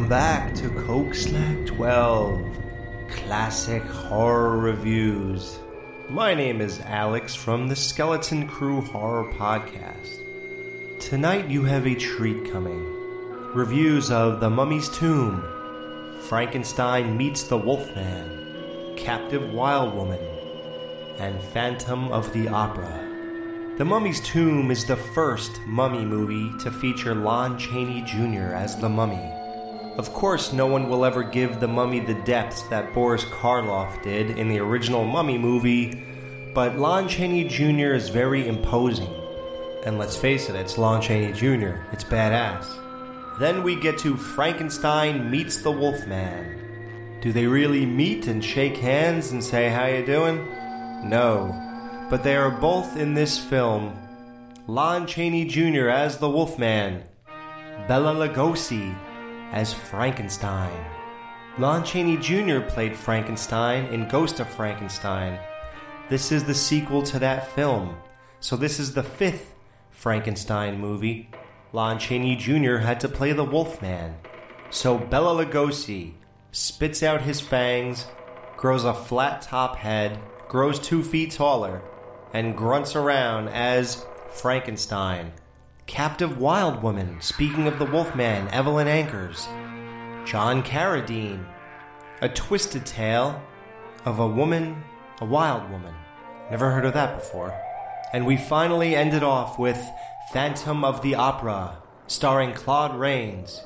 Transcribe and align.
Welcome 0.00 0.16
back 0.18 0.54
to 0.54 0.70
Coke 0.70 1.14
Slack 1.14 1.66
12 1.66 2.42
Classic 3.10 3.82
Horror 3.82 4.56
Reviews. 4.56 5.58
My 6.08 6.32
name 6.32 6.62
is 6.62 6.80
Alex 6.80 7.34
from 7.34 7.68
the 7.68 7.76
Skeleton 7.76 8.48
Crew 8.48 8.80
Horror 8.80 9.30
Podcast. 9.34 10.20
Tonight 11.00 11.50
you 11.50 11.64
have 11.64 11.86
a 11.86 11.94
treat 11.94 12.50
coming. 12.50 12.82
Reviews 13.52 14.10
of 14.10 14.40
The 14.40 14.48
Mummy's 14.48 14.88
Tomb, 14.88 15.44
Frankenstein 16.22 17.18
Meets 17.18 17.42
the 17.42 17.58
Wolfman, 17.58 18.96
Captive 18.96 19.52
Wild 19.52 19.94
Woman, 19.94 20.24
and 21.18 21.38
Phantom 21.52 22.10
of 22.10 22.32
the 22.32 22.48
Opera. 22.48 23.06
The 23.76 23.84
Mummy's 23.84 24.22
Tomb 24.22 24.70
is 24.70 24.86
the 24.86 24.96
first 24.96 25.60
mummy 25.66 26.06
movie 26.06 26.56
to 26.60 26.70
feature 26.70 27.14
Lon 27.14 27.58
Chaney 27.58 28.00
Jr. 28.00 28.54
as 28.54 28.78
the 28.78 28.88
mummy. 28.88 29.39
Of 30.00 30.14
course, 30.14 30.54
no 30.54 30.66
one 30.66 30.88
will 30.88 31.04
ever 31.04 31.22
give 31.22 31.60
the 31.60 31.68
mummy 31.68 32.00
the 32.00 32.14
depth 32.14 32.70
that 32.70 32.94
Boris 32.94 33.22
Karloff 33.24 34.02
did 34.02 34.30
in 34.30 34.48
the 34.48 34.58
original 34.58 35.04
Mummy 35.04 35.36
movie, 35.36 36.02
but 36.54 36.78
Lon 36.78 37.06
Chaney 37.06 37.44
Jr. 37.44 37.92
is 37.92 38.08
very 38.08 38.48
imposing. 38.48 39.14
And 39.84 39.98
let's 39.98 40.16
face 40.16 40.48
it, 40.48 40.56
it's 40.56 40.78
Lon 40.78 41.02
Chaney 41.02 41.34
Jr., 41.34 41.82
it's 41.92 42.02
badass. 42.02 42.66
Then 43.38 43.62
we 43.62 43.76
get 43.76 43.98
to 43.98 44.16
Frankenstein 44.16 45.30
meets 45.30 45.58
the 45.58 45.70
Wolfman. 45.70 47.18
Do 47.20 47.30
they 47.30 47.44
really 47.44 47.84
meet 47.84 48.26
and 48.26 48.42
shake 48.42 48.78
hands 48.78 49.32
and 49.32 49.44
say, 49.44 49.68
How 49.68 49.84
you 49.84 50.06
doing? 50.06 50.48
No. 51.10 52.06
But 52.08 52.22
they 52.22 52.36
are 52.36 52.50
both 52.50 52.96
in 52.96 53.12
this 53.12 53.38
film. 53.38 53.98
Lon 54.66 55.06
Chaney 55.06 55.44
Jr. 55.44 55.90
as 55.90 56.16
the 56.16 56.30
Wolfman, 56.30 57.02
Bella 57.86 58.14
Lugosi 58.14 58.96
as 59.52 59.72
Frankenstein. 59.72 60.84
Lon 61.58 61.84
Chaney 61.84 62.16
Jr. 62.16 62.60
played 62.60 62.96
Frankenstein 62.96 63.86
in 63.86 64.08
Ghost 64.08 64.40
of 64.40 64.48
Frankenstein. 64.48 65.38
This 66.08 66.32
is 66.32 66.44
the 66.44 66.54
sequel 66.54 67.02
to 67.04 67.18
that 67.18 67.50
film, 67.52 67.96
so 68.40 68.56
this 68.56 68.78
is 68.78 68.94
the 68.94 69.02
fifth 69.02 69.54
Frankenstein 69.90 70.78
movie. 70.78 71.28
Lon 71.72 71.98
Chaney 71.98 72.36
Jr. 72.36 72.78
had 72.78 73.00
to 73.00 73.08
play 73.08 73.32
the 73.32 73.44
Wolfman. 73.44 74.16
So 74.70 74.98
Bella 74.98 75.44
Lugosi 75.44 76.14
spits 76.52 77.02
out 77.02 77.22
his 77.22 77.40
fangs, 77.40 78.06
grows 78.56 78.84
a 78.84 78.94
flat 78.94 79.42
top 79.42 79.76
head, 79.76 80.18
grows 80.48 80.78
two 80.78 81.02
feet 81.02 81.32
taller, 81.32 81.82
and 82.32 82.56
grunts 82.56 82.96
around 82.96 83.48
as 83.48 84.04
Frankenstein. 84.30 85.32
Captive 85.90 86.38
Wild 86.38 86.84
Woman, 86.84 87.20
speaking 87.20 87.66
of 87.66 87.80
the 87.80 87.84
Wolfman, 87.84 88.46
Evelyn 88.50 88.86
Anchors. 88.86 89.48
John 90.24 90.62
Carradine, 90.62 91.44
a 92.22 92.28
twisted 92.28 92.86
tale 92.86 93.42
of 94.04 94.20
a 94.20 94.26
woman, 94.26 94.84
a 95.20 95.24
wild 95.24 95.68
woman. 95.68 95.92
Never 96.48 96.70
heard 96.70 96.84
of 96.84 96.94
that 96.94 97.18
before. 97.18 97.60
And 98.12 98.24
we 98.24 98.36
finally 98.36 98.94
ended 98.94 99.24
off 99.24 99.58
with 99.58 99.84
Phantom 100.32 100.84
of 100.84 101.02
the 101.02 101.16
Opera, 101.16 101.78
starring 102.06 102.54
Claude 102.54 102.96
Rains. 102.96 103.64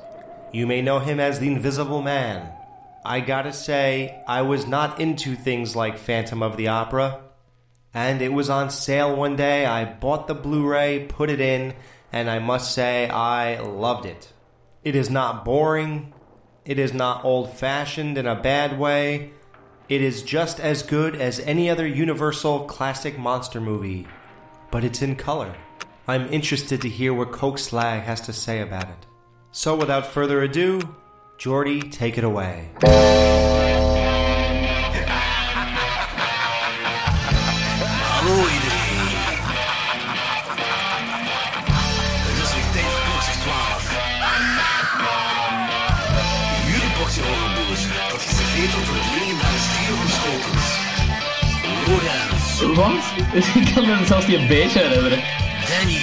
You 0.50 0.66
may 0.66 0.80
know 0.80 1.00
him 1.00 1.20
as 1.20 1.40
the 1.40 1.48
Invisible 1.48 2.00
Man. 2.00 2.50
I 3.04 3.20
gotta 3.20 3.52
say, 3.52 4.22
I 4.26 4.40
was 4.40 4.66
not 4.66 4.98
into 4.98 5.36
things 5.36 5.76
like 5.76 5.98
Phantom 5.98 6.42
of 6.42 6.56
the 6.56 6.68
Opera, 6.68 7.20
and 7.92 8.22
it 8.22 8.32
was 8.32 8.48
on 8.48 8.70
sale 8.70 9.14
one 9.14 9.36
day. 9.36 9.66
I 9.66 9.84
bought 9.84 10.26
the 10.26 10.34
Blu 10.34 10.66
ray, 10.66 11.04
put 11.06 11.28
it 11.28 11.38
in, 11.38 11.74
and 12.14 12.30
I 12.30 12.38
must 12.38 12.72
say 12.72 13.08
I 13.08 13.58
loved 13.58 14.06
it. 14.06 14.32
It 14.84 14.94
is 14.94 15.10
not 15.10 15.44
boring, 15.44 16.14
it 16.64 16.78
is 16.78 16.94
not 16.94 17.24
old 17.24 17.52
fashioned 17.52 18.16
in 18.16 18.24
a 18.24 18.40
bad 18.40 18.78
way. 18.78 19.32
It 19.88 20.00
is 20.00 20.22
just 20.22 20.60
as 20.60 20.84
good 20.84 21.16
as 21.16 21.40
any 21.40 21.68
other 21.68 21.86
Universal 21.86 22.66
classic 22.66 23.18
monster 23.18 23.60
movie, 23.60 24.06
but 24.70 24.84
it's 24.84 25.02
in 25.02 25.16
color. 25.16 25.56
I'm 26.06 26.32
interested 26.32 26.80
to 26.82 26.88
hear 26.88 27.12
what 27.12 27.32
Coke 27.32 27.58
Slag 27.58 28.04
has 28.04 28.20
to 28.22 28.32
say 28.32 28.60
about 28.60 28.84
it. 28.84 29.06
So 29.50 29.74
without 29.74 30.06
further 30.06 30.40
ado, 30.40 30.94
Jordy, 31.36 31.80
take 31.80 32.16
it 32.16 32.22
away. 32.22 32.70
Lorenz, 52.74 53.04
Wat? 53.32 53.44
Ik 53.64 53.74
kan 53.74 53.86
me 53.86 54.06
zelfs 54.06 54.26
niet 54.26 54.36
een 54.38 54.46
beetje 54.46 54.78
herinneren. 54.78 55.18
Danny 55.68 55.98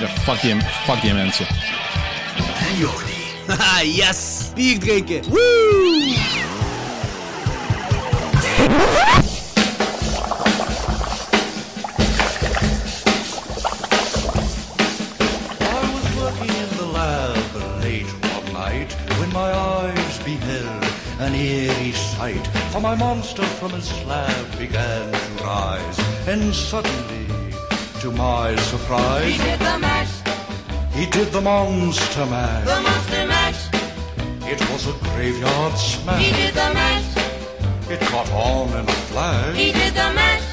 Ja, 0.00 0.06
fuck 0.08 0.40
die, 0.40 0.56
fuck 0.84 1.00
die 1.00 1.12
mensen. 1.14 1.46
en 2.68 2.76
Jordi. 2.78 3.08
Haha, 3.46 3.82
yes! 3.82 4.46
Bier 4.54 4.78
drinken! 4.78 5.22
Woo! 5.28 6.14
I 14.50 15.92
was 15.94 16.16
working 16.16 16.48
in 16.56 16.68
the 16.76 16.86
lab 16.86 17.36
late 17.82 18.06
one 18.34 18.52
night 18.52 18.92
when 19.18 19.32
my 19.32 19.50
eyes 19.52 20.18
beheld 20.24 20.84
an 21.20 21.34
eerie 21.34 21.92
sight. 21.92 22.46
For 22.72 22.80
my 22.80 22.94
monster 22.94 23.44
from 23.58 23.70
his 23.72 23.88
slab 23.88 24.58
began 24.58 25.12
rise, 25.54 25.98
and 26.32 26.54
suddenly, 26.54 27.26
to 28.02 28.08
my 28.12 28.46
surprise, 28.70 29.24
He 29.32 29.38
did 29.48 29.58
the 29.68 29.76
mash, 29.86 30.14
he 30.98 31.04
did 31.16 31.28
the 31.36 31.40
monster 31.40 32.26
mash. 32.34 32.64
the 32.72 32.78
monster 32.88 33.24
mash. 33.34 33.60
It 34.52 34.60
was 34.70 34.82
a 34.92 34.94
graveyard 35.08 35.74
smash. 35.90 36.22
He 36.24 36.30
did 36.40 36.54
the 36.62 36.68
mash, 36.78 37.08
It 37.94 38.00
caught 38.10 38.30
on 38.50 38.68
in 38.80 38.84
a 38.96 38.98
flash. 39.10 39.56
he 39.62 39.68
did 39.80 39.92
the 40.00 40.08
mash. 40.20 40.46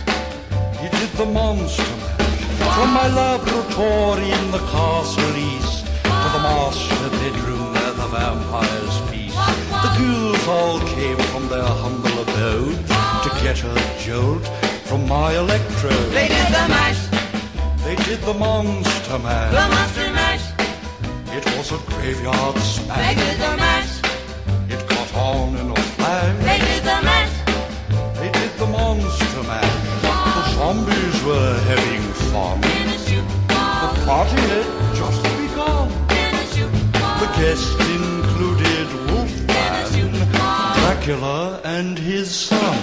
He 0.81 0.87
did 0.99 1.11
the 1.21 1.27
monster 1.39 1.93
mash. 2.01 2.75
From 2.77 2.89
my 2.99 3.07
laboratory 3.21 4.29
in 4.39 4.45
the 4.55 4.63
castle 4.73 5.35
east 5.51 5.77
to 6.23 6.27
the 6.35 6.41
master 6.49 7.09
bedroom 7.21 7.65
where 7.75 7.93
the 8.01 8.07
vampires 8.15 8.95
feast. 9.09 9.37
The 9.83 9.91
ghouls 9.97 10.45
all 10.57 10.79
came 10.95 11.19
from 11.31 11.43
their 11.53 11.69
humble 11.83 12.17
abode 12.25 12.79
to 13.25 13.29
get 13.43 13.57
a 13.63 13.73
jolt 14.05 14.43
from 14.87 15.07
my 15.07 15.33
electrode. 15.35 16.11
They 16.17 16.27
did 16.27 16.47
the 16.57 16.65
mash, 16.75 17.01
They 17.83 17.95
did 18.07 18.19
the 18.21 18.33
monster 18.33 19.19
mash. 19.19 19.51
the 19.51 19.65
monster 19.75 20.09
mash. 20.19 20.45
It 21.37 21.45
was 21.57 21.71
a 21.71 21.79
graveyard 21.91 22.57
smash. 22.57 22.97
They 23.05 23.15
did 23.23 23.37
the 23.45 23.53
mash, 23.63 23.91
It 24.73 24.81
caught 24.89 25.13
on 25.15 25.55
in 25.61 25.71
a 25.71 25.75
flash. 25.95 26.35
they 26.49 26.59
did 26.69 26.83
the 26.91 26.99
mash. 27.09 27.33
They 28.19 28.29
did 28.39 28.51
the 28.61 28.67
monster 28.67 29.43
mash. 29.51 29.75
The 30.37 30.43
zombies 30.55 31.17
were 31.29 31.53
having 31.71 32.03
fun. 32.31 32.61
The 32.61 33.89
party 34.05 34.41
had 34.53 34.67
just 34.99 35.21
begun. 35.39 35.87
The 37.21 37.29
guests 37.39 37.75
included 37.97 38.87
Wolfman, 39.09 40.11
Dracula, 40.79 41.59
and 41.63 41.97
his 41.99 42.29
son. 42.33 42.77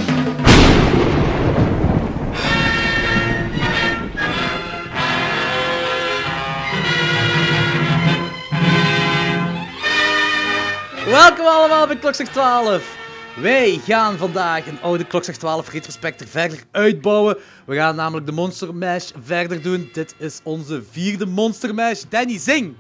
Welkom 11.14 11.46
allemaal 11.46 11.87
bij 11.87 11.96
Klokslag 11.96 12.28
12. 12.28 12.96
Wij 13.40 13.81
gaan 13.84 14.16
vandaag 14.16 14.66
een 14.66 14.81
oude 14.81 15.05
Klokslag 15.05 15.37
12 15.37 15.70
retrospector 15.70 16.26
verder 16.26 16.58
uitbouwen. 16.70 17.37
We 17.66 17.75
gaan 17.75 17.96
namelijk 17.96 18.26
de 18.26 18.32
Monster 18.32 18.75
Mash 18.75 19.11
verder 19.22 19.62
doen. 19.62 19.88
Dit 19.93 20.14
is 20.19 20.40
onze 20.43 20.82
vierde 20.90 21.26
Monster 21.26 21.75
Mash. 21.75 22.02
Danny, 22.08 22.38
zing! 22.38 22.75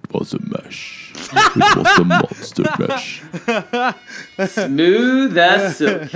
Het 0.00 0.10
was 0.10 0.32
een 0.32 0.48
mesh. 0.48 1.10
Het 1.32 1.74
was 1.74 1.96
een 1.98 2.06
monster 2.06 2.74
mesh. 2.78 3.20
Smooth 4.36 5.38
as 5.38 5.76
silk. 5.76 6.10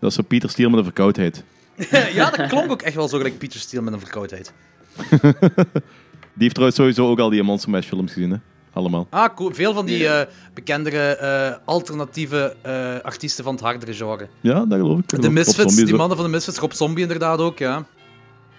Dat 0.00 0.10
is 0.10 0.14
zo 0.14 0.22
Pieter 0.22 0.50
Stiel 0.50 0.68
met 0.70 0.78
een 0.78 0.84
verkoudheid. 0.84 1.44
ja, 2.12 2.30
dat 2.30 2.48
klonk 2.48 2.70
ook 2.70 2.82
echt 2.82 2.94
wel 2.94 3.08
zo 3.08 3.16
gelijk 3.16 3.38
Pieter 3.38 3.60
Steele 3.60 3.82
met 3.82 3.92
een 3.92 4.00
verkoudheid. 4.00 4.52
Die 6.32 6.48
heeft 6.48 6.54
trouwens 6.54 6.78
sowieso 6.78 7.10
ook 7.10 7.18
al 7.18 7.30
die 7.30 7.42
Monster 7.42 7.70
Mash 7.70 7.86
films 7.86 8.12
gezien, 8.12 8.30
hè? 8.30 8.36
Allemaal. 8.72 9.06
Ah, 9.10 9.34
cool. 9.34 9.54
Veel 9.54 9.74
van 9.74 9.86
die 9.86 10.08
eh, 10.08 10.26
bekendere 10.54 11.16
eh, 11.16 11.56
alternatieve 11.64 12.56
eh, 12.62 12.94
artiesten 13.02 13.44
van 13.44 13.54
het 13.54 13.62
hardere 13.62 13.94
genre. 13.94 14.28
Ja, 14.40 14.64
dat 14.64 14.78
geloof 14.78 14.98
ik. 14.98 15.22
De 15.22 15.30
Misfits, 15.30 15.76
die 15.76 15.94
mannen 15.94 16.16
van 16.16 16.26
de 16.26 16.32
Misfits, 16.32 16.58
Rob 16.58 16.72
Zombie 16.72 17.02
inderdaad 17.02 17.38
ook, 17.38 17.58
ja. 17.58 17.76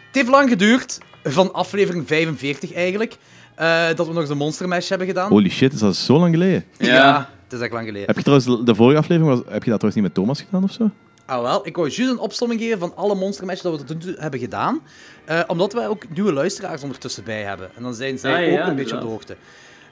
Het 0.06 0.16
heeft 0.16 0.30
lang 0.30 0.50
geduurd, 0.50 0.98
van 1.24 1.54
aflevering 1.54 2.08
45 2.08 2.74
eigenlijk. 2.74 3.18
eh, 3.56 3.88
dat 3.96 4.08
we 4.08 4.14
nog 4.14 4.22
eens 4.22 4.30
een 4.30 4.38
Monster 4.38 4.68
Mash 4.68 4.90
hebben 4.90 5.08
gedaan. 5.08 5.30
Holy 5.30 5.50
shit, 5.50 5.74
is 5.74 5.80
dat 5.80 5.96
zo 5.96 6.20
lang 6.20 6.34
geleden? 6.34 6.64
Ja, 6.78 7.30
het 7.44 7.54
is 7.54 7.60
echt 7.60 7.72
lang 7.74 7.86
geleden. 7.86 8.08
Heb 8.08 8.16
je 8.18 8.24
trouwens 8.24 8.66
de 8.66 8.76
vorige 8.76 8.98
aflevering, 9.00 9.36
was, 9.36 9.54
heb 9.54 9.64
je 9.64 9.70
dat 9.70 9.80
trouwens 9.80 9.96
niet 9.96 10.04
met 10.04 10.14
Thomas 10.14 10.42
gedaan 10.42 10.64
of 10.64 10.72
zo? 10.72 10.90
Ah, 11.26 11.42
wel, 11.42 11.68
ik 11.68 11.76
wou 11.76 11.90
juist 11.90 12.12
een 12.12 12.20
opsomming 12.20 12.62
geven 12.62 12.80
van 12.80 12.96
alle 12.96 13.16
Monster 13.16 13.46
Mash 13.46 13.62
dat 13.62 13.72
we 13.80 13.84
tot 13.84 13.96
nu 13.98 14.02
toe 14.12 14.16
hebben 14.22 14.40
gedaan. 14.40 14.82
Eh, 15.26 15.40
omdat 15.48 15.74
wij 15.74 15.88
ook 15.88 16.04
nieuwe 16.14 16.34
luisteraars 16.34 16.82
ondertussen 16.84 17.24
bij 17.24 17.42
hebben. 17.42 17.70
En 17.76 17.84
dan 17.84 17.94
zijn 17.94 18.18
zij 18.20 18.46
Ah, 18.46 18.52
ook 18.52 18.58
ja, 18.60 18.68
een 18.68 18.76
beetje 18.76 18.96
op 18.96 19.02
de 19.02 19.08
hoogte. 19.08 19.36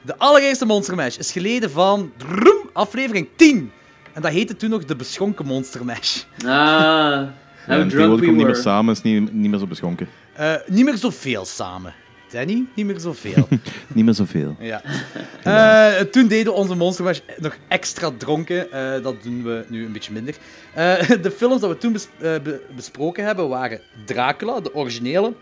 De 0.02 0.18
allereerste 0.18 0.66
Monster 0.66 0.96
Mash 0.96 1.18
is 1.18 1.32
geleden 1.32 1.72
van 1.72 2.12
aflevering 2.74 3.28
10. 3.36 3.72
En 4.14 4.22
dat 4.22 4.32
heette 4.32 4.56
toen 4.56 4.70
nog 4.70 4.86
de 4.86 4.96
beschonken 4.96 5.46
Monster 5.46 5.86
Mash. 5.86 6.24
Ah, 6.46 6.48
how 7.66 7.80
en 7.80 7.90
drunk 7.90 8.20
we 8.20 8.26
komt 8.26 8.38
niet 8.38 8.46
meer 8.46 8.56
samen, 8.56 8.94
is 8.94 9.02
niet, 9.02 9.34
niet 9.34 9.50
meer 9.50 9.60
zo 9.60 9.66
beschonken. 9.68 10.08
Eh, 10.34 10.54
niet 10.68 10.86
meer 10.86 10.98
zoveel 10.98 11.46
samen. 11.46 11.94
Danny, 12.32 12.64
niet 12.76 12.86
meer 12.86 13.00
zoveel. 13.00 13.48
Niet 13.94 14.06
meer 14.06 14.14
zoveel. 14.14 14.56
ja. 14.60 14.82
Eh, 15.44 16.02
toen 16.04 16.28
deden 16.28 16.54
we 16.54 16.60
onze 16.60 16.76
Monster 16.76 17.04
Mash 17.04 17.20
nog 17.38 17.56
extra 17.68 18.12
dronken. 18.18 18.72
Eh, 18.72 19.04
dat 19.04 19.24
doen 19.24 19.44
we 19.44 19.66
nu 19.68 19.86
een 19.86 19.92
beetje 19.92 20.12
minder. 20.14 20.36
Eh, 20.74 21.10
de 21.22 21.32
films 21.32 21.62
dat 21.62 21.70
we 21.70 21.78
toen 21.78 21.92
bes- 21.92 22.08
be- 22.20 22.62
besproken 22.76 23.26
hebben 23.26 23.50
waren 23.50 23.80
Dracula, 24.06 24.60
de 24.62 24.76
originele, 24.76 25.34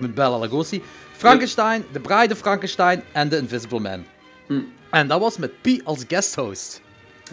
met 0.00 0.14
Bela 0.14 0.38
Lugosi, 0.38 0.82
Frankenstein, 1.12 1.84
The 1.92 2.00
Bride 2.00 2.32
of 2.32 2.38
Frankenstein 2.38 3.02
en 3.12 3.28
The 3.28 3.36
Invisible 3.36 3.80
Man. 3.80 4.04
Hm. 4.46 4.60
En 4.90 5.08
dat 5.08 5.20
was 5.20 5.36
met 5.36 5.60
Pi 5.60 5.80
als 5.84 6.04
guest 6.08 6.34
host. 6.34 6.80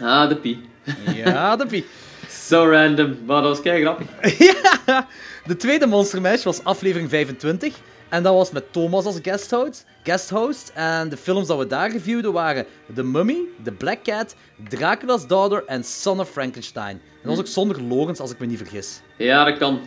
Ah, 0.00 0.28
de 0.28 0.36
pie. 0.36 0.60
Ja, 1.14 1.56
de 1.56 1.66
Pi. 1.66 1.84
Zo 2.30 2.68
random, 2.72 3.16
maar 3.26 3.42
dat 3.42 3.50
was 3.50 3.60
kei 3.60 3.82
grappig. 3.82 4.38
ja. 4.86 5.08
De 5.46 5.56
tweede 5.56 5.86
Monster 5.86 6.40
was 6.44 6.64
aflevering 6.64 7.08
25. 7.10 7.74
En 8.08 8.22
dat 8.22 8.34
was 8.34 8.50
met 8.50 8.72
Thomas 8.72 9.04
als 9.04 9.18
guest 9.22 9.50
host. 9.50 9.84
Guest 10.02 10.30
host. 10.30 10.72
En 10.74 11.08
de 11.08 11.16
films 11.16 11.46
dat 11.46 11.58
we 11.58 11.66
daar 11.66 11.90
reviewden 11.90 12.32
waren 12.32 12.66
The 12.94 13.02
Mummy, 13.02 13.38
The 13.64 13.72
Black 13.72 14.02
Cat, 14.02 14.34
Dracula's 14.68 15.26
Daughter 15.26 15.64
en 15.66 15.84
Son 15.84 16.20
of 16.20 16.30
Frankenstein. 16.30 16.90
En 16.90 17.22
dat 17.22 17.30
was 17.30 17.38
ook 17.38 17.46
zonder 17.46 17.82
Logans, 17.82 18.20
als 18.20 18.30
ik 18.30 18.38
me 18.38 18.46
niet 18.46 18.58
vergis. 18.58 19.00
Ja, 19.16 19.44
dat 19.44 19.58
kan. 19.58 19.80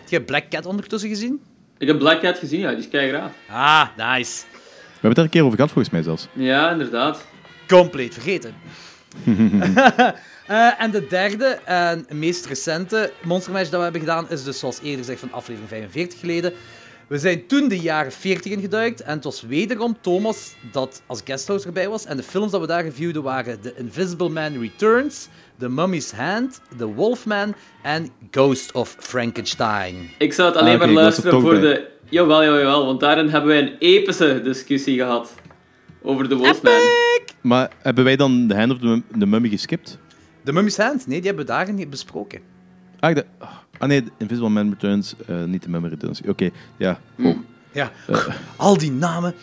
Heb 0.00 0.08
je 0.08 0.22
Black 0.22 0.48
Cat 0.48 0.66
ondertussen 0.66 1.08
gezien? 1.08 1.42
Ik 1.78 1.86
heb 1.86 1.98
Black 1.98 2.20
Cat 2.20 2.38
gezien, 2.38 2.60
ja, 2.60 2.68
die 2.68 2.78
is 2.78 2.88
kei 2.88 3.08
graag. 3.08 3.30
Ah, 3.48 3.86
nice. 3.96 4.42
We 4.52 4.90
hebben 4.90 5.08
het 5.08 5.18
er 5.18 5.24
een 5.24 5.30
keer 5.30 5.42
over 5.42 5.54
gehad, 5.54 5.70
volgens 5.72 5.94
mij 5.94 6.02
zelfs. 6.02 6.28
Ja, 6.32 6.70
inderdaad. 6.70 7.26
Compleet 7.68 8.14
vergeten. 8.14 8.54
Eh, 10.46 10.80
en 10.80 10.90
de 10.90 11.06
derde 11.06 11.46
en 11.64 12.06
meest 12.12 12.46
recente 12.46 13.12
Monster 13.22 13.52
Mash 13.52 13.68
dat 13.68 13.76
we 13.78 13.82
hebben 13.82 14.00
gedaan 14.00 14.30
is 14.30 14.44
dus 14.44 14.58
zoals 14.58 14.80
eerder 14.80 14.98
gezegd 14.98 15.20
van 15.20 15.32
aflevering 15.32 15.68
45 15.68 16.20
geleden. 16.20 16.52
We 17.06 17.18
zijn 17.18 17.46
toen 17.46 17.68
de 17.68 17.78
jaren 17.78 18.12
40 18.12 18.52
ingeduikt 18.52 19.00
en 19.00 19.14
het 19.14 19.24
was 19.24 19.42
wederom 19.42 19.96
Thomas 20.00 20.54
dat 20.72 21.02
als 21.06 21.20
guesthouse 21.24 21.66
erbij 21.66 21.88
was. 21.88 22.04
En 22.04 22.16
de 22.16 22.22
films 22.22 22.50
dat 22.50 22.60
we 22.60 22.66
daar 22.66 22.82
reviewden 22.82 23.22
waren 23.22 23.60
The 23.60 23.74
Invisible 23.76 24.28
Man 24.28 24.60
Returns, 24.60 25.28
The 25.58 25.68
Mummy's 25.68 26.12
Hand, 26.12 26.60
The 26.78 26.86
Wolfman 26.94 27.54
en 27.82 28.08
Ghost 28.30 28.72
of 28.72 28.96
Frankenstein. 28.98 29.94
Ik 30.18 30.32
zou 30.32 30.48
het 30.48 30.56
alleen 30.58 30.72
Ah, 30.72 30.78
maar 30.78 30.88
er 30.88 30.94
luisteren 30.94 31.40
voor 31.40 31.50
bij. 31.50 31.60
de... 31.60 31.88
Jawel, 32.08 32.42
jawel, 32.44 32.58
jawel, 32.58 32.86
want 32.86 33.00
daarin 33.00 33.28
hebben 33.28 33.50
wij 33.50 33.62
een 33.62 33.76
epische 33.78 34.40
discussie 34.42 34.98
gehad. 34.98 35.34
Over 36.02 36.28
de 36.28 36.36
Wolfman. 36.36 36.72
Maar 37.40 37.70
hebben 37.82 38.04
wij 38.04 38.16
dan 38.16 38.46
de 38.46 38.54
Hand 38.56 38.70
of 38.72 38.78
the, 38.78 38.86
Mum- 38.86 39.04
the 39.18 39.26
Mummy 39.26 39.48
geskipt? 39.48 39.98
The 40.44 40.52
Mummy's 40.52 40.76
Hand? 40.76 41.06
Nee, 41.06 41.16
die 41.18 41.26
hebben 41.26 41.46
we 41.46 41.52
daar 41.52 41.72
niet 41.72 41.90
besproken. 41.90 42.40
Ah, 43.00 43.16
ah 43.78 43.88
nee, 43.88 44.04
Invisible 44.18 44.48
Man 44.48 44.68
Returns, 44.68 45.14
eh, 45.26 45.44
niet 45.44 45.62
de 45.62 45.68
Mummy 45.68 45.88
Returns. 45.88 46.20
Oké, 46.28 46.50
ja. 46.76 47.00
Hm. 47.16 47.26
Oh, 47.26 47.36
Ja, 47.74 47.90
al 48.56 48.78
die 48.78 48.92
namen. 48.92 49.34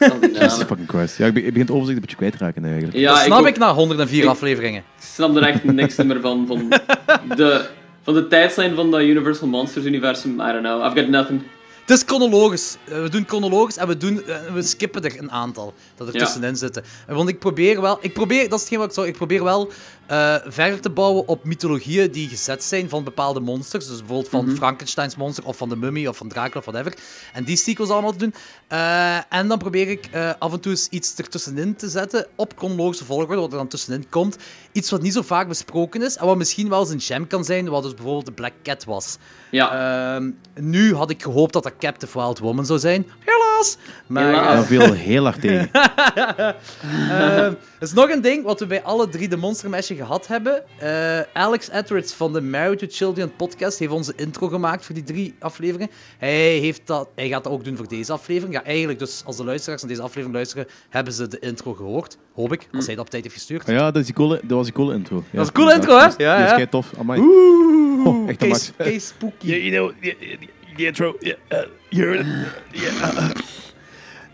Al 0.00 0.20
die 0.20 0.28
Jesus 0.32 0.48
namen. 0.48 0.66
fucking 0.66 0.88
Christ. 0.88 1.16
Ja, 1.16 1.26
ik, 1.26 1.34
be- 1.34 1.40
ik 1.40 1.46
begin 1.46 1.60
het 1.60 1.70
overzicht 1.70 1.94
een 1.94 2.00
beetje 2.00 2.16
kwijt 2.16 2.32
te 2.38 2.44
raken 2.44 2.64
eigenlijk. 2.64 2.96
Ja, 2.96 3.14
dat 3.14 3.22
snap 3.24 3.40
ook- 3.40 3.46
ik 3.46 3.58
na 3.58 3.74
104 3.74 4.22
ik- 4.22 4.28
afleveringen. 4.28 4.80
Ik 4.98 5.04
snap 5.04 5.36
er 5.36 5.42
echt 5.42 5.64
niks 5.64 5.96
meer 5.96 6.20
van. 6.20 6.44
Van 6.46 6.68
de, 7.36 7.66
van 8.02 8.14
de 8.14 8.26
tijdslijn 8.28 8.74
van 8.74 8.90
dat 8.90 9.00
Universal 9.00 9.48
Monsters 9.48 9.84
universum. 9.84 10.32
I 10.32 10.36
don't 10.52 10.62
know. 10.62 10.84
I've 10.84 10.96
got 11.00 11.08
nothing. 11.08 11.42
Het 11.80 11.98
is 11.98 12.04
chronologisch. 12.06 12.76
Eh, 12.88 13.02
We 13.02 13.08
doen 13.08 13.24
chronologisch 13.26 13.76
en 13.76 13.86
we, 13.88 13.96
doen, 13.96 14.22
eh, 14.26 14.36
we 14.54 14.62
skippen 14.62 15.04
er 15.04 15.14
een 15.18 15.30
aantal 15.30 15.74
dat 15.96 16.08
er 16.08 16.14
Ja. 16.14 16.20
tussenin 16.24 16.56
zitten. 16.56 16.82
Eh, 17.06 17.16
Want 17.16 17.28
ik 17.28 17.38
probeer 17.38 17.80
wel, 17.80 17.98
ik 18.00 18.12
probeer, 18.12 18.42
dat 18.48 18.52
is 18.52 18.60
hetgeen 18.60 18.78
wat 18.78 18.88
ik 18.88 18.94
zou, 18.94 19.06
ik 19.06 19.14
probeer 19.16 19.44
wel 19.44 19.70
eh, 20.10 20.34
verder 20.46 20.80
te 20.80 20.90
bouwen 20.90 21.28
op 21.28 21.44
mythologieën 21.44 22.10
die 22.10 22.28
gezet 22.28 22.64
zijn 22.64 22.88
van 22.88 23.04
bepaalde 23.04 23.40
monsters. 23.40 23.86
Dus 23.86 23.98
bijvoorbeeld 23.98 24.28
van 24.28 24.44
Mhm. 24.46 24.56
Frankensteins 24.56 25.16
monster 25.16 25.44
of 25.44 25.56
van 25.56 25.68
de 25.68 25.76
Mummy 25.76 26.06
of 26.06 26.16
van 26.16 26.28
Dracula 26.28 26.58
of 26.58 26.64
whatever. 26.64 26.94
En 27.32 27.44
die 27.44 27.56
sequels 27.56 27.90
allemaal 27.90 28.12
te 28.12 28.18
doen. 28.18 28.34
Eh, 28.68 29.16
en 29.28 29.48
dan 29.48 29.58
probeer 29.58 29.88
ik 29.88 30.06
eh, 30.10 30.30
af 30.38 30.52
en 30.52 30.60
toe 30.60 30.72
eens 30.72 30.88
iets 30.88 31.14
ertussenin 31.16 31.76
te 31.76 31.88
zetten 31.88 32.26
op 32.36 32.52
chronologische 32.56 33.04
volgorde, 33.04 33.40
wat 33.40 33.50
er 33.52 33.58
dan 33.58 33.68
tussenin 33.68 34.08
komt. 34.08 34.36
Iets 34.72 34.90
wat 34.90 35.02
niet 35.02 35.12
zo 35.12 35.22
vaak 35.22 35.48
besproken 35.48 36.02
is 36.02 36.16
en 36.16 36.26
wat 36.26 36.36
misschien 36.36 36.68
wel 36.68 36.80
eens 36.80 36.90
een 36.90 37.00
gem 37.00 37.26
kan 37.26 37.44
zijn, 37.44 37.68
wat 37.68 37.82
dus 37.82 37.94
bijvoorbeeld 37.94 38.26
de 38.26 38.32
Black 38.32 38.52
Cat 38.62 38.84
was. 38.84 39.16
Ja. 39.50 40.14
Ehm, 40.14 40.30
nu 40.54 40.94
had 40.94 41.10
ik 41.10 41.22
gehoopt 41.22 41.52
dat 41.52 41.62
dat 41.62 41.72
Captive 41.78 42.18
Wild 42.18 42.38
Woman 42.38 42.66
zou 42.66 42.78
zijn. 42.78 43.06
Helaas. 43.24 43.76
Maar 44.06 44.24
Helaas. 44.26 44.56
Dat 44.56 44.66
viel 44.66 44.92
heel 44.92 45.24
hard 45.24 45.40
tegen. 45.40 45.70
er 47.80 47.86
is 47.86 47.92
nog 47.92 48.10
een 48.10 48.20
ding 48.20 48.44
wat 48.44 48.60
we 48.60 48.66
bij 48.66 48.82
alle 48.82 49.08
drie 49.08 49.28
de 49.28 49.36
Monster 49.36 49.70
Mashen 49.70 49.96
gehad 49.96 50.26
hebben. 50.26 50.62
Eh, 50.78 51.20
Alex 51.32 51.70
Edwards 51.70 52.12
van 52.12 52.32
de 52.32 52.40
Married 52.40 52.78
to 52.78 52.86
Children 52.90 53.36
podcast 53.36 53.78
heeft 53.78 53.92
onze 53.92 54.12
intro 54.16 54.48
gemaakt 54.48 54.84
voor 54.86 54.94
die 54.94 55.04
drie 55.04 55.34
afleveringen. 55.38 55.90
Hij, 56.18 56.58
heeft 56.58 56.80
dat, 56.84 57.08
hij 57.14 57.28
gaat 57.28 57.44
dat 57.44 57.52
ook 57.52 57.64
doen 57.64 57.76
voor 57.76 57.88
deze 57.88 58.12
aflevering. 58.12 58.54
Ja, 58.54 58.64
eigenlijk 58.64 58.98
dus 58.98 59.22
als 59.24 59.36
de 59.36 59.44
luisteraars 59.44 59.80
naar 59.82 59.90
deze 59.90 60.02
aflevering 60.02 60.34
luisteren, 60.34 60.66
hebben 60.88 61.12
ze 61.12 61.28
de 61.28 61.38
intro 61.38 61.72
gehoord. 61.74 62.16
Hoop 62.34 62.52
ik, 62.52 62.68
als 62.72 62.86
hij 62.86 62.94
dat 62.94 63.04
op 63.04 63.10
tijd 63.10 63.22
heeft 63.22 63.34
gestuurd. 63.34 63.66
Ja, 63.66 63.90
dat, 63.90 63.96
is 63.96 64.04
die 64.04 64.14
coole, 64.14 64.40
dat 64.42 64.56
was 64.56 64.64
die 64.64 64.74
coole 64.74 64.94
intro. 64.94 65.16
Ja, 65.16 65.22
Dat 65.32 65.40
is 65.42 65.46
een 65.46 65.52
coole 65.54 65.74
intro, 65.74 65.96
hè? 65.98 66.04
Ja, 66.04 66.08
Die 66.16 66.26
was 66.26 66.50
ja. 66.50 66.54
kei 66.54 66.68
tof. 66.68 66.92
Amai. 66.98 67.20
Oeh, 67.20 68.06
Oh, 68.06 68.28
echt 68.28 68.42
een 68.42 68.74
kei 68.76 69.00
spooky. 69.00 69.46
you 69.46 69.70
know, 69.70 69.92
the, 70.02 70.38
the 70.76 70.86
intro, 70.86 71.16
yeah, 71.20 71.36
uh, 71.52 71.58
you 71.88 72.06
heard 72.06 72.26
it. 72.72 73.69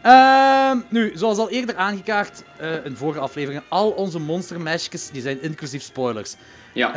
Ehm, 0.07 0.79
nu, 0.89 1.13
zoals 1.15 1.39
al 1.39 1.51
eerder 1.51 1.77
aangekaart 1.77 2.43
eh, 2.57 2.85
in 2.85 2.97
vorige 2.97 3.19
afleveringen, 3.21 3.63
al 3.69 3.91
onze 3.91 4.19
Monster 4.19 4.61
Mashjes 4.61 5.11
die 5.11 5.23
zijn 5.23 5.43
inclusief 5.43 5.83
spoilers. 5.83 6.35
Ja. 6.73 6.95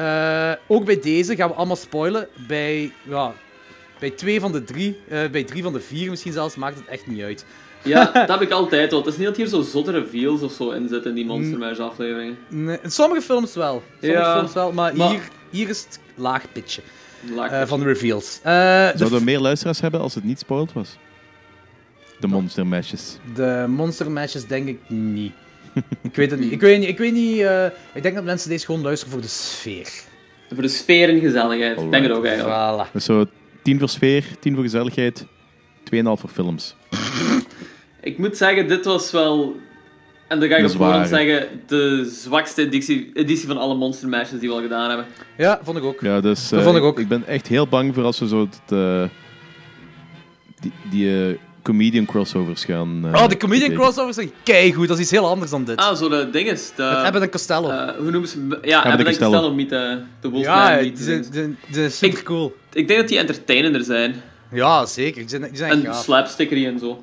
Eh, 0.51 0.57
ook 0.67 0.85
bij 0.85 0.99
deze 0.99 1.35
gaan 1.35 1.49
we 1.49 1.55
allemaal 1.55 1.75
spoilen. 1.75 2.27
Bij, 2.47 2.91
ja, 3.03 3.33
bij 3.99 4.09
twee 4.09 4.39
van 4.39 4.51
de 4.51 4.63
drie, 4.63 4.99
eh, 5.09 5.19
bij 5.31 5.43
drie 5.43 5.63
van 5.63 5.73
de 5.73 5.79
vier 5.79 6.09
misschien 6.09 6.33
zelfs, 6.33 6.55
maakt 6.55 6.77
het 6.77 6.87
echt 6.87 7.07
niet 7.07 7.21
uit. 7.21 7.45
ja, 7.83 8.11
dat 8.11 8.27
heb 8.29 8.41
ik 8.41 8.51
altijd 8.51 8.91
wel. 8.91 8.99
Het 8.99 9.07
is 9.09 9.17
niet 9.17 9.27
dat 9.27 9.35
hier 9.37 9.47
zo 9.47 9.61
zotte 9.61 9.91
reveals 9.91 10.41
of 10.41 10.51
zo 10.51 10.69
in 10.71 10.87
zitten 10.87 11.09
in 11.09 11.15
die 11.15 11.25
Monster. 11.25 11.57
Mash 11.57 11.79
afleveringen. 11.79 12.37
Nee, 12.47 12.77
in 12.81 12.91
sommige 12.91 13.21
films 13.21 13.53
wel. 13.55 13.83
Sommige 14.01 14.21
Ja, 14.21 14.33
films 14.37 14.53
wel, 14.53 14.71
maar, 14.71 14.95
maar- 14.95 15.09
Hier, 15.09 15.21
hier 15.49 15.69
is 15.69 15.83
het 15.83 15.99
laag 16.15 16.43
pitje 16.51 16.81
eh, 17.37 17.61
ik- 17.61 17.67
van 17.67 17.79
de 17.79 17.85
reveals. 17.85 18.39
Eh, 18.43 18.51
de, 18.91 18.91
Zouden 18.97 19.19
we 19.19 19.25
meer 19.25 19.39
luisteraars 19.39 19.79
hebben 19.81 19.99
als 19.99 20.15
het 20.15 20.23
niet 20.23 20.39
spoiled 20.39 20.73
was? 20.73 20.97
De 22.19 22.27
Monster 22.27 22.67
Mashes. 22.67 23.17
de 23.35 23.65
Monster 23.67 24.11
Mashjes 24.11 24.45
denk 24.45 24.67
ik 24.67 24.79
niet. 24.87 25.31
ik 26.01 26.15
weet 26.15 26.31
het 26.31 26.39
niet. 26.39 26.51
Ik 26.51 26.61
weet 26.61 26.79
niet. 26.79 26.89
Ik, 26.89 26.97
weet 26.97 27.13
niet 27.13 27.39
eh, 27.39 27.65
ik 27.93 28.03
denk 28.03 28.15
dat 28.15 28.23
mensen 28.23 28.49
deze 28.49 28.65
gewoon 28.65 28.81
luisteren 28.81 29.13
voor 29.13 29.21
de 29.21 29.27
sfeer. 29.27 29.89
Voor 30.53 30.61
de 30.61 30.67
sfeer 30.67 31.09
en 31.09 31.19
gezelligheid. 31.19 31.81
Ik 31.81 31.91
denk 31.91 32.03
het 32.03 32.13
ook 32.13 32.25
eigenlijk. 32.25 32.87
Voilà. 32.87 32.91
Dus 32.91 33.05
zo 33.05 33.25
10 33.61 33.79
voor 33.79 33.89
sfeer, 33.89 34.25
10 34.39 34.53
voor 34.53 34.63
gezelligheid, 34.63 35.25
2,5 35.25 35.27
voor 36.03 36.29
films. 36.29 36.75
Ik 38.01 38.17
moet 38.17 38.37
zeggen, 38.37 38.67
dit 38.67 38.85
was 38.85 39.11
wel... 39.11 39.55
En 40.27 40.39
dan 40.39 40.49
ga 40.49 40.55
ik 40.55 40.65
De 40.65 40.71
op 40.71 40.77
voorhand 40.77 41.07
zeggen, 41.07 41.47
de 41.67 42.09
zwakste 42.11 42.61
editie, 42.61 43.11
editie 43.13 43.47
van 43.47 43.57
alle 43.57 43.75
Monster 43.75 44.09
Mashes 44.09 44.39
die 44.39 44.49
we 44.49 44.55
al 44.55 44.61
gedaan 44.61 44.87
hebben. 44.89 45.05
Ja, 45.37 45.59
vond 45.63 45.77
ik 45.77 45.83
ook. 45.83 46.01
Ja, 46.01 46.21
dus 46.21 46.49
Dat 46.49 46.59
eh, 46.59 46.65
vond 46.65 46.77
ik 46.77 46.83
ook. 46.83 46.99
Ik 46.99 47.07
ben 47.07 47.27
echt 47.27 47.47
heel 47.47 47.67
bang 47.67 47.93
voor 47.93 48.03
als 48.03 48.19
we 48.19 48.27
zo 48.27 48.39
het, 48.39 48.71
eh, 48.71 49.03
die, 50.59 50.71
die 50.89 51.27
eh, 51.29 51.35
comedian 51.71 52.05
crossovers 52.05 52.65
gaan. 52.65 53.01
eh, 53.13 53.21
Oh, 53.21 53.27
de 53.27 53.37
comedian 53.37 53.73
crossovers 53.73 54.15
zijn 54.15 54.31
keigoed. 54.43 54.87
Dat 54.87 54.97
is 54.97 55.03
iets 55.03 55.11
heel 55.11 55.27
anders 55.27 55.51
dan 55.51 55.63
dit. 55.63 55.77
Ah, 55.77 55.95
zo 55.95 56.09
de 56.09 56.29
dinges. 56.31 56.71
De, 56.75 56.83
Met 56.83 56.93
Abbott 57.05 57.23
en 57.23 57.29
Costello. 57.29 57.69
eh, 57.69 57.95
hoe 57.97 58.11
noemen 58.11 58.29
ze... 58.29 58.57
Ja, 58.61 58.81
de 58.81 58.87
Abbott 58.87 58.99
en 58.99 59.05
Costello. 59.05 59.31
Costello 59.31 59.53
meet 59.53 59.69
de, 59.69 60.01
de 60.21 60.29
Wolfman 60.29 60.55
ja, 60.55 60.79
die 60.79 60.91
de 60.91 61.27
zijn, 61.71 61.91
super 61.91 62.23
cool. 62.23 62.55
Ik 62.73 62.87
denk 62.87 62.99
dat 62.99 63.09
die 63.09 63.17
entertainender 63.17 63.83
zijn. 63.83 64.15
Ja, 64.51 64.85
zeker. 64.85 65.19
Die 65.21 65.29
zijn, 65.29 65.41
die 65.41 65.57
zijn 65.57 65.71
En 65.71 65.85
gaaf. 65.85 66.03
slapstickery 66.03 66.65
en 66.65 66.79
zo. 66.79 66.99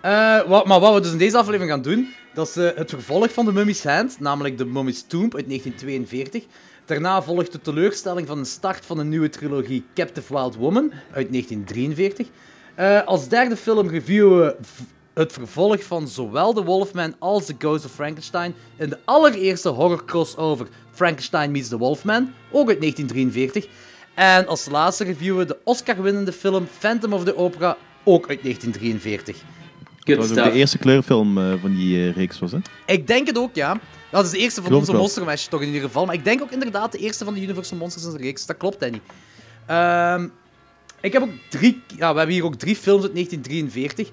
Eh, 0.00 0.40
wat, 0.46 0.66
maar 0.66 0.80
wat 0.80 0.94
we 0.94 1.00
dus 1.00 1.12
in 1.12 1.18
deze 1.18 1.36
aflevering 1.36 1.70
gaan 1.70 1.82
doen, 1.82 2.08
dat 2.34 2.48
is 2.48 2.56
eh, 2.56 2.68
het 2.74 2.90
vervolg 2.90 3.32
van 3.32 3.44
The 3.44 3.52
Mummy's 3.52 3.84
Hand, 3.84 4.20
namelijk 4.20 4.56
The 4.56 4.64
Mummy's 4.64 5.04
Tomb 5.06 5.34
uit 5.34 5.46
1942. 5.48 6.44
Daarna 6.84 7.22
volgt 7.22 7.52
de 7.52 7.60
teleurstelling 7.60 8.26
van 8.26 8.38
de 8.38 8.44
start 8.48 8.86
van 8.86 8.98
een 8.98 9.08
nieuwe 9.08 9.28
trilogie 9.28 9.84
Captive 9.94 10.34
Wild 10.34 10.54
Woman 10.56 10.92
uit 11.12 11.28
1943. 11.32 12.26
Eh, 12.74 13.02
als 13.06 13.28
derde 13.28 13.56
film 13.56 13.88
reviewen 13.88 14.54
het 15.14 15.32
vervolg 15.32 15.84
van 15.84 16.08
zowel 16.08 16.52
The 16.52 16.64
Wolfman 16.64 17.14
als 17.18 17.46
The 17.46 17.54
Ghost 17.58 17.84
of 17.84 17.92
Frankenstein 17.92 18.54
in 18.76 18.88
de 18.88 18.98
allereerste 19.04 19.68
horror 19.68 20.04
crossover 20.04 20.66
Frankenstein 20.90 21.50
meets 21.50 21.68
The 21.68 21.78
Wolfman, 21.78 22.32
ook 22.50 22.68
uit 22.68 22.80
1943. 22.80 23.66
En 24.14 24.46
als 24.46 24.68
laatste 24.70 25.04
reviewen 25.04 25.38
we 25.38 25.44
de 25.44 25.58
Oscar-winnende 25.64 26.32
film 26.32 26.66
Phantom 26.78 27.12
of 27.12 27.24
the 27.24 27.36
Opera, 27.36 27.76
ook 28.04 28.28
uit 28.28 28.42
1943. 28.42 29.36
Dat 29.36 30.16
Good 30.16 30.28
was 30.28 30.38
ook 30.38 30.52
de 30.52 30.58
eerste 30.58 30.78
kleurfilm 30.78 31.38
eh, 31.38 31.52
van 31.60 31.74
die 31.74 32.08
eh, 32.08 32.16
reeks 32.16 32.38
was, 32.38 32.52
hè? 32.52 32.58
Ik 32.86 33.06
denk 33.06 33.26
het 33.26 33.38
ook, 33.38 33.54
ja. 33.54 33.80
Dat 34.10 34.24
is 34.24 34.30
de 34.30 34.38
eerste 34.38 34.60
van 34.60 34.70
Klopt 34.70 34.80
onze 34.80 34.92
wel. 34.92 35.00
Monster 35.00 35.24
Mash, 35.24 35.46
toch 35.46 35.60
in 35.60 35.66
ieder 35.66 35.82
geval. 35.82 36.06
Maar 36.06 36.14
ik 36.14 36.24
denk 36.24 36.42
ook 36.42 36.50
inderdaad 36.50 36.92
de 36.92 36.98
eerste 36.98 37.24
van 37.24 37.34
de 37.34 37.42
Universal 37.42 37.78
Monsters 37.78 38.04
in 38.04 38.10
de 38.12 38.18
reeks. 38.18 38.46
Dat 38.46 38.56
klopt, 38.56 38.80
Danny. 38.80 39.00
Ehm, 39.66 40.28
ik 41.04 41.12
heb 41.12 41.22
ook 41.22 41.30
drie... 41.50 41.82
Ja, 41.96 42.12
we 42.12 42.16
hebben 42.18 42.34
hier 42.36 42.44
ook 42.44 42.54
drie 42.54 42.76
films 42.76 43.02
uit 43.02 43.12
1943. 43.14 44.10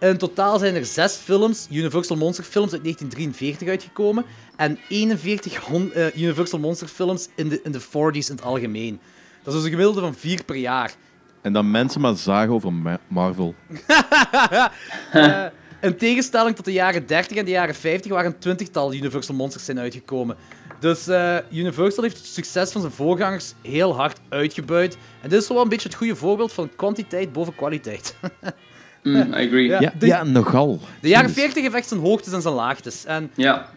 In 0.00 0.16
totaal 0.16 0.58
zijn 0.58 0.74
er 0.74 0.84
zes 0.84 1.14
films, 1.14 1.66
Universal 1.70 2.16
Monster 2.16 2.44
films 2.44 2.72
uit 2.72 2.82
1943 2.82 3.68
uitgekomen. 3.68 4.24
En 4.56 4.78
41 4.88 5.56
hon- 5.56 5.92
eh, 5.92 6.16
Universal 6.16 6.58
Monster 6.58 6.88
films 6.88 7.28
in 7.34 7.48
de, 7.48 7.60
in 7.62 7.72
de 7.72 7.80
40s 7.80 8.28
in 8.28 8.34
het 8.34 8.42
algemeen. 8.42 9.00
Dat 9.42 9.54
is 9.54 9.60
dus 9.60 9.62
een 9.64 9.70
gemiddelde 9.70 10.00
van 10.00 10.14
vier 10.14 10.44
per 10.44 10.56
jaar. 10.56 10.94
En 11.40 11.52
dan 11.52 11.70
mensen 11.70 12.00
maar 12.00 12.16
zagen 12.16 12.52
over 12.52 12.72
Ma- 12.72 13.00
Marvel. 13.08 13.54
Eh, 15.12 15.44
in 15.80 15.96
tegenstelling 15.96 16.56
tot 16.56 16.64
de 16.64 16.72
jaren 16.72 17.06
30 17.06 17.36
en 17.36 17.44
de 17.44 17.50
jaren 17.50 17.74
50 17.74 18.10
waar 18.10 18.24
een 18.24 18.38
twintigtal 18.38 18.94
Universal 18.94 19.34
Monsters 19.34 19.64
zijn 19.64 19.78
uitgekomen. 19.78 20.36
Dus 20.82 21.08
eh, 21.08 21.36
Universal 21.52 22.02
heeft 22.02 22.16
het 22.16 22.26
succes 22.26 22.72
van 22.72 22.80
zijn 22.80 22.92
voorgangers 22.92 23.54
heel 23.62 23.96
hard 23.96 24.20
uitgebuit. 24.28 24.96
En 25.20 25.28
dit 25.28 25.40
is 25.40 25.46
zo 25.46 25.54
wel 25.54 25.62
een 25.62 25.68
beetje 25.68 25.88
het 25.88 25.96
goede 25.96 26.16
voorbeeld 26.16 26.52
van 26.52 26.70
kwantiteit 26.76 27.32
boven 27.32 27.54
kwaliteit. 27.54 28.14
Mm, 29.02 29.16
I 29.16 29.46
agree. 29.46 29.64
Ja. 29.66 29.72
Ja. 29.72 29.80
Ja, 29.80 29.92
de- 29.98 30.06
ja 30.06 30.24
nogal. 30.24 30.80
De 31.00 31.08
jaren 31.08 31.26
Jezus. 31.28 31.42
40 31.42 31.62
heeft 31.62 31.74
echt 31.74 31.88
zijn 31.88 32.00
hoogtes 32.00 32.32
en 32.32 32.42
zijn 32.42 32.54
laagtes. 32.54 33.04
En 33.04 33.30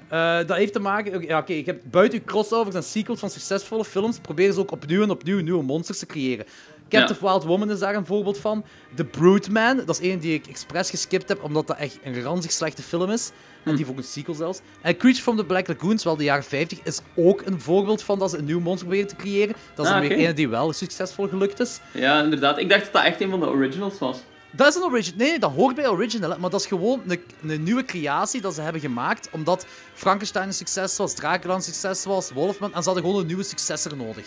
eh, 0.09 0.37
dat 0.47 0.57
heeft 0.57 0.73
te 0.73 0.79
maken... 0.79 1.15
oké, 1.15 1.25
Ja, 1.27 1.43
ik 1.47 1.65
heb 1.65 1.81
buiten 1.91 2.23
crossovers 2.23 2.75
en 2.75 2.83
sequels 2.83 3.19
van 3.19 3.29
succesvolle 3.29 3.85
films 3.85 4.17
proberen 4.19 4.53
ze 4.53 4.59
ook 4.59 4.71
opnieuw 4.71 5.01
en 5.03 5.09
opnieuw 5.09 5.39
nieuwe 5.39 5.63
monsters 5.63 5.99
te 5.99 6.05
creëren. 6.05 6.45
Captive 6.89 7.19
Wild 7.25 7.43
Woman 7.43 7.71
is 7.71 7.79
daar 7.79 7.95
een 7.95 8.05
voorbeeld 8.05 8.37
van. 8.37 8.63
The 8.95 9.03
Brood 9.05 9.49
Man, 9.49 9.81
dat 9.85 9.99
is 10.01 10.09
een 10.11 10.19
die 10.19 10.33
ik 10.33 10.47
expres 10.47 10.89
geskipt 10.89 11.29
heb, 11.29 11.43
omdat 11.43 11.67
dat 11.67 11.77
echt 11.77 11.97
een 12.03 12.21
ranzig 12.21 12.51
slechte 12.51 12.81
film 12.81 13.09
is. 13.11 13.31
En 13.65 13.71
die 13.75 13.77
heeft 13.77 13.89
ook 13.89 13.97
een 13.97 14.03
sequel 14.03 14.35
zelfs. 14.35 14.59
En 14.81 14.97
Creature 14.97 15.23
from 15.23 15.37
the 15.37 15.45
Black 15.45 15.67
Lagoon, 15.67 15.99
wel 16.03 16.15
de 16.15 16.23
jaren 16.23 16.43
50, 16.43 16.79
is 16.83 16.99
ook 17.15 17.41
een 17.45 17.61
voorbeeld 17.61 18.03
van 18.03 18.19
dat 18.19 18.29
ze 18.29 18.37
een 18.37 18.45
nieuw 18.45 18.59
monster 18.59 18.87
proberen 18.87 19.09
te 19.09 19.15
creëren. 19.15 19.55
Dat 19.75 19.85
is 19.85 19.91
Ah, 19.91 19.99
weer 19.99 20.29
een 20.29 20.35
die 20.35 20.49
wel 20.49 20.73
succesvol 20.73 21.27
gelukt 21.27 21.59
is. 21.59 21.79
ja, 21.91 22.21
inderdaad. 22.23 22.57
Ik 22.57 22.69
dacht 22.69 22.83
dat 22.83 22.93
dat 22.93 23.03
echt 23.03 23.21
een 23.21 23.29
van 23.29 23.39
de 23.39 23.45
originals 23.47 23.99
was. 23.99 24.17
Dat 24.51 24.67
is 24.67 24.75
een 24.75 24.83
original. 24.83 25.17
Nee, 25.27 25.39
dat 25.39 25.51
hoort 25.51 25.75
bij 25.75 25.87
original. 25.87 26.37
Maar 26.39 26.49
dat 26.49 26.59
is 26.59 26.65
gewoon 26.67 27.01
een, 27.07 27.21
een 27.47 27.63
nieuwe 27.63 27.85
creatie 27.85 28.41
dat 28.41 28.53
ze 28.53 28.61
hebben 28.61 28.81
gemaakt. 28.81 29.29
Omdat 29.31 29.65
Frankenstein 29.93 30.47
een 30.47 30.53
succes 30.53 30.97
was, 30.97 31.13
Dracula 31.13 31.53
een 31.53 31.61
succes 31.61 32.05
was, 32.05 32.31
Wolfman. 32.31 32.73
En 32.73 32.79
ze 32.79 32.85
hadden 32.89 33.03
gewoon 33.03 33.21
een 33.21 33.27
nieuwe 33.27 33.43
successor 33.43 33.97
nodig. 33.97 34.25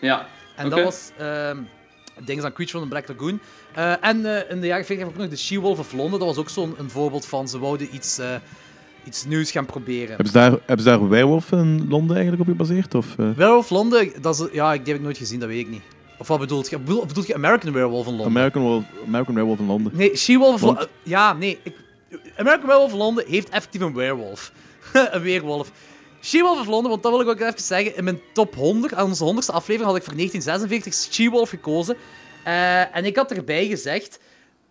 Ja. 0.00 0.26
En 0.56 0.68
dat 0.70 0.82
was. 0.82 1.10
ehm 1.18 1.58
dingen 2.24 2.44
aan 2.44 2.52
Creature 2.52 2.78
from 2.78 2.82
the 2.90 2.94
Black 2.96 3.08
Lagoon. 3.08 3.40
Eh, 3.74 4.04
en 4.04 4.26
eh, 4.46 4.50
in 4.50 4.60
de 4.60 4.66
jaren 4.66 4.84
40 4.84 4.98
heb 4.98 5.14
ik 5.14 5.20
ook 5.20 5.28
nog 5.28 5.28
de 5.38 5.44
She-Wolf 5.44 5.78
of 5.78 5.92
Londen. 5.92 6.18
Dat 6.18 6.28
was 6.28 6.36
ook 6.38 6.48
zo'n 6.48 6.74
een 6.78 6.90
voorbeeld 6.90 7.26
van. 7.26 7.48
Ze 7.48 7.58
wouden 7.58 7.94
iets, 7.94 8.18
eh, 8.18 8.34
iets 9.10 9.24
nieuws 9.24 9.50
gaan 9.50 9.66
proberen. 9.66 10.08
Hebben 10.08 10.26
ze 10.26 10.32
daar, 10.32 10.50
hebben 10.50 10.78
ze 10.78 10.84
daar 10.90 11.08
Werewolf 11.08 11.52
in 11.52 11.86
Londen 11.88 12.16
eigenlijk 12.16 12.48
op 12.48 12.56
gebaseerd? 12.56 12.94
Of, 12.94 13.06
eh, 13.18 13.30
Werewolf 13.36 13.70
Londen, 13.70 14.12
dat 14.20 14.34
is, 14.40 14.46
ja, 14.52 14.70
die 14.72 14.82
heb 14.84 14.96
ik 14.96 15.00
nooit 15.02 15.18
gezien, 15.18 15.40
dat 15.40 15.48
weet 15.48 15.60
ik 15.60 15.68
niet. 15.68 15.82
Of 16.18 16.28
wat 16.28 16.38
bedoelt 16.38 16.70
je? 16.70 16.78
Bedoel- 16.78 17.06
bedoelt 17.06 17.26
je 17.26 17.34
American 17.34 17.72
Werewolf 17.72 18.04
in 18.06 18.10
Londen? 18.12 18.26
American, 18.26 18.62
Wolf, 18.62 18.84
American 19.06 19.34
Werewolf 19.34 19.58
in 19.58 19.66
Londen? 19.66 19.92
Nee, 19.96 20.16
She-Wolf 20.16 20.60
Lo- 20.62 20.86
Ja, 21.02 21.32
nee. 21.32 21.58
Ik... 21.62 21.74
American 22.36 22.66
Werewolf 22.66 22.92
of 22.92 22.98
Londen 22.98 23.24
heeft 23.28 23.48
effectief 23.48 23.80
een 23.80 23.94
werewolf. 23.94 24.52
een 25.10 25.20
weerwolf. 25.22 25.70
She-Wolf 26.22 26.60
of 26.60 26.66
Londen, 26.66 26.90
want 26.90 27.02
dat 27.02 27.12
wil 27.12 27.20
ik 27.20 27.28
ook 27.28 27.40
even 27.40 27.60
zeggen. 27.60 27.96
In 27.96 28.04
mijn 28.04 28.20
top 28.32 28.54
100, 28.54 28.94
aan 28.94 29.04
onze 29.06 29.24
100ste 29.24 29.54
aflevering, 29.54 29.84
had 29.90 29.96
ik 29.96 30.04
voor 30.04 30.14
1946 30.16 30.94
She-Wolf 31.12 31.48
gekozen. 31.48 31.96
Eh, 32.44 32.96
en 32.96 33.04
ik 33.04 33.16
had 33.16 33.30
erbij 33.32 33.66
gezegd... 33.66 34.18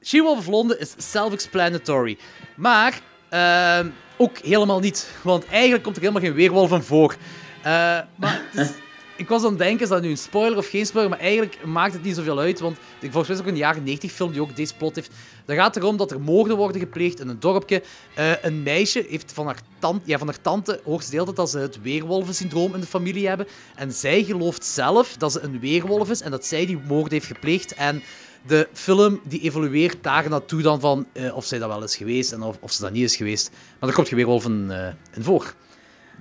She-Wolf 0.04 0.38
of 0.38 0.48
Londen 0.48 0.80
is 0.80 0.94
self-explanatory. 0.98 2.18
Maar 2.56 3.02
ehm, 3.30 3.88
ook 4.22 4.38
helemaal 4.38 4.80
niet. 4.80 5.10
Want 5.22 5.46
eigenlijk 5.46 5.84
komt 5.84 5.96
er 5.96 6.02
helemaal 6.02 6.22
geen 6.24 6.34
weerwolf 6.34 6.72
in 6.72 6.82
voor. 6.82 7.16
Eh, 7.62 7.72
maar 8.16 8.42
het 8.52 8.68
is- 8.68 8.74
ik 9.18 9.28
was 9.30 9.44
aan 9.44 9.50
het 9.50 9.58
denken, 9.58 9.84
is 9.84 9.90
dat 9.90 10.02
nu 10.02 10.10
een 10.10 10.18
spoiler 10.18 10.58
of 10.58 10.70
geen 10.70 10.86
spoiler? 10.86 11.10
Maar 11.12 11.20
eigenlijk 11.20 11.58
maakt 11.66 11.94
het 11.94 12.04
niet 12.04 12.16
zoveel 12.16 12.40
uit. 12.40 12.60
Want 12.60 12.78
ik- 12.78 13.12
volgens 13.12 13.14
mij 13.14 13.32
is 13.32 13.38
het 13.38 13.40
ook 13.42 13.48
een 13.48 13.58
jaren 13.58 13.84
90 13.84 14.12
film 14.12 14.32
die 14.32 14.42
ook 14.42 14.56
deze 14.56 14.76
plot 14.76 14.96
heeft. 14.96 15.12
Dat 15.46 15.56
gaat 15.58 15.76
erom 15.76 15.98
dat 15.98 16.12
er 16.12 16.22
moorden 16.22 16.58
worden 16.58 16.82
gepleegd 16.82 17.20
in 17.20 17.28
een 17.28 17.40
dorpje. 17.40 17.84
Eh, 18.16 18.32
een 18.44 18.64
meisje 18.64 19.06
heeft 19.10 19.32
van 19.34 19.46
haar, 19.46 19.58
tante, 19.80 20.02
ja, 20.06 20.18
van 20.18 20.28
haar 20.28 20.42
tante 20.42 20.80
hoort 20.84 21.04
ze 21.04 21.10
de 21.10 21.14
hele 21.16 21.26
tijd 21.26 21.38
dat 21.38 21.50
ze 21.50 21.58
het 21.58 21.82
weerwolvensyndroom 21.82 22.74
in 22.74 22.80
de 22.80 22.88
familie 22.88 23.28
hebben. 23.28 23.48
En 23.76 23.92
zij 23.94 24.24
gelooft 24.24 24.66
zelf 24.66 25.16
dat 25.18 25.32
ze 25.32 25.40
een 25.40 25.60
weerwolf 25.60 26.10
is 26.10 26.22
en 26.22 26.32
dat 26.32 26.46
zij 26.46 26.66
die 26.66 26.80
moord 26.88 27.12
heeft 27.12 27.26
gepleegd. 27.26 27.74
En 27.74 28.04
de 28.48 28.68
film 28.74 29.20
die 29.24 29.42
evolueert 29.42 30.04
daar 30.04 30.30
naartoe 30.30 30.62
dan 30.62 30.80
van 30.80 31.08
eh, 31.14 31.36
of 31.36 31.46
zij 31.46 31.60
dat 31.60 31.68
wel 31.68 31.84
is 31.84 31.96
geweest 31.96 32.32
en 32.32 32.42
of, 32.42 32.58
of 32.60 32.72
ze 32.72 32.82
dat 32.82 32.92
niet 32.92 33.04
is 33.04 33.16
geweest. 33.16 33.50
Maar 33.52 33.90
daar 33.90 33.94
komt 33.94 34.10
je 34.10 34.16
in, 34.16 34.72
eh, 34.72 34.88
in 35.16 35.24
voor. 35.24 35.54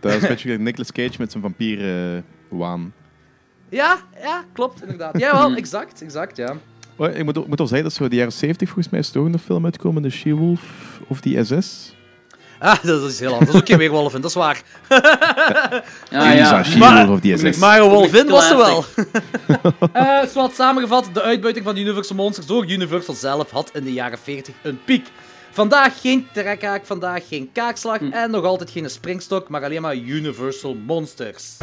Dat 0.00 0.12
is 0.12 0.22
een 0.22 0.28
beetje 0.34 0.58
Nicolas 0.58 0.92
Cage 0.92 1.14
met 1.18 1.30
zijn 1.30 1.42
vampier-waan. 1.42 2.92
Ja, 3.68 3.98
ja, 4.20 4.44
klopt, 4.52 4.82
inderdaad. 4.82 5.18
Jawel, 5.18 5.54
exact, 5.54 6.02
exact, 6.02 6.36
ja. 6.36 6.56
Oh, 6.96 7.16
ik 7.16 7.24
moet, 7.24 7.46
moet 7.46 7.60
al 7.60 7.66
zeggen 7.66 7.88
dat 7.88 7.96
zo 7.96 8.08
de 8.08 8.16
jaren 8.16 8.32
70 8.32 8.68
volgens 8.68 8.88
mij 8.88 9.00
is 9.00 9.10
toch 9.10 9.24
een 9.24 9.38
film 9.38 9.64
uitgekomen, 9.64 10.02
de 10.02 10.10
She-Wolf 10.10 11.00
of 11.08 11.20
die 11.20 11.44
SS. 11.44 11.96
Ah, 12.58 12.82
dat 12.82 13.02
is 13.10 13.20
heel 13.20 13.28
anders. 13.32 13.46
Dat 13.46 13.54
is 13.54 13.60
ook 13.60 13.66
geen 13.66 13.78
dat 14.20 14.30
is 14.30 14.36
waar. 14.36 14.62
Ja. 16.10 16.64
She-Wolf 16.64 16.78
Maar- 16.78 17.10
of 17.10 17.20
die 17.20 17.36
SS. 17.36 17.56
Maar 17.58 17.80
een 17.80 17.88
wolf 17.88 18.14
in 18.14 18.28
was 18.28 18.46
ze 18.48 18.56
wel. 18.56 18.84
Eh 19.92 20.18
zoals 20.32 20.54
samengevat, 20.54 21.08
de 21.12 21.22
uitbuiting 21.22 21.64
van 21.64 21.76
Universal 21.76 22.16
Monsters 22.16 22.46
door 22.46 22.66
Universal 22.70 23.14
zelf 23.14 23.50
had 23.50 23.70
in 23.74 23.84
de 23.84 23.92
jaren 23.92 24.18
40 24.22 24.54
een 24.62 24.80
piek. 24.84 25.06
Vandaag 25.50 26.00
geen 26.00 26.28
trekhaak, 26.32 26.86
vandaag 26.86 27.28
geen 27.28 27.50
kaakslag 27.52 27.98
en 28.10 28.30
nog 28.30 28.44
altijd 28.44 28.70
geen 28.70 28.90
springstok, 28.90 29.48
maar 29.48 29.64
alleen 29.64 29.82
maar 29.82 29.96
Universal 29.96 30.76
Monsters. 30.86 31.56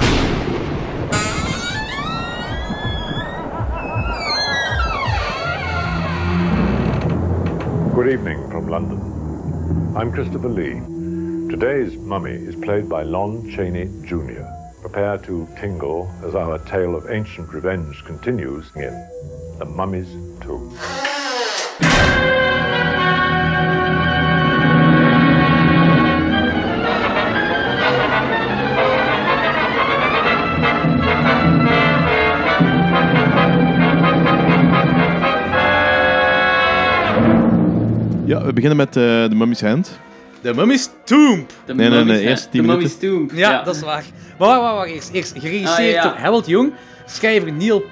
Good 7.93 8.07
evening 8.07 8.49
from 8.51 8.67
London. 8.69 9.14
I'm 9.95 10.11
Christopher 10.11 10.49
Lee. 10.49 10.81
Today's 11.49 11.95
mummy 11.95 12.33
is 12.33 12.53
played 12.57 12.89
by 12.89 13.03
Lon 13.03 13.49
Chaney 13.49 13.85
Jr. 14.05 14.43
Prepare 14.81 15.19
to 15.19 15.47
tingle 15.57 16.13
as 16.21 16.35
our 16.35 16.59
tale 16.65 16.97
of 16.97 17.09
ancient 17.09 17.53
revenge 17.53 18.03
continues 18.03 18.69
in 18.75 18.91
The 19.57 19.63
Mummy's 19.63 20.11
Tomb. 20.41 20.77
Ja, 38.25 38.45
we 38.45 38.53
beginnen 38.53 38.77
met 38.77 38.87
eh 38.95 39.03
The 39.03 39.35
Mummy's 39.35 39.61
Hand. 39.61 39.99
De 40.41 40.53
Mummy's 40.53 40.89
Tomb. 41.03 41.49
De 41.65 41.73
Nee, 41.73 41.89
nee, 41.89 42.19
eerst 42.21 42.41
Hand. 42.41 42.51
10 42.51 42.61
De 42.61 42.67
minuten. 42.67 42.75
Mummy's 42.77 42.97
Tomb. 42.97 43.31
Ja, 43.39 43.63
dat 43.63 43.75
is 43.75 43.81
waar. 43.81 44.03
Maar 44.39 44.47
wacht, 44.47 44.61
wacht, 44.61 44.75
wacht. 44.75 44.89
Eerst, 44.89 45.09
eerst 45.11 45.31
geregisseerd 45.37 45.97
Ah, 45.97 46.03
ja. 46.03 46.09
door 46.09 46.17
Harold 46.19 46.45
Jung, 46.47 46.73
schrijver 47.05 47.51
Neil, 47.53 47.83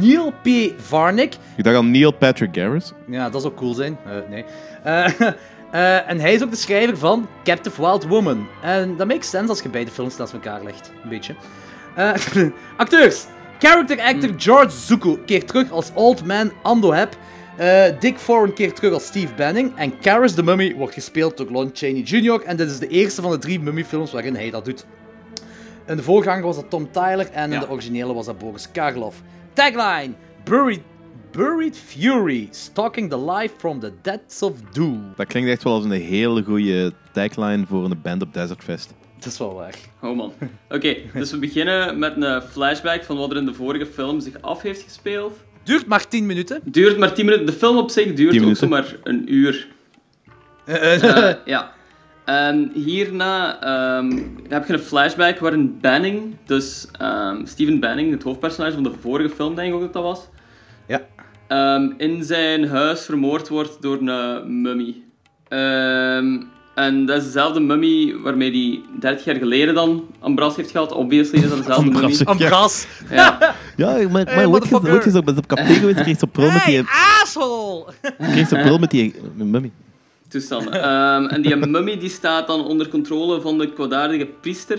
Neil 0.00 0.32
P. 0.42 0.48
Varnick. 0.82 1.34
Ik 1.56 1.64
dacht 1.64 1.76
aan 1.76 1.90
Neil 1.90 2.10
Patrick 2.10 2.48
Garrett. 2.52 2.94
Ja, 3.06 3.30
dat 3.30 3.42
zou 3.42 3.54
cool 3.54 3.74
zijn. 3.74 3.98
Eh, 4.04 4.12
nee. 4.30 4.44
Eh, 4.82 5.04
eh, 5.70 6.10
en 6.10 6.20
hij 6.20 6.34
is 6.34 6.42
ook 6.42 6.50
de 6.50 6.56
schrijver 6.56 6.98
van 6.98 7.28
Captive 7.44 7.80
Wild 7.80 8.04
Woman. 8.06 8.46
En 8.62 8.96
dat 8.96 9.06
makes 9.06 9.30
sense 9.30 9.48
als 9.48 9.62
je 9.62 9.68
beide 9.68 9.90
films 9.90 10.16
naast 10.16 10.32
elkaar 10.32 10.62
legt. 10.64 10.90
Een 11.02 11.08
beetje. 11.08 11.34
Eh, 11.94 12.12
acteurs. 12.76 13.24
Character 13.58 14.00
actor 14.00 14.30
George 14.36 14.70
Zuko 14.70 15.18
keert 15.26 15.46
terug 15.48 15.70
als 15.70 15.90
Old 15.94 16.24
Man 16.26 16.52
Andoheb. 16.62 17.16
Eh 17.56 18.00
Dick 18.00 18.18
Foran 18.18 18.52
keert 18.52 18.76
terug 18.76 18.92
als 18.92 19.06
Steve 19.06 19.34
Banning. 19.34 19.72
En 19.76 19.98
Karis 19.98 20.34
the 20.34 20.42
Mummy 20.42 20.74
wordt 20.74 20.94
gespeeld 20.94 21.36
door 21.36 21.50
Lon 21.50 21.70
Chaney 21.72 22.00
Jr. 22.00 22.42
En 22.42 22.56
dit 22.56 22.70
is 22.70 22.78
de 22.78 22.88
eerste 22.88 23.22
van 23.22 23.30
de 23.30 23.38
drie 23.38 23.60
Mummy-films 23.60 24.12
waarin 24.12 24.34
hij 24.34 24.50
dat 24.50 24.64
doet. 24.64 24.86
In 25.86 25.96
de 25.96 26.02
voorganger 26.02 26.42
was 26.42 26.56
dat 26.56 26.70
Tom 26.70 26.90
Tyler 26.90 27.30
en 27.32 27.44
in 27.44 27.50
Ja. 27.50 27.60
de 27.60 27.70
originele 27.70 28.14
was 28.14 28.26
dat 28.26 28.38
Boris 28.38 28.70
Karloff. 28.72 29.22
Tagline: 29.52 30.12
Buried, 30.44 30.80
Buried 31.30 31.78
Fury, 31.78 32.48
stalking 32.50 33.10
the 33.10 33.20
life 33.30 33.54
from 33.58 33.80
the 33.80 33.92
depths 34.02 34.42
of 34.42 34.52
doom. 34.72 35.12
Dat 35.16 35.26
klinkt 35.26 35.50
echt 35.50 35.62
wel 35.62 35.72
als 35.74 35.84
een 35.84 35.90
hele 35.90 36.42
goede 36.42 36.92
tagline 37.12 37.66
voor 37.66 37.84
een 37.84 38.00
band 38.02 38.22
op 38.22 38.34
Desert 38.34 38.62
Fest. 38.62 38.94
Dat 39.18 39.32
is 39.32 39.38
wel 39.38 39.54
waar. 39.54 39.74
Oh 40.02 40.16
man. 40.16 40.32
Oké, 40.70 40.96
dus 41.14 41.30
we 41.30 41.38
beginnen 41.38 41.98
met 41.98 42.22
een 42.22 42.42
flashback 42.42 43.04
van 43.04 43.16
wat 43.16 43.30
er 43.30 43.36
in 43.36 43.44
de 43.46 43.54
vorige 43.54 43.86
film 43.86 44.20
zich 44.20 44.40
af 44.42 44.62
heeft 44.62 44.82
gespeeld. 44.82 45.32
Duurt 45.66 45.86
maar 45.86 46.08
10 46.08 46.26
minuten. 46.26 46.60
Duurt 46.64 46.98
maar 46.98 47.12
10 47.14 47.24
minuten. 47.24 47.46
De 47.46 47.52
film 47.52 47.76
op 47.76 47.90
zich 47.90 48.12
duurt 48.14 48.30
10 48.30 48.48
ook 48.48 48.56
zomaar 48.56 48.96
een 49.02 49.34
uur. 49.34 49.68
Eh, 50.64 51.32
ja. 51.44 51.72
En 52.24 52.70
hierna 52.74 53.60
ehm, 53.62 54.18
heb 54.48 54.66
je 54.66 54.72
een 54.72 54.78
flashback 54.78 55.38
waarin 55.38 55.78
Banning, 55.80 56.36
dus 56.46 56.88
ehm, 56.98 57.44
Steven 57.46 57.80
Banning, 57.80 58.10
het 58.10 58.22
hoofdpersonage 58.22 58.72
van 58.74 58.82
de 58.82 58.92
vorige 59.00 59.34
film, 59.34 59.54
denk 59.54 59.68
ik 59.68 59.74
ook 59.74 59.80
dat 59.80 59.92
dat 59.92 60.02
was, 60.02 60.28
Ja. 60.86 61.06
ehm, 61.46 61.92
in 61.96 62.24
zijn 62.24 62.68
huis 62.68 63.04
vermoord 63.04 63.48
wordt 63.48 63.82
door 63.82 63.98
een 64.00 64.60
mummy. 64.62 64.94
En 66.76 67.06
dat 67.06 67.16
is 67.18 67.24
dezelfde 67.24 67.60
mummy 67.60 68.16
waarmee 68.22 68.50
hij 68.50 68.98
30 69.00 69.24
jaar 69.24 69.36
geleden 69.36 69.74
dan 69.74 70.04
Ambras 70.20 70.56
heeft 70.56 70.70
gehad. 70.70 70.92
Obviously 70.92 71.42
is 71.42 71.48
dat 71.48 71.58
dezelfde 71.58 71.90
mummy. 71.90 72.02
Ambras. 72.02 72.24
Ambras. 72.24 72.86
Ja. 73.10 73.38
Ja, 73.76 73.92
maar, 73.92 74.10
maar 74.10 74.26
Hey, 74.34 74.46
ooit 74.46 74.64
is 75.06 75.14
ook 75.14 75.24
met 75.24 75.38
op 75.38 75.46
café 75.46 75.74
geweest, 75.74 76.00
kreeg 76.00 76.18
ze 76.18 76.26
prul 76.26 76.50
met 76.50 76.64
die, 76.64 76.74
Hey, 76.74 76.84
asshole! 77.22 77.84
kreeg 78.18 78.48
ze 78.48 78.54
prul 78.56 78.78
met 78.78 78.90
die 78.90 79.14
mummy. 79.34 79.70
toestanden. 80.28 80.72
Ehm, 80.82 81.24
en 81.26 81.42
die 81.42 81.56
mummy 81.56 81.98
die 81.98 82.08
staat 82.10 82.46
dan 82.46 82.64
onder 82.64 82.88
controle 82.88 83.40
van 83.40 83.58
de 83.58 83.72
kwaadaardige 83.72 84.26
priester. 84.40 84.78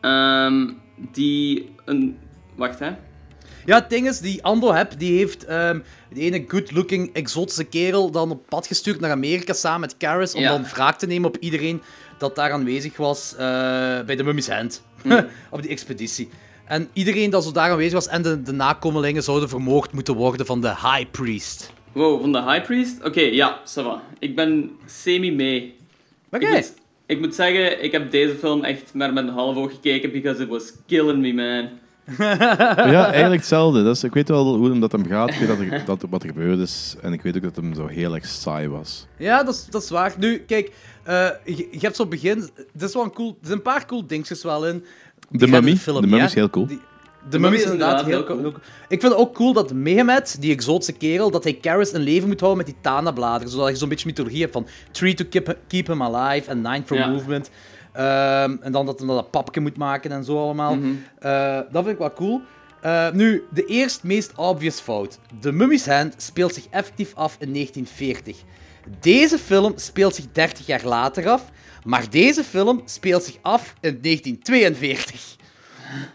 Ehm, 0.00 0.68
die 1.12 1.70
een... 1.84 2.16
Wacht, 2.56 2.78
hè. 2.78 2.90
Ja, 3.64 3.74
het 3.78 3.90
ding 3.90 4.08
is, 4.08 4.18
die 4.18 4.42
Ando 4.44 4.72
heb, 4.72 4.92
die 4.98 5.16
heeft 5.18 5.44
ehm 5.44 5.78
de 6.12 6.20
ene 6.20 6.44
good-looking 6.48 7.14
exotische 7.14 7.64
kerel 7.64 8.10
dan 8.10 8.30
op 8.30 8.46
pad 8.48 8.66
gestuurd 8.66 9.00
naar 9.00 9.10
Amerika 9.10 9.52
samen 9.52 9.80
met 9.80 9.96
Karis 9.96 10.34
om 10.34 10.40
Ja. 10.40 10.48
dan 10.48 10.64
wraak 10.64 10.98
te 10.98 11.06
nemen 11.06 11.28
op 11.28 11.36
iedereen 11.40 11.82
dat 12.18 12.34
daar 12.36 12.50
aanwezig 12.50 12.96
was 12.96 13.32
eh, 13.32 13.38
bij 14.06 14.16
de 14.16 14.22
Mummy's 14.22 14.48
Hand. 14.48 14.82
op 15.50 15.62
die 15.62 15.70
expeditie. 15.70 16.28
En 16.64 16.88
iedereen 16.92 17.30
dat 17.30 17.44
zo 17.44 17.52
daar 17.52 17.70
aanwezig 17.70 17.92
was 17.92 18.08
en 18.08 18.22
de, 18.22 18.42
de 18.42 18.52
nakomelingen 18.52 19.22
zouden 19.22 19.48
vermoord 19.48 19.92
moeten 19.92 20.14
worden 20.14 20.46
van 20.46 20.60
de 20.60 20.68
High 20.68 21.10
Priest. 21.10 21.72
Wow, 21.92 22.20
van 22.20 22.32
de 22.32 22.42
High 22.42 22.62
Priest? 22.62 23.04
Oké, 23.04 23.20
ja, 23.20 23.60
ça 23.64 23.82
va. 23.82 24.02
Ik 24.18 24.36
ben 24.36 24.70
semi 24.86 25.32
mee. 25.32 25.76
Oké. 26.30 26.46
Ik, 26.46 26.52
moet, 26.52 26.74
ik 27.06 27.20
moet 27.20 27.34
zeggen, 27.34 27.84
ik 27.84 27.92
heb 27.92 28.10
deze 28.10 28.34
film 28.34 28.64
echt 28.64 28.94
maar 28.94 29.12
met 29.12 29.24
een 29.24 29.32
half 29.32 29.56
oog 29.56 29.70
gekeken, 29.70 30.12
because 30.12 30.42
it 30.42 30.48
was 30.48 30.72
killing 30.86 31.18
me, 31.20 31.32
man. 31.32 31.68
Ja, 32.18 33.06
eigenlijk 33.10 33.34
hetzelfde. 33.40 33.82
Dat 33.82 33.96
is, 33.96 34.04
ik 34.04 34.14
weet 34.14 34.28
wel 34.28 34.56
hoe 34.56 34.78
dat 34.78 34.92
hem 34.92 35.06
gaat, 35.06 35.30
ik 35.30 35.36
weet 35.38 35.48
dat 35.48 35.58
er, 35.58 35.84
dat 35.84 36.02
er 36.02 36.08
wat 36.08 36.22
er 36.22 36.28
gebeurd 36.28 36.58
is. 36.58 36.94
En 37.02 37.12
ik 37.12 37.22
weet 37.22 37.36
ook 37.36 37.42
dat 37.42 37.56
hem 37.56 37.74
zo 37.74 37.86
heel 37.86 38.14
erg 38.14 38.26
saai 38.26 38.68
was. 38.68 39.06
Ja, 39.16 39.42
dat 39.42 39.54
is, 39.54 39.66
dat 39.70 39.82
is 39.82 39.90
waar. 39.90 40.14
Nu, 40.18 40.38
kijk, 40.38 40.72
eh, 41.02 41.28
je, 41.44 41.68
je 41.70 41.78
hebt 41.80 41.96
zo 41.96 42.06
begin... 42.06 42.50
Er 42.78 42.84
is 42.84 42.94
wel 42.94 43.02
een 43.04 43.12
cool... 43.12 43.28
Er 43.28 43.46
zijn 43.46 43.56
een 43.56 43.62
paar 43.62 43.86
cool 43.86 44.06
dingetjes 44.06 44.42
wel 44.42 44.66
in. 44.66 44.84
Die 45.30 45.38
De 45.40 45.46
mummy, 45.46 45.76
film, 45.76 45.94
de 46.00 46.06
mummy 46.06 46.18
ja. 46.18 46.24
is 46.24 46.34
heel 46.34 46.50
cool. 46.50 46.66
Die- 46.66 46.80
de 47.30 47.38
mummy 47.38 47.56
is 47.56 47.62
inderdaad 47.62 48.04
heel 48.04 48.24
cool. 48.24 48.46
Ik 48.88 49.00
vind 49.00 49.02
het 49.02 49.14
ook 49.16 49.34
cool 49.34 49.52
dat 49.52 49.72
Mehemet, 49.72 50.36
die 50.40 50.52
exotische 50.52 50.92
kerel, 50.92 51.30
dat 51.30 51.44
hij 51.44 51.52
Karis 51.54 51.90
in 51.92 52.00
leven 52.00 52.28
moet 52.28 52.40
houden 52.40 52.64
met 52.64 52.74
die 52.74 52.82
Tana-bladeren. 52.82 53.52
Zodat 53.52 53.68
je 53.68 53.76
zo'n 53.76 53.88
beetje 53.88 54.06
mythologie 54.06 54.40
hebt 54.40 54.52
van 54.52 54.66
Three 54.90 55.14
to 55.14 55.24
keep, 55.30 55.56
keep 55.68 55.86
him 55.86 56.02
alive 56.02 56.50
en 56.50 56.60
Nine 56.60 56.82
for 56.84 56.96
Ja. 56.96 57.06
movement. 57.08 57.50
Ehm, 57.92 58.56
en 58.60 58.72
dan 58.72 58.86
dat 58.86 58.98
hij 58.98 59.08
dat 59.08 59.30
papje 59.30 59.60
moet 59.60 59.76
maken 59.76 60.12
en 60.12 60.24
zo 60.24 60.42
allemaal. 60.42 60.74
Mhm. 60.74 60.90
Eh, 61.18 61.58
dat 61.70 61.84
vind 61.84 61.86
ik 61.86 61.98
wel 61.98 62.12
cool. 62.12 62.40
Eh, 62.80 63.10
nu, 63.10 63.44
de 63.50 63.64
eerst 63.64 64.02
meest 64.02 64.32
obvious 64.36 64.80
fout. 64.80 65.18
The 65.40 65.52
Mummy's 65.52 65.86
Hand 65.86 66.14
speelt 66.16 66.54
zich 66.54 66.66
effectief 66.70 67.14
af 67.14 67.36
in 67.38 67.52
1940. 67.52 68.42
Deze 69.00 69.38
film 69.38 69.72
speelt 69.76 70.14
zich 70.14 70.24
30 70.32 70.66
jaar 70.66 70.84
later 70.84 71.28
af, 71.28 71.42
maar 71.84 72.10
deze 72.10 72.44
film 72.44 72.82
speelt 72.84 73.22
zich 73.22 73.36
af 73.42 73.74
in 73.80 73.98
1942. 74.00 75.36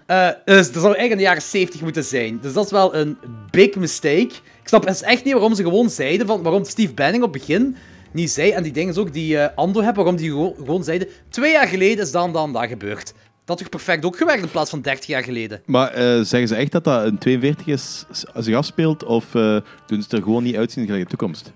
Eh, 0.06 0.30
dus 0.46 0.72
dat 0.72 0.82
zou 0.82 0.86
eigenlijk 0.86 1.12
in 1.12 1.18
de 1.18 1.24
jaren 1.24 1.42
70 1.42 1.82
moeten 1.82 2.04
zijn. 2.04 2.40
Dus 2.42 2.54
dat 2.54 2.66
is 2.66 2.72
wel 2.72 2.96
een 2.96 3.18
big 3.52 3.76
mistake. 3.76 4.32
Ik 4.62 4.68
snap 4.74 4.86
echt 4.86 5.24
niet 5.24 5.34
waarom 5.34 5.56
ze 5.56 5.64
gewoon 5.64 5.90
zeiden 5.90 6.28
van 6.28 6.42
waarom 6.42 6.66
Steve 6.66 6.94
Banning 6.94 7.24
op 7.24 7.34
het 7.34 7.42
begin 7.42 7.76
niet 8.18 8.30
zei, 8.30 8.52
en 8.52 8.64
die 8.64 8.72
dingen 8.72 8.94
is 8.94 8.98
ook 9.00 9.14
die 9.14 9.38
eh, 9.38 9.56
Ando 9.58 9.82
hebben, 9.82 10.04
waarom 10.04 10.22
die 10.22 10.30
gewoon, 10.30 10.54
gewoon 10.58 10.84
zeiden, 10.84 11.08
twee 11.30 11.52
jaar 11.52 11.68
geleden 11.68 12.04
is 12.04 12.12
dan 12.12 12.34
dan 12.34 12.54
dat 12.54 12.66
gebeurd. 12.68 13.06
Dat 13.06 13.16
had 13.46 13.58
toch 13.58 13.70
perfect 13.70 14.06
ook 14.06 14.18
gewerkt 14.18 14.44
in 14.44 14.50
plaats 14.50 14.70
van 14.70 14.82
30 14.82 15.08
jaar 15.08 15.24
geleden. 15.24 15.62
Maar 15.66 15.92
eh, 15.94 16.04
zeggen 16.22 16.48
ze 16.48 16.56
echt 16.56 16.72
dat 16.72 16.84
dat 16.84 17.06
in 17.06 17.18
42 17.18 17.68
is, 17.68 18.06
zich 18.36 18.56
afspeelt? 18.56 19.04
Of 19.04 19.36
eh, 19.36 19.58
doen 19.88 20.02
ze 20.02 20.18
er 20.18 20.24
gewoon 20.24 20.44
niet 20.44 20.56
uitzien 20.56 20.86
gelijk 20.86 21.04
de 21.04 21.10
toekomst? 21.10 21.52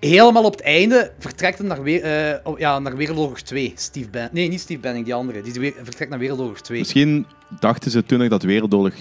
Helemaal 0.00 0.44
op 0.44 0.52
het 0.52 0.62
einde 0.62 1.12
vertrekt 1.18 1.58
hij 1.58 1.66
naar, 1.66 1.82
weer, 1.82 2.40
oh, 2.44 2.58
ja, 2.58 2.78
naar 2.78 2.96
Wereldoorlog 2.96 3.40
2. 3.40 3.72
Steve 3.76 4.10
Ben 4.10 4.28
nee, 4.32 4.48
niet 4.48 4.60
Steve 4.60 4.80
Banning, 4.80 5.04
die 5.04 5.14
andere. 5.14 5.40
Die 5.42 5.52
weer- 5.52 5.74
vertrekt 5.82 6.10
naar 6.10 6.18
Wereldoorlog 6.18 6.60
2. 6.60 6.78
Misschien 6.78 7.26
dachten 7.60 7.90
ze 7.90 8.04
toen 8.04 8.18
nog 8.18 8.28
dat 8.28 8.42
Wereldoorlog 8.42 8.92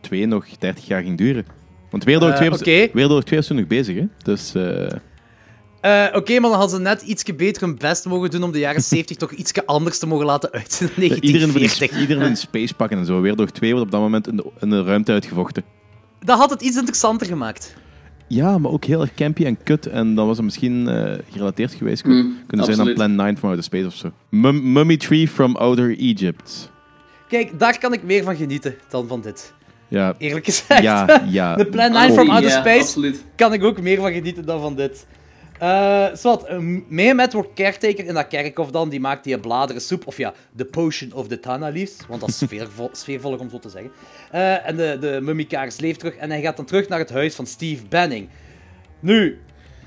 2 0.00 0.26
nog 0.26 0.46
30 0.58 0.86
jaar 0.86 1.02
ging 1.02 1.18
duren. 1.18 1.46
Want 1.90 2.04
Wereldoorlog 2.04 2.36
2 2.38 2.50
Eh, 2.50 2.54
was. 2.54 2.92
Wereldoorlog 2.92 3.24
2 3.24 3.38
was 3.38 3.48
toen 3.48 3.56
nog 3.56 3.66
bezig, 3.66 3.96
hè? 3.96 4.04
Dus 4.22 4.52
eh, 5.82 6.06
Oké, 6.14 6.32
maar 6.40 6.50
dan 6.50 6.58
hadden 6.58 6.76
ze 6.76 6.82
net 6.82 7.02
iets 7.02 7.24
beter 7.36 7.62
hun 7.62 7.76
best 7.78 8.04
mogen 8.04 8.30
doen 8.30 8.42
om 8.42 8.52
de 8.52 8.58
jaren 8.58 8.82
70 8.82 9.16
toch 9.16 9.30
iets 9.32 9.52
anders 9.66 9.98
te 9.98 10.06
mogen 10.06 10.26
laten 10.26 10.50
uitzien 10.52 10.88
iedereen 10.96 11.52
wil 11.52 11.60
1940. 11.60 11.90
in, 11.96 12.00
iedereen 12.00 12.28
in 12.28 12.36
space 12.36 12.74
pakken 12.74 12.98
en 12.98 13.06
zo. 13.06 13.20
Wereldoorlog 13.20 13.54
2 13.54 13.70
wordt 13.70 13.86
op 13.86 13.92
dat 13.92 14.00
moment 14.00 14.28
in 14.28 14.36
de, 14.36 14.44
in 14.60 14.70
de 14.70 14.82
ruimte 14.82 15.12
uitgevochten. 15.12 15.62
Dat 16.24 16.38
had 16.38 16.50
het 16.50 16.62
iets 16.62 16.76
interessanter 16.76 17.26
gemaakt. 17.26 17.74
Ja, 18.28 18.58
maar 18.58 18.70
ook 18.70 18.84
heel 18.84 19.00
erg 19.00 19.14
campy 19.14 19.44
en 19.44 19.62
kut. 19.62 19.86
En 19.86 20.14
dan 20.14 20.26
was 20.26 20.36
het 20.36 20.44
misschien 20.44 20.88
eh, 20.88 21.18
gerelateerd 21.30 21.72
geweest 21.74 22.02
kunnen, 22.02 22.24
Mm, 22.24 22.36
kunnen 22.46 22.66
zijn 22.66 22.80
aan. 22.88 22.94
Plan 22.94 23.14
9 23.14 23.36
from 23.36 23.48
Outer 23.48 23.64
Space 23.64 23.86
of 23.86 23.94
zo. 23.94 24.10
Mum- 24.28 24.72
Mummy 24.72 24.96
Tree 24.96 25.28
from 25.28 25.56
Outer 25.56 25.98
Egypt. 25.98 26.70
Kijk, 27.28 27.58
daar 27.58 27.78
kan 27.78 27.92
ik 27.92 28.02
meer 28.02 28.22
van 28.22 28.36
genieten 28.36 28.74
dan 28.90 29.06
van 29.08 29.20
dit. 29.20 29.52
Ja, 29.88 30.14
Eerlijk 30.18 30.44
gezegd. 30.44 30.82
ja, 30.82 31.22
ja. 31.28 31.54
De 31.56 31.66
Plan 31.66 31.92
9 31.92 32.12
from 32.14 32.26
Ja, 32.26 32.32
Outer 32.32 32.50
Space 32.50 32.80
absoluut. 32.80 33.24
kan 33.36 33.52
ik 33.52 33.64
ook 33.64 33.80
meer 33.80 34.00
van 34.00 34.12
genieten 34.12 34.44
dan 34.46 34.60
van 34.60 34.74
dit. 34.76 35.06
Eh 35.62 36.08
zwart, 36.12 36.50
uh, 36.50 36.80
Mehemet 36.88 37.32
wordt 37.32 37.54
caretaker 37.54 38.06
in 38.06 38.14
dat 38.14 38.28
kerkhof 38.28 38.70
dan. 38.70 38.88
Die 38.88 39.00
maakt 39.00 39.24
die 39.24 39.38
bladeren 39.38 39.82
soep. 39.82 40.06
Of 40.06 40.16
ja, 40.16 40.34
de 40.52 40.64
potion 40.64 41.12
of 41.12 41.28
the 41.28 41.40
Tana 41.40 41.68
liefst. 41.68 42.06
Want 42.08 42.20
dat 42.20 42.28
is 42.28 42.38
sfeervol, 42.46 42.88
sfeervollig 42.92 43.40
om 43.40 43.50
zo 43.50 43.58
te 43.58 43.68
zeggen. 43.68 43.90
Eh, 44.30 44.68
en 44.68 44.76
de, 44.76 44.96
de 45.00 45.18
mummikaris 45.22 45.78
leeft 45.78 45.98
terug. 45.98 46.16
En 46.16 46.30
hij 46.30 46.40
gaat 46.40 46.56
dan 46.56 46.64
terug 46.64 46.88
naar 46.88 46.98
het 46.98 47.10
huis 47.10 47.34
van 47.34 47.46
Steve 47.46 47.86
Banning. 47.88 48.28
Nu, 49.00 49.38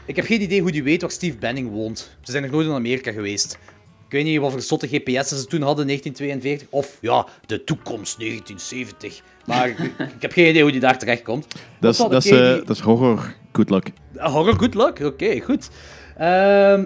ik 0.05 0.15
heb 0.15 0.25
geen 0.25 0.41
idee 0.41 0.61
hoe 0.61 0.71
die 0.71 0.83
weet 0.83 1.01
waar 1.01 1.11
Steve 1.11 1.37
Banning 1.37 1.71
woont. 1.71 2.17
Ze 2.21 2.31
zijn 2.31 2.43
nog 2.43 2.51
nooit 2.51 2.67
in 2.67 2.73
Amerika 2.73 3.11
geweest. 3.11 3.57
Ik 4.05 4.11
weet 4.11 4.23
niet 4.23 4.39
wat 4.39 4.51
voor 4.51 4.61
zotte 4.61 4.87
GPS'en 4.87 5.37
ze 5.37 5.45
toen 5.45 5.61
hadden 5.61 5.89
in 5.89 5.99
1942. 6.01 6.67
Of 6.69 6.97
ja, 7.01 7.25
de 7.45 7.63
toekomst 7.63 8.19
1970. 8.19 9.21
Maar 9.45 9.69
ik, 9.69 9.79
ik 9.97 10.21
heb 10.21 10.31
geen 10.31 10.49
idee 10.49 10.61
hoe 10.61 10.71
die 10.71 10.79
daar 10.79 10.99
terecht 10.99 11.21
komt. 11.21 11.47
Dat 11.79 11.91
is, 11.93 11.97
dat, 11.97 12.25
is, 12.25 12.31
eh, 12.31 12.39
dat 12.65 12.69
is 12.69 12.79
horror. 12.79 13.33
Good 13.51 13.69
luck. 13.69 13.87
Horror, 14.15 14.55
good 14.57 14.73
luck. 14.73 14.99
Oké, 14.99 15.39
goed. 15.39 15.69
Ehm, 16.17 16.85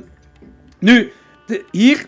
nu, 0.80 1.12
de- 1.46 1.66
hier 1.72 2.06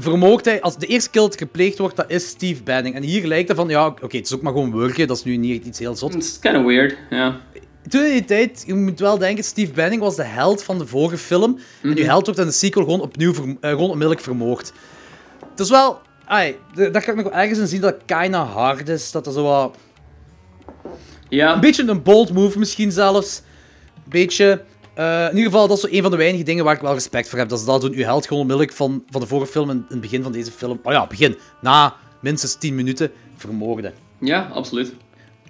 vermoogt 0.00 0.44
hij, 0.44 0.60
als 0.60 0.76
de 0.78 0.86
eerste 0.86 1.10
kill 1.10 1.22
dat 1.22 1.38
gepleegd 1.38 1.78
wordt, 1.78 1.96
dat 1.96 2.10
is 2.10 2.28
Steve 2.28 2.62
Banning. 2.62 2.94
En 2.94 3.02
hier 3.02 3.26
lijkt 3.26 3.48
het 3.48 3.56
van, 3.56 3.68
ja, 3.68 3.86
oké, 3.86 4.16
het 4.16 4.26
is 4.26 4.34
ook 4.34 4.42
maar 4.42 4.52
gewoon 4.52 4.72
wurgen, 4.72 5.06
dat 5.06 5.16
is 5.16 5.24
nu 5.24 5.36
niet 5.36 5.64
iets 5.66 5.78
heel 5.78 5.96
zot. 5.96 6.14
It's 6.14 6.38
kind 6.38 6.56
of 6.56 6.64
weird, 6.64 6.96
ja. 7.10 7.40
Toen 7.88 8.04
in 8.04 8.12
die 8.12 8.24
tijd, 8.24 8.62
je 8.66 8.74
moet 8.74 9.00
wel 9.00 9.18
denken, 9.18 9.44
Steve 9.44 9.72
Banning 9.72 10.00
was 10.02 10.16
de 10.16 10.22
held 10.24 10.62
van 10.62 10.78
de 10.78 10.86
vorige 10.86 11.16
film. 11.18 11.58
En 11.82 11.94
die 11.94 12.04
held 12.04 12.24
wordt 12.26 12.40
in 12.40 12.46
de 12.46 12.52
sequel 12.52 12.84
gewoon 12.84 13.00
opnieuw, 13.00 13.32
eh, 13.32 13.70
gewoon 13.70 13.84
onmiddellijk 13.90 14.20
vermoord. 14.20 14.72
Het 15.50 15.60
is 15.60 15.70
wel, 15.70 16.00
ai, 16.24 16.56
de- 16.74 16.90
daar 16.90 17.04
kan 17.04 17.18
ik 17.18 17.24
nog 17.24 17.32
ergens 17.32 17.58
in 17.58 17.66
zien 17.66 17.80
dat 17.80 17.94
het 17.94 18.02
kinda 18.06 18.44
hard 18.44 18.88
is, 18.88 19.10
dat 19.10 19.26
er 19.26 19.32
zo 19.32 19.42
wat... 19.42 19.76
Ja, 21.28 21.54
Een 21.54 21.60
beetje 21.60 21.88
een 21.88 22.02
bold 22.02 22.32
move 22.32 22.58
misschien 22.58 22.92
zelfs. 22.92 23.42
Een 23.94 24.02
beetje... 24.10 24.64
eh, 24.94 25.22
in 25.30 25.36
ieder 25.36 25.50
geval, 25.52 25.68
dat 25.68 25.76
is 25.76 25.82
zo 25.82 25.88
een 25.96 26.02
van 26.02 26.10
de 26.10 26.16
weinige 26.16 26.44
dingen 26.44 26.64
waar 26.64 26.74
ik 26.74 26.80
wel 26.80 26.92
respect 26.94 27.28
voor 27.28 27.38
heb. 27.38 27.48
Dat 27.48 27.58
ze 27.60 27.64
dat 27.66 27.80
doen. 27.80 27.92
U 27.94 28.02
held 28.04 28.26
gewoon 28.26 28.42
onmiddellijk 28.42 28.76
van, 28.76 29.04
van 29.10 29.20
de 29.20 29.26
vorige 29.26 29.52
film 29.52 29.70
in, 29.70 29.76
in 29.76 29.84
het 29.88 30.00
begin 30.00 30.22
van 30.22 30.32
deze 30.32 30.50
film. 30.50 30.80
Oh 30.82 30.92
ja, 30.92 31.06
begin. 31.06 31.36
Na 31.60 31.94
minstens 32.20 32.54
10 32.54 32.74
minuten 32.74 33.10
vermoorden. 33.36 33.92
ja, 34.18 34.50
absoluut. 34.52 34.86
Dat 34.88 34.94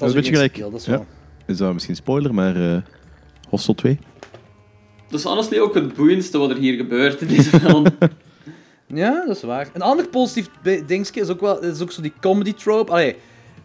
een 0.00 0.06
is 0.08 0.12
beetje 0.14 0.30
ook 0.30 0.36
gelijk. 0.36 0.72
dat 0.72 0.80
is 0.80 0.86
Ja. 0.86 1.04
Is 1.52 1.58
dat 1.58 1.72
misschien 1.72 1.96
spoiler, 1.96 2.34
maar 2.34 2.56
eh 2.56 2.82
Hostel 3.48 3.74
2? 3.74 3.98
Dat 5.08 5.20
is 5.20 5.26
honestly 5.26 5.58
ook 5.58 5.74
het 5.74 5.94
boeiendste 5.94 6.38
wat 6.38 6.50
er 6.50 6.56
hier 6.56 6.76
gebeurt 6.76 7.20
in 7.20 7.26
deze 7.26 7.50
film. 7.60 7.86
Ja, 8.86 9.26
dat 9.26 9.36
is 9.36 9.42
waar. 9.42 9.68
Een 9.72 9.82
ander 9.82 10.08
positief 10.08 10.48
dingetje 10.86 11.20
is 11.20 11.28
ook 11.28 11.40
wel 11.40 11.62
is 11.62 11.80
ook 11.80 11.92
zo 11.92 12.02
die 12.02 12.12
comedy 12.20 12.52
trope. 12.52 12.90
Allee, 12.90 13.16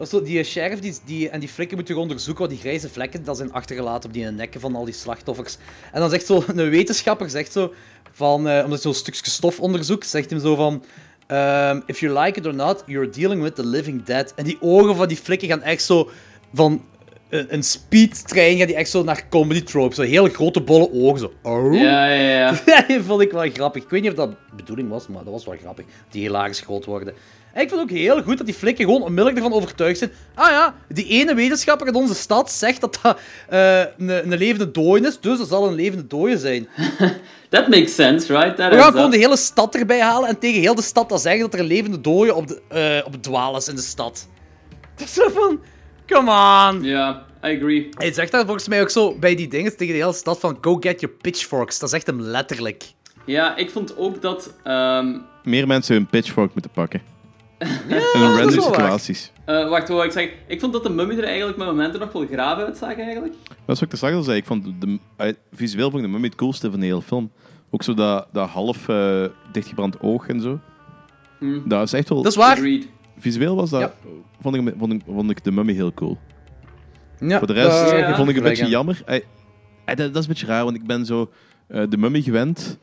zo 0.08 0.22
die 0.22 0.44
sheriff 0.44 0.82
die, 0.82 0.96
die, 1.06 1.30
en 1.30 1.40
die 1.40 1.50
flikker 1.50 1.78
moeten 1.78 1.98
onderzoeken 1.98 2.42
wat 2.42 2.52
die 2.52 2.60
grijze 2.60 2.90
vlekken 2.90 3.24
dat 3.24 3.38
zijn 3.38 3.54
achtergelaten 3.54 4.10
op 4.10 4.16
die 4.16 4.26
nekken 4.26 4.60
van 4.60 4.76
al 4.76 4.86
die 4.86 4.94
slachtoffers. 4.94 5.58
En 5.92 6.00
dan 6.00 6.10
zegt 6.10 6.26
zo 6.26 6.44
een 6.48 6.70
wetenschapper, 6.70 7.30
zegt 7.30 7.52
zo, 7.52 7.74
van, 8.12 8.48
eh, 8.48 8.56
omdat 8.56 8.70
hij 8.70 8.78
zo'n 8.78 8.94
stukje 8.94 9.30
stof 9.30 9.60
onderzoekt, 9.60 10.08
zegt 10.08 10.30
hem 10.30 10.40
zo 10.40 10.56
van... 10.56 10.84
ehm, 11.28 11.82
if 11.86 12.00
you 12.00 12.20
like 12.20 12.40
it 12.40 12.46
or 12.46 12.56
not, 12.56 12.84
you're 12.86 13.10
dealing 13.10 13.42
with 13.42 13.56
the 13.56 13.66
living 13.66 14.04
dead. 14.04 14.34
En 14.36 14.44
die 14.44 14.58
ogen 14.60 14.96
van 14.96 15.08
die 15.08 15.18
flikken 15.18 15.48
gaan 15.48 15.62
echt 15.62 15.84
zo 15.84 16.10
van 16.54 16.82
een, 17.30 17.64
speedtrein, 17.64 18.58
gaan 18.58 18.68
die 18.68 18.76
echt 18.76 18.90
zo 18.90 19.04
naar 19.04 19.28
comedy 19.30 19.64
trope. 19.64 19.96
Zo 19.96 20.02
heel 20.02 20.28
grote 20.28 20.62
bolle 20.62 20.92
ogen, 20.92 21.20
zo. 21.20 21.34
Oh. 21.44 21.74
ja, 21.74 22.08
ja, 22.14 22.40
ja. 22.40 22.52
dat 22.88 23.02
vond 23.06 23.22
ik 23.22 23.32
wel 23.32 23.50
grappig. 23.50 23.84
Ik 23.84 23.90
weet 23.90 24.02
niet 24.02 24.12
of 24.12 24.18
dat 24.18 24.30
de 24.30 24.56
bedoeling 24.56 24.90
was, 24.90 25.08
maar 25.08 25.24
dat 25.24 25.34
was 25.34 25.46
wel 25.46 25.56
grappig. 25.62 25.86
Die 26.10 26.22
hilarisch 26.22 26.60
groot 26.60 26.86
worden. 26.86 27.14
En 27.54 27.64
ik 27.64 27.70
vond 27.70 27.82
ook 27.82 27.90
heel 27.90 28.24
goed 28.24 28.38
dat 28.38 28.46
die 28.46 28.56
flikken 28.56 28.86
gewoon 28.86 29.02
onmiddellijk 29.02 29.38
ervan 29.38 29.54
overtuigd 29.54 29.98
zijn. 29.98 30.12
Ah 30.36 30.50
ja, 30.50 30.76
die 30.88 31.08
ene 31.08 31.34
wetenschapper 31.34 31.88
in 31.88 31.96
onze 31.96 32.14
stad 32.16 32.52
zegt 32.52 32.82
dat 32.82 33.00
dat 33.02 33.20
eh, 33.50 33.80
een, 33.80 34.32
een 34.32 34.38
levende 34.38 34.72
dooie 34.72 35.08
is, 35.08 35.20
dus 35.20 35.38
dat 35.38 35.48
zal 35.48 35.68
een 35.68 35.76
levende 35.76 36.08
dooie 36.08 36.38
zijn. 36.38 36.68
That 37.50 37.68
makes 37.68 37.96
sense, 37.96 38.34
right? 38.34 38.56
That 38.56 38.72
We 38.72 38.78
gaan 38.78 38.92
gewoon 38.92 39.06
up. 39.06 39.12
de 39.12 39.18
hele 39.18 39.38
stad 39.38 39.76
erbij 39.76 40.02
halen 40.02 40.30
en 40.30 40.40
tegen 40.40 40.62
heel 40.62 40.76
de 40.76 40.82
stad 40.82 41.10
dan 41.10 41.20
zeggen 41.20 41.42
dat 41.42 41.54
er 41.54 41.60
een 41.60 41.66
levende 41.66 42.02
dooie 42.02 42.36
op, 42.36 42.48
de, 42.48 42.62
eh, 42.70 43.06
op 43.06 43.12
het 43.12 43.24
dwaal 43.24 43.58
is 43.58 43.68
in 43.68 43.76
de 43.76 43.82
stad. 43.82 44.28
Dat 44.96 45.08
is 45.08 45.14
zo 45.14 45.30
van... 45.30 45.60
Come 46.08 46.30
on! 46.32 46.84
Ja, 46.84 47.26
I 47.44 47.56
agree. 47.56 47.90
Hij 47.92 48.14
zegt 48.14 48.32
dat 48.32 48.44
volgens 48.46 48.68
mij 48.68 48.82
ook 48.82 48.90
zo 48.90 49.16
bij 49.20 49.36
die 49.36 49.48
dingen 49.48 49.78
tegen 49.78 49.94
de 49.94 50.00
hele 50.00 50.14
stad 50.14 50.40
van 50.40 50.58
go 50.62 50.76
get 50.80 51.00
your 51.02 51.16
pitchforks. 51.22 51.80
Dat 51.80 51.90
zegt 51.90 52.08
hem 52.08 52.22
letterlijk. 52.22 52.84
Ja, 53.26 53.56
ik 53.56 53.70
vond 53.70 53.98
ook 53.98 54.22
dat... 54.22 54.54
ehm, 54.64 55.18
Meer 55.44 55.68
mensen 55.68 55.96
hun 55.96 56.08
pitchfork 56.08 56.54
moeten 56.54 56.72
pakken. 56.72 57.02
in 57.58 57.68
dat 57.90 58.00
is 58.14 58.38
random 58.38 58.62
situaties. 58.62 59.32
eh, 59.46 59.70
wacht, 59.70 59.88
wat 59.88 60.04
ik 60.04 60.12
zeggen? 60.12 60.34
Ik 60.48 60.60
vond 60.60 60.74
dat 60.74 60.84
de 60.84 60.90
mummy 60.90 61.18
er 61.18 61.24
eigenlijk 61.24 61.58
met 61.58 61.68
momenten 61.68 62.00
nog 62.00 62.12
wel 62.12 62.26
graaf 62.32 62.58
uitzag, 62.60 62.96
eigenlijk. 62.98 63.34
Dat 63.66 63.76
is 63.76 63.80
wat 63.80 63.94
ik 63.94 64.00
te 64.00 64.12
al 64.14 64.24
zei. 64.24 64.38
Ik 64.38 64.46
vond 64.46 64.66
de, 64.82 65.00
eh, 65.18 65.34
visueel 65.52 65.90
vond 65.90 65.96
ik 65.96 66.02
de 66.06 66.12
mummy 66.12 66.28
het 66.28 66.36
coolste 66.36 66.72
van 66.72 66.80
de 66.80 66.86
hele 66.86 67.02
film. 67.02 67.32
Ook 67.72 67.84
zo 67.84 67.94
dat, 67.94 68.28
dat 68.32 68.50
half 68.50 68.90
eh, 68.90 69.24
dichtgebrand 69.52 70.02
oog 70.02 70.28
en 70.28 70.42
zo. 70.42 70.60
Hm. 71.40 71.60
Dat 71.68 71.84
is 71.84 71.94
echt 71.94 72.10
wel... 72.10 72.22
Dat 72.22 72.32
is 72.32 72.38
waar. 72.38 72.56
Agreed. 72.56 72.88
Visueel 73.18 73.56
was 73.56 73.70
dat... 73.70 73.92
Vond, 74.42 74.56
ik, 74.56 74.74
vond, 74.78 74.94
ik, 74.94 75.02
vond 75.06 75.30
ik 75.30 75.44
de 75.44 75.52
mummy 75.52 75.74
heel 75.74 75.94
cool. 75.94 76.18
Ja, 77.20 77.38
Voor 77.38 77.48
de 77.48 77.54
rest 77.54 77.92
Ja. 77.92 78.16
vond 78.16 78.30
ik 78.30 78.38
een 78.38 78.44
beetje 78.44 78.68
jammer. 78.70 79.02
Eh, 79.06 79.16
eh, 79.16 79.22
dat, 79.86 79.98
dat 79.98 80.16
is 80.16 80.22
een 80.22 80.28
beetje 80.28 80.46
raar, 80.46 80.64
want 80.64 80.76
ik 80.76 80.86
ben 80.86 81.06
zo 81.06 81.30
eh, 81.68 81.84
de 81.90 81.98
mummy 81.98 82.22
gewend 82.22 82.78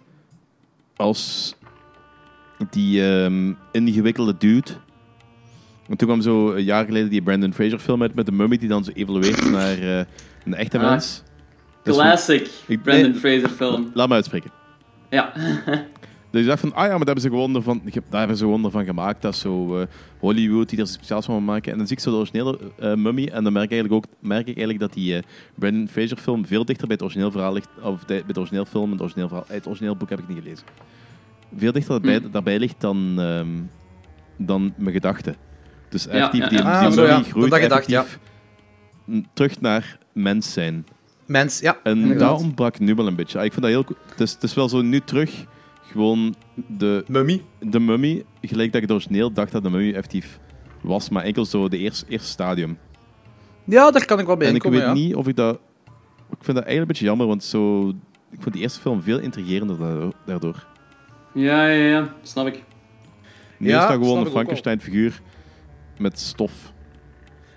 als 0.96 1.54
die 2.70 3.06
ehm, 3.10 3.52
ingewikkelde 3.72 4.34
dude. 4.38 4.70
En 5.88 5.96
toen 5.96 6.08
kwam 6.08 6.20
zo 6.20 6.52
een 6.52 6.64
jaar 6.64 6.84
geleden 6.84 7.10
die 7.10 7.22
Brandon 7.22 7.54
Fraser 7.54 7.78
film 7.78 8.02
uit 8.02 8.14
met 8.14 8.26
de 8.26 8.32
mummy 8.32 8.56
die 8.56 8.68
dan 8.68 8.84
zo 8.84 8.90
evolueert 8.94 9.50
naar 9.50 9.78
eh, 9.78 10.04
een 10.44 10.54
echte 10.54 10.78
Ah, 10.78 10.90
mens. 10.90 11.22
Dus 11.82 11.96
Classic 11.96 12.50
Ik- 12.66 12.82
Brandon 12.82 13.10
nee. 13.10 13.20
Fraser 13.20 13.48
film. 13.48 13.90
Laat 13.94 14.08
me 14.08 14.14
uitspreken. 14.14 14.50
Ja. 15.10 15.32
Dus 16.34 16.42
ik 16.42 16.48
dacht 16.48 16.60
van, 16.60 16.74
ah 16.74 16.82
ja, 16.84 16.88
maar 16.88 16.98
daar 16.98 17.06
hebben 17.06 17.22
ze 17.22 17.28
gewoon 17.28 17.54
ervan, 17.54 17.80
heb- 17.84 18.04
daar 18.10 18.18
hebben 18.18 18.36
ze 18.36 18.44
gewoon 18.44 18.64
ervan 18.64 18.84
gemaakt. 18.84 19.22
Dat 19.22 19.32
is 19.34 19.40
zo 19.40 19.80
eh, 19.80 19.86
Hollywood 20.18 20.68
die 20.68 20.78
er 20.78 20.86
speciaals 20.86 21.24
van 21.24 21.44
maken. 21.44 21.72
En 21.72 21.78
dan 21.78 21.86
zie 21.86 21.96
ik 21.96 22.02
zo 22.02 22.10
de 22.10 22.16
originele 22.16 22.58
eh, 22.78 22.94
Mummy. 22.94 23.26
En 23.32 23.44
dan 23.44 23.52
merk 23.52 23.64
ik 23.64 23.72
eigenlijk 23.72 23.92
ook 24.04 24.12
merk 24.28 24.40
ik 24.40 24.46
eigenlijk 24.46 24.78
dat 24.78 24.92
die 24.92 25.16
eh, 25.16 25.22
Brandon 25.54 25.88
Fraser 25.88 26.16
film 26.16 26.46
veel 26.46 26.64
dichter 26.64 26.86
bij 26.86 26.96
het 26.96 27.04
origineel 27.04 27.30
verhaal 27.30 27.52
ligt. 27.52 27.68
Of 27.82 28.06
bij 28.06 28.22
het 28.26 28.38
origineel 28.38 28.64
film 28.64 28.84
en 28.84 28.90
het 28.92 29.00
origineel 29.00 29.28
verhaal. 29.28 29.46
Het 29.48 29.66
origineel 29.66 29.96
boek 29.96 30.10
heb 30.10 30.18
ik 30.18 30.28
niet 30.28 30.38
gelezen. 30.42 30.64
Veel 31.56 31.72
dichter 31.72 31.90
daarbij, 31.92 32.16
Hm. 32.26 32.30
daarbij 32.30 32.58
ligt 32.58 32.80
dan, 32.80 33.14
ehm, 33.18 33.48
dan 34.36 34.72
mijn 34.76 34.94
gedachten. 34.94 35.36
Dus 35.88 36.06
effectief, 36.06 36.40
ja, 36.42 36.48
die, 36.48 36.58
ja. 36.58 36.64
die 36.64 36.88
Ah, 36.88 36.96
Mummy 36.96 37.22
groeit 37.30 37.50
Dat 37.50 37.60
gedacht, 37.60 38.18
terug 39.32 39.60
naar 39.60 39.98
mens 40.12 40.52
zijn. 40.52 40.86
Mens, 41.26 41.60
ja. 41.60 41.76
En 41.82 42.18
dat 42.18 42.40
ontbrak 42.40 42.78
nu 42.78 42.94
wel 42.94 43.06
een 43.06 43.14
beetje. 43.16 43.38
Ah, 43.38 43.44
Ik 43.44 43.52
vind 43.52 43.64
dat 43.64 43.72
heel. 43.74 43.96
Het 44.10 44.20
is, 44.20 44.32
het 44.32 44.42
is 44.42 44.54
wel 44.54 44.68
zo 44.68 44.82
nu 44.82 45.00
terug 45.00 45.44
gewoon 45.94 46.34
de, 46.54 47.04
Mummy. 47.08 47.42
de 47.60 47.80
mummy, 47.80 48.24
gelijk 48.40 48.72
dat 48.72 48.82
ik 48.82 48.88
het 48.88 48.96
origineel 48.96 49.32
dacht 49.32 49.52
dat 49.52 49.62
de 49.62 49.70
mummy 49.70 49.88
effectief 49.92 50.38
was, 50.80 51.08
maar 51.08 51.24
enkel 51.24 51.44
zo 51.44 51.68
de 51.68 51.78
eerste, 51.78 52.04
eerste 52.08 52.28
stadium. 52.28 52.78
Ja, 53.64 53.90
daar 53.90 54.04
kan 54.04 54.18
ik 54.18 54.26
wel 54.26 54.36
bij 54.36 54.48
en 54.48 54.54
ik 54.54 54.62
weet 54.62 54.80
ja. 54.80 54.92
niet 54.92 55.14
of 55.14 55.28
ik 55.28 55.36
dat... 55.36 55.54
Ik 56.30 56.44
vind 56.44 56.56
dat 56.56 56.66
eigenlijk 56.66 56.80
een 56.80 56.86
beetje 56.86 57.04
jammer, 57.04 57.26
want 57.26 57.44
zo... 57.44 57.88
Ik 58.30 58.42
vond 58.42 58.54
die 58.54 58.62
eerste 58.62 58.80
film 58.80 59.02
veel 59.02 59.18
intrigerender 59.18 59.78
da- 59.78 60.12
daardoor. 60.26 60.66
Ja, 61.34 61.66
ja, 61.66 61.88
ja. 61.88 62.14
Snap 62.22 62.46
ik. 62.46 62.62
Nu 63.58 63.68
Ja, 63.68 63.82
is 63.82 63.88
dat 63.88 64.06
gewoon 64.06 64.24
een. 64.24 64.30
Frankenstein-figuur 64.30 65.20
met 65.98 66.18
stof. 66.18 66.72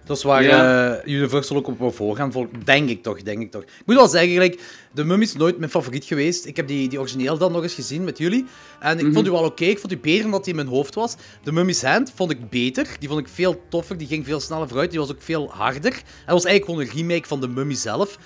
Dat 0.07 0.17
is 0.17 0.23
waar 0.23 0.43
Ja. 0.43 0.95
eh, 1.03 1.13
Universal 1.13 1.57
ook 1.57 1.67
op 1.67 1.79
wil 1.79 1.91
voorgaan, 1.91 2.31
denk 2.63 2.89
ik 2.89 3.03
toch, 3.03 3.21
denk 3.23 3.41
ik 3.41 3.51
toch. 3.51 3.61
Ik 3.61 3.69
moet 3.85 3.95
wel 3.95 4.07
zeggen, 4.07 4.31
gelijk, 4.31 4.61
de 4.93 5.03
Mummy 5.03 5.23
is 5.23 5.33
nooit 5.35 5.57
mijn 5.57 5.71
favoriet 5.71 6.05
geweest. 6.05 6.45
Ik 6.45 6.55
heb 6.55 6.67
die, 6.67 6.89
die 6.89 6.99
origineel 6.99 7.37
dan 7.37 7.51
nog 7.51 7.63
eens 7.63 7.73
gezien 7.73 8.03
met 8.03 8.17
jullie. 8.17 8.45
En 8.79 8.97
ik 8.97 9.03
Mhm. 9.03 9.13
vond 9.13 9.25
die 9.25 9.33
wel 9.33 9.43
oké, 9.43 9.65
ik 9.65 9.77
vond 9.79 9.89
die 9.89 9.97
beter 10.01 10.25
omdat 10.25 10.43
die 10.43 10.53
in 10.53 10.59
mijn 10.59 10.75
hoofd 10.75 10.95
was. 10.95 11.15
De 11.43 11.51
Mummy's 11.51 11.81
Hand 11.81 12.11
vond 12.15 12.31
ik 12.31 12.49
beter, 12.49 12.87
die 12.99 13.07
vond 13.09 13.19
ik 13.19 13.27
veel 13.33 13.61
toffer, 13.69 13.97
die 13.97 14.07
ging 14.07 14.25
veel 14.25 14.39
sneller 14.39 14.67
vooruit, 14.67 14.89
die 14.91 14.99
was 14.99 15.11
ook 15.11 15.21
veel 15.21 15.49
harder. 15.51 15.91
Hij 16.25 16.33
was 16.33 16.45
eigenlijk 16.45 16.65
gewoon 16.65 16.81
een 16.81 17.07
remake 17.07 17.27
van 17.27 17.41
de 17.41 17.47
Mummy 17.47 17.75
zelf. 17.75 18.17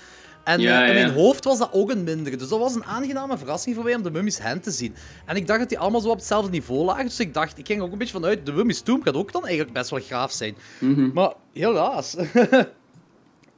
En 0.44 0.60
Ja, 0.60 0.82
eh, 0.82 0.88
in 0.88 0.94
mijn 0.94 1.06
ja. 1.06 1.12
hoofd 1.14 1.44
was 1.44 1.58
dat 1.58 1.68
ook 1.72 1.90
een 1.90 2.04
mindere. 2.04 2.36
Dus 2.36 2.48
dat 2.48 2.58
was 2.58 2.74
een 2.74 2.84
aangename 2.84 3.38
verrassing 3.38 3.74
voor 3.74 3.84
mij 3.84 3.94
om 3.94 4.02
de 4.02 4.10
Mummy's 4.10 4.38
Hand 4.38 4.62
te 4.62 4.70
zien. 4.70 4.94
En 5.26 5.36
ik 5.36 5.46
dacht 5.46 5.58
dat 5.58 5.68
die 5.68 5.78
allemaal 5.78 6.00
zo 6.00 6.08
op 6.08 6.16
hetzelfde 6.16 6.50
niveau 6.50 6.84
lagen. 6.84 7.04
Dus 7.04 7.20
ik 7.20 7.34
dacht, 7.34 7.58
ik 7.58 7.66
ging 7.66 7.80
ook 7.80 7.92
een 7.92 7.98
beetje 7.98 8.12
vanuit, 8.14 8.46
de 8.46 8.52
Mummy's 8.52 8.80
Tomb 8.80 9.02
gaat 9.04 9.14
ook 9.14 9.32
dan 9.32 9.42
eigenlijk 9.46 9.72
best 9.72 9.90
wel 9.90 10.00
gaaf 10.00 10.32
zijn. 10.32 10.56
Mhm. 10.78 11.10
Maar 11.12 11.32
helaas. 11.52 12.16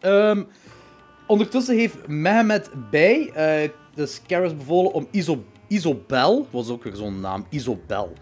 Ehm, 0.01 0.43
ondertussen 1.27 1.77
heeft 1.77 2.07
Mehmet 2.07 2.71
Bey, 2.91 3.31
eh 3.35 3.71
de 3.95 4.07
Scarus 4.07 4.57
bevolen 4.57 4.93
om 4.93 5.09
Iso 5.11 5.45
Isobel, 5.69 6.49
was 6.51 6.69
ook 6.69 6.85
weer 6.85 6.95
zo'n 6.95 7.21
naam, 7.21 7.47
Isobel, 7.51 8.13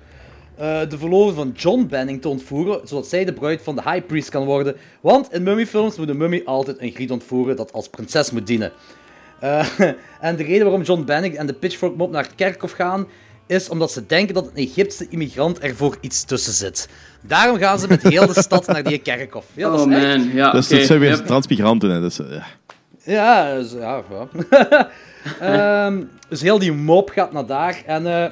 eh, 0.63 0.81
de 0.89 0.99
verloofde 0.99 1.35
van 1.35 1.53
John 1.57 1.87
Banning 1.91 2.21
te 2.23 2.29
ontvoeren, 2.29 2.81
zodat 2.89 3.07
zij 3.07 3.25
de 3.25 3.33
bruid 3.33 3.63
van 3.63 3.75
de 3.77 3.83
High 3.91 4.07
Priest 4.07 4.29
kan 4.29 4.45
worden. 4.45 4.77
Want 5.01 5.33
in 5.33 5.43
mummyfilms 5.43 5.97
moet 5.97 6.09
een 6.09 6.17
mummy 6.17 6.43
altijd 6.45 6.77
een 6.81 6.91
griet 6.91 7.11
ontvoeren 7.11 7.57
dat 7.57 7.73
als 7.73 7.89
prinses 7.89 8.31
moet 8.31 8.47
dienen. 8.47 8.73
Eh, 9.41 9.67
en 10.21 10.37
de 10.37 10.43
reden 10.43 10.63
waarom 10.63 10.83
John 10.83 11.05
Banning 11.05 11.35
en 11.37 11.47
de 11.47 11.53
Pitchfork 11.53 11.97
Mob 11.97 12.11
naar 12.13 12.23
het 12.23 12.35
kerkhof 12.35 12.73
gaan, 12.73 13.07
is 13.47 13.69
omdat 13.69 13.93
ze 13.93 14.07
denken 14.07 14.35
dat 14.35 14.47
een 14.47 14.57
Egyptische 14.67 15.07
immigrant 15.09 15.63
er 15.63 15.75
voor 15.77 15.97
iets 16.01 16.25
tussen 16.25 16.53
zit. 16.53 16.89
Daarom 17.23 17.57
gaan 17.59 17.79
ze 17.79 17.89
met 17.89 18.03
heel 18.03 18.27
de 18.27 18.43
stad 18.49 18.67
naar 18.67 18.83
die 18.83 18.99
kerkhof. 18.99 19.45
Ja, 19.55 19.71
dat 19.71 19.81
oh 19.81 19.91
is 19.93 19.97
echt- 19.97 20.17
man, 20.19 20.31
ja, 20.35 20.51
dus 20.51 20.69
dat 20.69 20.81
zijn 20.83 20.99
weer 20.99 21.11
Yep. 21.17 21.27
transmigranten. 21.27 21.91
Hè. 21.91 22.01
Dus, 22.01 22.19
eh, 22.19 22.43
Ja, 23.05 23.55
dus, 23.55 23.73
ja, 23.73 24.03
ja. 24.11 24.89
Ehm, 25.87 26.03
dus 26.29 26.41
heel 26.41 26.59
die 26.59 26.73
mop 26.73 27.11
gaat 27.11 27.33
naar 27.33 27.47
daar. 27.47 27.83
En 27.87 28.07
eh, 28.07 28.31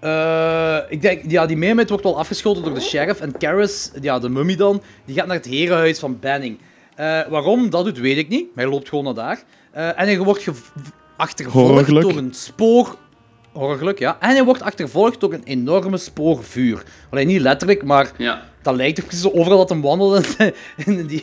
eh, 0.00 0.76
ik 0.88 1.02
denk, 1.02 1.22
ja, 1.30 1.46
die 1.46 1.56
meermaid 1.56 1.88
wordt 1.88 2.04
wel 2.04 2.18
afgeschoten 2.18 2.62
door 2.62 2.74
de 2.74 2.80
sheriff. 2.80 3.20
En 3.20 3.38
Karis, 3.38 3.90
ja, 4.00 4.18
de 4.18 4.28
mummy 4.28 4.56
dan, 4.56 4.82
die 5.04 5.14
gaat 5.16 5.26
naar 5.26 5.36
het 5.36 5.44
herenhuis 5.46 5.98
van 5.98 6.18
Banning. 6.18 6.58
Eh, 6.94 7.20
waarom 7.28 7.70
dat 7.70 7.84
doet, 7.84 7.98
weet 7.98 8.16
ik 8.16 8.28
niet. 8.28 8.46
Maar 8.54 8.64
hij 8.64 8.72
loopt 8.72 8.88
gewoon 8.88 9.04
naar 9.04 9.14
daar. 9.14 9.42
Eh, 9.72 9.86
en 9.88 9.94
hij 10.06 10.18
wordt 10.18 10.48
achtervolgd 11.16 11.86
door 11.90 12.16
een 12.16 12.34
spoor... 12.34 12.96
Horrorgeluk, 13.52 13.98
ja. 13.98 14.16
En 14.20 14.30
hij 14.30 14.44
wordt 14.44 14.62
achtervolgd 14.62 15.20
door 15.20 15.32
een 15.32 15.42
enorme 15.44 15.96
spoor 15.96 16.44
vuur. 16.44 16.82
Alleen 17.10 17.26
niet 17.26 17.40
letterlijk, 17.40 17.84
maar 17.84 18.10
Ja. 18.16 18.42
dat 18.62 18.74
lijkt 18.74 18.96
toch 18.96 19.04
precies 19.04 19.22
zo 19.24 19.30
overal 19.32 19.58
dat 19.58 19.68
hem 19.68 19.80
wandelt 19.82 20.36
in, 20.38 20.54
in, 20.98 21.06
die, 21.06 21.22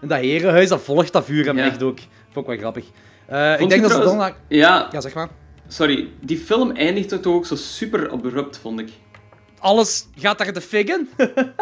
in 0.00 0.08
dat 0.08 0.18
herenhuis. 0.18 0.68
Dat 0.68 0.80
volgt 0.80 1.12
dat 1.12 1.24
vuur 1.24 1.44
hem 1.46 1.56
Ja. 1.58 1.64
echt 1.64 1.82
ook. 1.82 1.98
Vond 2.32 2.46
ik 2.48 2.52
wel 2.52 2.56
grappig. 2.60 2.84
Eh, 3.26 3.60
ik 3.60 3.68
denk 3.68 3.82
dat 3.82 3.90
ze 3.92 3.98
dan... 4.00 4.16
naar- 4.16 4.36
Ja, 4.48 4.88
Ja, 4.92 5.00
zeg 5.00 5.14
maar. 5.14 5.28
Sorry. 5.68 6.08
Die 6.20 6.38
film 6.38 6.70
eindigt 6.70 7.08
toch 7.22 7.34
ook 7.34 7.46
zo 7.46 7.56
super 7.56 8.10
abrupt, 8.10 8.58
vond 8.58 8.80
ik. 8.80 8.88
Alles 9.58 10.06
gaat 10.18 10.38
daar 10.38 10.52
de 10.52 10.60
fig 10.60 10.86
in. 10.86 11.08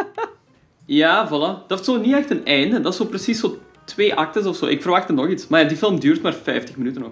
Ja, 0.89 1.27
voilà. 1.29 1.31
Dat 1.31 1.65
heeft 1.69 1.85
zo 1.85 1.97
niet 2.01 2.15
echt 2.15 2.31
een 2.31 2.45
einde. 2.45 2.81
Dat 2.81 2.93
is 2.93 2.99
zo 2.99 3.05
precies 3.05 3.41
zo 3.41 3.59
twee 3.85 4.15
actes 4.15 4.45
of 4.47 4.57
zo. 4.57 4.67
Ik 4.67 4.83
verwachtte 4.83 5.13
nog 5.13 5.29
iets. 5.29 5.47
Maar 5.49 5.61
ja, 5.63 5.69
die 5.69 5.77
film 5.77 6.01
duurt 6.01 6.23
maar 6.23 6.35
50 6.35 6.77
minuten 6.77 7.01
nog. 7.01 7.11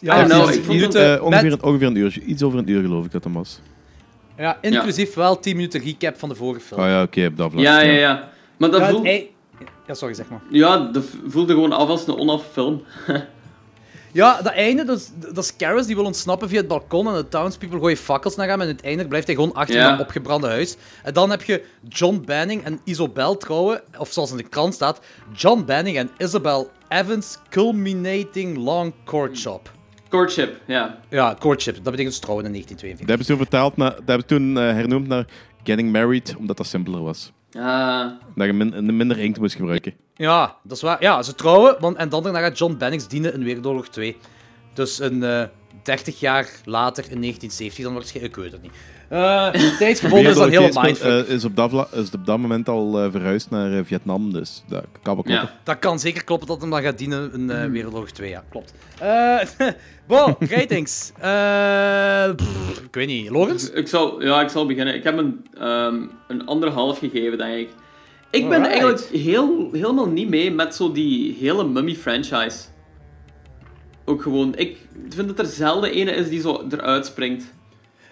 Ja, 0.00 0.24
ik 0.24 0.30
vond 0.32 0.66
minuten 0.66 1.10
het, 1.10 1.18
eh, 1.18 1.24
ongeveer, 1.24 1.52
een, 1.52 1.62
ongeveer 1.62 1.86
een 1.86 1.96
uur. 1.96 2.18
Iets 2.26 2.42
over 2.42 2.58
een 2.58 2.70
uur 2.70 2.80
geloof 2.82 3.04
ik 3.04 3.10
dat 3.12 3.22
dat 3.22 3.32
was. 3.32 3.60
ja, 4.36 4.58
inclusief 4.60 5.14
wel 5.14 5.38
10 5.40 5.56
minuten 5.56 5.80
recap 5.80 6.18
van 6.18 6.28
de 6.28 6.34
vorige 6.34 6.60
film. 6.60 6.80
Oh 6.80 6.86
ja, 6.86 7.02
oké, 7.02 7.26
op 7.26 7.36
dat 7.36 7.50
vlak. 7.50 7.62
Ja, 7.64 7.80
ja, 7.80 7.92
ja. 7.92 8.28
Maar 8.56 8.70
dat 8.70 8.80
Ja, 8.80 8.86
het 8.86 8.94
voelt... 8.94 9.06
ei- 9.06 9.30
ja, 9.86 9.94
sorry, 9.94 10.14
zeg 10.14 10.28
maar. 10.28 10.40
Ja, 10.50 10.78
dat 10.92 11.04
voelde 11.26 11.52
gewoon 11.52 11.72
af 11.72 11.88
als 11.88 12.06
een 12.06 12.16
onaf 12.16 12.44
film. 12.52 12.82
Ja, 14.14 14.42
dat 14.42 14.52
einde, 14.52 14.84
dat 14.84 14.98
is, 14.98 15.10
dat 15.32 15.44
is 15.44 15.56
Karis 15.56 15.86
die 15.86 15.94
wil 15.94 16.04
ontsnappen 16.04 16.48
via 16.48 16.58
het 16.58 16.68
balkon 16.68 17.08
en 17.08 17.14
de 17.14 17.28
townspeople 17.28 17.78
gooien 17.78 17.96
fakkels 17.96 18.36
naar 18.36 18.48
hem 18.48 18.60
en 18.60 18.66
uiteindelijk 18.66 19.08
blijft 19.08 19.26
hij 19.26 19.36
gewoon 19.36 19.54
achter 19.54 19.74
in 19.90 19.96
dat 19.96 20.00
opgebrande 20.06 20.46
huis. 20.46 20.76
En 21.02 21.12
dan 21.12 21.30
heb 21.30 21.42
je 21.42 21.64
John 21.88 22.22
Banning 22.26 22.64
en 22.64 22.80
Isobel 22.84 23.36
trouwen, 23.36 23.82
of 23.98 24.12
zoals 24.12 24.30
in 24.30 24.36
de 24.36 24.42
krant 24.48 24.74
staat, 24.74 25.00
John 25.32 25.64
Banning 25.66 25.96
en 25.96 26.10
Isabel 26.18 26.70
Evans 26.88 27.38
culminating 27.50 28.56
long 28.56 28.92
courtship. 29.04 29.72
Courtship, 30.08 30.60
ja. 30.66 30.98
Ja, 31.10 31.36
courtship, 31.38 31.74
dat 31.74 31.84
betekent 31.84 32.08
dus 32.10 32.18
trouwen 32.18 32.44
in 32.44 32.52
1942. 32.52 32.98
Dat 32.98 33.08
hebben 33.08 33.26
ze 33.26 33.32
toen 33.32 33.40
vertaald 33.40 33.76
naar, 33.76 33.90
dat 33.90 34.06
hebben 34.06 34.24
ze 34.28 34.34
toen 34.36 34.58
eh, 34.58 34.74
hernoemd 34.74 35.06
naar 35.08 35.24
Getting 35.64 35.92
Married, 35.92 36.34
omdat 36.38 36.56
dat 36.56 36.66
simpeler 36.66 37.02
was. 37.02 37.32
Ah, 37.58 38.10
Dat 38.34 38.46
je 38.46 38.52
min- 38.52 38.96
minder 38.96 39.18
inkt 39.18 39.38
moest 39.38 39.54
gebruiken. 39.54 39.94
Ja, 40.16 40.56
dat 40.62 40.76
is 40.76 40.82
waar. 40.82 41.02
Ja, 41.02 41.22
ze 41.22 41.34
trouwen, 41.34 41.76
want, 41.80 41.96
en 41.96 42.08
dan 42.08 42.22
daarna 42.22 42.40
gaat 42.40 42.58
John 42.58 42.76
Bennings 42.78 43.08
dienen 43.08 43.34
in 43.34 43.44
Wereldoorlog 43.44 43.88
2. 43.88 44.16
Dus 44.74 44.98
een 45.00 45.22
eh 45.22 45.42
30 45.82 46.20
jaar 46.20 46.48
later, 46.64 47.04
in 47.10 47.20
1970 47.20 47.84
dan 47.84 47.94
waarschijnlijk, 47.94 48.36
ik 48.36 48.42
weet 48.42 48.52
het 48.52 48.62
niet. 48.62 48.72
Eh 49.08 49.50
tijdsgebonden 49.78 50.30
is 50.30 50.36
dat 50.36 50.48
heel 50.48 50.68
mindfuck. 50.82 51.26
eh, 51.26 51.34
is, 51.34 51.44
op 51.44 51.56
dat 51.56 51.70
vla- 51.70 51.88
is 51.92 52.10
op 52.10 52.26
dat 52.26 52.38
moment 52.38 52.68
al 52.68 53.10
verhuisd 53.10 53.50
naar 53.50 53.84
Vietnam, 53.84 54.32
dus 54.32 54.62
dat 54.68 54.84
kan 55.02 55.14
wel 55.14 55.22
kloppen. 55.24 55.32
ja. 55.32 55.60
Dat 55.62 55.78
kan 55.78 55.98
zeker 55.98 56.24
kloppen 56.24 56.48
dat 56.48 56.60
hem 56.60 56.70
dan 56.70 56.82
gaat 56.82 56.98
dienen 56.98 57.32
in 57.32 57.50
eh 57.50 57.64
Wereldoorlog 57.70 58.10
2, 58.10 58.28
ja, 58.28 58.44
klopt. 58.50 58.74
Eh 58.98 59.38
bon, 60.06 60.36
ratings. 60.38 61.12
Eh, 61.18 62.34
pff, 62.36 62.80
ik 62.80 62.94
weet 62.94 63.06
niet, 63.06 63.30
Lorenz? 63.30 63.68
Ik 63.70 63.88
zal, 63.88 64.22
ja, 64.22 64.40
ik 64.42 64.48
zal 64.48 64.66
beginnen. 64.66 64.94
Ik 64.94 65.04
heb 65.04 65.18
een, 65.18 65.46
ehm 65.58 66.02
een 66.28 66.46
anderhalf 66.46 66.98
gegeven, 66.98 67.38
denk 67.38 67.54
ik. 67.58 67.68
Ik 68.34 68.48
ben 68.48 68.62
Alright. 68.62 68.80
eigenlijk 68.82 69.24
heel, 69.24 69.68
helemaal 69.72 70.08
niet 70.08 70.28
mee 70.28 70.50
met 70.50 70.74
zo 70.74 70.92
die 70.92 71.36
hele 71.40 71.64
Mummy-franchise. 71.64 72.58
Ook 74.04 74.22
gewoon, 74.22 74.56
ik 74.56 74.76
vind 75.08 75.28
dat 75.28 75.38
er 75.38 75.52
zelden 75.52 75.90
ene 75.92 76.10
is 76.10 76.28
die 76.28 76.40
zo 76.40 76.66
eruit 76.70 77.06
springt. 77.06 77.44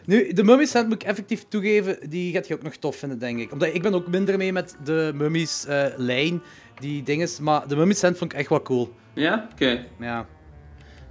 Nu, 0.04 0.32
de 0.32 0.44
Mummies 0.44 0.72
Hand 0.72 0.88
moet 0.88 1.02
ik 1.02 1.08
effectief 1.08 1.44
toegeven, 1.48 2.10
die 2.10 2.32
gaat 2.32 2.48
je 2.48 2.54
ook 2.54 2.62
nog 2.62 2.76
tof 2.76 2.96
vinden, 2.96 3.18
denk 3.18 3.38
ik. 3.38 3.52
Omdat 3.52 3.74
ik 3.74 3.82
ben 3.82 3.94
ook 3.94 4.06
minder 4.06 4.36
mee 4.36 4.52
met 4.52 4.76
de 4.84 5.12
Mummies 5.14 5.66
eh, 5.66 5.84
lijn, 5.96 6.42
die 6.80 7.02
dinges. 7.02 7.40
Maar 7.40 7.68
de 7.68 7.76
Mummies 7.76 8.02
Hand 8.02 8.18
vond 8.18 8.32
ik 8.32 8.38
echt 8.38 8.48
wel 8.48 8.62
cool. 8.62 8.92
Ja? 9.14 9.48
Oké. 9.52 9.84
Ja. 10.00 10.26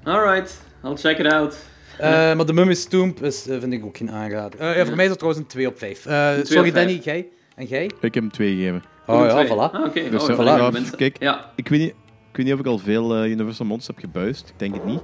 Alright, 0.04 0.62
I'll 0.84 0.96
check 0.96 1.18
it 1.18 1.34
out. 1.34 1.58
Eh, 1.98 2.10
maar 2.36 2.46
de 2.46 2.54
Mummy's 2.54 2.86
Tomb 2.86 3.24
is, 3.24 3.48
eh, 3.48 3.60
vind 3.60 3.74
ik 3.74 3.86
ook 3.86 3.98
geen 3.98 4.12
aanrader. 4.12 4.60
Eh, 4.60 4.76
ja, 4.76 4.86
voor 4.86 4.96
mij 4.96 5.04
is 5.04 5.10
het 5.10 5.20
trouwens 5.20 5.44
een 5.44 5.50
2 5.50 5.68
op 5.68 5.78
5. 5.78 6.02
sorry 6.44 6.70
op 6.70 6.76
Danny, 6.76 7.00
jij? 7.04 7.28
En 7.56 7.66
jij? 7.66 7.84
Ik 7.84 8.14
heb 8.14 8.14
hem 8.14 8.32
twee 8.32 8.56
gegeven. 8.56 8.84
Oh 9.12 9.26
ja, 9.26 9.46
voilà. 9.46 9.72
Ah, 9.74 9.86
oké. 9.86 10.10
Dus, 10.10 10.24
oh, 10.24 10.30
eh, 10.30 10.36
voilà. 10.40 10.44
ja, 10.60 10.70
mensen. 10.70 10.98
kijk, 10.98 11.20
Ja. 11.20 11.52
Ik 11.56 11.68
weet, 11.68 11.80
niet, 11.80 11.90
ik 12.32 12.38
weet 12.38 12.46
niet 12.46 12.54
of 12.56 12.60
ik 12.60 12.66
al 12.66 12.78
veel 12.78 13.16
eh, 13.16 13.30
Universal 13.32 13.66
Monsters 13.66 13.98
heb 13.98 14.12
gebuist. 14.12 14.48
Ik 14.50 14.60
denk 14.60 14.74
het 14.74 14.86
niet. 14.86 15.02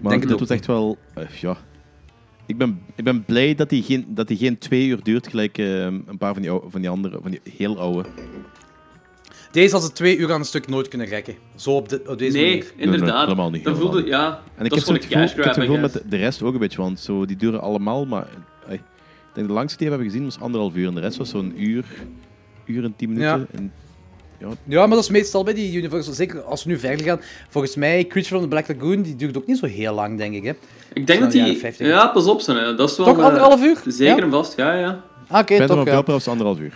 Maar 0.00 0.18
Denk 0.18 0.40
het 0.40 0.50
echt 0.50 0.66
wel... 0.66 0.96
eh, 1.14 1.28
ja. 1.28 1.56
Ik 2.46 2.58
ben, 2.58 2.80
ik 2.94 3.04
ben 3.04 3.24
blij 3.24 3.54
dat 3.54 3.68
die, 3.68 3.82
geen, 3.82 4.04
dat 4.08 4.28
die 4.28 4.36
geen 4.36 4.58
twee 4.58 4.86
uur 4.86 5.02
duurt, 5.02 5.28
gelijk 5.28 5.58
een 5.58 6.18
paar 6.18 6.32
van 6.32 6.42
die, 6.42 6.50
oude- 6.50 6.70
van 6.70 6.80
die 6.80 6.90
andere, 6.90 7.18
van 7.22 7.30
die 7.30 7.40
heel 7.56 7.78
oude. 7.78 8.08
Deze 9.52 9.74
had 9.74 9.84
ze 9.84 9.92
twee 9.92 10.16
uur 10.16 10.32
aan 10.32 10.38
een 10.40 10.46
stuk 10.46 10.68
nooit 10.68 10.88
kunnen 10.88 11.06
rekken. 11.06 11.34
Zo 11.56 11.70
op, 11.70 11.88
de, 11.88 12.02
op 12.06 12.18
deze 12.18 12.36
Nee, 12.36 12.46
manier. 12.48 12.72
inderdaad. 12.76 13.22
helemaal 13.22 13.50
niet, 13.50 13.64
Dat 13.64 13.78
voelde, 13.78 14.04
ja. 14.04 14.26
En 14.26 14.34
ik 14.34 14.40
dat 14.56 14.56
heb 14.56 14.70
het 14.70 14.80
gevoel, 14.80 14.94
een 15.22 15.28
ik 15.38 15.44
heb 15.44 15.52
gevoel 15.54 15.78
met 15.78 15.92
de, 15.92 16.02
de 16.08 16.16
rest 16.16 16.42
ook 16.42 16.52
een 16.52 16.58
beetje, 16.58 16.78
want 16.80 17.00
zo, 17.00 17.24
die 17.26 17.36
duren 17.36 17.60
allemaal, 17.60 18.06
maar... 18.06 18.26
ik 18.68 18.80
denk 19.32 19.46
de 19.46 19.52
langste 19.52 19.78
die 19.78 19.86
we 19.86 19.92
hebben 19.94 20.10
gezien 20.12 20.24
was 20.26 20.40
anderhalf 20.40 20.74
uur 20.74 20.88
en 20.88 20.94
de 20.94 21.00
rest 21.00 21.16
was 21.16 21.28
zo'n 21.30 21.62
uur, 21.62 21.84
uur 22.66 22.84
en 22.84 22.94
tien 22.96 23.08
minuten. 23.08 23.48
Ja. 23.52 23.58
En, 23.58 23.72
Ja, 24.64 24.78
maar 24.86 24.88
dat 24.96 25.04
is 25.04 25.08
meestal 25.10 25.44
bij 25.44 25.54
die 25.54 25.76
Universal. 25.76 26.12
Zeker 26.12 26.42
als 26.42 26.64
we 26.64 26.70
nu 26.70 26.78
verder 26.78 27.06
gaan. 27.06 27.20
Volgens 27.48 27.76
mij, 27.76 28.06
Creature 28.06 28.24
from 28.24 28.40
the 28.40 28.48
Black 28.48 28.68
Lagoon, 28.68 29.02
die 29.02 29.16
duurt 29.16 29.36
ook 29.36 29.46
niet 29.46 29.58
zo 29.58 29.66
heel 29.66 29.94
lang, 29.94 30.18
denk 30.18 30.34
ik. 30.34 30.44
Hè? 30.44 30.52
Ik 30.92 31.06
denk 31.06 31.20
dat 31.20 31.30
die... 31.32 31.56
50. 31.56 31.86
Ja, 31.86 32.06
pas 32.06 32.26
op, 32.26 32.40
zijn, 32.40 32.76
dat 32.76 32.90
is 32.90 32.96
wel... 32.96 33.06
Toch 33.06 33.18
eh, 33.18 33.24
anderhalf 33.24 33.62
uur? 33.62 33.80
Zeker 33.86 34.16
Ja? 34.16 34.22
en 34.22 34.30
vast, 34.30 34.56
ja, 34.56 34.72
ja. 34.74 35.00
Ah, 35.28 35.40
Oké, 35.40 35.54
Phantom 35.56 35.76
toch 35.76 35.86
of 35.86 35.92
ja. 35.92 35.96
Opera 35.98 36.12
was 36.12 36.28
anderhalf 36.28 36.58
uur. 36.58 36.74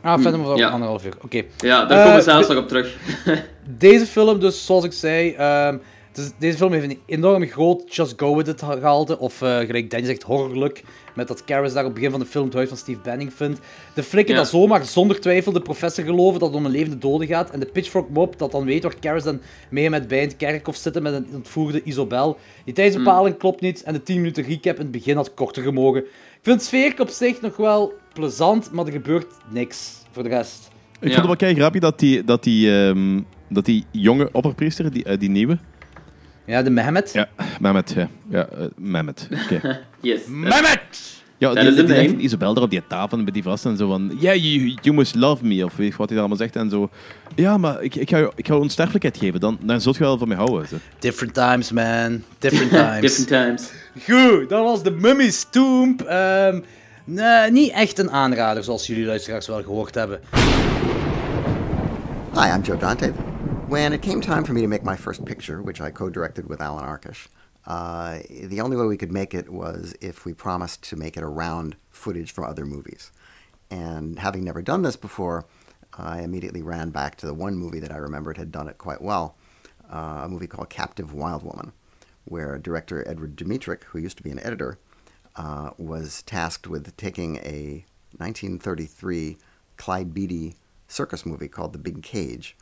Ah, 0.00 0.20
Phantom 0.20 0.44
of 0.44 0.52
the 0.54 0.58
Ja. 0.60 0.68
Anderhalf 0.68 1.04
uur. 1.04 1.14
Oké. 1.22 1.42
Ja, 1.58 1.84
daar 1.84 1.98
Eh, 1.98 2.02
komen 2.04 2.18
we 2.18 2.22
zelfs 2.22 2.46
de- 2.46 2.54
nog 2.54 2.62
op 2.62 2.68
terug. 2.68 2.96
Deze 3.78 4.06
film, 4.06 4.38
dus 4.40 4.66
zoals 4.66 4.84
ik 4.84 4.92
zei, 4.92 5.30
ehm, 5.32 5.76
dus 6.12 6.30
deze 6.38 6.56
film 6.56 6.72
heeft 6.72 6.84
een 6.90 6.98
enorm 7.06 7.46
groot 7.46 7.94
Just 7.94 8.14
Go 8.16 8.36
With 8.36 8.48
It 8.48 8.62
gehalte. 8.62 9.18
Of 9.18 9.42
eh, 9.42 9.58
gelijk 9.58 9.90
Danny 9.90 10.06
zegt, 10.06 10.22
horrorlijk. 10.22 10.82
Met 11.14 11.28
dat 11.28 11.44
Karis 11.44 11.72
daar 11.72 11.82
op 11.84 11.90
het 11.90 11.94
begin 11.94 12.10
van 12.10 12.20
de 12.20 12.26
film 12.26 12.44
het 12.44 12.54
huis 12.54 12.68
van 12.68 12.76
Steve 12.78 12.98
Banning 13.02 13.32
vindt. 13.34 13.60
De 13.94 14.02
flikken 14.02 14.34
Ja. 14.34 14.40
dat 14.40 14.50
zomaar 14.50 14.84
zonder 14.84 15.20
twijfel 15.20 15.52
de 15.52 15.60
professor 15.60 16.04
geloven 16.04 16.40
dat 16.40 16.48
het 16.48 16.58
om 16.58 16.64
een 16.64 16.70
levende 16.70 16.98
dode 16.98 17.26
gaat. 17.26 17.50
En 17.50 17.60
de 17.60 17.66
Pitchfork 17.66 18.08
Mob 18.08 18.38
dat 18.38 18.52
dan 18.52 18.64
weet 18.64 18.82
waar 18.82 18.94
Karis 19.00 19.22
dan 19.22 19.40
mee 19.70 19.90
met 19.90 20.08
bij 20.08 20.20
in 20.20 20.28
het 20.28 20.36
kerkhof 20.36 20.76
zitten 20.76 21.02
met 21.02 21.12
een 21.14 21.26
ontvoerde 21.34 21.82
Isobel. 21.82 22.38
Die 22.64 22.74
tijdsbepaling 22.74 23.36
klopt 23.38 23.60
niet 23.60 23.82
en 23.82 23.92
de 23.92 24.02
10 24.02 24.16
minuten 24.16 24.44
recap 24.44 24.74
in 24.76 24.82
het 24.82 24.90
begin 24.90 25.16
had 25.16 25.34
korter 25.34 25.62
gemogen. 25.62 26.00
Ik 26.04 26.50
vind 26.50 26.56
het 26.56 26.64
sfeer 26.68 26.94
op 27.00 27.08
zich 27.08 27.40
nog 27.40 27.56
wel 27.56 27.92
plezant, 28.12 28.70
maar 28.72 28.86
er 28.86 28.92
gebeurt 28.92 29.26
niks 29.50 29.92
voor 30.12 30.22
de 30.22 30.28
rest. 30.28 30.68
Ik 31.00 31.08
Ja. 31.10 31.14
vond 31.14 31.14
het 31.16 31.26
wel 31.26 31.36
kei 31.36 31.54
grappig 31.54 31.80
dat 31.80 31.98
die, 31.98 32.24
dat 32.24 32.42
die, 32.44 32.70
ehm, 32.86 33.20
dat 33.48 33.64
die 33.64 33.84
jonge 33.90 34.28
opperpriester, 34.32 34.90
die, 34.92 35.04
eh, 35.04 35.18
die 35.18 35.30
nieuwe... 35.30 35.58
Ja, 36.44 36.62
de 36.62 36.70
Mehmet. 36.70 37.12
Ja, 37.12 37.28
Mehmet, 37.60 37.92
ja. 37.96 38.08
Ja, 38.28 38.46
eh, 38.46 38.64
Mehmet. 38.76 39.28
Oké. 39.44 39.80
Yes. 40.00 40.20
Mehmet! 40.28 41.12
Ja, 41.38 41.54
Dat 41.54 41.56
die, 41.56 41.68
is 41.68 41.74
die, 41.76 41.84
die 41.84 41.94
legt 41.96 42.12
Isabel 42.12 42.54
daar 42.54 42.64
op 42.64 42.70
die 42.70 42.82
tafel 42.88 43.18
met 43.18 43.34
die 43.34 43.42
vast 43.42 43.64
en 43.64 43.76
zo 43.76 43.88
van... 43.88 44.16
Yeah, 44.20 44.36
you, 44.36 44.76
you 44.82 44.96
must 44.96 45.14
love 45.14 45.44
me, 45.44 45.64
of 45.64 45.76
weet 45.76 45.90
je 45.90 45.96
wat 45.96 46.08
hij 46.08 46.18
daar 46.18 46.18
allemaal 46.28 46.36
zegt. 46.36 46.56
En 46.56 46.70
zo... 46.70 46.90
Ja, 47.34 47.58
maar 47.58 47.82
ik, 47.82 47.94
ik, 47.94 48.08
ga, 48.08 48.16
je, 48.18 48.32
ik 48.34 48.46
ga 48.46 48.54
je 48.54 48.60
onsterfelijkheid 48.60 49.16
geven, 49.16 49.40
dan, 49.40 49.58
dan 49.60 49.80
zult 49.80 49.96
je 49.96 50.02
wel 50.02 50.18
van 50.18 50.28
mij 50.28 50.36
houden. 50.36 50.68
Zo. 50.68 50.76
Different 50.98 51.34
times, 51.34 51.72
man. 51.72 52.22
Different 52.38 52.70
times. 52.70 53.00
Different 53.00 53.28
times. 53.28 53.70
Goed, 54.04 54.48
dat 54.48 54.64
was 54.64 54.82
de 54.82 54.90
Mummy's 54.90 55.46
Tomb. 55.50 56.00
Ehm, 56.02 56.60
nee, 57.04 57.50
niet 57.50 57.70
echt 57.70 57.98
een 57.98 58.10
aanrader, 58.10 58.64
zoals 58.64 58.86
jullie 58.86 59.04
luisteraars 59.04 59.46
wel 59.46 59.62
gehoord 59.62 59.94
hebben. 59.94 60.20
Hi, 62.34 62.48
I'm 62.54 62.62
Joe 62.62 62.76
Dante. 62.76 63.12
When 63.68 63.94
it 63.94 64.02
came 64.02 64.20
time 64.20 64.44
for 64.44 64.52
me 64.52 64.60
to 64.60 64.68
make 64.68 64.84
my 64.84 64.94
first 64.94 65.24
picture, 65.24 65.62
which 65.62 65.80
I 65.80 65.90
co 65.90 66.10
directed 66.10 66.48
with 66.48 66.60
Alan 66.60 66.84
Arkish, 66.84 67.28
uh, 67.66 68.18
the 68.28 68.60
only 68.60 68.76
way 68.76 68.84
we 68.86 68.98
could 68.98 69.10
make 69.10 69.32
it 69.32 69.48
was 69.48 69.94
if 70.02 70.26
we 70.26 70.34
promised 70.34 70.82
to 70.84 70.96
make 70.96 71.16
it 71.16 71.22
around 71.22 71.76
footage 71.88 72.30
from 72.30 72.44
other 72.44 72.66
movies. 72.66 73.10
And 73.70 74.18
having 74.18 74.44
never 74.44 74.60
done 74.60 74.82
this 74.82 74.96
before, 74.96 75.46
I 75.96 76.20
immediately 76.20 76.60
ran 76.60 76.90
back 76.90 77.16
to 77.16 77.26
the 77.26 77.32
one 77.32 77.56
movie 77.56 77.80
that 77.80 77.90
I 77.90 77.96
remembered 77.96 78.36
had 78.36 78.52
done 78.52 78.68
it 78.68 78.76
quite 78.76 79.00
well 79.00 79.34
uh, 79.90 80.22
a 80.24 80.28
movie 80.28 80.46
called 80.46 80.68
Captive 80.68 81.14
Wild 81.14 81.42
Woman, 81.42 81.72
where 82.26 82.58
director 82.58 83.02
Edward 83.08 83.34
Dmytryk, 83.34 83.84
who 83.84 83.98
used 83.98 84.18
to 84.18 84.22
be 84.22 84.30
an 84.30 84.40
editor, 84.40 84.78
uh, 85.36 85.70
was 85.78 86.22
tasked 86.22 86.66
with 86.66 86.94
taking 86.98 87.36
a 87.38 87.84
1933 88.18 89.38
Clyde 89.78 90.12
Beatty 90.12 90.54
circus 90.86 91.24
movie 91.24 91.48
called 91.48 91.72
The 91.72 91.78
Big 91.78 92.02
Cage 92.02 92.56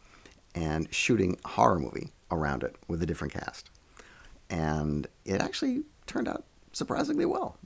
and 0.55 0.93
shooting 0.93 1.38
a 1.45 1.49
horror 1.49 1.79
movie 1.79 2.11
around 2.31 2.62
it 2.62 2.77
with 2.88 3.03
a 3.03 3.07
different 3.07 3.33
cast. 3.33 3.71
And 4.51 5.07
it 5.25 5.41
actually 5.41 5.83
turned 6.07 6.29
out 6.29 6.45
surprisingly 6.73 7.25
well. 7.25 7.57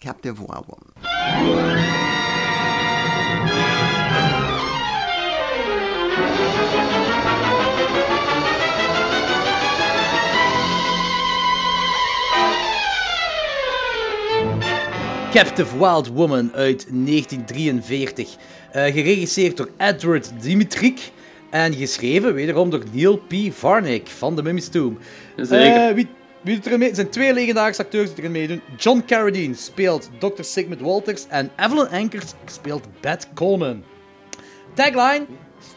Captive 0.00 0.40
Wild 0.40 0.66
Woman. 0.68 0.92
Captive 15.32 15.76
Wild 15.78 16.08
Woman 16.08 16.52
uit 16.54 16.86
1943. 16.90 18.36
Eh, 18.70 18.92
geregisseerd 18.92 19.56
door 19.56 19.70
Edward 19.76 20.42
Dimitrik. 20.42 21.12
En 21.50 21.74
geschreven 21.74 22.34
wederom 22.34 22.70
door 22.70 22.82
Neil 22.92 23.16
P. 23.16 23.34
Varnick 23.50 24.08
van 24.08 24.34
The 24.34 24.42
Mummy's 24.42 24.68
Tomb. 24.68 24.98
Zeker. 25.36 25.88
Eh, 25.88 25.94
wie, 25.94 26.08
wie 26.40 26.54
doet 26.54 26.72
er 26.72 26.78
mee? 26.78 26.88
Er 26.88 26.94
zijn 26.94 27.10
twee 27.10 27.32
legendarische 27.32 27.82
acteurs 27.82 28.08
die 28.08 28.18
erin 28.18 28.32
meedoen. 28.32 28.60
John 28.76 29.02
Carradine 29.06 29.54
speelt 29.54 30.10
Dr. 30.18 30.42
Sigmund 30.42 30.80
Walters. 30.80 31.26
En 31.28 31.50
Evelyn 31.56 31.88
Ankers 31.88 32.34
speelt 32.46 32.84
Beth 33.00 33.28
Coleman. 33.34 33.82
Tagline: 34.74 35.26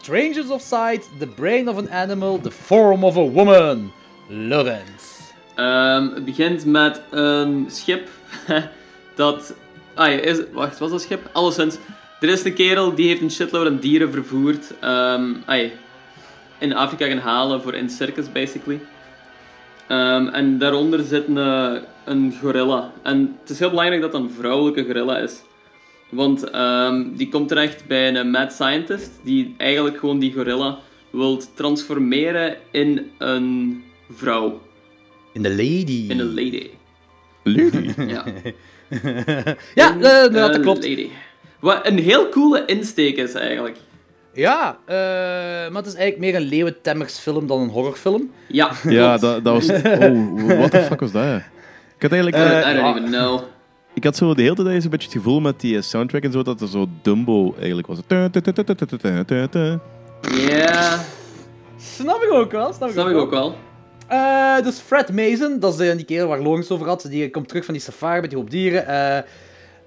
Strangers 0.00 0.50
of 0.50 0.60
Sight, 0.60 1.08
the 1.18 1.26
brain 1.26 1.68
of 1.68 1.78
an 1.78 1.90
animal, 1.90 2.40
the 2.40 2.50
form 2.50 3.04
of 3.04 3.16
a 3.16 3.28
woman. 3.28 3.92
Lawrence. 4.28 5.10
Ehm, 5.54 6.14
het 6.14 6.24
begint 6.24 6.64
met 6.64 7.02
een 7.10 7.66
schip 7.70 8.08
dat... 9.14 9.54
Ah, 9.94 10.12
is, 10.12 10.38
wacht, 10.52 10.78
was 10.78 10.90
dat 10.90 11.02
schip? 11.02 11.30
Alleszins, 11.32 11.76
er 12.20 12.28
is 12.28 12.44
een 12.44 12.54
kerel 12.54 12.94
die 12.94 13.08
heeft 13.08 13.20
een 13.20 13.30
shitload 13.30 13.66
aan 13.66 13.78
dieren 13.78 14.12
vervoerd. 14.12 14.74
ehm 14.80 15.34
ai, 15.46 15.72
in 16.58 16.74
Afrika 16.74 17.06
gaan 17.06 17.18
halen 17.18 17.62
voor 17.62 17.74
in 17.74 17.90
circus, 17.90 18.32
basically. 18.32 18.80
Ehm, 19.88 20.26
en 20.26 20.58
daaronder 20.58 21.02
zit 21.02 21.28
een, 21.28 21.36
een 22.04 22.34
gorilla. 22.40 22.92
En 23.02 23.36
het 23.40 23.50
is 23.50 23.58
heel 23.58 23.70
belangrijk 23.70 24.00
dat 24.00 24.12
dat 24.12 24.20
een 24.20 24.30
vrouwelijke 24.30 24.84
gorilla 24.84 25.18
is. 25.18 25.40
Want 26.08 26.50
ehm, 26.50 27.04
die 27.16 27.28
komt 27.28 27.48
terecht 27.48 27.86
bij 27.86 28.14
een 28.14 28.30
mad 28.30 28.52
scientist 28.52 29.10
die 29.24 29.54
eigenlijk 29.56 29.98
gewoon 29.98 30.18
die 30.18 30.32
gorilla 30.32 30.78
wil 31.10 31.42
transformeren 31.54 32.56
in 32.70 33.10
een 33.18 33.82
vrouw. 34.10 34.60
In 35.32 35.42
the 35.42 35.50
lady. 35.50 36.06
In 36.08 36.18
een 36.20 36.34
lady. 36.34 36.70
Lady. 37.42 37.92
Ja, 38.06 38.24
Ja, 39.74 39.94
In 39.94 40.02
eh, 40.04 40.32
dat 40.32 40.60
klopt. 40.60 40.88
Lady. 40.88 41.08
Wat 41.60 41.86
een 41.86 41.98
heel 41.98 42.28
coole 42.28 42.64
insteek 42.64 43.16
is 43.16 43.34
eigenlijk. 43.34 43.76
Ja, 44.32 44.78
eh, 44.86 44.94
maar 45.72 45.82
het 45.82 45.86
is 45.86 45.94
eigenlijk 45.94 46.18
meer 46.18 46.34
een 46.34 46.48
leeuwentemmers-film 46.48 47.46
dan 47.46 47.60
een 47.60 47.68
horrorfilm. 47.68 48.30
Ja, 48.48 48.70
Ja, 48.88 49.16
dat, 49.16 49.44
dat 49.44 49.54
was... 49.54 49.68
Oh, 49.68 50.56
what 50.58 50.70
the 50.70 50.82
fuck 50.88 51.00
was 51.00 51.12
dat? 51.12 51.40
Ik 51.96 52.02
had 52.02 52.12
eigenlijk... 52.12 52.36
Eh, 52.36 52.70
I 52.70 52.74
don't 52.74 52.96
even 52.96 53.10
know. 53.10 53.40
Ik 53.94 54.04
had 54.04 54.16
zo 54.16 54.34
de 54.34 54.42
hele 54.42 54.54
tijd 54.54 54.68
eens 54.68 54.84
een 54.84 54.90
beetje 54.90 55.08
het 55.08 55.16
gevoel 55.16 55.40
met 55.40 55.60
die 55.60 55.76
eh, 55.76 55.82
soundtrack 55.82 56.22
en 56.22 56.32
zo, 56.32 56.42
dat 56.42 56.60
er 56.60 56.68
zo 56.68 56.86
Dumbo 57.02 57.54
eigenlijk 57.58 57.86
was. 57.86 57.98
Ja, 60.48 61.04
Snap 61.76 62.22
ik 62.22 62.32
ook 62.32 62.52
wel. 62.52 62.72
Snap, 62.72 62.90
snap 62.90 63.08
ik 63.08 63.16
ook 63.16 63.30
wel. 63.30 63.56
Eh, 64.06 64.62
dus 64.62 64.78
Fred 64.78 65.12
Mason, 65.12 65.58
dat 65.58 65.72
is 65.72 65.78
de, 65.78 65.96
die 65.96 66.04
kerel 66.04 66.28
waar 66.28 66.40
Lawrence 66.40 66.72
over 66.72 66.86
had. 66.86 67.06
Die 67.10 67.30
komt 67.30 67.48
terug 67.48 67.64
van 67.64 67.74
die 67.74 67.82
safari 67.82 68.20
met 68.20 68.30
die 68.30 68.38
hoop 68.38 68.50
dieren. 68.50 69.24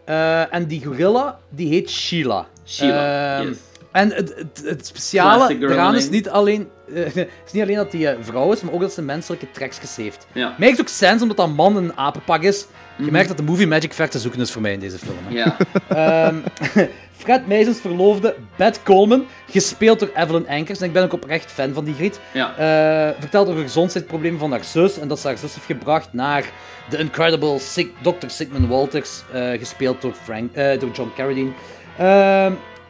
Eh, 0.06 0.54
en 0.54 0.66
die 0.68 0.82
gorilla, 0.84 1.40
die 1.50 1.68
heet 1.74 1.90
Sheila. 1.90 2.46
Sheila, 2.66 3.40
Ehm, 3.40 3.48
yes. 3.48 3.58
En 3.94 4.12
het, 4.12 4.34
het, 4.36 4.62
het 4.66 4.86
speciale 4.86 5.58
eraan 5.60 5.96
is 5.96 6.10
niet 6.10 6.30
alleen, 6.30 6.70
eh, 6.94 7.16
is 7.46 7.52
niet 7.52 7.64
alleen 7.64 7.76
dat 7.76 7.92
hij 7.92 8.08
eh, 8.08 8.18
vrouw 8.22 8.52
is, 8.52 8.62
maar 8.62 8.74
ook 8.74 8.82
dat 8.82 8.94
ze 8.94 9.02
menselijke 9.02 9.52
trekjes 9.52 9.96
heeft. 9.96 10.28
Ja. 10.32 10.56
Ook 10.80 10.88
sens 10.88 11.22
omdat 11.22 11.38
dat 11.38 11.50
man 11.50 11.76
een 11.76 11.98
apenpak 11.98 12.42
is. 12.42 12.66
Je 12.98 13.12
merkt 13.12 13.28
dat 13.28 13.38
de 13.38 13.44
movie 13.44 13.68
magic 13.68 13.94
ver 13.94 14.10
te 14.10 14.20
zoeken 14.20 14.42
is 14.42 14.52
voor 14.52 14.62
mij 14.62 14.74
in 14.74 14.80
deze 14.80 14.98
film. 14.98 15.18
Hè. 15.28 15.34
Ja, 15.36 15.58
Ehm, 16.28 16.36
Fred 17.18 17.48
Meisens 17.48 17.80
verloofde 17.80 18.36
Beth 18.56 18.84
Coleman, 18.84 19.26
gespeeld 19.50 20.00
door 20.00 20.10
Evelyn 20.16 20.48
Ankers. 20.48 20.80
En 20.80 20.86
ik 20.86 20.94
ben 20.94 21.04
ook 21.04 21.14
oprecht 21.14 21.52
fan 21.52 21.74
van 21.74 21.84
die 21.86 21.94
griet. 21.94 22.20
ja. 22.32 22.56
Eh, 22.58 23.20
vertelt 23.20 23.48
over 23.50 23.62
gezondheidsproblemen 23.62 24.40
van 24.40 24.52
haar 24.52 24.64
zus. 24.64 25.00
En 25.00 25.08
dat 25.08 25.20
ze 25.20 25.28
haar 25.28 25.38
zus 25.38 25.54
heeft 25.54 25.66
gebracht 25.66 26.14
naar 26.14 26.44
de 26.90 26.98
incredible 26.98 27.60
Sig 27.60 27.88
Dr. 28.02 28.28
Sigmund 28.28 28.68
Walters. 28.68 29.24
gespeeld 29.60 30.02
door, 30.02 30.14
Frank, 30.24 30.56
door 30.56 30.92
John 30.94 31.12
Carradine. 31.16 31.52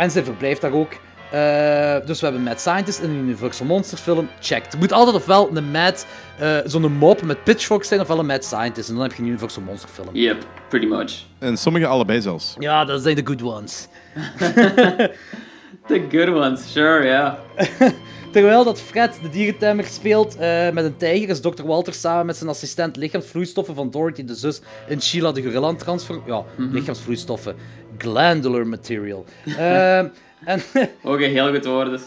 En 0.04 0.12
ze 0.12 0.24
verblijft 0.24 0.62
daar 0.62 0.72
ook. 0.72 0.92
Eh, 1.32 2.06
dus 2.06 2.20
we 2.20 2.26
hebben 2.26 2.44
Mad 2.44 2.60
Scientist 2.60 3.00
in 3.00 3.10
een 3.10 3.16
Universal 3.16 3.66
Monsters 3.66 4.02
film. 4.02 4.30
Check. 4.40 4.66
Er 4.72 4.78
moet 4.78 4.92
altijd 4.92 5.16
ofwel 5.16 5.50
een 5.54 5.72
Mad, 5.72 6.06
eh, 6.40 6.58
zo'n 6.66 6.92
mop 6.92 7.22
met 7.22 7.44
pitchforks 7.44 7.88
zijn, 7.88 8.00
ofwel 8.00 8.20
een 8.20 8.26
Mad 8.26 8.46
Scientist. 8.46 8.90
En 8.90 8.96
dan 8.96 9.04
heb 9.04 9.14
je 9.14 9.22
een 9.22 9.28
Universal 9.28 9.64
Monster 9.64 9.90
film. 9.90 10.10
Yep, 10.12 10.46
pretty 10.70 10.88
much. 10.88 11.24
En 11.40 11.58
sommige 11.58 11.86
allebei 11.88 12.22
zelfs. 12.22 12.56
Ja, 12.60 12.86
dat 12.86 13.02
zijn 13.02 13.16
de 13.16 13.26
good 13.26 13.42
ones. 13.42 13.88
The 15.88 16.06
good 16.12 16.28
ones, 16.28 16.72
sure, 16.72 17.06
ja. 17.06 17.40
Terwijl 18.32 18.64
dat 18.64 18.82
Fred 18.82 19.20
de 19.22 19.30
dierentemmer 19.30 19.86
speelt 19.86 20.36
eh, 20.38 20.70
met 20.70 20.86
een 20.86 20.98
tijger, 20.98 21.30
is 21.30 21.42
Dr. 21.42 21.64
Walter 21.66 21.94
samen 21.94 22.26
met 22.26 22.38
zijn 22.38 22.50
assistent 22.50 22.96
lichaamsvloeistoffen 22.96 23.76
van 23.76 23.92
Dorothy 23.92 24.24
de 24.24 24.36
zus 24.36 24.62
in 24.88 25.02
Sheila 25.02 25.32
de 25.32 25.42
gorilla 25.42 25.68
aan 25.68 25.74
het 25.74 25.80
transfer... 25.80 26.20
Ja, 26.26 26.44
lichaamsvloeistoffen. 26.58 27.56
Glandular 28.04 28.68
material. 28.68 29.26
Ehm, 29.58 30.08
en 30.46 30.62
Oké, 31.02 31.24
heel 31.24 31.54
goed 31.54 31.66
woord 31.66 31.90
dus. 31.90 32.02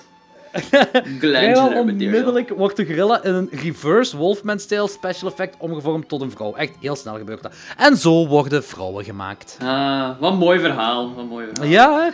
vrijwel 0.53 1.19
Glandular 1.19 1.85
material. 1.85 2.07
onmiddellijk 2.09 2.49
wordt 2.49 2.77
de 2.77 2.87
gorilla 2.87 3.23
in 3.23 3.35
een 3.35 3.49
reverse 3.51 4.17
Wolfman-style 4.17 4.89
special 4.89 5.31
effect 5.31 5.57
omgevormd 5.59 6.09
tot 6.09 6.21
een 6.21 6.31
vrouw. 6.31 6.55
Echt 6.55 6.73
heel 6.81 6.97
snel 6.97 7.17
gebeurt 7.17 7.43
dat. 7.43 7.53
En 7.77 7.97
zo 7.97 8.27
worden 8.27 8.65
vrouwen 8.65 9.05
gemaakt. 9.05 9.59
Ah, 9.63 10.21
wat 10.21 10.33
een 10.33 10.39
mooi 10.39 10.61
verhaal. 10.61 11.09
Wat 11.09 11.19
een 11.19 11.29
mooi 11.29 11.47
verhaal. 11.55 11.71
Ja? 11.71 12.13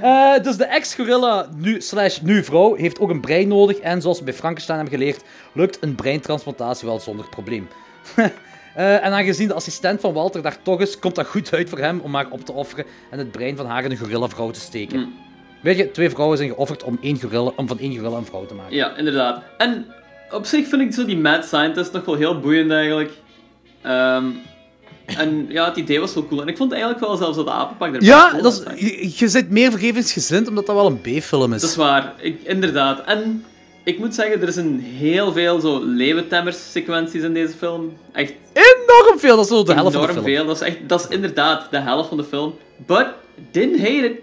Eh, 0.00 0.42
dus 0.42 0.56
de 0.56 0.64
ex-gorilla, 0.64 1.48
nu, 1.56 1.80
slash 1.80 2.20
nu 2.20 2.44
vrouw, 2.44 2.74
heeft 2.74 2.98
ook 3.00 3.10
een 3.10 3.20
brein 3.20 3.48
nodig. 3.48 3.78
En 3.78 4.02
zoals 4.02 4.18
we 4.18 4.24
bij 4.24 4.34
Frankenstein 4.34 4.78
hebben 4.78 4.98
geleerd, 4.98 5.22
lukt 5.52 5.78
een 5.80 5.94
breintransplantatie 5.94 6.88
wel 6.88 7.00
zonder 7.00 7.28
probleem. 7.28 7.68
Eh, 8.74 9.04
en 9.04 9.12
aangezien 9.12 9.48
de 9.48 9.54
assistent 9.54 10.00
van 10.00 10.12
Walter 10.12 10.42
daar 10.42 10.62
toch 10.62 10.80
is, 10.80 10.98
komt 10.98 11.14
dat 11.14 11.26
goed 11.26 11.52
uit 11.52 11.68
voor 11.68 11.78
hem 11.78 12.00
om 12.00 12.14
haar 12.14 12.26
op 12.30 12.44
te 12.44 12.52
offeren 12.52 12.84
en 13.10 13.18
het 13.18 13.30
brein 13.30 13.56
van 13.56 13.66
haar 13.66 13.84
in 13.84 13.90
een 13.90 13.96
gorilla-vrouw 13.96 14.50
te 14.50 14.60
steken. 14.60 14.98
Mm. 14.98 15.14
Weet 15.62 15.76
je, 15.76 15.90
twee 15.90 16.10
vrouwen 16.10 16.36
zijn 16.38 16.48
geofferd 16.48 16.82
om, 16.82 16.98
één 17.00 17.20
gorilla, 17.20 17.52
om 17.56 17.68
van 17.68 17.78
één 17.78 17.96
gorilla 17.96 18.16
een 18.16 18.24
vrouw 18.24 18.46
te 18.46 18.54
maken. 18.54 18.76
Ja, 18.76 18.96
inderdaad. 18.96 19.42
En 19.58 19.86
op 20.30 20.46
zich 20.46 20.68
vind 20.68 20.82
ik 20.82 20.92
zo 20.92 21.04
die 21.04 21.16
mad 21.16 21.44
scientist 21.44 21.92
nog 21.92 22.04
wel 22.04 22.14
heel 22.14 22.40
boeiend 22.40 22.70
eigenlijk. 22.70 23.10
Ehm, 23.82 24.24
en 25.06 25.46
ja, 25.48 25.64
het 25.64 25.76
idee 25.76 26.00
was 26.00 26.14
wel 26.14 26.26
cool. 26.26 26.42
En 26.42 26.48
ik 26.48 26.56
vond 26.56 26.72
eigenlijk 26.72 27.00
wel 27.00 27.16
zelfs 27.16 27.36
dat 27.36 27.48
apenpak 27.48 27.92
erbij 27.92 28.08
Ja, 28.08 28.30
cool 28.30 28.42
dat 28.42 28.64
was. 28.64 28.74
is, 28.74 28.80
je, 28.80 29.12
je 29.16 29.28
zit 29.28 29.50
meer 29.50 29.70
vergevingsgezind 29.70 30.48
omdat 30.48 30.66
dat 30.66 30.74
wel 30.74 30.86
een 30.86 31.00
B-film 31.00 31.52
is. 31.52 31.60
Dat 31.60 31.70
is 31.70 31.76
waar, 31.76 32.12
ik, 32.16 32.40
inderdaad. 32.42 33.04
En 33.04 33.44
ik 33.84 33.98
moet 33.98 34.14
zeggen, 34.14 34.42
er 34.42 34.52
zijn 34.52 34.80
heel 34.80 35.32
veel 35.32 35.60
zo 35.60 35.82
sequenties 36.50 37.22
in 37.22 37.34
deze 37.34 37.54
film. 37.56 37.96
Echt 38.12 38.32
enorm 38.52 39.18
veel, 39.18 39.36
dat 39.36 39.44
is 39.44 39.50
zo 39.50 39.62
de 39.64 39.72
helft 39.74 39.92
van 39.92 40.02
de 40.02 40.08
enorm 40.08 40.24
film. 40.24 40.36
veel. 40.36 40.46
Dat 40.46 40.56
is, 40.56 40.62
echt, 40.62 40.76
dat 40.88 41.00
is 41.00 41.06
inderdaad 41.16 41.66
de 41.70 41.78
helft 41.78 42.08
van 42.08 42.16
de 42.16 42.24
film. 42.24 42.54
But, 42.86 43.06
didn't 43.50 43.78
hate 43.78 44.04
it. 44.04 44.18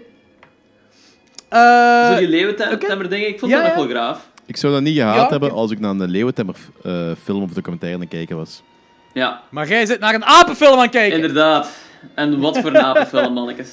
Eh, 1.48 2.12
zo 2.12 2.18
die 2.18 2.28
leeuwentemmer 2.28 3.08
dingen, 3.08 3.28
ik 3.28 3.38
vond 3.38 3.50
Ja, 3.52 3.56
dat 3.62 3.66
nog 3.76 3.76
ja. 3.86 3.92
wel 3.92 3.96
graaf. 4.02 4.30
Ik 4.46 4.56
zou 4.56 4.72
dat 4.72 4.82
niet 4.82 4.96
gehaat 4.96 5.16
Ja, 5.16 5.28
hebben 5.28 5.50
als 5.50 5.70
ik 5.70 5.80
naar 5.80 5.90
een 5.90 6.10
Leeuwentemmer 6.10 6.56
eh, 6.82 7.10
film 7.22 7.42
of 7.42 7.50
documentaire 7.52 7.96
aan 7.96 8.04
het 8.04 8.12
kijken 8.14 8.36
was. 8.36 8.62
Ja, 9.12 9.42
Maar 9.50 9.68
jij 9.68 9.86
zit 9.86 10.00
naar 10.00 10.14
een 10.14 10.24
apenfilm 10.24 10.72
aan 10.76 10.82
het 10.82 10.90
kijken. 10.90 11.16
inderdaad. 11.16 11.70
En 12.14 12.40
wat 12.40 12.58
voor 12.58 12.70
een 12.70 12.80
apenfilm, 12.92 13.32
mannetjes. 13.32 13.70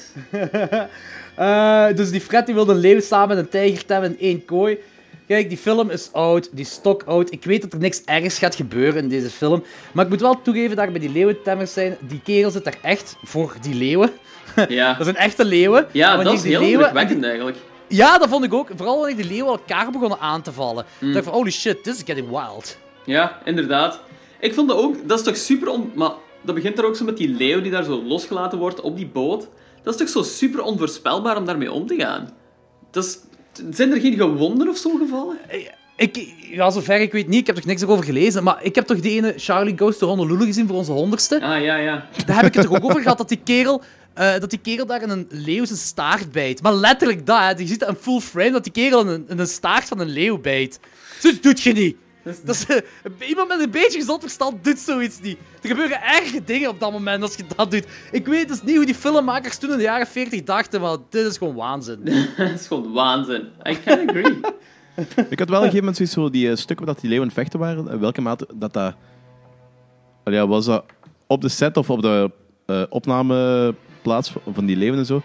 Eh, 1.34 1.86
dus 1.94 2.10
die 2.10 2.20
Fred 2.20 2.46
die 2.46 2.54
wil 2.54 2.68
een 2.68 2.76
leeuw 2.78 3.00
samen 3.00 3.28
met 3.28 3.38
een 3.38 3.48
tijger 3.48 3.84
temmen 3.84 4.10
in 4.10 4.18
één 4.20 4.44
kooi. 4.44 4.78
Kijk, 5.30 5.48
die 5.48 5.58
film 5.58 5.90
is 5.90 6.12
oud, 6.12 6.48
die 6.52 6.64
is 6.64 6.70
stok 6.70 7.02
oud. 7.02 7.32
Ik 7.32 7.44
weet 7.44 7.62
dat 7.62 7.72
er 7.72 7.78
niks 7.78 8.02
ergs 8.04 8.38
gaat 8.38 8.54
gebeuren 8.54 9.02
in 9.02 9.08
deze 9.08 9.30
film. 9.30 9.64
Maar 9.92 10.04
ik 10.04 10.10
moet 10.10 10.20
wel 10.20 10.42
toegeven 10.42 10.76
dat 10.76 10.90
bij 10.90 11.00
die 11.00 11.10
leeuwentemmers 11.10 11.72
zijn. 11.72 11.96
Die 12.00 12.20
kerel 12.24 12.50
zit 12.50 12.64
daar 12.64 12.78
echt 12.82 13.16
voor 13.22 13.54
die 13.60 13.74
leeuwen. 13.74 14.10
Ja, 14.68 14.94
Dat 14.94 15.04
zijn 15.04 15.16
echte 15.16 15.44
leeuwen. 15.44 15.82
En 15.82 15.88
ja 15.92 16.16
dat 16.16 16.32
is 16.32 16.42
heel 16.42 16.60
indrukwekkend 16.60 17.24
eigenlijk. 17.24 17.56
Ja, 17.88 18.18
dat 18.18 18.28
vond 18.28 18.44
ik 18.44 18.54
ook. 18.54 18.68
Vooral 18.76 18.98
wanneer 18.98 19.16
die 19.16 19.24
leeuwen 19.24 19.52
elkaar 19.52 19.90
begonnen 19.90 20.18
aan 20.18 20.42
te 20.42 20.52
vallen. 20.52 20.84
Mm. 20.98 21.08
Ik 21.08 21.14
dacht 21.14 21.26
van, 21.26 21.34
holy 21.34 21.50
shit, 21.50 21.82
this 21.82 21.96
is 21.96 22.02
getting 22.04 22.28
wild. 22.28 22.78
Ja, 23.04 23.38
inderdaad. 23.44 24.00
Ik 24.40 24.54
vond 24.54 24.68
dat 24.68 24.78
ook, 24.78 25.08
dat 25.08 25.18
is 25.18 25.24
toch 25.24 25.36
super 25.36 25.68
on... 25.68 25.92
Maar 25.94 26.12
dat 26.42 26.54
begint 26.54 26.78
er 26.78 26.84
ook 26.86 26.96
zo 26.96 27.04
met 27.04 27.16
die 27.16 27.28
leeuw 27.28 27.60
die 27.60 27.70
daar 27.70 27.84
zo 27.84 28.02
losgelaten 28.02 28.58
wordt 28.58 28.80
op 28.80 28.96
die 28.96 29.06
boot. 29.06 29.48
Dat 29.82 29.94
is 29.94 30.00
toch 30.00 30.08
zo 30.08 30.22
super 30.22 30.62
onvoorspelbaar 30.62 31.36
om 31.36 31.44
daarmee 31.44 31.72
om 31.72 31.86
te 31.86 31.96
gaan. 31.96 32.30
Dat 32.90 33.04
is... 33.04 33.18
Zijn 33.70 33.92
er 33.92 34.00
geen 34.00 34.14
gewonden 34.16 34.68
of 34.68 34.76
zo 34.76 34.90
gevallen? 34.98 35.38
Ik, 35.96 36.34
ja, 36.50 36.70
zover 36.70 37.00
ik 37.00 37.12
weet 37.12 37.28
niet. 37.28 37.40
Ik 37.40 37.46
heb 37.46 37.56
er 37.56 37.66
niks 37.66 37.84
over 37.84 38.04
gelezen. 38.04 38.42
Maar 38.44 38.58
ik 38.62 38.74
heb 38.74 38.86
toch 38.86 39.00
die 39.00 39.12
ene 39.16 39.34
Charlie 39.36 39.78
Goes 39.78 39.98
to 39.98 40.06
Honolulu 40.06 40.44
gezien 40.44 40.66
voor 40.66 40.76
onze 40.76 40.92
honderdste. 40.92 41.40
Ah, 41.42 41.62
ja, 41.62 41.76
ja. 41.76 42.06
Daar 42.26 42.36
heb 42.36 42.46
ik 42.46 42.54
het 42.54 42.66
toch 42.66 42.76
ook 42.76 42.84
over 42.84 43.02
gehad 43.02 43.18
dat 43.18 43.28
die 43.28 43.40
kerel. 43.44 43.82
eh, 44.14 44.32
dat 44.38 44.50
die 44.50 44.58
kerel 44.58 44.86
daar 44.86 45.02
in 45.02 45.10
een 45.10 45.26
leeuw 45.30 45.64
zijn 45.64 45.78
staart 45.78 46.32
bijt. 46.32 46.62
Maar 46.62 46.74
letterlijk 46.74 47.26
dat, 47.26 47.38
hè. 47.38 47.48
Je 47.50 47.66
ziet 47.66 47.80
dat 47.80 47.88
in 47.88 47.94
full 48.00 48.20
frame, 48.20 48.50
dat 48.50 48.64
die 48.64 48.72
kerel 48.72 49.00
in 49.00 49.06
een, 49.06 49.24
in 49.28 49.38
een 49.38 49.46
staart 49.46 49.84
van 49.84 50.00
een 50.00 50.08
leeuw 50.10 50.38
bijt. 50.38 50.80
Zoiets 51.18 51.40
doet 51.40 51.60
je 51.60 51.72
niet. 51.72 51.96
Dat 52.22 52.54
is, 52.54 52.66
eh, 52.66 53.28
iemand 53.28 53.48
met 53.48 53.60
een 53.60 53.70
beetje 53.70 53.98
gezond 53.98 54.20
verstand 54.22 54.64
doet 54.64 54.78
zoiets 54.78 55.20
niet. 55.20 55.38
Er 55.62 55.68
gebeuren 55.68 56.02
erge 56.02 56.44
dingen 56.44 56.68
op 56.68 56.80
dat 56.80 56.92
moment 56.92 57.22
als 57.22 57.34
je 57.34 57.44
dat 57.56 57.70
doet. 57.70 57.84
Ik 58.12 58.26
weet 58.26 58.48
dus 58.48 58.62
niet 58.62 58.76
hoe 58.76 58.84
die 58.84 58.94
filmmakers 58.94 59.58
toen 59.58 59.70
in 59.70 59.76
de 59.76 59.82
jaren 59.82 60.06
40 60.06 60.42
dachten, 60.42 60.80
maar 60.80 60.96
dit 61.10 61.26
is 61.26 61.38
gewoon 61.38 61.54
waanzin. 61.54 62.00
dat 62.36 62.50
is 62.50 62.66
gewoon 62.66 62.92
waanzin. 62.92 63.48
I 63.68 63.78
can 63.84 64.08
agree. 64.08 64.40
Ik 65.30 65.38
had 65.38 65.48
wel 65.48 65.62
een 65.62 65.70
gegeven 65.70 65.76
moment 65.78 65.96
zoiets 65.96 66.14
zo 66.14 66.30
die 66.30 66.50
eh, 66.50 66.56
stukken 66.56 66.84
waar 66.86 66.94
dat 66.94 67.02
die 67.02 67.10
leeuwen 67.10 67.30
vechten 67.30 67.58
waren. 67.58 67.88
In 67.88 67.98
welke 68.00 68.20
mate 68.20 68.48
dat 68.54 68.72
dat... 68.72 68.94
Allee, 70.24 70.38
ja, 70.38 70.46
was 70.46 70.64
dat 70.64 70.84
op 71.26 71.40
de 71.40 71.48
set 71.48 71.76
of 71.76 71.90
op 71.90 72.02
de 72.02 72.30
eh, 72.66 72.82
opnameplaats 72.88 74.30
van- 74.30 74.54
van 74.54 74.66
die 74.66 74.76
leeuwen 74.76 74.98
en 74.98 75.06
zo? 75.06 75.22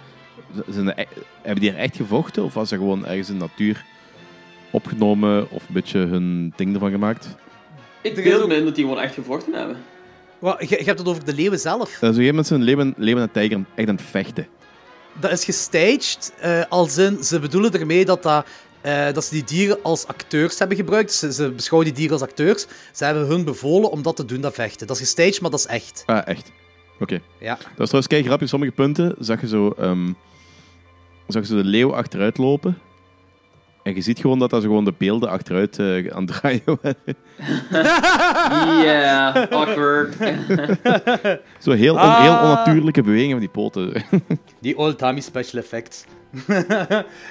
Zijn 0.69 0.87
e- 0.87 1.05
hebben 1.41 1.61
die 1.61 1.71
er 1.71 1.77
echt 1.77 1.95
gevochten? 1.95 2.43
Of 2.43 2.53
was 2.53 2.69
dat 2.69 2.79
gewoon 2.79 3.05
ergens 3.05 3.29
in 3.29 3.39
de 3.39 3.45
natuur 3.45 3.85
opgenomen 4.75 5.49
of 5.51 5.67
een 5.67 5.73
beetje 5.73 5.99
hun 5.99 6.53
ding 6.55 6.73
ervan 6.73 6.91
gemaakt? 6.91 7.27
Ik 8.01 8.15
beeld 8.15 8.41
ook- 8.43 8.49
dat 8.49 8.75
die 8.75 8.83
gewoon 8.85 8.99
echt 8.99 9.13
gevochten 9.13 9.53
hebben. 9.53 9.77
Wat, 10.39 10.69
je, 10.69 10.77
je 10.79 10.83
hebt 10.83 10.99
het 10.99 11.07
over 11.07 11.25
de 11.25 11.33
leeuwen 11.33 11.59
zelf. 11.59 11.79
Dat 11.79 11.89
is 11.89 11.93
op 11.95 12.01
een 12.01 12.07
gegeven 12.07 12.27
moment 12.27 12.47
zijn 12.47 12.61
leeuwen, 12.61 12.93
leeuwen 12.97 13.23
en 13.23 13.31
tijger 13.31 13.65
echt 13.75 13.87
aan 13.89 13.95
het 13.95 14.03
vechten. 14.03 14.47
Dat 15.19 15.31
is 15.31 15.45
gestaged, 15.45 16.33
eh, 16.39 16.61
als 16.69 16.97
in, 16.97 17.23
ze 17.23 17.39
bedoelen 17.39 17.73
ermee 17.73 18.05
dat, 18.05 18.23
dat, 18.23 18.45
eh, 18.81 19.11
dat 19.13 19.23
ze 19.23 19.33
die 19.33 19.43
dieren 19.43 19.77
als 19.83 20.07
acteurs 20.07 20.59
hebben 20.59 20.77
gebruikt. 20.77 21.11
Ze, 21.13 21.33
ze 21.33 21.51
beschouwen 21.51 21.89
die 21.89 21.97
dieren 21.99 22.19
als 22.19 22.29
acteurs. 22.29 22.65
Ze 22.93 23.05
hebben 23.05 23.25
hun 23.27 23.43
bevolen 23.43 23.91
om 23.91 24.01
dat 24.01 24.15
te 24.15 24.25
doen, 24.25 24.41
dat 24.41 24.53
vechten. 24.53 24.87
Dat 24.87 24.95
is 24.95 25.01
gestaged, 25.01 25.41
maar 25.41 25.49
dat 25.51 25.59
is 25.59 25.65
echt. 25.65 26.03
Ah, 26.05 26.27
echt? 26.27 26.51
Oké. 26.99 27.19
Ja. 27.39 27.53
Dat 27.55 27.65
was 27.77 27.87
trouwens 27.87 28.07
kei 28.07 28.23
grappig. 28.23 28.49
Sommige 28.49 28.71
punten 28.71 29.15
zag 29.19 29.41
je 29.41 29.47
zo, 29.47 29.69
ehm, 29.77 30.11
zag 31.27 31.41
je 31.41 31.47
zo 31.47 31.55
de 31.55 31.63
leeuw 31.69 31.95
achteruit 31.95 32.37
lopen. 32.37 32.77
En 33.85 33.95
je 33.95 34.01
ziet 34.01 34.19
gewoon 34.19 34.39
dat 34.39 34.49
dat 34.49 34.61
zo 34.61 34.67
gewoon 34.67 34.85
de 34.85 34.93
beelden 34.97 35.29
achteruit 35.29 35.79
eh, 35.79 36.07
aan 36.15 36.23
het 36.25 36.27
draaien 36.27 36.61
waren. 36.81 36.95
Yeah, 38.83 39.35
awkward. 39.51 40.15
Zo 41.65 41.71
heel, 41.71 41.93
on- 41.93 41.99
Ah. 41.99 42.21
heel 42.21 42.33
onnatuurlijke 42.33 43.01
bewegingen 43.01 43.31
van 43.31 43.39
die 43.39 43.49
poten. 43.49 44.03
Die 44.61 44.77
old-timey 44.77 45.21
special 45.21 45.61
effects. 45.61 46.05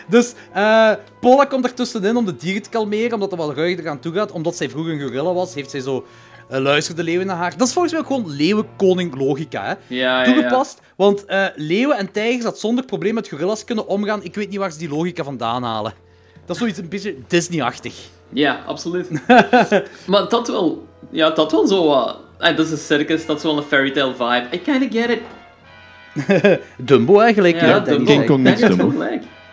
dus 0.08 0.34
eh 0.52 0.90
Pola 1.20 1.44
komt 1.44 1.64
er 1.64 1.74
tussenin 1.74 2.16
om 2.16 2.24
de 2.24 2.36
dieren 2.36 2.62
te 2.62 2.68
kalmeren, 2.68 3.12
omdat 3.12 3.32
er 3.32 3.38
wel 3.38 3.54
ruiger 3.54 3.88
aan 3.88 4.00
toe 4.00 4.12
gaat. 4.12 4.32
Omdat 4.32 4.56
zij 4.56 4.68
vroeger 4.70 4.92
een 4.92 5.00
gorilla 5.00 5.32
was, 5.32 5.54
heeft 5.54 5.70
zij 5.70 5.80
zo 5.80 6.06
eh 6.48 6.60
luisterde 6.60 7.02
leeuwen 7.02 7.26
naar 7.26 7.36
haar. 7.36 7.56
Dat 7.56 7.66
is 7.66 7.72
volgens 7.72 7.92
mij 7.94 8.02
ook 8.02 8.08
gewoon 8.08 8.30
leeuwenkoning 8.30 9.16
logica, 9.18 9.62
hè? 9.62 9.68
Ja, 9.68 9.76
ja, 9.88 10.18
ja. 10.18 10.24
Toegepast. 10.24 10.80
Want 10.96 11.24
eh, 11.24 11.44
leeuwen 11.54 11.96
en 11.96 12.12
tijgers 12.12 12.44
dat 12.44 12.58
zonder 12.58 12.84
probleem 12.84 13.14
met 13.14 13.28
gorillas 13.28 13.64
kunnen 13.64 13.86
omgaan. 13.86 14.22
Ik 14.24 14.34
weet 14.34 14.48
niet 14.50 14.58
waar 14.58 14.72
ze 14.72 14.78
die 14.78 14.88
logica 14.88 15.24
vandaan 15.24 15.62
halen. 15.62 15.92
Dat 16.46 16.56
is 16.56 16.58
zoiets 16.58 16.78
een 16.78 16.88
beetje 16.88 17.14
Disney-achtig. 17.26 17.94
Ja, 18.28 18.62
absoluut. 18.66 19.10
maar 20.06 20.28
dat 20.28 20.48
wel... 20.48 20.86
Ja, 21.10 21.30
dat 21.30 21.52
wel 21.52 21.66
zo 21.66 21.86
wat... 21.86 22.16
dat 22.38 22.58
is 22.58 22.70
een 22.70 22.76
circus, 22.76 23.26
dat 23.26 23.36
is 23.36 23.42
wel 23.42 23.56
een 23.56 23.62
fairy 23.62 23.90
tale 23.90 24.12
vibe. 24.12 24.46
I 24.52 24.58
kinda 24.58 24.86
get 25.00 25.10
it. 25.10 25.20
Dumbo 26.76 27.20
eigenlijk. 27.20 27.60
Ja, 27.60 27.80
Dumbo. 27.80 28.04
King 28.04 28.26
Kong 28.26 28.42
meets 28.42 28.60
Dumbo. 28.60 28.92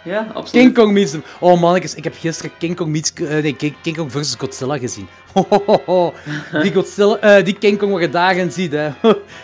Ja, 0.04 0.28
absoluut. 0.34 0.52
King 0.52 0.74
Kong 0.74 0.92
meets... 0.92 1.16
Oh 1.40 1.62
mannetjes, 1.62 1.96
ik 1.96 2.04
heb 2.04 2.16
gisteren 2.20 2.52
King 2.58 2.76
Kong 2.76 2.90
meets... 2.90 3.14
eh, 3.14 3.28
nee, 3.28 3.56
King, 3.56 3.76
King 3.82 3.98
Kong 3.98 4.12
versus 4.12 4.36
Godzilla 4.36 4.78
gezien. 4.78 5.08
Die, 6.62 6.74
Godzilla, 6.74 7.18
eh, 7.18 7.44
die 7.46 7.54
King 7.54 7.78
Kong 7.78 7.92
wat 7.92 8.02
je 8.02 8.10
daarin 8.10 8.52
ziet, 8.52 8.72
hè. 8.72 8.90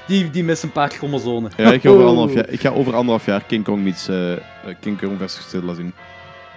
Die, 0.08 0.30
die 0.30 0.44
mist 0.44 0.64
een 0.64 0.72
paar 0.72 0.90
chromosomen. 0.90 1.52
ja, 1.58 1.72
ik 1.72 1.82
ga, 1.82 1.90
over 1.90 2.06
anderhalf 2.06 2.34
jaar, 2.34 2.50
ik 2.50 2.60
ga 2.60 2.70
over 2.70 2.96
anderhalf 2.96 3.26
jaar 3.26 3.44
King 3.48 3.64
Kong 3.64 3.84
meets 3.84 4.08
eh, 4.08 4.32
eh, 4.32 4.40
King 4.80 5.00
Kong 5.00 5.18
versus 5.18 5.40
Godzilla 5.40 5.74
zien. 5.74 5.94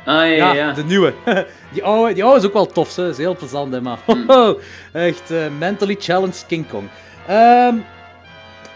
Ah, 0.04 0.14
ja, 0.14 0.24
Ja, 0.24 0.52
ja. 0.52 0.72
de 0.72 0.84
nieuwe. 0.84 1.14
Die 1.72 1.84
oude, 1.84 2.14
die 2.14 2.24
oude 2.24 2.38
is 2.40 2.46
ook 2.46 2.52
wel 2.52 2.66
tof, 2.66 2.96
hè. 2.96 3.08
is 3.08 3.16
heel 3.16 3.36
plezant, 3.36 3.72
hè, 3.72 3.80
maar... 3.80 3.98
Echt 4.92 5.30
eh, 5.30 5.38
mentally 5.58 5.96
challenged 5.98 6.44
King 6.46 6.68
Kong. 6.68 6.88
Ehm, 7.26 7.74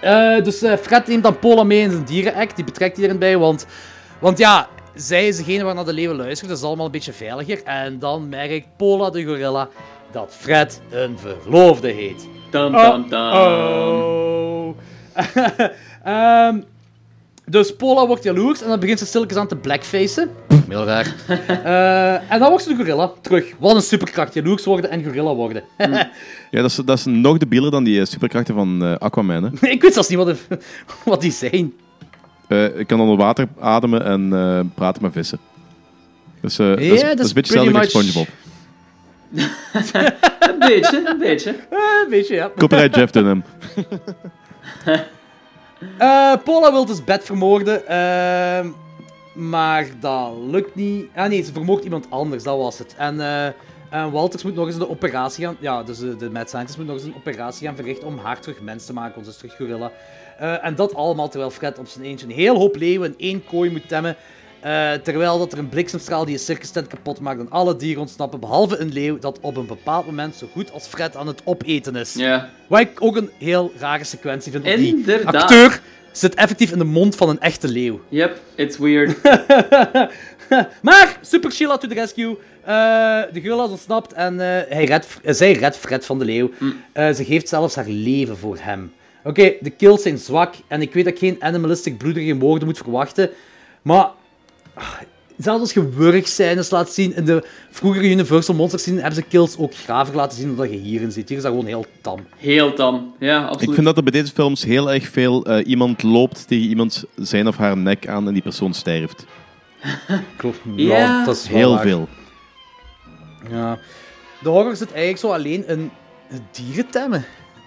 eh, 0.01 0.45
dus 0.45 0.62
eh, 0.62 0.77
Fred 0.77 1.07
neemt 1.07 1.22
dan 1.22 1.39
Pola 1.39 1.62
mee 1.64 1.81
in 1.81 1.91
zijn 1.91 2.05
dierenact. 2.05 2.57
Die 2.57 2.64
betrekt 2.64 2.97
hij 2.97 3.05
erin 3.05 3.18
bij, 3.18 3.39
want... 3.39 3.66
Want 4.18 4.39
ja, 4.39 4.68
zij 4.95 5.29
is 5.29 5.37
degene 5.37 5.64
waar 5.64 5.75
naar 5.75 5.85
de 5.85 5.93
leeuwen 5.93 6.16
luistert. 6.16 6.49
Dat 6.49 6.59
is 6.59 6.64
allemaal 6.64 6.87
een 6.87 6.93
beetje 6.93 7.12
veiliger. 7.12 7.62
En 7.64 7.99
dan 7.99 8.29
merkt 8.29 8.66
Pola 8.77 9.11
de 9.11 9.25
gorilla 9.25 9.68
dat 10.11 10.37
Fred 10.39 10.81
een 10.91 11.18
verloofde 11.18 11.89
heet. 11.89 12.29
Dum, 12.51 12.72
dum, 12.72 13.09
dum. 13.09 13.33
Oh. 13.33 14.77
Ehm, 16.05 16.61
Dus 17.47 17.76
Pola 17.76 18.07
wordt 18.07 18.22
jaloers 18.22 18.62
en 18.62 18.68
dan 18.68 18.80
begint 18.80 18.99
ze 18.99 19.07
stilletjes 19.07 19.38
aan 19.38 19.47
te 19.49 19.57
blackfacen. 19.57 20.30
Heel 20.68 20.84
raar. 20.84 21.14
Eh, 21.64 22.32
en 22.32 22.38
dan 22.38 22.49
wordt 22.49 22.64
ze 22.64 22.70
de 22.70 22.76
gorilla 22.76 23.11
terug. 23.20 23.45
Wat 23.59 23.74
een 23.74 23.82
superkracht. 23.82 24.34
Jaloers 24.34 24.64
worden 24.64 24.90
en 24.90 25.05
gorilla 25.05 25.34
worden. 25.34 25.62
Ja, 26.51 26.61
dat 26.62 26.70
is, 26.70 26.76
dat 26.76 26.99
is 26.99 27.05
nog 27.05 27.38
debieler 27.38 27.70
dan 27.70 27.84
die 27.84 28.01
eh, 28.01 28.07
superkrachten 28.07 28.55
van 28.55 28.84
eh, 28.84 28.95
Aquaman. 28.99 29.45
Hè. 29.61 29.68
ik 29.68 29.82
weet 29.82 29.92
zelfs 29.92 30.09
niet 30.09 30.18
wat, 30.18 30.26
de- 30.26 30.59
wat 31.05 31.20
die 31.20 31.32
zijn. 31.32 31.72
Eh, 32.49 32.78
ik 32.78 32.86
kan 32.86 33.01
onder 33.01 33.16
water 33.16 33.49
ademen 33.61 34.05
en 34.05 34.32
eh, 34.32 34.61
praten 34.74 35.03
met 35.03 35.12
vissen. 35.12 35.38
Dus 36.40 36.59
eh, 36.59 36.66
dat, 36.68 36.78
is, 36.78 37.01
Ja, 37.01 37.09
dat 37.14 37.18
is 37.20 37.28
een 37.28 37.34
beetje 37.34 37.59
hetzelfde 37.59 37.78
als 37.78 37.88
SpongeBob. 37.88 38.28
Een 40.51 40.59
beetje, 40.59 41.03
een 41.07 41.18
beetje. 41.18 41.51
Eh, 41.70 41.78
weet 42.11 42.28
je, 42.28 42.34
ja. 42.34 42.51
Copyright 42.57 42.95
Jeff 42.97 43.12
Dunham. 43.12 43.45
Eh, 45.99 46.32
Paula 46.45 46.72
wil 46.72 46.85
dus 46.85 47.05
Bed 47.05 47.24
vermoorden, 47.24 47.87
ehm, 47.87 48.68
maar 49.32 49.87
dat 50.01 50.32
lukt 50.51 50.74
niet. 50.74 51.07
Ah 51.14 51.28
nee, 51.28 51.43
ze 51.43 51.53
vermoordt 51.53 51.85
iemand 51.85 52.07
anders, 52.09 52.43
dat 52.43 52.57
was 52.57 52.78
het. 52.78 52.95
En, 52.99 53.20
eh, 53.20 53.47
en 53.91 54.11
Walters 54.11 54.43
moet 54.43 54.55
nog 54.55 54.66
eens 54.66 54.78
de 54.78 54.91
operatie 54.91 55.45
gaan... 55.45 55.57
Ja, 55.61 55.82
dus 55.82 55.99
de, 55.99 56.16
de 56.16 56.30
Mad 56.30 56.49
Scientist 56.49 56.78
moet 56.78 56.87
nog 56.87 56.97
eens 56.97 57.05
een 57.05 57.16
operatie 57.16 57.66
gaan 57.66 57.76
verrichten 57.76 58.07
om 58.07 58.18
haar 58.18 58.41
terug 58.41 58.61
mens 58.61 58.87
te 58.87 58.93
maken, 58.93 59.18
onze 59.18 59.37
terug 59.37 59.57
gorilla. 59.57 59.93
Eh, 60.39 60.64
en 60.64 60.74
dat 60.74 60.95
allemaal 60.95 61.28
terwijl 61.28 61.51
Fred 61.51 61.78
op 61.78 61.87
zijn 61.87 62.05
eentje 62.05 62.26
een 62.26 62.32
heel 62.32 62.57
hoop 62.57 62.76
leeuwen 62.76 63.09
in 63.09 63.14
één 63.18 63.45
kooi 63.45 63.70
moet 63.70 63.89
temmen. 63.89 64.16
Eh, 64.65 64.93
terwijl 64.93 65.39
dat 65.39 65.53
er 65.53 65.59
een 65.59 65.69
bliksemstraal 65.69 66.25
die 66.25 66.35
een 66.35 66.41
circus 66.41 66.71
tent 66.71 66.87
kapot 66.87 67.21
maakt 67.21 67.41
en 67.41 67.51
alle 67.51 67.77
dieren 67.77 68.01
ontsnappen, 68.01 68.41
behalve 68.41 68.79
een 68.79 68.93
leeuw 68.93 69.19
dat 69.19 69.39
op 69.41 69.57
een 69.57 69.67
bepaald 69.67 70.07
moment 70.07 70.35
zo 70.35 70.47
goed 70.53 70.73
als 70.73 70.87
Fred 70.87 71.17
aan 71.17 71.27
het 71.27 71.41
opeten 71.45 71.97
is. 71.97 72.15
Ja. 72.15 72.51
Wat 72.67 72.81
ik 72.81 72.91
ook 72.99 73.17
een 73.17 73.31
heel 73.39 73.73
rare 73.79 74.05
sequentie 74.05 74.53
vind. 74.53 74.65
want 74.65 74.77
Die 74.77 74.95
Inderdaad. 74.97 75.35
acteur 75.35 75.81
zit 76.12 76.35
effectief 76.35 76.73
in 76.73 76.79
de 76.79 76.85
mond 76.85 77.17
van 77.17 77.29
een 77.29 77.41
echte 77.41 77.69
leeuw. 77.69 78.01
Yep, 78.09 78.41
it's 78.55 78.79
weird. 78.79 79.17
Maar, 80.83 81.19
Super 81.21 81.53
Sheila 81.53 81.77
to 81.77 81.89
the 81.89 81.95
rescue. 81.95 82.37
Eh, 82.65 83.23
de 83.33 83.41
gorilla 83.43 83.65
is 83.65 83.71
ontsnapt 83.71 84.12
en 84.12 84.41
eh, 84.41 84.47
hij 84.77 84.85
redt, 84.85 85.07
eh, 85.23 85.35
zij 85.35 85.53
redt 85.53 85.77
Fred 85.77 86.05
van 86.07 86.19
de 86.19 86.25
leeuw. 86.25 86.51
Eh, 86.93 87.12
ze 87.12 87.25
geeft 87.25 87.49
zelfs 87.49 87.75
haar 87.75 87.89
leven 87.89 88.37
voor 88.37 88.57
hem. 88.61 88.93
Oké, 89.25 89.53
de 89.61 89.71
kills 89.71 90.03
zijn 90.03 90.19
zwak 90.19 90.55
en 90.69 90.83
ik 90.83 90.93
weet 90.93 91.05
dat 91.05 91.12
ik 91.12 91.19
geen 91.19 91.37
animalistic 91.41 91.99
bloederige 91.99 92.37
woorden 92.37 92.69
moet 92.69 92.79
verwachten. 92.79 93.31
Maar, 93.83 94.09
zelfs 95.37 95.61
als 95.61 95.72
je 95.72 95.89
wurgscènes 95.91 96.70
laat 96.70 96.93
zien 96.93 97.16
in 97.16 97.25
de 97.25 97.45
vroegere 97.70 98.11
Universal 98.11 98.55
Monsters 98.55 98.83
scene, 98.83 98.97
hebben 99.01 99.14
ze 99.14 99.22
kills 99.29 99.57
ook 99.59 99.75
graver 99.75 100.14
laten 100.14 100.39
zien 100.39 100.47
dan 100.47 100.57
dat 100.57 100.70
je 100.70 100.77
hierin 100.77 101.12
ziet. 101.12 101.29
Hier 101.29 101.37
is 101.37 101.43
dat 101.45 101.53
gewoon 101.53 101.66
heel 101.66 101.87
tam. 102.01 102.27
Heel 102.37 102.72
tam. 102.75 103.14
Ja, 103.18 103.39
absoluut. 103.45 103.68
Ik 103.68 103.75
vind 103.75 103.87
dat 103.87 103.97
er 103.97 104.03
bij 104.03 104.12
deze 104.12 104.33
films 104.33 104.64
heel 104.64 104.93
erg 104.93 105.09
veel 105.09 105.45
eh, 105.45 105.66
iemand 105.66 106.03
loopt 106.03 106.49
tegen 106.49 106.68
iemand 106.68 107.05
zijn 107.16 107.47
of 107.49 107.57
haar 107.57 107.77
nek 107.77 108.09
aan 108.09 108.27
en 108.27 108.33
die 108.33 108.43
persoon 108.43 108.75
sterft. 108.75 109.25
Klopt. 110.37 110.59
Ja. 110.77 111.25
dat 111.25 111.37
is 111.37 111.49
wel 111.49 111.59
Heel 111.59 111.70
waar. 111.75 111.83
veel. 111.83 112.09
Ja. 113.51 113.79
De 114.43 114.49
horror 114.49 114.77
zit 114.77 114.89
eigenlijk 114.93 115.18
zo 115.18 115.33
alleen 115.33 115.66
in 115.68 115.91
het 116.27 116.43
dierentemmen. 116.53 117.25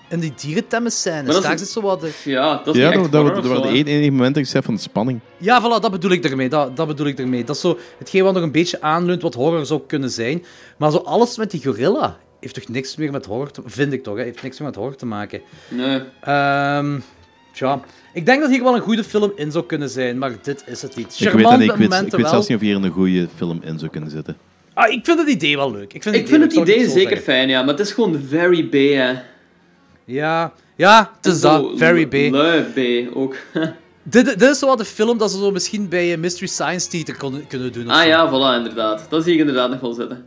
In 0.09 0.19
die 0.19 0.33
dierentemmen 0.35 0.91
scènes. 0.91 1.25
dat 1.25 1.35
is 1.35 1.41
Daar 1.41 1.51
een- 1.51 1.57
zit 1.57 1.67
zo 1.67 1.81
wat... 1.81 2.01
de- 2.01 2.11
Ja, 2.23 2.61
dat 2.65 2.75
is 2.75 2.81
Ja, 2.81 2.91
dat, 2.91 3.01
echt 3.01 3.11
dat, 3.11 3.21
horror 3.21 3.41
dat 3.41 3.63
de 3.63 3.69
enige 3.69 4.11
momenten 4.11 4.33
dat 4.33 4.43
ik 4.43 4.49
zei 4.49 4.63
van 4.63 4.73
de 4.75 4.79
spanning. 4.81 5.19
Ja, 5.37 5.61
voilà, 5.61 5.81
dat 5.81 5.91
bedoel 5.91 6.11
ik 6.11 6.23
ermee. 6.25 6.49
Dat, 6.49 6.77
dat 6.77 6.87
bedoel 6.87 7.07
ik 7.07 7.19
ermee. 7.19 7.43
Dat 7.43 7.55
is 7.55 7.61
zo 7.61 7.77
hetgeen 7.97 8.23
wat 8.23 8.33
nog 8.33 8.43
een 8.43 8.51
beetje 8.51 8.81
aanleunt 8.81 9.21
wat 9.21 9.33
horror 9.33 9.65
zou 9.65 9.81
kunnen 9.87 10.09
zijn. 10.09 10.43
Maar 10.77 10.91
zo 10.91 10.97
alles 10.97 11.37
met 11.37 11.51
die 11.51 11.63
gorilla 11.63 12.17
heeft 12.39 12.53
toch 12.53 12.67
niks 12.67 12.95
meer 12.95 13.11
met 13.11 13.25
horror 13.25 13.51
te... 13.51 13.61
Vind 13.65 13.93
ik 13.93 14.03
toch, 14.03 14.17
hè? 14.17 14.23
Heeft 14.23 14.43
niks 14.43 14.59
meer 14.59 14.67
met 14.67 14.77
horror 14.77 14.95
te 14.95 15.05
maken. 15.05 15.41
Nee. 15.69 16.01
Ehm 16.21 16.99
tja. 17.53 17.79
Ik 18.13 18.25
denk 18.25 18.41
dat 18.41 18.49
hier 18.49 18.63
wel 18.63 18.75
een 18.75 18.81
goede 18.81 19.03
film 19.03 19.31
in 19.35 19.51
zou 19.51 19.65
kunnen 19.65 19.89
zijn, 19.89 20.17
maar 20.17 20.31
dit 20.41 20.63
is 20.65 20.81
het 20.81 20.95
niet. 20.95 21.15
Ik 21.19 21.29
weet, 21.31 21.43
dat 21.43 21.51
ik 21.59 21.71
weet, 21.71 21.93
ik 21.93 21.99
weet 22.01 22.11
wel. 22.21 22.29
zelfs 22.29 22.47
niet 22.47 22.57
of 22.57 22.63
hier 22.63 22.75
een 22.75 22.89
goede 22.91 23.27
film 23.35 23.59
in 23.63 23.79
zou 23.79 23.91
kunnen 23.91 24.09
zitten. 24.09 24.37
Ah, 24.73 24.91
ik 24.91 25.05
vind 25.05 25.19
het 25.19 25.27
idee 25.29 25.55
wel 25.57 25.71
leuk. 25.71 25.93
Ik 25.93 26.03
vind 26.03 26.15
het 26.15 26.23
Ik 26.23 26.29
vind 26.29 26.43
het 26.43 26.53
idee 26.53 26.79
zeker 26.89 26.93
zeggen. 27.01 27.17
fijn, 27.21 27.49
ja, 27.49 27.59
maar 27.59 27.69
het 27.69 27.79
is 27.79 27.91
gewoon 27.91 28.21
very 28.27 28.63
B, 28.63 28.73
hè. 28.73 29.13
Ja, 30.07 30.53
ja, 30.75 31.11
het 31.15 31.25
is 31.33 31.41
dat. 31.41 31.71
Very 31.75 32.05
B. 32.07 32.13
Lui 32.31 32.61
B, 32.61 33.09
ook. 33.15 33.35
Dit, 34.09 34.25
dit 34.25 34.41
is 34.41 34.59
wat 34.59 34.77
de 34.77 34.85
film 34.85 35.17
dat 35.17 35.31
ze 35.31 35.37
zo 35.37 35.51
misschien 35.51 35.89
bij 35.89 36.17
Mystery 36.17 36.47
Science 36.47 36.87
Theater 36.89 37.15
kunnen 37.47 37.71
doen. 37.73 37.87
ah 37.89 38.01
zo. 38.01 38.07
ja, 38.07 38.29
voilà, 38.29 38.57
inderdaad. 38.57 39.05
Dat 39.09 39.23
zie 39.23 39.33
ik 39.33 39.39
inderdaad 39.39 39.69
nog 39.69 39.79
wel 39.79 39.93
zitten. 39.93 40.25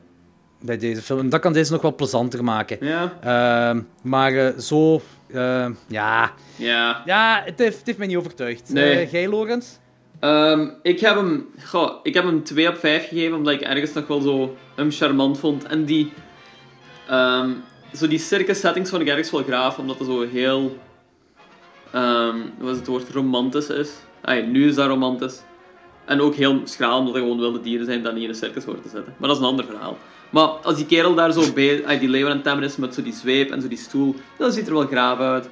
Bij 0.60 0.78
deze 0.78 1.02
film. 1.02 1.18
En 1.18 1.28
dat 1.28 1.40
kan 1.40 1.52
deze 1.52 1.72
nog 1.72 1.82
wel 1.82 1.94
plezanter 1.94 2.44
maken. 2.44 2.78
Ja. 2.80 3.12
Ehm, 3.22 3.80
maar 4.02 4.32
eh, 4.32 4.58
zo... 4.58 5.02
eh, 5.32 5.66
ja... 5.88 6.32
Ja. 6.56 7.02
Ja, 7.04 7.42
het 7.44 7.58
heeft, 7.58 7.76
het 7.76 7.86
heeft 7.86 7.98
mij 7.98 8.06
niet 8.06 8.16
overtuigd. 8.16 8.72
Nee. 8.72 8.92
Eh, 8.94 9.12
jij, 9.12 9.28
Lorenz? 9.28 9.66
Ehm, 10.20 10.68
ik, 10.82 11.00
heb 11.00 11.14
hem, 11.14 11.46
goh, 11.64 11.92
ik 12.02 12.14
heb 12.14 12.24
hem 12.24 12.42
2 12.44 12.68
op 12.68 12.76
5 12.76 13.08
gegeven, 13.08 13.36
omdat 13.36 13.54
ik 13.54 13.60
ergens 13.60 13.92
nog 13.92 14.06
wel 14.06 14.20
zo 14.20 14.56
hem 14.76 14.90
charmant 14.90 15.38
vond. 15.38 15.64
En 15.64 15.84
die, 15.84 16.12
ehm, 17.08 17.50
zo 17.94 18.08
die 18.08 18.18
circus 18.18 18.60
settings 18.60 18.92
ik 18.92 19.08
ergens 19.08 19.30
wel 19.30 19.42
graaf, 19.42 19.78
omdat 19.78 19.98
het 19.98 20.08
zo 20.08 20.28
heel, 20.28 20.78
ehm 21.92 22.36
wat 22.58 22.70
is 22.70 22.76
het 22.76 22.86
woord, 22.86 23.10
romantisch 23.10 23.68
is. 23.68 23.90
Nu 24.46 24.68
is 24.68 24.74
dat 24.74 24.88
romantisch. 24.88 25.40
En 26.04 26.20
ook 26.20 26.34
heel 26.34 26.60
schraal, 26.64 26.98
omdat 26.98 27.14
er 27.14 27.20
gewoon 27.20 27.38
wilde 27.38 27.60
dieren 27.60 27.86
zijn 27.86 28.02
dat 28.02 28.14
niet 28.14 28.22
in 28.22 28.28
een 28.28 28.34
circus 28.34 28.64
hoort 28.64 28.82
te 28.82 28.88
zitten. 28.88 29.14
Maar 29.18 29.28
dat 29.28 29.36
is 29.36 29.42
een 29.42 29.48
ander 29.48 29.64
verhaal. 29.64 29.98
Maar 30.30 30.48
als 30.48 30.76
die 30.76 30.86
kerel 30.86 31.14
daar 31.14 31.32
zo 31.32 31.52
bij, 31.52 31.98
die 31.98 32.08
leeuw 32.08 32.26
aan 32.26 32.32
het 32.32 32.42
temmen 32.42 32.64
is 32.64 32.76
met 32.76 32.94
zo 32.94 33.02
die 33.02 33.12
zweep 33.12 33.50
en 33.50 33.62
zo 33.62 33.68
die 33.68 33.78
stoel, 33.78 34.14
dat 34.38 34.54
ziet 34.54 34.66
er 34.66 34.74
wel 34.74 34.86
graaf 34.86 35.18
uit. 35.18 35.48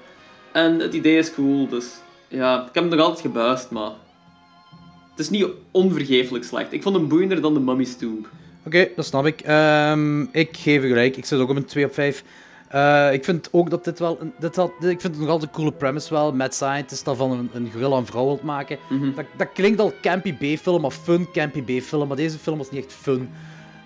En 0.52 0.78
het 0.78 0.94
idee 0.94 1.18
is 1.18 1.34
cool, 1.34 1.68
dus 1.68 1.86
ja, 2.28 2.60
ik 2.60 2.74
heb 2.74 2.74
hem 2.74 2.88
nog 2.88 3.00
altijd 3.00 3.20
gebuist, 3.20 3.70
maar 3.70 3.90
het 5.10 5.18
is 5.18 5.30
niet 5.30 5.46
onvergeeflijk 5.70 6.44
slecht. 6.44 6.72
Ik 6.72 6.82
vond 6.82 6.96
hem 6.96 7.08
boeiender 7.08 7.40
dan 7.40 7.54
de 7.54 7.60
Mummy's 7.60 7.96
Tomb. 7.96 8.26
Oké, 8.64 8.88
dat 8.96 9.06
snap 9.06 9.26
ik. 9.26 9.40
Ehm, 9.40 10.22
ik 10.22 10.56
geef 10.56 10.82
u 10.82 10.88
gelijk. 10.88 11.16
Ik 11.16 11.24
zit 11.24 11.38
ook 11.38 11.50
op 11.50 11.56
een 11.56 11.64
2 11.64 11.84
op 11.84 11.94
5. 11.94 12.24
Eh, 12.68 13.12
ik 13.12 13.24
vind 13.24 13.48
ook 13.52 13.70
dat 13.70 13.84
dit 13.84 13.98
wel... 13.98 14.18
Een, 14.20 14.32
dit 14.38 14.56
had, 14.56 14.70
ik 14.80 15.00
vind 15.00 15.02
het 15.02 15.18
nog 15.18 15.28
altijd 15.28 15.50
een 15.50 15.56
coole 15.56 15.72
premise 15.72 16.14
wel. 16.14 16.32
Mad 16.32 16.54
Scientist 16.54 17.04
dat 17.04 17.16
van 17.16 17.30
een, 17.30 17.50
een 17.52 17.70
gorilla 17.72 17.96
een 17.96 18.06
vrouw 18.06 18.24
wilt 18.24 18.42
maken. 18.42 18.78
dat, 19.14 19.24
dat 19.36 19.48
klinkt 19.54 19.80
al 19.80 19.92
campy 20.02 20.32
B-film, 20.32 20.84
of 20.84 20.94
fun 20.94 21.28
campy 21.32 21.62
B-film. 21.62 22.08
Maar 22.08 22.16
deze 22.16 22.38
film 22.38 22.58
was 22.58 22.70
niet 22.70 22.84
echt 22.84 22.92
fun. 22.92 23.28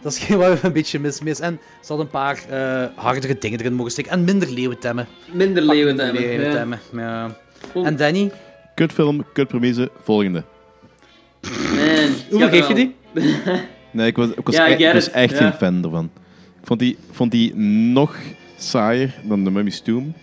Dat 0.03 0.13
is 0.13 0.19
geen 0.25 0.39
waar 0.39 0.53
we 0.53 0.59
een 0.63 0.73
beetje 0.73 0.99
mis 0.99 1.21
mis. 1.21 1.41
En 1.41 1.61
ze 1.81 1.87
hadden 1.87 2.07
een 2.07 2.13
paar 2.13 2.45
eh, 2.49 2.89
hardere 3.05 3.39
dingen 3.39 3.59
erin 3.59 3.75
mogen 3.75 3.93
steken. 3.93 4.11
En 4.11 4.25
minder 4.25 4.51
leeuwentemmen. 4.51 5.07
Minder 5.33 5.63
leeuwentemmen. 5.63 6.15
Minder 6.15 6.31
ja. 6.31 6.37
leeuwentemmen, 6.39 6.81
ja. 6.93 7.37
En 7.75 7.97
Danny, 7.97 8.33
Kutfilm, 8.75 9.25
kutpremise, 9.33 9.91
volgende. 10.03 10.45
Man, 11.41 12.15
hoeveel 12.31 12.49
geef 12.49 12.69
je 12.69 12.75
die? 12.75 12.95
Nee, 13.93 14.07
ik 14.07 14.17
was, 14.17 14.29
ik 14.29 14.47
was, 14.47 14.55
Ja, 14.55 14.69
e- 14.69 14.75
ik 14.75 14.93
was 14.93 15.11
echt 15.11 15.31
Ja. 15.33 15.37
geen 15.39 15.53
fan 15.53 15.85
ervan. 15.85 16.11
Ik 16.61 16.67
vond 16.67 16.81
die, 16.81 16.97
vond 17.11 17.31
die 17.31 17.55
nog 17.93 18.17
saaier 18.59 19.15
dan 19.25 19.45
de 19.45 19.51
Mummy's 19.51 19.81
Tomb. 19.81 20.17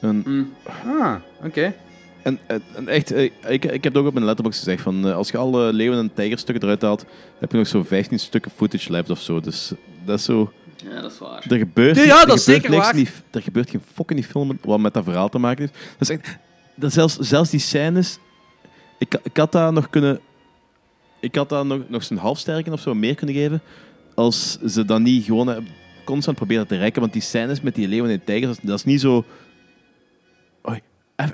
En, 0.00 0.22
Mm. 0.26 0.52
Ah, 1.00 1.14
oké. 1.44 1.74
en, 2.22 2.38
en- 2.46 2.62
en 2.76 2.88
echt, 2.88 3.10
eh, 3.12 3.22
ik, 3.24 3.64
ik 3.64 3.84
heb 3.84 3.84
het 3.84 3.96
ook 3.96 4.06
op 4.06 4.12
mijn 4.12 4.24
letterbox 4.26 4.58
gezegd, 4.58 4.82
van, 4.82 5.06
eh, 5.06 5.14
als 5.14 5.30
je 5.30 5.36
alle 5.36 5.72
leeuwen 5.72 5.98
en 5.98 6.14
tijgerstukken 6.14 6.64
eruit 6.64 6.82
haalt, 6.82 7.04
heb 7.38 7.50
je 7.52 7.58
nog 7.58 7.66
zo'n 7.66 7.84
15 7.84 8.18
stukken 8.18 8.50
footage 8.50 8.90
left 8.90 9.10
of 9.10 9.20
zo. 9.20 9.40
Dus 9.40 9.72
dat 10.04 10.18
is 10.18 10.24
zo... 10.24 10.52
Ja, 10.90 11.00
dat 11.00 11.12
is 11.12 11.18
waar. 11.18 11.44
Er 11.48 11.58
gebeurt, 11.58 11.96
Ja, 11.96 12.02
er 12.20 12.26
dat 12.26 12.36
is 12.36 12.44
gebeurt 12.44 12.62
zeker 12.62 12.70
niks 12.70 12.84
waar. 12.84 12.94
die- 12.94 13.08
er 13.30 13.42
gebeurt 13.42 13.70
geen 13.70 13.82
fok 13.94 14.10
in 14.10 14.16
die 14.16 14.24
film 14.24 14.58
wat 14.62 14.78
met 14.80 14.94
dat 14.94 15.04
verhaal 15.04 15.28
te 15.28 15.38
maken 15.38 15.60
heeft. 15.60 15.74
Dat 15.98 16.08
is 16.10 16.16
echt, 16.16 16.36
dat 16.74 16.92
zelfs, 16.92 17.16
zelfs 17.18 17.50
die 17.50 17.60
scènes... 17.60 18.18
Ik, 18.98 19.14
ik 19.22 19.36
had 19.36 19.52
daar 19.52 19.72
nog 19.72 19.90
kunnen... 19.90 20.20
Ik 21.20 21.34
had 21.34 21.48
daar 21.48 21.66
nog, 21.66 21.80
nog 21.88 22.04
zo'n 22.04 22.16
halfsterken 22.16 22.72
of 22.72 22.80
zo 22.80 22.94
meer 22.94 23.14
kunnen 23.14 23.34
geven. 23.34 23.60
Als 24.14 24.58
ze 24.66 24.84
dan 24.84 25.02
niet 25.02 25.24
gewoon 25.24 25.50
eh, 25.50 25.56
constant 26.04 26.36
proberen 26.36 26.66
te 26.66 26.76
rekken. 26.76 27.00
Want 27.00 27.12
die 27.12 27.22
scènes 27.22 27.60
met 27.60 27.74
die 27.74 27.88
leeuwen 27.88 28.10
en 28.10 28.24
tijgers, 28.24 28.58
dat 28.62 28.78
is, 28.78 28.84
niet 28.84 29.00
zo... 29.00 29.24
Oei, 30.68 30.80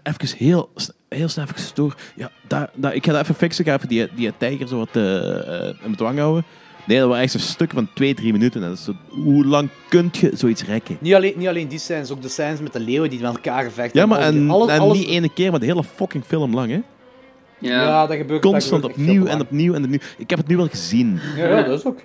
even, 0.03 0.37
heel, 0.39 0.71
heel 1.09 1.29
snel 1.29 1.45
even 1.45 1.61
stoor. 1.61 1.95
Ja, 2.17 2.31
daar, 2.47 2.71
daar, 2.77 2.95
ik 2.95 3.05
ga 3.05 3.13
dat 3.13 3.23
even 3.23 3.35
fixen. 3.35 3.65
Ik 3.65 3.71
ga 3.71 3.77
even 3.77 3.89
die, 3.89 4.09
die 4.15 4.33
tijger 4.37 4.69
zo 4.69 4.79
wat 4.79 4.97
eh, 4.97 5.85
in 5.85 5.91
bedwang 5.91 6.19
houden. 6.19 6.45
Nee, 6.87 6.99
dat 6.99 7.09
waren 7.09 7.23
echt 7.23 7.33
zo'n 7.33 7.41
stuk 7.41 7.71
van 7.73 7.89
2, 7.95 8.15
3 8.15 8.33
minuten. 8.33 8.63
En 8.63 8.69
dat 8.69 8.79
is 8.79 8.85
zo, 8.85 8.95
hoe 9.09 9.45
lang 9.45 9.69
kun 9.89 10.09
je 10.13 10.31
zoiets 10.35 10.65
rekken? 10.65 10.97
Niet 11.01 11.15
alleen, 11.15 11.33
niet 11.37 11.49
alleen 11.49 11.69
die 11.69 11.79
scènes, 11.79 12.11
ook 12.11 12.23
de 12.23 12.29
scènes 12.29 12.61
met 12.61 12.73
de 12.73 12.81
leeuwen 12.81 13.11
die 13.11 13.21
met 13.21 13.35
elkaar 13.35 13.71
vechten. 13.71 14.01
Ja, 14.01 14.07
maar 14.07 14.19
Alles- 14.19 14.35
en, 14.35 14.51
alles, 14.51 14.69
en 14.69 14.81
alles- 14.81 14.99
niet 14.99 15.09
ene 15.09 15.33
keer, 15.33 15.51
maar 15.51 15.61
de 15.61 15.67
hele 15.67 15.85
fucking 15.85 16.25
film 16.25 16.55
lang, 16.55 16.71
hè? 16.71 16.81
Ja. 17.63 17.83
Ja, 17.83 18.07
dat 18.07 18.17
gebeurt 18.17 18.43
Constant 18.43 18.83
dat 18.83 18.91
gebeurt 18.91 19.09
echt 19.11 19.19
opnieuw 19.19 19.33
en 19.35 19.41
opnieuw 19.41 19.75
en 19.75 19.83
opnieuw. 19.85 19.99
Ik 20.19 20.31
heb 20.31 20.39
het 20.39 20.49
nu 20.49 20.57
wel 20.57 20.69
gezien. 20.69 21.21
Ja, 21.37 21.49
ja, 21.49 21.63
dat 21.63 21.79
is 21.79 21.85
ook. 21.85 21.99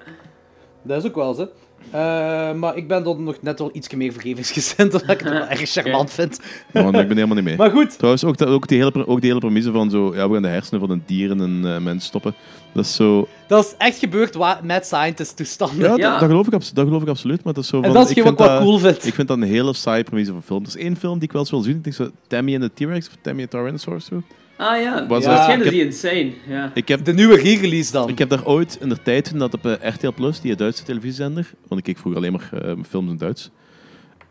Dat 0.82 1.04
is 1.04 1.10
ook 1.10 1.16
wel 1.16 1.34
zo. 1.34 1.48
Eh, 1.92 2.54
maar 2.54 2.76
ik 2.78 2.88
ben 2.88 3.04
dan 3.04 3.24
nog 3.24 3.36
net 3.42 3.60
wel 3.60 3.70
iets 3.74 3.94
meer 3.94 4.12
vergevingsgezind, 4.12 4.94
omdat 4.94 5.10
ik 5.10 5.20
het 5.20 5.30
wel 5.30 5.48
erg 5.48 5.70
charmant 5.70 6.12
vind. 6.12 6.40
Maar 6.74 6.86
ik 6.86 6.92
ben 6.92 7.16
helemaal 7.16 7.36
niet 7.36 7.44
mee. 7.46 7.58
Maar 7.64 7.70
goed, 7.72 7.98
Trouwens, 7.98 8.24
ook, 8.24 8.38
dat, 8.38 8.48
ook, 8.48 8.68
die 8.68 8.78
hele, 8.78 9.08
ook 9.08 9.20
die 9.22 9.30
hele 9.30 9.40
premisse 9.42 9.72
van 9.72 9.90
zo... 9.90 10.16
Ja, 10.16 10.28
we 10.28 10.34
gaan 10.34 10.42
de 10.42 10.48
hersenen 10.48 10.80
van 10.80 10.90
een 10.90 11.04
dier 11.06 11.32
en 11.32 11.40
een 11.40 11.66
eh, 11.66 11.78
mens 11.78 12.06
stoppen. 12.06 12.36
Dat 12.74 12.86
is 12.86 12.96
zo... 12.96 13.28
dat 13.48 13.66
is 13.66 13.76
echt 13.78 13.98
gebeurd 13.98 14.38
met 14.64 14.86
scientist 14.86 15.38
toestanden. 15.38 15.78
Ja, 15.80 15.96
Ja. 15.96 16.10
Dat, 16.10 16.20
dat, 16.20 16.30
geloof 16.30 16.46
ik, 16.46 16.52
dat 16.52 16.86
geloof 16.88 17.02
ik 17.02 17.08
absoluut. 17.08 17.44
Maar 17.44 17.54
dat 17.54 17.64
is 17.64 17.70
zo 17.70 17.78
en 17.78 17.84
van, 17.84 17.94
dat 17.94 18.10
is 18.10 18.16
ik 18.16 18.24
wat 18.24 18.26
vind 18.28 18.40
ik 18.40 18.46
wel 18.46 18.56
dat- 18.56 18.64
cool 18.64 18.78
vind. 18.80 19.06
Ik 19.06 19.14
vind 19.14 19.28
dat 19.28 19.38
een 19.38 19.44
hele 19.44 19.74
saaie 19.74 20.04
premisse 20.04 20.32
van 20.32 20.44
film. 20.44 20.62
Er 20.62 20.68
is 20.68 20.76
één 20.78 20.96
film 20.96 21.14
die 21.14 21.24
ik 21.24 21.32
wel 21.32 21.42
eens 21.42 21.52
wil 21.52 21.62
zien. 21.62 21.76
Ik 21.76 21.84
denk 21.84 21.96
zo 21.96 22.10
Tammy 22.28 22.54
en 22.54 22.62
de 22.62 22.72
T-Rex 22.74 23.08
of 23.08 23.16
Tammy 23.22 23.42
en 23.42 23.48
de 23.50 23.58
Tyrannosaurus. 23.58 24.06
Zo. 24.06 24.22
Ah 24.58 24.82
ja, 24.82 25.08
Was 25.08 25.26
is 25.26 25.70
die 25.70 25.86
insane. 25.86 26.32
Ja. 26.48 26.72
Ik 26.74 26.88
heb, 26.88 27.06
De 27.06 27.14
nieuwe 27.14 27.36
re-release 27.36 27.92
dan. 27.92 28.10
ik 28.10 28.18
heb 28.20 28.30
daar 28.30 28.46
ooit 28.46 28.78
in 28.82 28.90
de 28.90 29.02
tijd, 29.02 29.30
toen 29.30 29.40
dat 29.40 29.54
op 29.54 29.66
eh, 29.66 29.90
RTL 29.94 30.12
Plus, 30.16 30.42
die 30.42 30.56
Duitse 30.56 30.84
televisiezender, 30.84 31.50
want 31.68 31.80
ik 31.80 31.86
keek 31.86 31.98
vroeger 31.98 32.22
alleen 32.22 32.32
maar 32.32 32.50
eh, 32.64 32.72
films 32.90 33.10
in 33.12 33.18
Duits. 33.18 33.50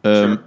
Ehm, 0.00 0.14
Sure. 0.14 0.40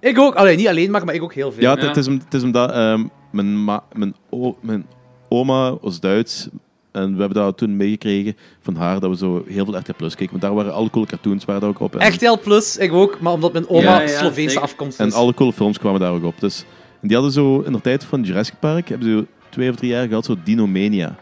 Ik 0.00 0.18
ook. 0.18 0.34
Alleen 0.34 0.56
niet 0.56 0.68
alleen 0.68 0.90
maar, 0.90 1.04
maar 1.04 1.14
ik 1.14 1.22
ook 1.22 1.34
heel 1.34 1.52
veel. 1.52 1.62
Ja, 1.62 1.70
het, 1.74 1.82
Ja. 1.82 1.94
is, 1.94 2.06
het 2.06 2.34
is 2.34 2.42
omdat 2.42 2.70
ehm, 2.72 3.04
mijn, 3.32 3.64
ma- 3.64 3.82
mijn, 3.92 4.14
o- 4.30 4.56
mijn 4.60 4.86
oma 5.28 5.76
was 5.80 6.00
Duits. 6.00 6.48
En 6.92 7.12
we 7.14 7.20
hebben 7.20 7.42
dat 7.42 7.56
toen 7.58 7.76
meegekregen 7.76 8.36
van 8.60 8.74
haar, 8.76 9.00
dat 9.00 9.10
we 9.10 9.16
zo 9.16 9.44
heel 9.48 9.64
veel 9.64 9.76
RTL 9.78 9.92
Plus 9.96 10.14
keken. 10.14 10.30
Want 10.30 10.42
daar 10.42 10.54
waren 10.54 10.72
alle 10.74 10.90
coole 10.90 11.06
cartoons 11.06 11.44
waren 11.44 11.60
daar 11.60 11.70
ook 11.70 11.80
op. 11.80 11.96
En, 11.96 12.12
RTL 12.12 12.38
Plus, 12.42 12.76
ik 12.76 12.92
ook, 12.92 13.20
maar 13.20 13.32
omdat 13.32 13.52
mijn 13.52 13.68
oma 13.68 13.82
Ja, 13.82 14.00
ja, 14.00 14.06
Sloveense 14.18 14.60
afkomst 14.60 15.00
en 15.00 15.06
is. 15.06 15.12
alle 15.14 15.34
coole 15.34 15.52
films 15.52 15.78
kwamen 15.78 16.00
daar 16.00 16.12
ook 16.12 16.24
op. 16.24 16.40
Dus, 16.40 16.64
en 17.00 17.08
die 17.08 17.16
hadden 17.16 17.32
zo 17.32 17.60
in 17.60 17.72
de 17.72 17.80
tijd 17.80 18.04
van 18.04 18.22
Jurassic 18.22 18.54
Park, 18.58 18.88
hebben 18.88 19.08
ze 19.08 19.26
twee 19.48 19.70
of 19.70 19.76
drie 19.76 19.90
jaar 19.90 20.08
gehad, 20.08 20.24
zo 20.24 20.36
Dinomania. 20.44 21.16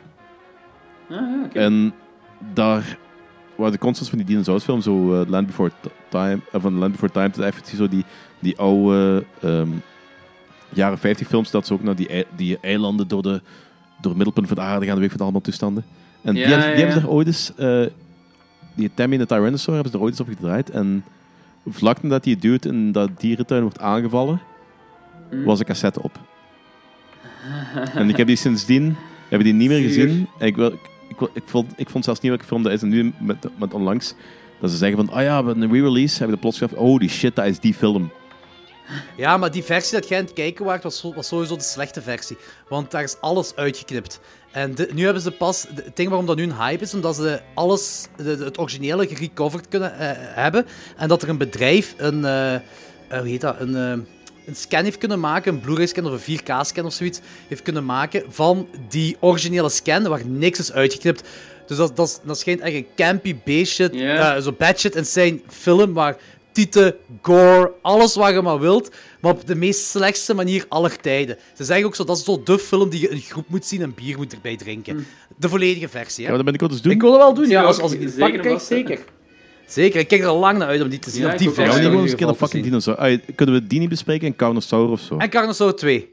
Ah, 1.10 1.16
ja. 1.16 1.48
En 1.52 1.92
daar 2.54 2.98
waren 3.56 3.72
de 3.72 3.78
concepts 3.78 4.08
van 4.08 4.18
die 4.18 4.26
dinosaurusfilm, 4.26 4.80
zo 4.80 5.20
eh, 5.20 5.28
Land 5.28 5.46
Before 5.46 5.70
Time, 6.08 6.38
eh, 6.52 6.60
van 6.60 6.74
Land 6.74 6.92
Before 6.92 7.12
Time, 7.12 7.28
is 7.28 7.38
effectief 7.38 7.76
zo 7.76 7.88
die, 7.88 8.04
die 8.38 8.58
oude 8.58 9.24
ehm, 9.40 9.68
jaren 10.68 10.98
50 10.98 11.26
films, 11.26 11.50
dat 11.50 11.66
ze 11.66 11.72
ook 11.72 11.82
naar 11.82 11.96
die, 11.96 12.26
die 12.36 12.58
eilanden 12.60 13.08
door, 13.08 13.22
de, 13.22 13.40
door 14.00 14.10
het 14.10 14.14
middelpunt 14.14 14.46
van 14.46 14.56
de 14.56 14.62
aarde 14.62 14.86
gaan, 14.86 14.96
weet 14.96 15.04
ik 15.04 15.10
van 15.10 15.20
allemaal 15.20 15.40
toestanden. 15.40 15.84
En 16.22 16.34
die, 16.34 16.44
hebben, 16.44 16.66
die 16.66 16.70
ja, 16.70 16.76
hebben 16.76 16.94
ze 16.94 17.00
daar 17.00 17.10
ooit 17.10 17.26
eens, 17.26 17.52
eh, 17.56 17.86
die 18.74 18.90
Tammy 18.94 19.14
en 19.14 19.20
de 19.20 19.26
Tyrannosaur 19.26 19.74
hebben 19.74 19.92
ze 19.92 19.98
er 19.98 20.04
ooit 20.04 20.18
eens 20.18 20.28
op 20.28 20.28
gedraaid. 20.28 20.70
En 20.70 21.04
vlak 21.66 22.02
nadat 22.02 22.24
die 22.24 22.36
dude 22.36 22.68
in 22.68 22.92
dat 22.92 23.20
dierentuin 23.20 23.62
wordt 23.62 23.80
aangevallen, 23.80 24.40
Mm. 25.30 25.44
was 25.44 25.58
de 25.58 25.64
cassette 25.64 26.02
op. 26.02 26.18
en 27.94 28.08
ik 28.08 28.16
heb 28.16 28.26
die 28.26 28.36
sindsdien 28.36 28.96
heb 29.28 29.42
die 29.42 29.52
niet 29.52 29.68
meer 29.68 29.90
Zuur. 29.90 30.06
gezien. 30.06 30.28
En 30.38 30.46
ik, 30.46 30.56
wil, 30.56 30.72
ik, 30.72 30.80
ik, 31.08 31.28
ik, 31.32 31.42
vond, 31.46 31.72
ik 31.76 31.90
vond 31.90 32.04
zelfs 32.04 32.20
niet 32.20 32.30
welke 32.30 32.46
film 32.46 32.62
dat 32.62 32.72
is. 32.72 32.82
En 32.82 32.88
nu 32.88 33.12
met, 33.20 33.36
met 33.58 33.74
onlangs 33.74 34.14
dat 34.60 34.70
ze 34.70 34.76
zeggen 34.76 34.96
van, 35.06 35.14
ah 35.16 35.22
ja, 35.22 35.40
we 35.40 35.46
hebben 35.46 35.62
een 35.64 35.72
re-release, 35.72 36.18
hebben 36.18 36.34
de 36.36 36.40
plots 36.40 36.58
gezegd, 36.58 36.80
oh 36.80 36.98
die 36.98 37.08
shit, 37.08 37.36
dat 37.36 37.46
is 37.46 37.58
die 37.60 37.74
film. 37.74 38.10
Ja, 39.16 39.36
maar 39.36 39.50
die 39.50 39.62
versie 39.62 39.98
dat 39.98 40.08
jij 40.08 40.18
aan 40.18 40.24
het 40.24 40.32
kijken 40.32 40.64
waart, 40.64 40.82
was, 40.82 41.02
was 41.14 41.26
sowieso 41.28 41.56
de 41.56 41.62
slechte 41.62 42.02
versie. 42.02 42.36
Want 42.68 42.90
daar 42.90 43.02
is 43.02 43.20
alles 43.20 43.56
uitgeknipt. 43.56 44.20
En 44.52 44.74
de- 44.74 44.90
nu 44.94 45.04
hebben 45.04 45.22
ze 45.22 45.30
pas... 45.30 45.66
de- 45.74 45.82
Het 45.84 45.96
ding 45.96 46.08
waarom 46.08 46.26
dat 46.26 46.36
nu 46.36 46.42
een 46.42 46.56
hype 46.62 46.82
is, 46.82 46.94
omdat 46.94 47.16
ze 47.16 47.40
alles, 47.54 48.08
de- 48.16 48.36
de- 48.36 48.44
het 48.44 48.58
originele 48.58 49.06
gerecoverd 49.06 49.68
kunnen 49.68 49.98
eh, 49.98 50.10
hebben. 50.16 50.66
En 50.96 51.08
dat 51.08 51.22
er 51.22 51.28
een 51.28 51.36
bedrijf 51.38 51.94
een... 51.96 52.24
eh, 52.24 52.54
eh, 52.54 52.60
hoe 53.08 53.28
heet 53.28 53.40
dat? 53.40 53.60
Een... 53.60 54.06
een 54.48 54.56
scan 54.56 54.84
heeft 54.84 54.98
kunnen 54.98 55.20
maken, 55.20 55.54
een 55.54 55.60
Blu-ray 55.60 55.86
scan 55.86 56.06
of 56.06 56.26
een 56.26 56.38
4K-scan 56.38 56.84
of 56.84 56.92
zoiets, 56.92 57.20
heeft 57.48 57.62
kunnen 57.62 57.84
maken 57.84 58.22
van 58.28 58.68
die 58.88 59.16
originele 59.20 59.68
scan 59.68 60.08
waar 60.08 60.26
niks 60.26 60.58
is 60.58 60.72
uitgeknipt. 60.72 61.22
Dus 61.66 61.76
dat, 61.76 61.96
dat, 61.96 62.08
is- 62.08 62.18
dat 62.24 62.38
schijnt 62.38 62.60
echt 62.60 62.74
een 62.74 62.86
campy 62.96 63.34
B-shit, 63.34 63.94
Ja. 63.94 64.34
eh, 64.36 64.42
zo 64.42 64.52
bad 64.52 64.80
shit 64.80 64.94
insane 64.96 65.40
film 65.48 65.92
waar 65.92 66.16
tieten, 66.52 66.94
gore, 67.22 67.72
alles 67.82 68.14
wat 68.14 68.30
je 68.32 68.42
maar 68.42 68.58
wilt, 68.60 68.90
maar 69.20 69.32
op 69.32 69.46
de 69.46 69.54
meest 69.54 69.84
slechtste 69.86 70.34
manier 70.34 70.64
aller 70.68 70.96
tijden. 71.00 71.36
Ze 71.56 71.64
zeggen 71.64 71.86
ook 71.86 71.94
zo, 71.94 72.04
dat 72.04 72.16
is 72.18 72.24
zo 72.24 72.42
de 72.44 72.58
film 72.58 72.88
die 72.88 73.00
je 73.00 73.08
in 73.08 73.20
groep 73.20 73.48
moet 73.48 73.64
zien 73.66 73.82
en 73.82 73.94
bier 73.94 74.16
moet 74.16 74.32
erbij 74.32 74.56
drinken. 74.56 75.06
De 75.36 75.48
volledige 75.48 75.88
versie, 75.88 76.24
Ja, 76.24 76.30
hè. 76.30 76.36
dat 76.36 76.44
ben 76.44 76.54
ik 76.54 76.62
ook 76.62 76.70
eens 76.70 76.82
doen. 76.82 76.92
Ik 76.92 77.00
wil 77.00 77.10
dat 77.10 77.20
wel 77.20 77.34
doen, 77.34 77.48
ja. 77.48 77.60
Ja, 77.60 77.66
Als, 77.66 77.78
als 77.80 77.92
ik 77.92 78.00
zeker 78.00 78.18
pakken 78.18 78.40
krijg, 78.40 78.60
zeker. 78.60 78.98
Zeker, 79.68 80.00
ik 80.00 80.08
kijk 80.08 80.20
er 80.20 80.26
al 80.26 80.38
lang 80.38 80.58
naar 80.58 80.68
uit 80.68 80.82
om 80.82 80.88
die 80.88 80.98
te 80.98 81.10
zien. 81.10 81.22
Ja, 81.22 81.28
of 81.32 81.34
die. 81.34 81.48
Ja, 81.48 81.54
versie 81.54 81.74
we 81.82 81.86
gewoon 81.88 82.02
eens 82.02 82.10
een 82.10 82.16
keer 82.16 82.34
fucking 82.34 82.64
dinosaur. 82.64 83.20
Kunnen 83.34 83.54
we 83.54 83.66
die 83.66 83.78
niet 83.80 83.88
bespreken? 83.88 84.26
En 84.26 84.36
Carnosaur 84.36 84.88
of 84.88 85.00
zo? 85.00 85.16
En 85.16 85.30
Carnosaur 85.30 85.74
2. 85.74 86.12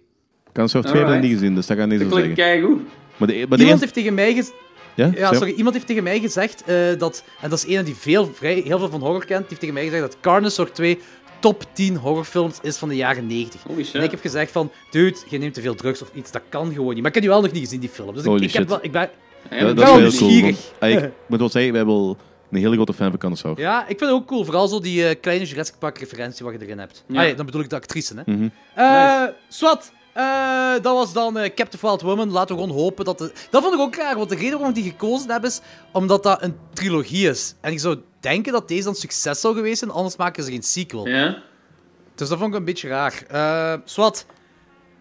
Carnosaur 0.53 0.81
2 0.83 0.93
heb 0.93 1.01
ik 1.03 1.07
Alright. 1.07 1.29
niet 1.31 1.39
gezien, 1.39 1.55
dus 1.55 1.65
dat 1.67 1.77
ga 1.77 1.83
ik 1.83 1.89
niet 1.89 1.99
Dat 1.99 2.09
zo 2.09 2.15
zeggen. 2.15 2.33
keigoed. 2.35 2.81
Maar 3.17 3.27
de, 3.27 3.45
maar 3.49 3.57
de 3.57 3.63
Iemand 3.63 3.79
heeft 3.81 3.93
tegen 3.93 4.13
mij 4.13 4.33
gezegd... 4.33 4.53
Ja, 4.95 5.11
Ja, 5.15 5.33
sorry. 5.33 5.53
Iemand 5.53 5.75
heeft 5.75 5.87
tegen 5.87 6.03
mij 6.03 6.19
gezegd 6.19 6.63
eh, 6.65 6.75
dat... 6.97 7.23
En 7.41 7.49
dat 7.49 7.65
is 7.65 7.75
een 7.75 7.85
die 7.85 7.95
veel, 7.95 8.31
vrij, 8.33 8.53
heel 8.65 8.79
veel 8.79 8.89
van 8.89 8.99
horror 9.01 9.25
kent. 9.25 9.39
Die 9.39 9.47
heeft 9.47 9.59
tegen 9.59 9.73
mij 9.75 9.83
gezegd 9.83 10.01
dat 10.01 10.17
Carnosaur 10.21 10.71
2 10.71 10.99
top 11.39 11.63
10 11.73 11.95
horrorfilms 11.97 12.59
is 12.61 12.77
van 12.77 12.89
de 12.89 12.95
jaren 12.95 13.27
90. 13.27 13.61
Holy 13.67 13.83
shit. 13.83 13.95
En 13.95 14.03
ik 14.03 14.11
heb 14.11 14.21
gezegd 14.21 14.51
van... 14.51 14.71
Dude, 14.91 15.17
je 15.29 15.37
neemt 15.37 15.53
te 15.53 15.61
veel 15.61 15.75
drugs 15.75 16.01
of 16.01 16.09
iets. 16.13 16.31
Dat 16.31 16.41
kan 16.49 16.73
gewoon 16.73 16.93
niet. 16.93 16.97
Maar 16.97 17.07
ik 17.07 17.13
heb 17.13 17.23
die 17.23 17.31
wel 17.31 17.41
nog 17.41 17.51
niet 17.51 17.63
gezien, 17.63 17.79
die 17.79 17.89
film. 17.89 18.13
Dus 18.13 18.23
ik, 18.23 18.27
Holy 18.29 18.43
ik, 18.43 18.51
heb 18.51 18.61
shit. 18.61 18.69
wel, 18.69 18.79
ik 18.81 18.91
ben... 18.91 19.09
Ja, 19.49 19.59
Dat, 19.59 19.75
maar 19.75 19.85
dat 19.85 19.95
wel 19.95 20.05
is 20.05 20.19
heel 20.19 20.29
cool. 20.29 20.41
want, 20.79 20.93
ik 20.93 21.11
moet 21.29 21.39
wel 21.39 21.49
zeggen, 21.49 21.71
wij 21.71 21.81
hebben 21.81 21.95
wel 21.95 22.17
een 22.51 22.57
hele 22.57 22.75
grote 22.75 22.93
fan 22.93 23.09
van 23.09 23.19
Carnosaur. 23.19 23.59
Ja, 23.59 23.81
ik 23.81 23.97
vind 23.97 23.99
het 23.99 24.09
ook 24.09 24.27
cool. 24.27 24.43
Vooral 24.43 24.67
zo 24.67 24.79
die 24.79 25.07
eh, 25.07 25.15
kleine 25.21 25.45
Jurassic 25.45 25.75
Park 25.79 25.97
referentie 25.97 26.45
wat 26.45 26.53
je 26.53 26.61
erin 26.61 26.79
hebt. 26.79 27.03
Ja. 27.07 27.21
Ah, 27.21 27.27
ja, 27.27 27.33
dan 27.33 27.45
bedoel 27.45 27.61
ik 27.61 27.69
de 27.69 27.75
actrice, 27.75 28.13
hè. 28.15 28.31
Mhm. 28.33 28.47
Eh, 28.75 29.23
Swat. 29.47 29.91
Eh, 30.13 30.71
dat 30.73 30.93
was 30.93 31.13
dan 31.13 31.37
eh, 31.37 31.53
Captain 31.53 31.81
Wild 31.81 32.01
Woman. 32.01 32.31
Laten 32.31 32.55
we 32.55 32.61
gewoon 32.61 32.77
hopen 32.77 33.05
dat... 33.05 33.17
De... 33.17 33.31
Dat 33.49 33.61
vond 33.61 33.73
ik 33.73 33.79
ook 33.79 33.95
raar, 33.95 34.15
want 34.17 34.29
de 34.29 34.35
reden 34.35 34.51
waarom 34.51 34.69
ik 34.69 34.75
die 34.75 34.91
gekozen 34.91 35.31
heb 35.31 35.43
is 35.45 35.61
omdat 35.91 36.23
dat 36.23 36.43
een 36.43 36.55
trilogie 36.73 37.29
is. 37.29 37.55
En 37.61 37.71
ik 37.71 37.79
zou 37.79 37.97
denken 38.19 38.51
dat 38.53 38.67
deze 38.67 38.83
dan 38.83 38.95
succes 38.95 39.41
zou 39.41 39.55
geweest 39.55 39.79
zijn, 39.79 39.91
anders 39.91 40.15
maken 40.15 40.43
ze 40.43 40.51
geen 40.51 40.63
sequel. 40.63 41.07
Ja? 41.07 41.37
Dus 42.15 42.29
dat 42.29 42.37
vond 42.37 42.53
ik 42.53 42.59
een 42.59 42.65
beetje 42.65 42.87
raar. 42.87 43.23
Eh 43.27 43.73
Swat. 43.85 44.25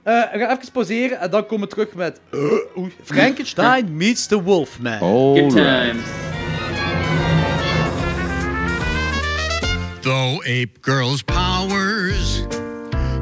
Eh, 0.02 0.22
ik 0.32 0.40
ga 0.40 0.50
even 0.50 0.72
pauzeren 0.72 1.20
en 1.20 1.30
dan 1.30 1.46
komen 1.46 1.68
we 1.68 1.74
terug 1.74 1.94
met... 1.94 2.20
oei, 2.78 2.92
Frankenstein 3.02 3.96
meets 3.96 4.26
the 4.26 4.42
Wolfman. 4.42 4.98
Good 4.98 5.56
Alright. 5.56 5.90
times. 5.90 6.23
Though 10.04 10.42
ape 10.44 10.82
girls' 10.82 11.22
powers 11.22 12.46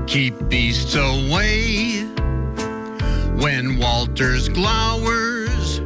keep 0.08 0.34
beasts 0.48 0.96
away, 0.96 2.00
when 3.36 3.78
Walters 3.78 4.48
glowers, 4.48 5.80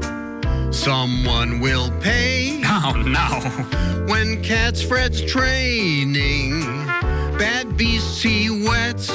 someone 0.74 1.60
will 1.60 1.90
pay. 2.00 2.62
Oh 2.78 2.92
no. 2.92 4.06
When 4.06 4.42
Cats 4.42 4.80
Fred's 4.80 5.20
training, 5.22 6.60
bad 7.36 7.76
beasts 7.76 8.22
he 8.22 8.48
wets. 8.48 9.10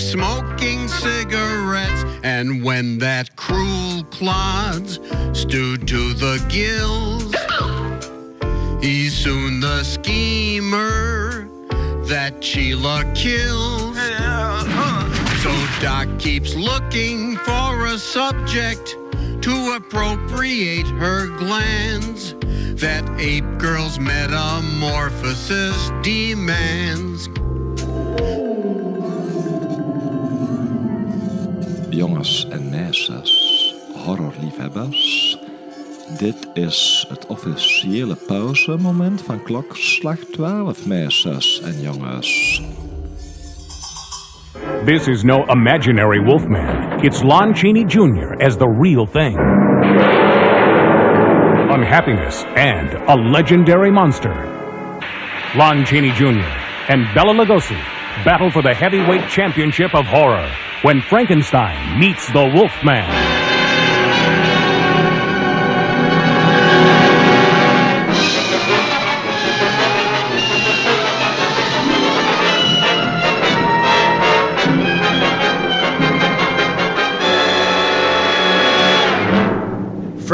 Smoking 0.00 0.88
cigarettes. 0.88 2.04
And 2.22 2.64
when 2.64 2.98
that 2.98 3.36
cruel 3.36 4.04
clods 4.10 4.98
stewed 5.32 5.86
to 5.88 6.14
the 6.14 6.44
gills, 6.48 7.34
he's 8.82 9.14
soon 9.14 9.60
the 9.60 9.84
schemer 9.84 11.48
that 12.06 12.42
Sheila 12.42 13.04
kills. 13.14 13.96
So 15.42 15.52
Doc 15.80 16.08
keeps 16.18 16.54
looking 16.54 17.36
for 17.38 17.86
a 17.86 17.98
subject 17.98 18.96
to 19.42 19.74
appropriate 19.76 20.86
her 20.86 21.28
glands 21.38 22.34
that 22.80 23.08
ape 23.18 23.44
girl's 23.58 23.98
metamorphosis 23.98 25.90
demands. 26.02 27.28
Jongens 31.90 32.46
en 32.50 32.70
meisjes, 32.70 33.74
horrorliefhebbers. 34.04 35.38
Dit 36.18 36.48
is 36.54 37.06
het 37.08 37.26
officiële 37.26 38.16
pauzemoment 38.26 39.22
van 39.22 39.42
klokslag 39.42 40.18
12, 40.18 40.86
meisjes 40.86 41.60
en 41.64 41.80
jongens. 41.80 42.62
This 44.84 45.06
is 45.08 45.22
no 45.22 45.44
imaginary 45.48 46.24
Wolfman. 46.24 47.04
It's 47.04 47.22
Lon 47.22 47.54
Chaney 47.54 47.84
Jr. 47.84 48.42
as 48.42 48.56
the 48.56 48.68
real 48.80 49.06
thing. 49.06 49.36
Unhappiness 51.70 52.44
and 52.56 52.94
a 53.08 53.14
legendary 53.14 53.90
monster. 53.90 54.34
Lon 55.56 55.84
Chaney 55.84 56.12
Jr. 56.12 56.46
and 56.88 57.14
Bella 57.14 57.34
Lugosi 57.34 57.89
battle 58.24 58.50
for 58.50 58.62
the 58.62 58.74
heavyweight 58.74 59.28
championship 59.28 59.94
of 59.94 60.06
horror 60.06 60.48
when 60.82 61.00
Frankenstein 61.00 61.98
meets 61.98 62.30
the 62.32 62.46
Wolfman. 62.54 63.39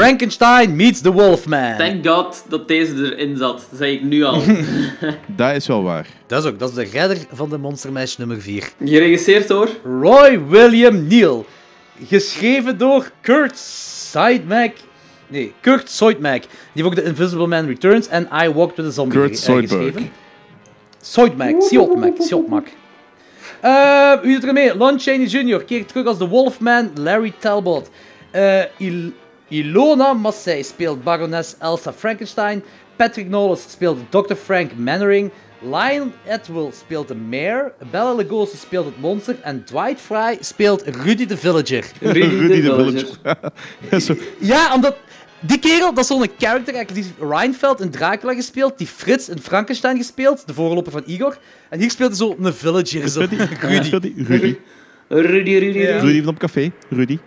Frankenstein 0.01 0.75
meets 0.75 1.01
the 1.01 1.11
Wolfman. 1.11 1.77
Thank 1.77 2.05
God 2.07 2.43
dat 2.49 2.67
deze 2.67 3.15
erin 3.15 3.37
zat. 3.37 3.67
Dat 3.69 3.79
zei 3.79 3.93
ik 3.93 4.03
nu 4.03 4.23
al. 4.23 4.41
Dat 5.35 5.55
is 5.55 5.67
wel 5.67 5.83
waar. 5.83 6.07
Dat 6.27 6.43
is 6.43 6.49
ook, 6.51 6.59
dat 6.59 6.69
is 6.69 6.75
de 6.75 6.83
redder 6.83 7.17
van 7.31 7.49
de 7.49 7.57
Monster 7.57 7.91
Mash 7.91 8.15
nummer 8.15 8.41
4. 8.41 8.69
Geregisseerd 8.85 9.47
door? 9.47 9.69
Roy 9.83 10.39
William 10.47 11.07
Neal. 11.07 11.45
Geschreven 12.07 12.77
door 12.77 13.11
Kurt 13.21 13.57
Sidemak. 13.57 14.71
Nee, 15.27 15.53
Kurt 15.61 15.89
Soitmak. 15.89 16.41
Die 16.41 16.49
heeft 16.83 16.85
ook 16.87 16.93
The 16.95 17.03
Invisible 17.03 17.47
Man 17.47 17.65
Returns 17.65 18.07
en 18.07 18.27
I 18.43 18.49
Walked 18.49 18.75
with 18.77 18.85
a 18.85 18.89
Zombie 18.89 19.17
Kurt 19.19 19.45
eh, 19.47 19.55
geschreven. 19.55 20.11
Soitmak, 21.01 21.61
Siotmak, 21.61 22.13
Siotmak. 22.19 22.67
Eh, 23.61 24.11
wie 24.21 24.33
doet 24.33 24.43
er 24.47 24.53
mee? 24.53 24.77
Lon 24.77 24.99
Chaney 24.99 25.25
Jr. 25.25 25.63
keert 25.63 25.87
terug 25.87 26.05
als 26.05 26.17
de 26.17 26.27
Wolfman, 26.27 26.89
Larry 26.95 27.33
Talbot. 27.39 27.89
Eh, 28.31 28.61
Il- 28.77 29.13
Ilona 29.49 30.13
Massey 30.13 30.63
speelt 30.63 31.03
barones 31.03 31.55
Elsa 31.59 31.93
Frankenstein. 31.93 32.63
Patrick 32.95 33.27
Knowles 33.27 33.65
speelt 33.71 33.97
Dr. 34.11 34.35
Frank 34.35 34.71
Mannering. 34.77 35.31
Lionel 35.61 36.11
Atwill 36.29 36.69
speelt 36.71 37.07
de 37.07 37.15
Mayor. 37.15 37.73
Bella 37.91 38.13
Lugosi 38.13 38.57
speelt 38.57 38.85
het 38.85 38.99
monster. 39.01 39.35
En 39.41 39.63
Dwight 39.65 39.99
Fry 39.99 40.37
speelt 40.41 40.83
Rudy 40.87 41.25
the 41.25 41.37
Villager. 41.37 41.83
Rudy 42.01 42.61
de 42.61 42.61
Villager. 42.61 44.17
Ja, 44.39 44.73
omdat 44.73 44.95
die 45.39 45.59
kerel, 45.59 45.93
dat 45.93 46.03
is 46.03 46.07
zo'n 46.07 46.27
character, 46.37 46.73
eigenlijk, 46.73 46.93
die 46.93 47.03
heeft 47.03 47.31
Reinfeldt 47.33 47.81
in 47.81 47.89
Dracula 47.89 48.33
gespeeld, 48.33 48.77
die 48.77 48.87
Frits 48.87 49.29
in 49.29 49.39
Frankenstein 49.39 49.97
gespeeld, 49.97 50.47
de 50.47 50.53
voorloper 50.53 50.91
van 50.91 51.03
Igor. 51.05 51.37
En 51.69 51.79
hier 51.79 51.91
speelt 51.91 52.09
hij 52.09 52.17
zo 52.17 52.35
een 52.39 52.53
villager. 52.53 53.07
Zo. 53.09 53.19
Rudy. 53.29 53.35
Rudy. 53.35 53.89
Rudy. 53.91 54.13
Rudy. 54.27 54.55
Rudy, 55.07 55.57
Rudy, 55.57 55.77
Ja. 55.79 55.91
Rudy. 55.91 56.05
Rudy 56.05 56.19
van 56.23 56.33
op 56.33 56.39
café. 56.39 56.71
Rudy. 56.89 57.17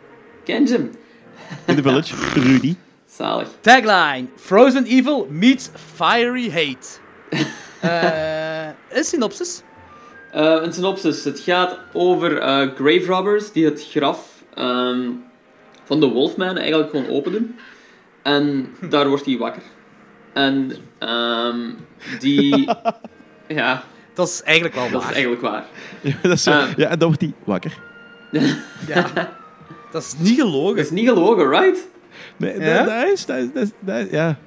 Ken 0.44 0.66
je 0.66 0.72
hem? 0.72 0.90
In 1.66 1.76
the 1.76 1.82
village. 1.82 2.14
Rudy. 2.34 2.76
Zalig. 3.06 3.48
Tagline: 3.60 4.26
Frozen 4.36 4.84
Evil 4.86 5.26
meets 5.30 5.70
Fiery 5.96 6.50
Hate. 6.50 6.98
Eh 7.80 8.50
een 8.90 9.04
synopsis. 9.04 9.62
Eh, 10.32 10.58
een 10.62 10.72
synopsis. 10.72 11.24
Het 11.24 11.40
gaat 11.40 11.76
over 11.92 12.38
eh, 12.38 12.68
grave 12.74 13.04
robbers 13.06 13.52
die 13.52 13.64
het 13.64 13.86
graf 13.90 14.42
ehm, 14.54 15.08
van 15.84 16.00
de 16.00 16.06
Wolfman 16.06 16.56
eigenlijk 16.56 16.90
gewoon 16.90 17.08
open 17.08 17.32
doen. 17.32 17.58
En 18.22 18.74
daar 18.80 19.08
wordt 19.08 19.26
hij 19.26 19.36
wakker. 19.36 19.62
En 20.32 20.72
ehm, 20.98 21.70
die... 22.18 22.68
ja, 23.48 23.82
Dat 24.14 24.28
is 24.28 24.42
eigenlijk 24.42 24.74
wel 24.74 24.90
dat 24.90 25.00
is 25.00 25.04
waar. 25.06 25.12
eigenlijk 25.14 25.42
waar. 25.42 25.64
Ja, 26.00 26.14
dat 26.22 26.32
is 26.32 26.42
zo. 26.42 26.50
Ah. 26.50 26.68
ja, 26.76 26.88
en 26.88 26.98
dan 26.98 27.08
wordt 27.08 27.22
hij 27.22 27.32
wakker. 27.44 27.78
Ja. 28.86 29.38
Dat 29.92 30.02
is 30.02 30.14
niet 30.28 30.40
gelogen. 30.40 30.76
Dat 30.76 30.84
is 30.84 30.90
niet 30.90 31.08
gelogen, 31.08 31.48
right? 31.50 31.88
Nee, 32.36 32.60
Ja? 32.60 32.76
dat, 32.76 32.86
dat 32.86 33.08
is, 33.12 33.26
dat 33.26 33.36
is, 33.36 33.52
dat 33.52 33.62
is, 33.62 33.70
dat 33.80 33.96
is- 33.96 34.10
ja. 34.10 34.38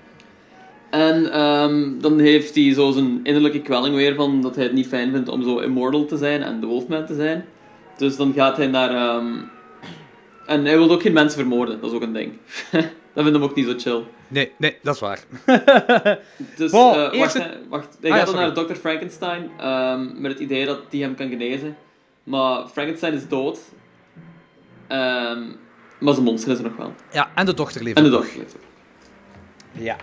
En 0.91 1.31
ehm, 1.31 1.99
dan 1.99 2.19
heeft 2.19 2.55
hij 2.55 2.73
zo 2.73 2.91
zijn 2.91 3.19
innerlijke 3.23 3.61
kwelling 3.61 3.95
weer 3.95 4.15
van 4.15 4.41
dat 4.41 4.55
hij 4.55 4.63
het 4.63 4.73
niet 4.73 4.87
fijn 4.87 5.11
vindt 5.11 5.29
om 5.29 5.43
zo 5.43 5.57
immortal 5.57 6.05
te 6.05 6.17
zijn 6.17 6.43
en 6.43 6.59
de 6.59 6.65
Wolfman 6.67 7.05
te 7.05 7.15
zijn. 7.15 7.45
Dus 7.97 8.15
dan 8.15 8.33
gaat 8.33 8.57
hij 8.57 8.67
naar... 8.67 8.89
ehm, 8.89 9.33
En 10.45 10.65
hij 10.65 10.77
wil 10.77 10.91
ook 10.91 11.01
geen 11.01 11.13
mensen 11.13 11.39
vermoorden, 11.39 11.81
dat 11.81 11.89
is 11.89 11.95
ook 11.95 12.01
een 12.01 12.13
ding. 12.13 12.31
dat 13.13 13.23
vindt 13.23 13.31
hem 13.33 13.43
ook 13.43 13.55
niet 13.55 13.65
zo 13.65 13.73
chill. 13.77 14.03
Nee, 14.27 14.51
nee, 14.57 14.77
dat 14.81 14.95
is 14.95 14.99
waar. 15.01 15.19
Dus, 16.57 16.71
Wow, 16.71 16.93
eh, 17.13 17.19
wacht, 17.19 17.39
wacht. 17.69 17.97
Hij 18.01 18.11
Ah, 18.11 18.17
ja, 18.17 18.23
gaat 18.23 18.25
dan 18.33 18.35
sorry. 18.35 18.55
naar 18.55 18.65
Dr. 18.65 18.73
Frankenstein 18.73 19.49
ehm, 19.59 20.21
met 20.21 20.31
het 20.31 20.39
idee 20.41 20.65
dat 20.65 20.79
die 20.89 21.01
hem 21.03 21.15
kan 21.15 21.29
genezen. 21.29 21.75
Maar 22.23 22.67
Frankenstein 22.67 23.13
is 23.13 23.27
dood. 23.27 23.59
Ehm, 24.93 25.41
maar 25.99 26.13
zijn 26.13 26.25
monster 26.25 26.51
is 26.51 26.57
er 26.57 26.63
nog 26.63 26.75
wel. 26.75 26.93
Ja, 27.11 27.29
en 27.35 27.45
de 27.45 27.53
dochter 27.53 27.83
leeft 27.83 27.97
En 27.97 28.03
de 28.03 28.09
dochter 28.09 28.37
leeft. 28.37 28.55
Ja. 29.71 29.95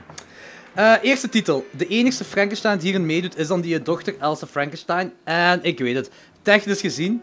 Eh, 0.75 0.95
eerste 1.03 1.29
titel. 1.29 1.67
De 1.71 1.87
enigste 1.87 2.25
Frankenstein 2.25 2.79
die 2.79 2.87
hierin 2.87 3.07
meedoet 3.07 3.39
is 3.39 3.47
dan 3.47 3.61
die 3.61 3.83
dochter 3.83 4.15
Elsa 4.19 4.47
Frankenstein. 4.47 5.13
En 5.25 5.59
ik 5.63 5.79
weet 5.79 5.95
het, 5.95 6.11
technisch 6.43 6.81
gezien 6.81 7.23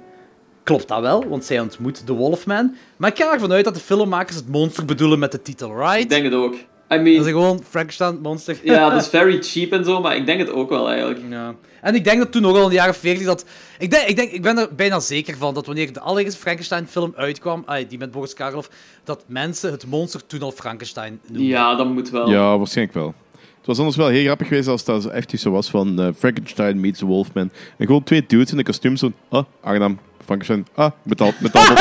klopt 0.63 0.87
dat 0.87 1.01
wel, 1.01 1.27
want 1.27 1.45
zij 1.45 1.59
ontmoet 1.59 2.07
de 2.07 2.13
Wolfman. 2.13 2.75
Maar 2.97 3.09
ik 3.09 3.17
ga 3.17 3.33
ervan 3.33 3.51
uit 3.51 3.65
dat 3.65 3.73
de 3.73 3.79
filmmakers 3.79 4.35
het 4.35 4.47
monster 4.47 4.85
bedoelen 4.85 5.19
met 5.19 5.31
de 5.31 5.41
titel, 5.41 5.77
right? 5.77 5.99
Ik 5.99 6.09
denk 6.09 6.23
het 6.23 6.33
ook. 6.33 6.55
I 6.91 7.15
Dat 7.15 7.25
is 7.25 7.31
gewoon 7.31 7.63
Frankenstein 7.69 8.19
monster. 8.21 8.59
ja, 8.63 8.89
dat 8.89 9.01
is 9.01 9.07
very 9.07 9.41
cheap 9.41 9.71
en 9.71 9.85
zo, 9.85 10.01
maar 10.01 10.15
ik 10.15 10.25
denk 10.25 10.39
het 10.39 10.51
ook 10.51 10.69
wel 10.69 10.89
eigenlijk. 10.89 11.19
Ja. 11.29 11.55
En 11.81 11.95
ik 11.95 12.03
denk 12.03 12.19
dat 12.19 12.31
toen 12.31 12.45
ook 12.45 12.55
al 12.55 12.63
in 12.63 12.69
de 12.69 12.75
jaren 12.75 12.95
40 12.95 13.25
dat... 13.25 13.45
Ik, 13.79 13.91
denk, 13.91 14.07
ik, 14.07 14.15
denk, 14.15 14.31
ik 14.31 14.41
ben 14.41 14.57
er 14.57 14.75
bijna 14.75 14.99
zeker 14.99 15.37
van 15.37 15.53
dat 15.53 15.65
wanneer 15.65 15.93
de 15.93 15.99
allereerste 15.99 16.39
Frankenstein-film 16.39 17.13
uitkwam, 17.15 17.65
die 17.87 17.97
met 17.97 18.11
Boris 18.11 18.33
Karloff, 18.33 18.69
dat 19.03 19.23
mensen 19.27 19.71
het 19.71 19.85
monster 19.87 20.25
toen 20.25 20.41
al 20.41 20.51
Frankenstein 20.51 21.19
noemden. 21.27 21.47
Ja, 21.47 21.75
dat 21.75 21.87
moet 21.87 22.09
wel. 22.09 22.29
ja, 22.29 22.57
waarschijnlijk 22.57 22.97
wel. 22.97 23.13
Het 23.31 23.65
was 23.65 23.77
anders 23.77 23.95
wel 23.95 24.07
heel 24.07 24.23
grappig 24.23 24.47
geweest 24.47 24.67
als 24.67 24.85
dat 24.85 25.05
echt 25.05 25.39
zo 25.39 25.51
was 25.51 25.69
van 25.69 26.01
eh, 26.01 26.07
Frankenstein 26.17 26.79
meets 26.79 26.99
the 26.99 27.05
Wolfman. 27.05 27.51
En 27.77 27.85
gewoon 27.85 28.03
twee 28.03 28.25
dudes 28.27 28.51
in 28.51 28.57
een 28.57 28.63
kostuum 28.63 28.95
zo... 28.95 29.11
Ah, 29.29 29.43
aangenaam. 29.61 29.99
Frankenstein. 30.27 30.65
Ah, 30.75 30.91
betaald. 31.03 31.39
betaald. 31.39 31.69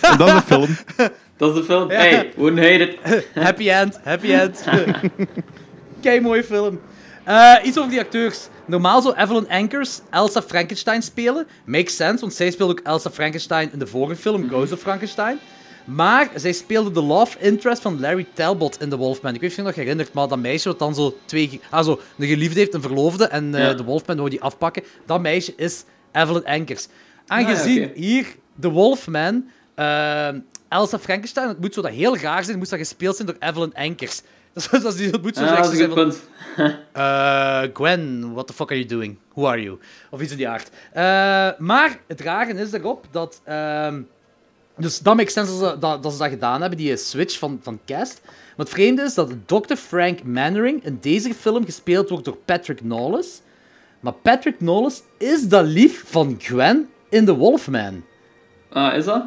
en 0.00 0.18
dat 0.18 0.28
is 0.28 0.34
een 0.34 0.42
film. 0.42 0.76
Dat 1.36 1.50
is 1.50 1.60
de 1.60 1.64
film. 1.64 1.90
Ja. 1.90 1.96
Hey, 1.96 2.32
wouldn't 2.36 2.60
hate 2.60 2.88
it. 2.88 3.26
Happy 3.34 3.70
end, 3.70 3.98
happy 4.04 4.32
end. 4.32 4.64
Kei 6.02 6.20
mooie 6.20 6.44
film. 6.44 6.80
Eh, 7.24 7.54
iets 7.64 7.78
over 7.78 7.90
die 7.90 8.00
acteurs. 8.00 8.48
Normaal 8.66 9.02
zou 9.02 9.14
Evelyn 9.16 9.48
Ankers 9.48 10.00
Elsa 10.10 10.42
Frankenstein 10.42 11.02
spelen. 11.02 11.46
Makes 11.64 11.96
sense, 11.96 12.20
want 12.20 12.34
zij 12.34 12.50
speelde 12.50 12.72
ook 12.72 12.80
Elsa 12.80 13.10
Frankenstein 13.10 13.72
in 13.72 13.78
de 13.78 13.86
vorige 13.86 14.20
film, 14.20 14.48
Ghost 14.48 14.72
of 14.72 14.80
Frankenstein. 14.80 15.38
Maar 15.84 16.30
zij 16.34 16.52
speelde 16.52 16.90
de 16.90 17.02
love 17.02 17.38
interest 17.38 17.82
van 17.82 18.00
Larry 18.00 18.26
Talbot 18.34 18.80
in 18.80 18.88
The 18.88 18.96
Wolfman. 18.96 19.34
Ik 19.34 19.40
weet 19.40 19.50
niet 19.50 19.50
of 19.50 19.56
je 19.56 19.62
je 19.62 19.66
nog 19.76 19.76
herinnert, 19.76 20.12
maar 20.12 20.28
dat 20.28 20.38
meisje 20.38 20.68
dat 20.68 20.78
dan 20.78 20.94
zo 20.94 21.16
twee... 21.24 21.60
Ah, 21.70 21.84
zo, 21.84 22.00
een 22.18 22.26
geliefde 22.26 22.58
heeft, 22.58 22.74
een 22.74 22.82
verloofde, 22.82 23.24
en 23.24 23.54
eh, 23.54 23.60
Ja. 23.62 23.74
de 23.74 23.84
Wolfman 23.84 24.16
wil 24.16 24.28
die 24.28 24.42
afpakken. 24.42 24.82
Dat 25.06 25.20
meisje 25.20 25.52
is 25.56 25.84
Evelyn 26.12 26.46
Ankers. 26.46 26.88
Aangezien 27.32 27.82
Ah, 27.90 27.94
hier 27.96 28.26
de 28.54 28.68
Wolfman 28.68 29.48
eh, 29.74 30.28
Elsa 30.68 30.98
Frankenstein, 30.98 31.48
het 31.48 31.60
moet 31.60 31.74
zo 31.74 31.82
dat 31.82 31.90
heel 31.90 32.16
raar 32.16 32.44
zijn, 32.44 32.58
moest 32.58 32.70
dat 32.70 32.78
gespeeld 32.78 33.16
zijn 33.16 33.28
door 33.28 33.36
Evelyn 33.40 33.74
Ankers. 33.74 34.22
Dat, 34.54 34.68
is- 34.72 34.82
dat, 34.82 34.94
is- 34.98 35.10
dat 35.10 35.22
moet 35.22 35.36
zo 35.36 35.44
Ah, 35.44 35.64
zijn 35.70 35.90
van... 35.92 36.12
Eh, 36.92 37.62
Gwen, 37.72 38.32
what 38.32 38.46
the 38.46 38.52
fuck 38.52 38.70
are 38.70 38.76
you 38.76 38.88
doing? 38.88 39.16
Who 39.34 39.46
are 39.48 39.62
you? 39.62 39.78
Of 40.10 40.20
iets 40.20 40.30
in 40.30 40.36
die 40.36 40.48
aard. 40.48 40.70
Eh, 40.92 41.02
maar 41.58 41.98
het 42.06 42.20
rare 42.20 42.54
is 42.54 42.70
daarop 42.70 43.06
dat... 43.10 43.40
ehm, 43.44 44.02
dus 44.76 44.98
dat 44.98 45.16
makes 45.16 45.32
sense 45.32 45.58
dat 45.58 45.70
ze 45.72 45.78
dat, 45.78 46.02
dat 46.02 46.12
ze 46.12 46.18
dat 46.18 46.28
gedaan 46.28 46.60
hebben, 46.60 46.78
die 46.78 46.96
switch 46.96 47.38
van, 47.38 47.60
van 47.62 47.80
cast. 47.86 48.20
Maar 48.24 48.66
het 48.66 48.68
vreemde 48.68 49.02
is 49.02 49.14
dat 49.14 49.32
Dr. 49.46 49.74
Frank 49.74 50.22
Mannering 50.22 50.84
in 50.84 50.98
deze 51.00 51.34
film 51.34 51.64
gespeeld 51.64 52.08
wordt 52.08 52.24
door 52.24 52.36
Patrick 52.44 52.76
Knowles. 52.76 53.40
Maar 54.00 54.12
Patrick 54.12 54.56
Knowles 54.58 55.02
is 55.18 55.48
dat 55.48 55.66
lief 55.66 56.04
van 56.06 56.36
Gwen 56.40 56.88
in 57.12 57.24
The 57.24 57.34
Wolfman. 57.36 58.02
Ah, 58.72 58.96
is 58.96 59.04
dat? 59.04 59.22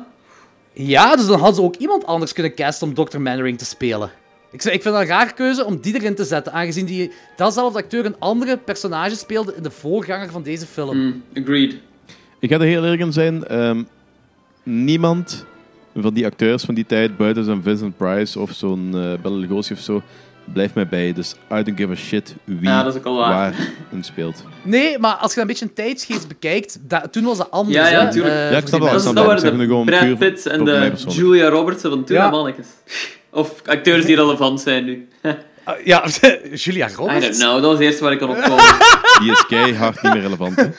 Ja, 0.74 1.16
dus 1.16 1.26
dan 1.28 1.38
hadden 1.40 1.56
ze 1.56 1.62
ook 1.62 1.76
iemand 1.76 2.06
anders 2.06 2.34
kunnen 2.34 2.56
casten 2.56 2.88
om 2.88 2.94
Dr. 2.94 3.20
Mannering 3.20 3.58
te 3.58 3.66
spelen. 3.66 4.10
Ik, 4.52 4.62
zeg- 4.62 4.74
ik 4.74 4.82
vind 4.82 4.94
dat 4.94 5.04
een 5.04 5.10
raar 5.10 5.34
keuze 5.34 5.66
om 5.66 5.78
die 5.82 5.94
erin 5.96 6.16
te 6.16 6.24
zetten, 6.24 6.54
aangezien 6.54 6.86
die, 6.86 7.12
datzelfde 7.36 7.80
acteur 7.80 8.06
een 8.06 8.16
andere 8.20 8.58
personage 8.58 9.16
speelde 9.16 9.54
in 9.56 9.64
de 9.64 9.72
voorganger 9.72 10.30
van 10.30 10.44
deze 10.44 10.66
film. 10.66 10.98
Mm, 10.98 11.24
agreed. 11.44 11.76
Ik 12.40 12.50
ga 12.50 12.56
er 12.56 12.62
heel 12.66 12.84
eerlijk 12.84 13.02
in 13.02 13.14
zijn. 13.14 13.44
ehm, 13.48 13.84
niemand 14.64 15.46
van 15.96 16.14
die 16.14 16.26
acteurs 16.26 16.64
van 16.64 16.76
die 16.76 16.86
tijd, 16.86 17.18
buiten 17.18 17.46
zo'n 17.46 17.62
Vincent 17.64 17.98
Price 17.98 18.40
of 18.40 18.52
zo'n 18.52 18.90
eh 18.94 19.22
Bela 19.22 19.36
Lugosi 19.36 19.74
of 19.74 19.80
zo, 19.80 20.02
blijft 20.54 20.74
mij 20.74 20.88
bij. 20.88 21.14
Dus 21.14 21.34
I 21.34 21.64
don't 21.64 21.78
give 21.78 21.92
a 21.92 21.96
shit 21.96 22.36
wie 22.44 22.58
Ja, 22.62 22.84
dat 22.84 22.94
is 22.94 23.00
ook 23.00 23.06
al 23.06 23.16
waar. 23.18 23.56
in 23.92 24.04
speelt. 24.04 24.44
Nee, 24.64 25.00
maar 25.00 25.14
als 25.16 25.34
je 25.34 25.36
dat 25.36 25.38
een 25.38 25.48
beetje 25.48 25.66
een 25.66 25.74
tijdsgeest 25.74 26.28
bekijkt, 26.28 26.78
da- 26.82 27.08
toen 27.12 27.24
was 27.24 27.38
dat 27.38 27.52
anders. 27.52 27.78
Ja, 27.78 27.88
ja, 27.88 28.06
hè, 28.06 28.12
tuurlijk. 28.12 28.34
eh, 28.36 28.52
Ja, 28.52 28.58
ik 28.58 28.68
snap 28.68 28.80
wel, 28.80 28.90
snap 28.90 29.04
dat 29.04 29.14
wel. 29.14 29.26
waren 29.42 29.58
de 29.58 29.84
Brad 29.86 30.18
Pitt 30.18 30.46
en 30.46 30.64
de. 30.66 30.92
Julia 31.08 31.50
Roberts 31.50 31.82
van 31.82 32.04
toen, 32.04 32.16
ja. 32.16 32.30
mannetjes. 32.30 32.68
Of 33.30 33.62
acteurs 33.66 34.06
die 34.06 34.16
relevant 34.16 34.62
zijn 34.62 34.86
nu. 34.86 35.08
Ah, 35.66 35.86
ja, 35.86 36.04
Julia 36.54 36.90
I 36.90 36.94
Roberts. 36.96 37.26
don't 37.26 37.36
know, 37.38 37.54
dat 37.54 37.62
was 37.62 37.72
het 37.74 37.82
eerste 37.82 38.04
waar 38.04 38.12
ik 38.12 38.20
kan 38.20 38.30
opkomen. 38.30 38.64
Die 39.22 39.32
is 39.32 39.46
keihard 39.48 40.02
niet 40.04 40.14
meer 40.14 40.22
relevant. 40.22 40.56
hè. 40.56 40.68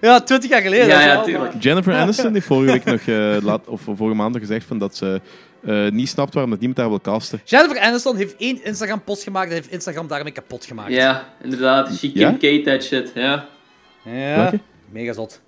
Ja, 0.00 0.20
twintig 0.20 0.50
jaar 0.50 0.60
geleden. 0.62 0.86
Ja, 0.86 1.00
ja, 1.00 1.22
tuurlijk. 1.22 1.52
Jennifer 1.58 1.94
Aniston 1.94 2.32
heeft 2.32 2.46
vorige 2.46 2.72
week 2.72 2.84
nog, 2.84 3.00
eh, 3.00 3.36
laat, 3.42 3.66
of 3.68 3.80
vorige 3.84 4.16
maand 4.16 4.32
nog 4.32 4.40
gezegd 4.40 4.66
van 4.66 4.78
dat 4.78 4.96
ze 4.96 5.20
eh, 5.66 5.88
niet 5.88 6.08
snapt 6.08 6.32
waarom 6.34 6.50
dat 6.50 6.60
niemand 6.60 6.80
haar 6.80 6.88
wil 6.88 7.00
casten. 7.00 7.40
Jennifer 7.44 7.80
Aniston 7.80 8.16
heeft 8.16 8.34
één 8.36 8.64
Instagram-post 8.64 9.22
gemaakt 9.22 9.48
en 9.48 9.54
heeft 9.54 9.70
Instagram 9.70 10.06
daarmee 10.06 10.32
kapot 10.32 10.64
gemaakt. 10.64 10.90
Ja, 10.92 11.28
inderdaad. 11.42 11.94
She 11.98 12.10
Ja? 12.14 12.28
Kim 12.32 12.38
Kate 12.38 12.70
that 12.70 12.84
shit, 12.84 13.10
ja. 13.14 13.46
Ja, 14.02 14.36
Welke? 14.36 14.58
mega 14.90 15.12
zot. 15.12 15.40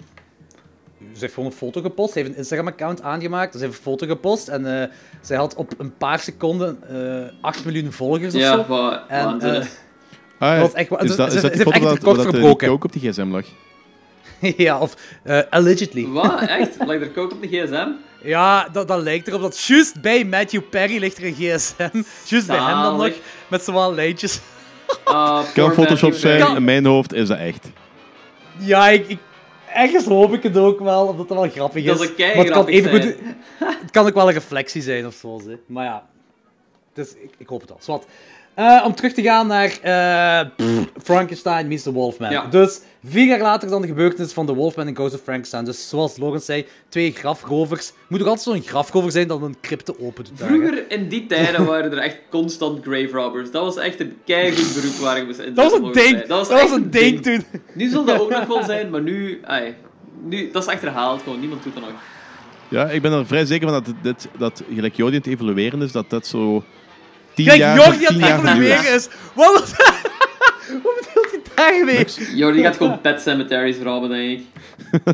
Ze 1.14 1.20
heeft 1.20 1.34
gewoon 1.34 1.48
een 1.50 1.56
foto 1.56 1.80
gepost. 1.80 2.12
Ze 2.12 2.18
heeft 2.18 2.30
een 2.30 2.36
Instagram-account 2.36 3.02
aangemaakt. 3.02 3.52
Ze 3.54 3.58
heeft 3.60 3.72
een 3.76 3.82
foto 3.82 4.06
gepost. 4.06 4.48
En 4.48 4.80
eh, 4.82 4.88
zij 5.20 5.36
had 5.36 5.54
op 5.54 5.72
een 5.78 5.96
paar 5.96 6.18
seconden 6.18 6.78
eh 6.88 7.32
8 7.40 7.64
miljoen 7.64 7.92
volgers 7.92 8.34
of 8.34 8.40
Ja, 8.40 8.52
zo. 8.52 8.64
wa- 8.68 9.04
En, 9.08 9.40
eh, 9.40 9.64
Ah, 10.38 10.48
ja. 10.48 10.58
Dat 10.58 10.68
is 10.68 10.74
echt 10.74 10.90
is 10.90 10.96
dat, 10.98 11.10
is 11.10 11.16
dat 11.16 11.32
ze 11.32 11.40
die 11.40 11.50
heeft 11.50 11.62
foto 11.62 11.70
echt 11.70 11.82
dat, 12.02 12.14
dat 12.16 12.24
de 12.24 12.30
verbroken. 12.30 12.68
kook 12.68 12.84
op 12.84 12.92
die 12.92 13.10
gsm 13.10 13.26
lag? 13.30 13.44
ja, 14.56 14.78
of 14.78 14.94
allegedly. 15.50 16.06
Wat? 16.06 16.40
Echt? 16.40 16.76
Lijkt 16.86 17.02
er 17.02 17.10
kook 17.10 17.32
op 17.32 17.42
de 17.42 17.48
gsm? 17.48 17.86
Ja, 18.28 18.68
dat, 18.72 18.88
dat 18.88 19.02
lijkt 19.02 19.28
erop 19.28 19.40
dat 19.40 19.58
juist 19.64 20.00
bij 20.00 20.24
Matthew 20.24 20.62
Perry 20.70 20.98
ligt 20.98 21.18
er 21.18 21.24
een 21.24 21.34
gsm. 21.38 22.02
Juist 22.28 22.46
bij 22.46 22.58
hem 22.58 22.82
dan 22.82 22.96
nog. 22.96 23.10
Met 23.48 23.62
z'n 23.64 23.72
wel 23.72 23.94
lijntjes. 23.94 24.40
Ah, 25.04 25.42
Kan 25.54 25.72
Photoshop 25.72 26.10
Matthew 26.10 26.30
zijn, 26.40 26.56
in 26.56 26.64
mijn 26.64 26.84
hoofd 26.86 27.12
is 27.12 27.28
dat 27.28 27.38
echt. 27.38 27.66
Ja, 28.58 28.88
ik, 28.88 29.08
ik, 29.08 29.18
ergens 29.74 30.04
hoop 30.04 30.32
ik 30.32 30.42
het 30.42 30.56
ook 30.56 30.80
wel, 30.80 31.06
omdat 31.06 31.28
het 31.28 31.38
wel 31.38 31.48
grappig 31.48 31.84
is. 31.84 31.98
Dat 31.98 32.18
maar 32.18 32.44
het 32.44 32.50
kan, 32.50 32.66
even 32.66 32.90
goed, 32.90 33.14
het 33.58 33.90
kan 33.90 34.06
ook 34.06 34.14
wel 34.14 34.28
een 34.28 34.34
reflectie 34.34 34.82
zijn 34.82 35.06
of 35.06 35.14
zo. 35.14 35.40
Hè. 35.46 35.56
Maar 35.66 35.84
ja. 35.84 36.06
Dus 36.92 37.14
ik, 37.14 37.30
ik 37.38 37.46
hoop 37.46 37.60
het 37.60 37.70
al. 37.70 37.78
Zwat. 37.80 38.06
Eh, 38.54 38.82
om 38.86 38.94
terug 38.94 39.12
te 39.12 39.22
gaan 39.22 39.46
naar 39.46 39.78
eh, 39.82 40.48
pff, 40.56 40.86
Frankenstein 41.02 41.68
meets 41.68 41.82
the 41.82 41.92
Wolfman. 41.92 42.30
Ja. 42.30 42.46
Dus 42.46 42.80
vier 43.04 43.26
jaar 43.26 43.40
later 43.40 43.68
dan 43.68 43.80
de 43.80 43.86
gebeurtenis 43.86 44.32
van 44.32 44.46
The 44.46 44.54
Wolfman 44.54 44.86
en 44.86 44.94
Ghost 44.94 45.14
of 45.14 45.20
Frankenstein. 45.20 45.64
Dus 45.64 45.88
zoals 45.88 46.16
Logan 46.16 46.40
zei, 46.40 46.66
twee 46.88 47.12
grafrovers. 47.12 47.92
Moet 48.08 48.18
toch 48.18 48.28
altijd 48.28 48.46
zo'n 48.46 48.62
grafrover 48.62 49.10
zijn 49.10 49.28
dat 49.28 49.42
een 49.42 49.56
crypte 49.60 50.00
open 50.00 50.24
doet. 50.24 50.38
daar, 50.38 50.48
hè? 50.48 50.54
Vroeger, 50.56 50.90
in 50.90 51.08
die 51.08 51.26
tijden, 51.26 51.64
waren 51.72 51.92
er 51.92 51.98
echt 51.98 52.18
constant 52.30 52.84
grave 52.84 53.08
robbers. 53.12 53.50
Dat 53.50 53.64
was 53.64 53.76
echt 53.76 54.00
een 54.00 54.16
keigoed 54.24 54.74
beroep 54.74 54.94
waar 54.94 55.16
ik 55.16 55.26
me 55.26 55.44
in 55.44 55.54
Dat 55.54 55.70
was 55.70 55.80
een 55.80 55.92
ding. 55.92 56.20
Dat 56.20 56.28
was, 56.28 56.48
Dat 56.48 56.60
was 56.60 56.60
echt 56.60 56.72
een 56.72 56.90
ding 56.90 57.22
toen. 57.22 57.44
Nu 57.74 57.88
zal 57.88 58.04
dat 58.04 58.20
ook 58.20 58.30
nog 58.38 58.46
wel 58.46 58.64
zijn, 58.64 58.90
maar 58.90 59.02
nu... 59.02 59.40
Ai, 59.44 59.74
nu 60.24 60.50
dat 60.50 60.62
is 60.66 60.72
echt 60.72 60.82
herhaald 60.82 61.22
gewoon. 61.22 61.40
Niemand 61.40 61.62
doet 61.62 61.74
dat 61.74 61.82
nog. 61.82 61.92
Ja, 62.68 62.90
ik 62.90 63.02
ben 63.02 63.12
er 63.12 63.26
vrij 63.26 63.44
zeker 63.44 63.68
van 63.68 63.82
dat, 63.84 63.94
dit, 64.02 64.28
dat 64.38 64.62
gelijk 64.74 64.96
Jody 64.96 65.10
aan 65.10 65.18
het 65.18 65.26
evolueren 65.26 65.82
is, 65.82 65.92
dat 65.92 66.10
dat 66.10 66.26
zo 66.26 66.64
Kijk, 67.34 67.58
jaar, 67.58 67.76
Jordi 67.76 68.06
aan 68.06 68.16
jaar 68.16 68.30
het 68.30 68.46
evolueren 68.48 68.94
is. 68.94 69.08
Wat 69.34 69.58
was 69.58 69.72
Hoe 70.82 70.94
bedoelt 71.00 71.30
hij 71.30 71.40
daarmee? 71.54 72.06
Jordi 72.34 72.62
gaat 72.62 72.76
gewoon 72.76 73.00
pet 73.00 73.20
cemeteries 73.20 73.76
verhaben, 73.76 74.08
denk 74.08 74.40
ik. 74.40 74.44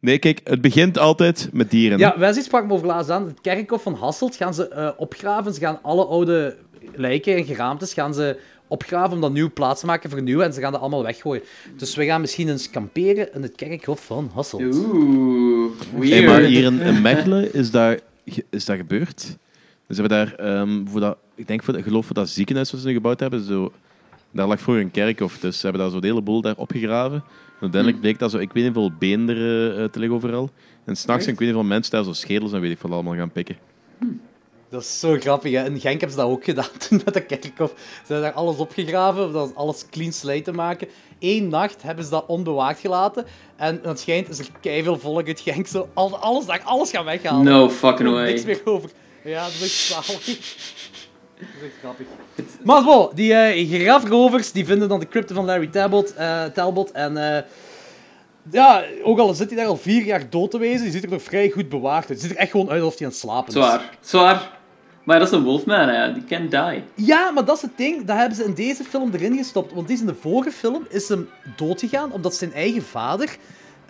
Nee, 0.00 0.18
kijk, 0.18 0.40
het 0.44 0.60
begint 0.60 0.98
altijd 0.98 1.48
met 1.52 1.70
dieren. 1.70 1.98
Ja, 1.98 2.18
Wesley 2.18 2.42
sprak 2.42 2.66
me 2.66 2.72
over 2.72 2.86
laatst 2.86 3.10
aan. 3.10 3.26
Het 3.26 3.40
kerkhof 3.40 3.82
van 3.82 3.94
Hasselt 3.94 4.36
gaan 4.36 4.54
ze 4.54 4.68
eh, 4.68 4.88
opgraven. 4.96 5.54
Ze 5.54 5.60
gaan 5.60 5.78
alle 5.82 6.04
oude 6.04 6.56
lijken 6.94 7.36
en 7.36 7.44
geraamtes 7.44 7.92
gaan 7.92 8.14
ze 8.14 8.36
opgraven 8.68 9.12
om 9.12 9.20
dat 9.20 9.32
nieuw 9.32 9.52
plaats 9.52 9.80
te 9.80 9.86
maken, 9.86 10.10
vernieuwen. 10.10 10.46
En 10.46 10.52
ze 10.52 10.60
gaan 10.60 10.72
dat 10.72 10.80
allemaal 10.80 11.02
weggooien. 11.02 11.42
Dus 11.76 11.94
we 11.94 12.04
gaan 12.04 12.20
misschien 12.20 12.48
eens 12.48 12.70
kamperen 12.70 13.34
in 13.34 13.42
het 13.42 13.54
kerkhof 13.54 14.04
van 14.04 14.30
Hasselt. 14.34 14.74
Oeh, 14.74 15.70
Hey, 15.98 16.24
maar 16.26 16.40
hier 16.40 16.64
in, 16.64 16.80
in 16.80 17.02
Mechelen 17.02 17.54
is 17.54 17.70
dat, 17.70 18.02
is 18.50 18.64
dat 18.64 18.76
gebeurd. 18.76 19.36
Dus 19.92 20.00
ze 20.00 20.06
hebben 20.06 20.36
daar, 20.36 20.46
ehm, 20.60 20.86
voor 20.86 21.00
dat, 21.00 21.16
ik 21.34 21.46
denk 21.46 21.62
voor, 21.62 21.76
ik 21.76 21.84
geloof 21.84 22.06
voor 22.06 22.14
dat 22.14 22.28
ziekenhuis 22.28 22.70
wat 22.70 22.80
ze 22.80 22.86
nu 22.86 22.92
gebouwd 22.92 23.20
hebben, 23.20 23.44
zo, 23.44 23.72
daar 24.30 24.46
lag 24.46 24.60
vroeger 24.60 24.82
een 24.82 24.90
kerkhof. 24.90 25.38
Dus 25.38 25.56
ze 25.56 25.62
hebben 25.62 25.82
daar 25.82 25.90
zo'n 25.90 26.04
heleboel 26.04 26.40
daar 26.40 26.56
opgegraven. 26.56 27.16
En 27.16 27.60
uiteindelijk 27.60 28.00
bleek 28.00 28.18
dat 28.18 28.30
zo, 28.30 28.38
ik 28.38 28.52
weet 28.52 28.64
niet 28.64 28.74
hoeveel 28.74 28.96
beenderen 28.98 29.78
eh, 29.78 29.84
te 29.84 29.98
liggen 29.98 30.16
overal. 30.16 30.50
En 30.84 30.96
s'nachts, 30.96 31.26
ik 31.26 31.38
weet 31.38 31.40
niet 31.40 31.50
hoeveel 31.50 31.70
mensen 31.70 31.92
daar 31.92 32.04
zo 32.04 32.12
schedels 32.12 32.52
en 32.52 32.60
weet 32.60 32.70
ik 32.70 32.78
veel 32.78 32.92
allemaal 32.92 33.14
gaan 33.14 33.30
pikken. 33.30 33.56
Dat 34.68 34.82
is 34.82 35.00
zo 35.00 35.16
grappig. 35.20 35.52
Hè? 35.52 35.64
In 35.64 35.80
Genk 35.80 36.00
hebben 36.00 36.10
ze 36.10 36.16
dat 36.16 36.30
ook 36.30 36.44
gedaan 36.44 36.78
toen 36.88 37.00
met 37.04 37.14
de 37.14 37.22
kerkhof. 37.26 37.72
Ze 37.76 38.12
hebben 38.12 38.22
daar 38.32 38.32
alles 38.32 38.56
opgegraven, 38.56 39.26
om 39.26 39.32
dat 39.32 39.54
alles 39.54 39.88
clean 39.90 40.12
slate 40.12 40.42
te 40.42 40.52
maken. 40.52 40.88
Eén 41.18 41.48
nacht 41.48 41.82
hebben 41.82 42.04
ze 42.04 42.10
dat 42.10 42.26
onbewaakt 42.26 42.80
gelaten. 42.80 43.24
En 43.56 43.80
het 43.82 44.00
schijnt 44.00 44.28
is 44.28 44.38
er 44.38 44.48
keiveel 44.60 44.98
volk 44.98 45.26
uit 45.26 45.40
Genk 45.40 45.66
zo 45.66 45.88
al, 45.94 46.16
alles, 46.16 46.46
daar, 46.46 46.62
alles 46.64 46.90
gaan 46.90 47.04
weghalen. 47.04 47.44
No 47.44 47.68
fucking 47.70 48.08
Er 48.08 48.14
is 48.14 48.20
way. 48.20 48.32
niks 48.32 48.44
meer 48.44 48.72
over. 48.74 48.90
Ja, 49.24 49.44
dat 49.44 49.52
is 49.52 49.62
echt 49.62 49.72
zalig. 49.72 50.24
Dat 50.26 51.48
is 51.60 51.62
echt 51.64 51.74
grappig. 51.80 52.06
Maar 52.64 52.82
bon, 52.84 53.08
die 53.14 53.34
eh 53.34 53.80
grafrovers 53.80 54.52
die 54.52 54.64
vinden 54.64 54.88
dan 54.88 55.00
de 55.00 55.08
crypte 55.08 55.34
van 55.34 55.44
Larry 55.44 55.66
Talbot. 55.66 56.14
eh, 56.14 56.44
Talbot 56.44 56.90
en 56.90 57.16
eh, 57.36 57.42
ja, 58.50 58.84
ook 59.02 59.18
al 59.18 59.34
zit 59.34 59.48
hij 59.48 59.58
daar 59.58 59.66
al 59.66 59.76
vier 59.76 60.04
jaar 60.04 60.30
dood 60.30 60.50
te 60.50 60.58
wezen, 60.58 60.82
die 60.82 60.90
ziet 60.92 61.04
er 61.04 61.10
nog 61.10 61.22
vrij 61.22 61.50
goed 61.50 61.68
bewaard 61.68 62.00
uit. 62.00 62.08
Het 62.08 62.20
ziet 62.20 62.30
er 62.30 62.36
echt 62.36 62.50
gewoon 62.50 62.70
uit 62.70 62.82
alsof 62.82 62.98
hij 62.98 63.06
aan 63.06 63.12
het 63.12 63.20
slapen 63.22 63.46
is. 63.48 63.54
Zwaar, 63.54 63.90
zwaar. 64.00 64.60
Maar 65.04 65.18
dat 65.18 65.28
is 65.28 65.34
een 65.34 65.42
wolfman, 65.44 65.88
hè. 65.88 66.12
Die 66.12 66.24
can 66.24 66.48
die. 66.48 67.06
Ja, 67.06 67.30
maar 67.30 67.44
dat 67.44 67.56
is 67.56 67.62
het 67.62 67.76
ding. 67.76 68.04
Dat 68.04 68.16
hebben 68.16 68.36
ze 68.36 68.44
in 68.44 68.54
deze 68.54 68.84
film 68.84 69.10
erin 69.14 69.36
gestopt. 69.36 69.72
Want 69.72 69.86
die 69.86 69.96
is 69.96 70.02
in 70.02 70.08
de 70.08 70.14
vorige 70.14 70.50
film 70.50 70.86
is 70.88 71.08
hem 71.08 71.28
doodgegaan 71.56 72.12
omdat 72.12 72.34
zijn 72.34 72.52
eigen 72.52 72.82
vader... 72.82 73.36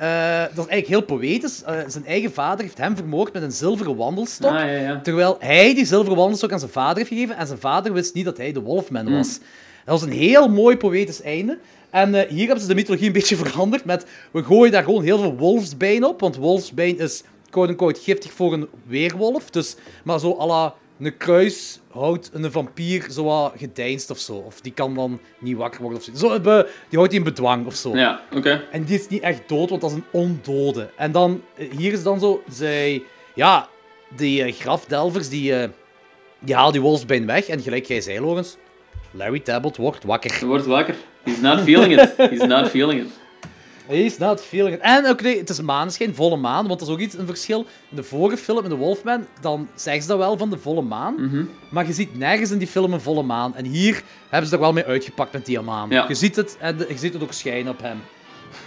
eh, 0.03 0.41
dat 0.55 0.65
is 0.65 0.71
eigenlijk 0.71 0.87
heel 0.87 1.19
poëtisch. 1.19 1.63
eh, 1.63 1.77
zijn 1.87 2.07
eigen 2.07 2.33
vader 2.33 2.65
heeft 2.65 2.79
hem 2.79 2.97
vermoord 2.97 3.33
met 3.33 3.43
een 3.43 3.53
zilveren 3.53 3.97
wandelstok. 3.97 4.51
Ah, 4.51 4.59
ja, 4.59 4.65
ja. 4.67 5.01
Terwijl 5.01 5.37
hij 5.41 5.75
die 5.75 5.85
zilveren 5.87 6.17
wandelstok 6.17 6.53
aan 6.53 6.59
zijn 6.59 6.71
vader 6.71 6.97
heeft 6.97 7.09
gegeven. 7.09 7.37
En 7.37 7.47
zijn 7.47 7.59
vader 7.59 7.93
wist 7.93 8.15
niet 8.15 8.25
dat 8.25 8.37
hij 8.37 8.53
de 8.53 8.61
Wolfman 8.61 9.07
Hmm. 9.07 9.17
was. 9.17 9.39
Dat 9.85 10.01
was 10.01 10.03
een 10.03 10.13
heel 10.19 10.49
mooi 10.49 10.77
poëtisch 10.77 11.23
einde. 11.23 11.59
En 11.91 12.15
eh, 12.15 12.29
hier 12.31 12.45
hebben 12.45 12.61
ze 12.63 12.69
de 12.69 12.75
mythologie 12.75 13.07
een 13.07 13.13
beetje 13.13 13.37
veranderd 13.45 13.85
met... 13.85 14.07
We 14.31 14.43
gooien 14.43 14.73
daar 14.73 14.85
gewoon 14.85 15.03
heel 15.03 15.19
veel 15.19 15.37
wolfsbeen 15.37 16.05
op. 16.05 16.21
Want 16.21 16.37
wolfsbeen 16.37 16.99
is 16.99 17.23
quote-unquote 17.51 18.01
giftig 18.01 18.33
voor 18.33 18.53
een 18.53 18.69
weerwolf. 18.87 19.51
Dus, 19.51 19.77
maar 20.05 20.21
zo 20.21 20.37
à 20.41 20.47
la 20.47 20.75
een 21.01 21.17
kruis 21.17 21.81
houdt 21.91 22.31
een 22.33 22.53
vampier 22.53 23.07
zo 23.11 23.25
wat 23.25 23.53
gedeinst 23.57 24.11
of 24.11 24.19
zo. 24.19 24.33
Of 24.35 24.61
die 24.61 24.73
kan 24.73 24.95
dan 24.95 25.21
niet 25.39 25.57
wakker 25.57 25.81
worden 25.81 25.99
of 25.99 26.05
zo. 26.05 26.29
zo 26.29 26.41
be- 26.41 26.69
die 26.89 26.99
houdt 26.99 27.11
die 27.11 27.19
in 27.21 27.25
bedwang 27.27 27.67
of 27.67 27.75
zo. 27.75 27.97
Ja, 27.97 28.21
oké. 28.35 28.65
En 28.73 28.85
die 28.85 28.99
is 28.99 29.09
niet 29.09 29.23
echt 29.23 29.49
dood, 29.49 29.69
want 29.71 29.81
dat 29.81 29.91
is 29.91 29.97
een 29.97 30.05
ondode. 30.11 30.91
En 30.97 31.13
dan, 31.13 31.43
eh, 31.57 31.71
hier 31.77 31.93
is 31.93 32.03
dan 32.03 32.21
zo, 32.21 32.43
zij, 32.51 33.03
ja, 33.35 33.69
die 34.17 34.43
eh, 34.43 34.53
grafdelvers, 34.53 35.29
die, 35.29 35.55
eh, 35.55 35.69
die 36.41 36.55
halen 36.55 36.73
die 36.73 36.81
wolfsbeen 36.81 37.27
weg. 37.27 37.47
En 37.47 37.61
gelijk 37.61 37.87
jij 37.87 38.01
zei, 38.01 38.21
Logans, 38.21 38.57
Larry 39.11 39.41
Talbot 39.41 39.77
wordt 39.77 40.05
wakker. 40.05 40.39
Hij 40.39 40.49
wordt 40.49 40.67
wakker. 40.67 40.95
He's 41.25 41.41
not 41.41 41.61
feeling 41.61 42.01
it. 42.01 42.15
He's 42.17 42.47
not 42.47 42.69
feeling 42.69 43.01
it. 43.01 43.11
Hij 43.93 44.05
is 44.05 44.19
not 44.19 44.41
feeling 44.41 44.75
it. 44.77 44.81
En 44.83 45.07
ook 45.07 45.21
nee, 45.23 45.39
het 45.39 45.49
is 45.49 45.61
maneschijn, 45.61 46.15
volle 46.15 46.37
maan, 46.37 46.67
want 46.67 46.79
dat 46.79 46.89
is 46.89 46.95
ook 46.95 47.01
iets, 47.01 47.15
een 47.19 47.27
verschil. 47.27 47.59
In 47.91 47.97
de 47.97 48.03
vorige 48.03 48.37
film, 48.37 48.65
in 48.65 48.71
The 48.71 48.77
Wolfman, 48.77 49.27
dan 49.41 49.69
zeggen 49.75 50.03
ze 50.03 50.09
dat 50.09 50.19
wel 50.19 50.39
van 50.39 50.51
de 50.51 50.59
volle 50.59 50.83
maan. 50.83 51.15
Mhm. 51.19 51.45
Maar 51.71 51.87
je 51.87 51.93
ziet 51.93 52.19
nergens 52.19 52.51
in 52.51 52.59
die 52.59 52.67
film 52.69 52.93
een 52.93 53.01
volle 53.01 53.23
maan. 53.23 53.57
En 53.57 53.65
hier 53.65 54.03
hebben 54.29 54.49
ze 54.49 54.55
er 54.55 54.61
wel 54.61 54.73
mee 54.73 54.85
uitgepakt 54.85 55.33
met 55.33 55.47
die 55.47 55.61
maan. 55.61 55.91
Ja. 55.91 56.05
Je 56.09 56.15
ziet 56.15 56.37
het 56.37 56.57
en 56.61 56.77
de- 56.77 56.87
je 56.89 56.99
ziet 56.99 57.13
het 57.13 57.23
ook 57.23 57.33
schijnen 57.33 57.73
op 57.73 57.81
hem. 57.83 57.99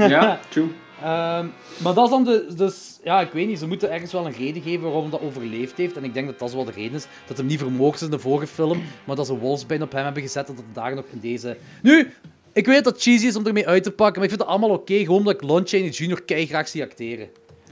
Ja, 0.09 0.39
true. 0.49 0.67
Ehm, 1.01 1.45
maar 1.78 1.93
dat 1.93 2.03
is 2.03 2.09
dan 2.09 2.23
de, 2.23 2.53
dus, 2.57 2.99
ja, 3.03 3.21
ik 3.21 3.32
weet 3.32 3.47
niet, 3.47 3.59
ze 3.59 3.67
moeten 3.67 3.91
ergens 3.91 4.11
wel 4.11 4.26
een 4.26 4.32
reden 4.38 4.61
geven 4.61 4.84
waarom 4.84 5.09
dat 5.09 5.21
overleefd 5.21 5.78
heeft. 5.78 5.97
En 5.97 6.03
ik 6.03 6.13
denk 6.13 6.28
dat 6.28 6.39
dat 6.39 6.53
wel 6.53 6.65
de 6.65 6.71
reden 6.71 6.93
is. 6.93 7.07
Dat 7.28 7.38
hem 7.38 7.45
niet 7.45 7.59
vermoord 7.59 7.95
is 7.95 8.01
in 8.01 8.09
de 8.09 8.19
vorige 8.19 8.47
film, 8.47 8.84
maar 9.03 9.15
dat 9.15 9.26
ze 9.26 9.38
wolfsbeen 9.38 9.82
op 9.82 9.91
hem 9.91 10.03
hebben 10.03 10.21
gezet 10.23 10.47
en 10.49 10.55
dat 10.55 10.63
het 10.65 10.76
daar 10.76 10.95
nog 10.95 11.05
in 11.11 11.19
deze... 11.19 11.57
Nu, 11.82 12.13
ik 12.55 12.65
weet 12.65 12.83
dat 12.83 12.93
het 12.93 13.01
cheesy 13.01 13.25
is 13.25 13.35
om 13.35 13.45
ermee 13.45 13.67
uit 13.67 13.83
te 13.83 13.91
pakken, 13.91 14.15
maar 14.15 14.23
ik 14.23 14.29
vind 14.29 14.41
het 14.41 14.49
allemaal 14.49 14.69
oké, 14.77 14.93
gewoon 14.97 15.17
omdat 15.17 15.33
ik 15.33 15.41
Lon 15.41 15.61
Chaney 15.65 15.89
Jr. 15.89 16.21
kei 16.21 16.45
graag 16.47 16.67
zie 16.67 16.83
acteren. 16.83 17.27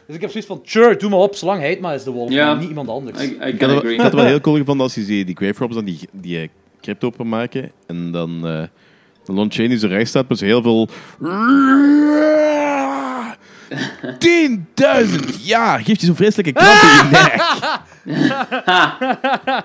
Dus 0.07 0.15
ik 0.15 0.21
heb 0.21 0.29
zoiets 0.29 0.49
van, 0.49 0.61
sure, 0.63 0.95
doe 0.95 1.09
maar 1.09 1.19
op, 1.19 1.35
zolang 1.35 1.59
hij 1.59 1.69
het 1.69 1.79
maar 1.79 1.95
is, 1.95 2.03
de 2.03 2.11
Wolfman, 2.11 2.37
Ja. 2.37 2.53
niet 2.53 2.69
iemand 2.69 2.89
anders. 2.89 3.21
I, 3.21 3.25
I 3.25 3.27
Ik 3.29 3.39
had, 3.39 3.49
het 3.51 3.59
wel- 3.59 3.75
agree. 3.77 3.91
ik 3.93 3.97
had 3.97 4.05
het 4.11 4.15
wel 4.15 4.25
heel 4.29 4.41
cool 4.41 4.57
gevonden 4.57 4.85
als 4.85 4.95
je 4.95 5.05
die, 5.05 5.25
die 5.25 5.35
grave 5.35 5.59
robbers 5.59 5.75
dan 5.75 5.85
die, 5.85 5.99
die 6.11 6.39
eh, 6.39 6.47
crypto 6.81 7.07
openmaken 7.07 7.71
en 7.87 8.11
dan 8.11 8.47
eh 8.47 8.63
de 9.25 9.33
Lon 9.33 9.51
Chaney 9.51 9.77
zo 9.77 9.87
recht 9.87 10.09
staat 10.09 10.29
met 10.29 10.39
heel 10.39 10.61
veel... 10.61 10.89
10.000 14.19 15.41
jaar! 15.41 15.79
Geeft 15.79 15.99
je 15.99 16.05
zo'n 16.05 16.15
vreselijke 16.15 16.51
kramp 16.51 16.81
in 16.81 16.89
je 16.89 17.03
nek. 17.17 17.33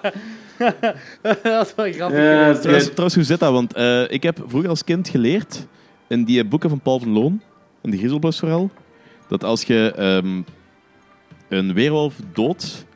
dat 1.42 1.66
is 1.66 1.74
wel 1.74 1.92
grappig. 1.92 2.18
Ja. 2.18 2.54
Trouwens, 2.54 2.84
trouwens, 2.84 3.14
hoe 3.14 3.24
zit 3.24 3.40
dat? 3.40 3.52
Want 3.52 3.72
eh, 3.72 4.10
ik 4.10 4.22
heb 4.22 4.42
vroeger 4.46 4.70
als 4.70 4.84
kind 4.84 5.08
geleerd 5.08 5.66
in 6.08 6.24
die 6.24 6.44
boeken 6.44 6.70
van 6.70 6.80
Paul 6.80 6.98
van 6.98 7.08
Loon, 7.08 7.40
in 7.82 7.90
die 7.90 7.98
Griezelbos 7.98 8.38
vooral, 8.38 8.70
dat 9.28 9.44
als 9.44 9.62
je 9.62 9.92
ehm, 9.96 10.42
een 11.48 11.74
weerwolf 11.74 12.14
doodt 12.32 12.86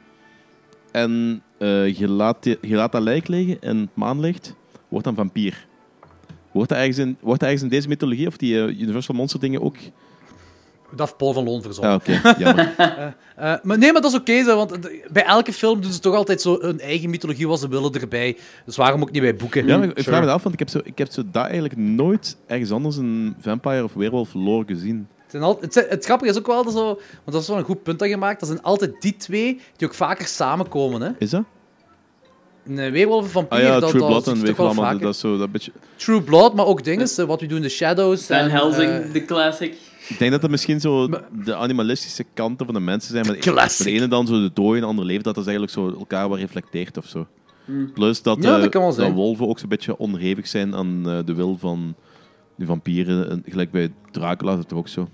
en 0.90 1.42
eh, 1.58 1.98
je, 1.98 2.08
laat 2.08 2.44
je 2.44 2.74
laat 2.76 2.92
dat 2.92 3.02
lijk 3.02 3.28
liggen 3.28 3.60
in 3.60 3.76
het 3.76 3.94
maanlicht, 3.94 4.54
wordt 4.88 5.04
dan 5.04 5.14
vampier. 5.14 5.66
Wordt 6.52 6.68
dat 6.68 6.78
ergens 6.78 6.98
in, 6.98 7.16
wordt 7.20 7.40
dat 7.40 7.48
ergens 7.48 7.62
in 7.62 7.76
deze 7.76 7.88
mythologie 7.88 8.26
of 8.26 8.36
die 8.36 8.62
eh, 8.62 8.80
Universal 8.80 9.14
Monster 9.14 9.40
dingen 9.40 9.62
ook? 9.62 9.76
Dat 10.97 11.07
heeft 11.07 11.16
Paul 11.16 11.32
van 11.32 11.45
Loon 11.45 11.62
verzonnen. 11.62 11.93
Ah, 11.93 12.01
oké. 12.01 12.34
Jammer. 12.38 12.74
Eh, 13.36 13.55
maar 13.62 13.78
nee, 13.78 13.93
maar 13.93 14.01
dat 14.03 14.11
is 14.12 14.18
oké, 14.18 14.45
want 14.45 14.78
bij 15.12 15.24
elke 15.24 15.53
film 15.53 15.80
doen 15.80 15.93
ze 15.93 15.99
toch 16.01 16.14
altijd 16.14 16.40
zo 16.40 16.59
hun 16.61 16.80
eigen 16.80 17.11
mythologie 17.11 17.49
wat 17.49 17.61
ze 17.61 17.68
willen 17.68 17.93
erbij. 17.93 18.36
Dus 18.64 18.76
waarom 18.76 19.03
ook 19.03 19.11
niet 19.11 19.22
bij 19.22 19.36
boeken? 19.36 19.66
Ja, 19.66 19.76
maar 19.78 19.86
ik 19.86 19.90
Sure. 19.99 20.03
vraag 20.11 20.24
me 20.24 20.30
af, 20.30 20.43
want 20.43 20.53
ik 20.55 20.59
heb, 20.59 20.68
zo, 20.68 20.80
ik 20.84 20.99
heb 20.99 21.11
zo 21.12 21.22
dat 21.30 21.45
eigenlijk 21.45 21.76
nooit 21.76 22.36
ergens 22.47 22.70
anders 22.70 22.97
een 22.97 23.36
vampire 23.40 23.84
of 23.84 23.93
werewolf 23.95 24.34
lore 24.34 24.64
gezien. 24.66 25.09
Het, 25.22 25.30
zijn 25.30 25.43
al, 25.43 25.59
het, 25.61 25.72
zijn- 25.72 25.86
het 25.88 26.05
grappige 26.05 26.30
is 26.30 26.38
ook 26.38 26.47
wel 26.47 26.64
dat 26.64 26.72
zo, 26.72 26.84
want 26.84 27.01
dat 27.24 27.43
is 27.43 27.49
wel 27.49 27.59
een 27.59 27.64
goed 27.64 27.82
punt 27.82 27.99
dat 27.99 28.09
je 28.09 28.16
maakt. 28.16 28.40
Dat 28.40 28.49
zijn 28.49 28.62
altijd 28.62 28.93
die 29.01 29.16
twee 29.16 29.61
die 29.76 29.88
ook 29.88 29.95
vaker 29.95 30.26
samenkomen. 30.26 31.01
Hè? 31.01 31.11
Is 31.18 31.30
dat? 31.30 31.43
Een 32.66 32.78
eh, 32.78 32.90
weerwolf 32.90 33.24
en 33.24 33.30
vampier, 33.30 33.59
Ah 33.59 33.64
ja, 33.64 33.80
dat, 33.80 33.88
True 33.90 34.01
dat 34.01 34.09
Blood 34.11 34.26
en. 34.26 34.99
Dat 34.99 35.14
is 35.14 35.20
zo 35.20 35.38
dat 35.38 35.53
beetje... 35.53 35.72
True 35.97 36.22
Blood, 36.22 36.55
maar 36.55 36.66
ook 36.66 36.84
dingen, 36.84 37.09
eh, 37.16 37.24
wat 37.24 37.40
we 37.40 37.47
doen 37.47 37.57
in 37.57 37.62
de 37.62 37.68
Shadows. 37.68 38.26
Van 38.26 38.36
en, 38.36 38.51
Helsing, 38.51 38.90
eh, 38.90 39.12
de 39.12 39.24
classic. 39.24 39.74
Ik 40.09 40.18
denk 40.18 40.30
dat 40.30 40.40
dat 40.40 40.50
misschien 40.50 40.80
zo 40.80 41.09
de 41.44 41.55
animalistische 41.55 42.24
kanten 42.34 42.66
van 42.66 42.74
de 42.74 42.80
mensen 42.80 43.11
zijn. 43.11 43.26
Maar 43.26 43.34
de, 43.34 43.84
de 43.84 43.90
ene 43.90 44.09
dan 44.09 44.26
zo 44.26 44.40
de 44.40 44.50
dooi 44.55 44.74
en 44.74 44.80
de 44.80 44.86
andere 44.86 45.07
leven, 45.07 45.22
dat 45.22 45.34
dat 45.34 45.46
eigenlijk 45.46 45.76
zo 45.76 45.98
elkaar 45.98 46.28
wat 46.28 46.38
reflecteert 46.38 46.96
of 46.96 47.07
zo. 47.07 47.26
Hmm. 47.64 47.92
Plus 47.92 48.22
dat, 48.22 48.42
Ja, 48.42 48.61
eh, 48.61 48.70
dat 48.70 48.96
wel 48.96 49.12
wolven 49.12 49.48
ook 49.48 49.59
zo'n 49.59 49.68
beetje 49.68 49.96
onhevig 49.98 50.46
zijn 50.46 50.74
aan 50.74 51.09
eh, 51.09 51.18
de 51.24 51.34
wil 51.34 51.59
van 51.59 51.94
die 52.57 52.66
vampieren. 52.66 53.30
En 53.30 53.42
gelijk 53.46 53.70
bij 53.70 53.92
Dracula 54.11 54.53
is 54.53 54.59
het 54.59 54.72
ook 54.72 54.88
zo. 54.88 55.09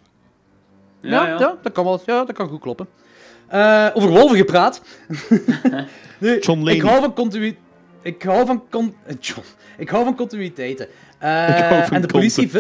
ja, 1.01 1.27
ja. 1.27 1.57
dat 1.63 1.73
kan 1.73 1.85
wel. 1.85 2.03
Ja, 2.07 2.25
dat 2.25 2.37
kan 2.37 2.49
goed 2.49 2.61
kloppen. 2.61 2.89
Eh, 3.49 3.87
over 3.95 4.11
wolven 4.11 4.37
gepraat. 4.37 4.83
nee, 6.21 6.39
John 6.39 6.59
Laney. 6.59 6.75
Ik 6.75 6.83
hou 6.83 7.01
van 7.01 7.15
continuïteit. 7.15 7.63
Ik 8.03 8.23
hou 8.23 8.47
van 8.47 8.63
con 8.71 8.95
eh, 9.05 9.15
John. 9.21 9.45
Ik 9.79 9.89
hou 9.89 10.05
van 10.05 10.17
continuïteiten. 10.17 10.87
Ik 11.19 11.65
hou 11.69 11.85
van 11.85 11.97
en 11.97 12.01
de 12.01 12.07
politie. 12.07 12.51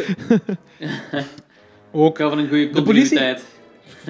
ook. 1.92 2.16
Van 2.16 2.38
een 2.38 2.48
goede 2.48 2.70
continuïteit. 2.70 3.42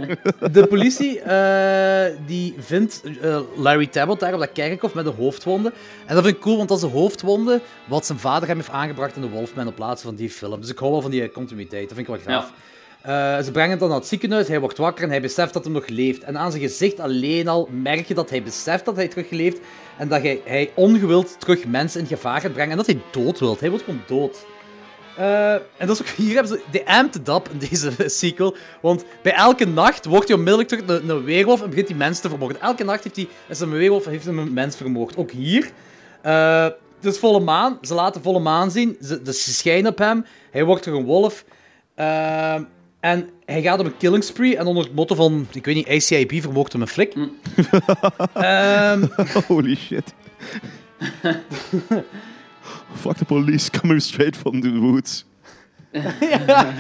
De 0.53 0.67
politie 0.67 1.21
eh, 1.21 2.17
die 2.27 2.55
vindt 2.59 3.03
eh, 3.23 3.41
Larry 3.57 3.87
Tabot 3.87 4.21
daar 4.21 4.35
op 4.35 4.41
dat 4.41 4.53
kerkhof 4.53 4.95
met 4.95 5.07
een 5.07 5.15
hoofdwonde. 5.15 5.73
En 6.07 6.15
dat 6.15 6.25
vind 6.25 6.37
ik 6.37 6.43
cool, 6.43 6.57
want 6.57 6.69
dat 6.69 6.79
is 6.79 6.85
de 6.85 6.91
hoofdwonde 6.91 7.61
wat 7.87 8.07
zijn 8.07 8.19
vader 8.19 8.49
hem 8.49 8.57
heeft 8.57 8.71
aangebracht 8.71 9.17
in 9.17 9.23
de 9.23 9.29
Wolfman 9.29 9.67
op 9.67 9.75
plaats 9.75 10.03
van 10.03 10.15
die 10.15 10.31
film. 10.31 10.61
Dus 10.61 10.71
ik 10.71 10.79
hou 10.79 10.93
wel 10.93 11.01
van 11.01 11.11
die 11.11 11.23
eh, 11.23 11.33
continuïteit, 11.33 11.89
dat 11.89 11.97
vind 11.97 12.09
ik 12.09 12.15
wel 12.15 12.23
graaf. 12.25 12.53
Eh, 13.01 13.45
ze 13.45 13.51
brengen 13.51 13.71
hem 13.71 13.79
dan 13.79 13.89
naar 13.89 13.99
het 13.99 14.07
ziekenhuis, 14.07 14.49
hij 14.49 14.61
wordt 14.61 14.79
wakker 14.79 15.05
en 15.05 15.11
hij 15.11 15.21
beseft 15.21 15.53
dat 15.53 15.65
hij 15.65 15.73
nog 15.73 15.89
leeft. 15.89 16.23
En 16.23 16.39
aan 16.39 16.51
zijn 16.51 16.63
gezicht 16.63 17.01
alleen 17.01 17.49
al 17.49 17.69
merk 17.73 18.07
je 18.07 18.15
dat 18.15 18.31
hij 18.31 18.43
beseft 18.43 18.85
dat 18.85 18.97
hij 18.97 19.09
terug 19.09 19.31
leeft. 19.31 19.59
En 19.97 20.09
dat 20.09 20.23
hij, 20.23 20.41
hij 20.45 20.71
ongewild 20.75 21.41
terug 21.41 21.67
mensen 21.67 22.01
in 22.01 22.07
gevaar 22.07 22.41
gaat 22.41 22.53
brengen. 22.53 22.71
En 22.71 22.77
dat 22.77 22.87
hij 22.87 23.01
dood 23.11 23.39
wilt. 23.39 23.61
Hij 23.61 23.71
wil 23.71 23.79
gewoon 23.79 24.03
dood. 24.07 24.47
Eh, 25.19 25.53
en 25.53 25.87
dat 25.87 25.91
is 25.91 26.01
ook, 26.01 26.09
hier 26.09 26.35
hebben 26.35 26.53
ze 26.53 26.61
de 26.71 26.87
amped 26.87 27.29
up 27.29 27.49
in 27.53 27.59
deze 27.69 27.93
sequel. 28.07 28.57
Want 28.81 29.05
bij 29.23 29.33
elke 29.33 29.67
nacht 29.67 30.05
wordt 30.05 30.29
hij 30.29 30.37
onmiddellijk 30.37 30.69
terug 30.69 31.01
een, 31.03 31.09
een 31.09 31.25
weerwolf 31.25 31.63
en 31.63 31.69
begint 31.71 31.89
hij 31.89 31.97
mensen 31.97 32.23
te 32.23 32.29
vermoorden. 32.29 32.61
Elke 32.61 32.85
nacht 32.85 33.05
heeft 33.05 33.17
hij, 33.17 33.29
is 33.49 33.61
een 33.61 33.71
weerwolf 33.71 34.05
heeft 34.05 34.25
hij 34.25 34.35
een 34.35 34.53
mens 34.53 34.77
vermoord. 34.77 35.17
Ook 35.17 35.31
hier. 35.31 35.71
Eh, 36.23 36.65
het 37.01 37.13
is 37.13 37.19
volle 37.19 37.41
maan. 37.41 37.79
Ze 37.83 37.95
laten 37.95 38.23
volle 38.23 38.39
maan 38.39 38.71
zien. 38.71 38.97
Ze, 39.03 39.23
dus 39.23 39.45
ze 39.45 39.53
schijnen 39.53 39.91
op 39.91 39.99
hem. 39.99 40.25
Hij 40.51 40.65
wordt 40.65 40.87
er 40.87 40.95
een 40.95 41.05
wolf. 41.05 41.45
Eh, 41.95 42.55
en 43.01 43.31
hij 43.45 43.63
gaat 43.63 43.79
op 43.79 43.87
een 43.87 43.97
killing 43.97 44.25
spree. 44.25 44.57
En 44.57 44.67
onder 44.67 44.85
het 44.85 44.95
motto 44.95 45.15
van, 45.15 45.47
ik 45.53 45.65
weet 45.65 45.75
niet, 45.75 45.89
ICIB 45.89 46.43
vermoordt 46.43 46.73
hem 46.73 46.83
een 46.83 46.89
flik. 46.89 47.15
Ehm, 48.35 49.07
Holy 49.47 49.77
shit. 49.77 50.15
Fuck 52.95 53.17
the 53.17 53.25
police 53.25 53.71
coming 53.81 54.01
straight 54.01 54.37
from 54.37 54.61
the 54.61 54.79
woods. 54.79 55.27
ja, 56.21 56.75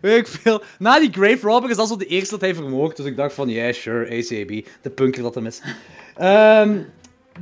weet 0.00 0.18
ik 0.18 0.26
veel. 0.26 0.62
Na 0.78 0.98
die 0.98 1.12
grave 1.12 1.46
robber 1.46 1.70
is 1.70 1.76
dat 1.76 1.88
zo 1.88 1.96
de 1.96 2.06
eerste 2.06 2.30
dat 2.30 2.40
hij 2.40 2.54
vermoordt. 2.54 2.96
Dus 2.96 3.06
ik 3.06 3.16
dacht 3.16 3.34
van, 3.34 3.48
ja, 3.48 3.72
sure, 3.72 4.04
ACAB. 4.04 4.66
De 4.82 4.90
punker 4.90 5.22
dat 5.22 5.34
hem 5.34 5.46
is. 5.46 5.60
Ehm, 6.16 6.78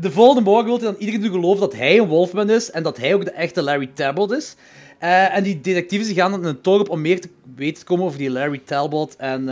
de 0.01 0.11
volgende 0.11 0.43
morgen 0.43 0.65
wil 0.65 0.79
hij 0.79 0.87
dan 0.87 0.97
iedereen 0.99 1.31
geloven 1.31 1.61
dat 1.61 1.75
hij 1.75 1.99
een 1.99 2.07
Wolfman 2.07 2.51
is. 2.51 2.71
En 2.71 2.83
dat 2.83 2.97
hij 2.97 3.15
ook 3.15 3.25
de 3.25 3.31
echte 3.31 3.63
Larry 3.63 3.91
Talbot 3.95 4.33
is. 4.33 4.57
Eh, 4.99 5.37
en 5.37 5.43
die 5.43 5.61
detectives 5.61 6.13
gaan 6.13 6.31
dan 6.31 6.41
in 6.41 6.47
een 6.47 6.59
dorp 6.63 6.89
om 6.89 7.01
meer 7.01 7.21
te 7.21 7.29
weten 7.55 7.79
te 7.79 7.85
komen 7.85 8.05
over 8.05 8.19
die 8.19 8.31
Larry 8.31 8.61
Talbot. 8.65 9.17
En, 9.17 9.49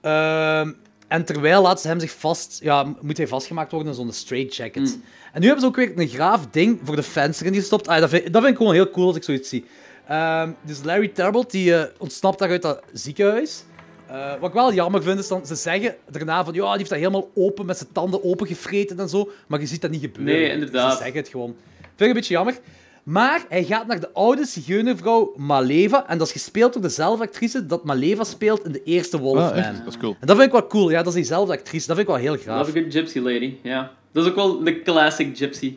ehm, 0.00 0.70
en 1.12 1.24
terwijl 1.24 1.62
laat 1.62 1.80
ze 1.80 1.88
hem 1.88 2.00
zich 2.00 2.10
vast... 2.10 2.58
Ja, 2.62 2.94
moet 3.00 3.16
hij 3.16 3.26
vastgemaakt 3.26 3.72
worden 3.72 3.88
in 3.88 3.94
zo'n 3.94 4.12
straitjacket. 4.12 4.98
En 5.32 5.40
nu 5.40 5.46
hebben 5.46 5.60
ze 5.60 5.66
ook 5.66 5.76
weer 5.76 5.92
een 5.98 6.08
graaf 6.08 6.46
ding 6.50 6.80
voor 6.84 6.96
de 6.96 7.02
fans 7.02 7.40
erin 7.40 7.54
gestopt. 7.54 7.88
Ah, 7.88 8.00
dat, 8.00 8.10
vind, 8.10 8.32
dat 8.32 8.42
vind 8.42 8.52
ik 8.52 8.56
gewoon 8.56 8.74
heel 8.74 8.90
cool 8.90 9.06
als 9.06 9.16
ik 9.16 9.22
zoiets 9.22 9.48
zie. 9.48 9.64
Ehm, 10.08 10.50
dus 10.62 10.82
Larry 10.82 11.08
Talbot 11.08 11.50
die 11.50 11.74
eh, 11.74 11.84
ontsnapt 11.98 12.38
daar 12.38 12.50
uit 12.50 12.62
dat 12.62 12.82
ziekenhuis. 12.92 13.64
Eh, 14.06 14.30
wat 14.40 14.48
ik 14.48 14.54
wel 14.54 14.72
jammer 14.72 15.02
vind, 15.02 15.18
is 15.18 15.28
dan 15.28 15.46
ze 15.46 15.54
zeggen 15.54 15.96
daarna 16.10 16.44
van 16.44 16.54
ja, 16.54 16.68
die 16.68 16.76
heeft 16.76 16.90
dat 16.90 16.98
helemaal 16.98 17.30
open 17.34 17.66
met 17.66 17.76
zijn 17.76 17.92
tanden 17.92 18.24
opengevreten 18.24 18.98
en 18.98 19.08
zo. 19.08 19.30
Maar 19.46 19.60
je 19.60 19.66
ziet 19.66 19.80
dat 19.80 19.90
niet 19.90 20.00
gebeuren. 20.00 20.34
Nee, 20.34 20.50
inderdaad. 20.50 20.92
Ze 20.92 21.02
zeggen 21.02 21.20
het 21.20 21.28
gewoon. 21.28 21.54
Vind 21.80 22.00
ik 22.00 22.06
een 22.06 22.12
beetje 22.12 22.34
jammer. 22.34 22.54
Maar 23.02 23.44
hij 23.48 23.64
gaat 23.64 23.86
naar 23.86 24.00
de 24.00 24.12
oude 24.12 24.44
zigeunervrouw 24.44 25.32
Maleva. 25.36 26.08
En 26.08 26.18
dat 26.18 26.26
is 26.26 26.32
gespeeld 26.32 26.72
door 26.72 26.82
dezelfde 26.82 27.24
actrice 27.24 27.66
dat 27.66 27.84
Maleva 27.84 28.24
speelt 28.24 28.64
in 28.64 28.72
de 28.72 28.82
eerste 28.82 29.18
Wolfman. 29.18 29.52
Ah, 29.52 29.58
echt? 29.58 29.78
Dat 29.84 29.94
is 29.94 29.96
cool. 30.00 30.16
En 30.20 30.26
dat 30.26 30.36
vind 30.36 30.46
ik 30.48 30.52
wel 30.52 30.66
cool. 30.66 30.90
Ja, 30.90 30.96
dat 30.98 31.06
is 31.06 31.14
diezelfde 31.14 31.52
actrice. 31.52 31.86
Dat 31.86 31.96
vind 31.96 32.08
ik 32.08 32.14
wel 32.14 32.22
heel 32.24 32.36
graaf. 32.36 32.66
Love 32.66 32.78
a 32.78 32.80
good 32.82 32.92
gypsy 32.92 33.18
lady, 33.18 33.54
ja. 33.62 33.90
Dat 34.12 34.24
is 34.24 34.30
ook 34.30 34.36
wel 34.36 34.64
de 34.64 34.82
classic 34.82 35.36
gypsy. 35.36 35.74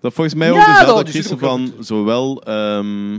Dat 0.00 0.12
volgens 0.14 0.36
mij 0.36 0.50
ook 0.50 0.56
Ja, 0.56 0.66
dezelfde 0.80 1.04
actrice 1.04 1.38
van 1.38 1.74
zowel 1.80 2.42
ehm 2.42 3.14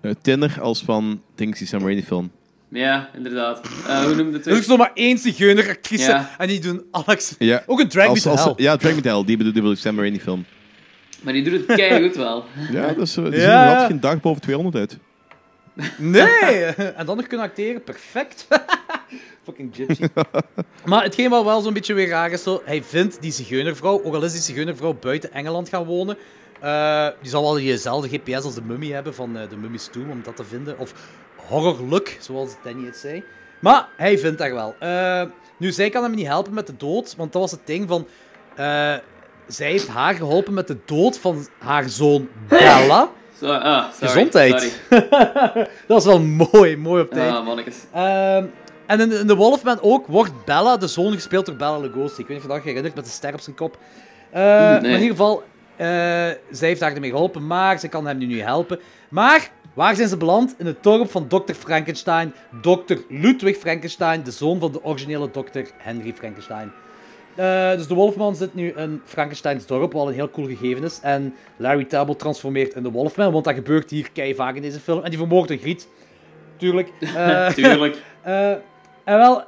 eh, 0.00 0.10
Tinner 0.22 0.56
als 0.60 0.82
van 0.82 1.20
Things 1.34 1.58
die 1.58 1.66
Sam 1.68 1.80
Raimi 1.82 2.02
film. 2.02 2.30
Ja, 2.68 3.08
inderdaad. 3.16 3.60
Eh, 3.86 4.04
hoe 4.04 4.14
noemde 4.14 4.36
het 4.36 4.46
Er 4.46 4.56
is 4.56 4.66
nog 4.66 4.78
maar 4.78 4.90
één 4.94 5.18
zigeuneractrice. 5.18 6.10
Ja. 6.10 6.30
En 6.38 6.48
die 6.48 6.60
doen 6.60 6.82
Alex. 6.90 7.34
Ja. 7.38 7.62
Ook 7.66 7.80
een 7.80 7.88
Drag 7.88 8.04
Me 8.04 8.10
Als- 8.10 8.22
to 8.22 8.30
als- 8.30 8.44
Hell. 8.44 8.54
Ja, 8.56 8.76
Drag 8.76 8.94
Me 8.94 9.00
Hell. 9.08 9.24
Die 9.24 9.36
bedoel 9.36 9.70
ik 9.72 9.78
Sam 9.78 9.98
Raimi 9.98 10.20
film. 10.20 10.44
Maar 11.24 11.32
die 11.32 11.42
doet 11.42 11.66
het 11.66 11.76
keigoed 11.76 12.16
wel. 12.16 12.44
Ja, 12.70 12.86
dat 12.86 12.98
is, 12.98 13.14
die 13.14 13.24
Ja, 13.24 13.30
zien 13.30 13.40
ja. 13.40 13.74
had 13.76 13.86
geen 13.86 14.00
dag 14.00 14.20
boven 14.20 14.42
200 14.42 14.76
uit. 14.76 14.98
Nee! 15.98 16.64
en 16.98 17.06
dan 17.06 17.16
nog 17.16 17.26
kunnen 17.26 17.46
acteren, 17.46 17.82
perfect. 17.82 18.46
Fucking 19.44 19.74
gypsy. 19.76 20.02
maar 20.84 21.02
hetgeen 21.02 21.30
wat 21.30 21.44
wel 21.44 21.60
zo'n 21.60 21.72
beetje 21.72 21.94
weer 21.94 22.08
raar 22.08 22.30
is, 22.30 22.42
zo, 22.42 22.62
hij 22.64 22.82
vindt 22.82 23.22
die 23.22 23.32
zigeunervrouw, 23.32 24.02
ook 24.04 24.14
al 24.14 24.22
is 24.24 24.32
die 24.32 24.40
zigeunervrouw 24.40 24.94
buiten 25.00 25.32
Engeland 25.32 25.68
gaan 25.68 25.84
wonen, 25.84 26.16
eh, 26.60 27.08
die 27.20 27.30
zal 27.30 27.42
wel 27.42 27.52
diezelfde 27.54 28.08
GPS 28.18 28.44
als 28.44 28.54
de 28.54 28.62
mummy 28.62 28.90
hebben 28.90 29.14
van 29.14 29.36
eh, 29.36 29.48
de 29.48 29.56
Mummy's 29.56 29.88
Tomb, 29.92 30.10
om 30.10 30.20
dat 30.22 30.36
te 30.36 30.44
vinden. 30.44 30.78
Of 30.78 30.92
Horror 31.36 31.76
Look, 31.88 32.08
zoals 32.20 32.50
Danny 32.64 32.86
het 32.86 32.96
zei. 32.96 33.24
Maar 33.60 33.88
hij 33.96 34.18
vindt 34.18 34.40
haar 34.40 34.54
wel. 34.54 34.74
Eh, 34.78 35.22
nu, 35.56 35.72
zij 35.72 35.90
kan 35.90 36.02
hem 36.02 36.14
niet 36.14 36.26
helpen 36.26 36.54
met 36.54 36.66
de 36.66 36.76
dood, 36.76 37.14
want 37.16 37.32
dat 37.32 37.42
was 37.42 37.50
het 37.50 37.60
ding 37.64 37.88
van... 37.88 38.06
eh, 38.56 38.94
zij 39.46 39.70
heeft 39.70 39.88
haar 39.88 40.14
geholpen 40.14 40.54
met 40.54 40.66
de 40.66 40.76
dood 40.84 41.18
van 41.18 41.46
haar 41.58 41.88
zoon 41.88 42.28
Bella. 42.48 43.10
Zo, 43.38 43.46
ah, 43.52 43.84
sorry. 43.92 44.08
Gezondheid. 44.08 44.80
Sorry. 44.90 45.08
dat 45.86 45.98
is 46.00 46.04
wel 46.04 46.20
mooi, 46.20 46.76
mooi 46.76 47.02
op 47.02 47.10
tijd. 47.10 47.32
Ah. 47.92 48.36
Ehm, 48.36 48.44
en 48.86 49.00
in, 49.00 49.12
in 49.12 49.26
The 49.26 49.34
Wolfman 49.36 49.78
ook 49.80 50.06
wordt 50.06 50.44
Bella, 50.44 50.76
de 50.76 50.86
zoon, 50.86 51.12
gespeeld 51.12 51.46
door 51.46 51.56
Bella 51.56 51.78
Lugosi. 51.78 52.20
Ik 52.20 52.26
weet 52.26 52.28
niet 52.28 52.36
of 52.36 52.42
je 52.42 52.48
dat 52.48 52.62
herinnert, 52.62 52.94
met 52.94 53.04
de 53.04 53.10
ster 53.10 53.34
op 53.34 53.40
zijn 53.40 53.56
kop. 53.56 53.78
Eh, 54.30 54.42
Maar 54.42 54.84
in 54.84 54.90
ieder 54.90 55.08
geval, 55.08 55.42
eh, 55.76 55.86
zij 56.50 56.68
heeft 56.68 56.80
haar 56.80 56.92
ermee 56.92 57.10
geholpen, 57.10 57.46
maar 57.46 57.78
ze 57.78 57.88
kan 57.88 58.06
hem 58.06 58.18
nu 58.18 58.26
niet 58.26 58.42
helpen. 58.42 58.78
Maar, 59.08 59.50
waar 59.74 59.94
zijn 59.96 60.08
ze 60.08 60.16
beland? 60.16 60.54
In 60.58 60.66
het 60.66 60.82
dorp 60.82 61.10
van 61.10 61.28
Dr. 61.28 61.52
Frankenstein. 61.52 62.34
Dr. 62.62 62.94
Ludwig 63.08 63.56
Frankenstein, 63.56 64.22
de 64.22 64.30
zoon 64.30 64.60
van 64.60 64.72
de 64.72 64.84
originele 64.84 65.30
dokter 65.30 65.66
Henry 65.76 66.14
Frankenstein. 66.16 66.72
Eh, 67.36 67.70
dus 67.76 67.86
de 67.86 67.94
Wolfman 67.94 68.36
zit 68.36 68.54
nu 68.54 68.72
in 68.76 69.00
Frankensteins 69.04 69.66
dorp, 69.66 69.92
wat 69.92 70.06
een 70.06 70.12
heel 70.14 70.30
cool 70.30 70.46
gegeven 70.46 70.84
is. 70.84 71.00
En 71.02 71.34
Larry 71.56 71.84
Talbot 71.84 72.18
transformeert 72.18 72.74
in 72.74 72.82
de 72.82 72.90
Wolfman, 72.90 73.32
want 73.32 73.44
dat 73.44 73.54
gebeurt 73.54 73.90
hier 73.90 74.10
kei 74.12 74.34
vaak 74.34 74.54
in 74.56 74.62
deze 74.62 74.80
film. 74.80 75.02
En 75.02 75.10
die 75.10 75.18
vermoordt 75.18 75.50
een 75.50 75.58
griet. 75.58 75.88
Tuurlijk. 76.56 76.92
Eh, 77.16 77.48
Tuurlijk. 77.48 77.96
eh, 78.22 78.50
en 79.04 79.18
wel, 79.18 79.42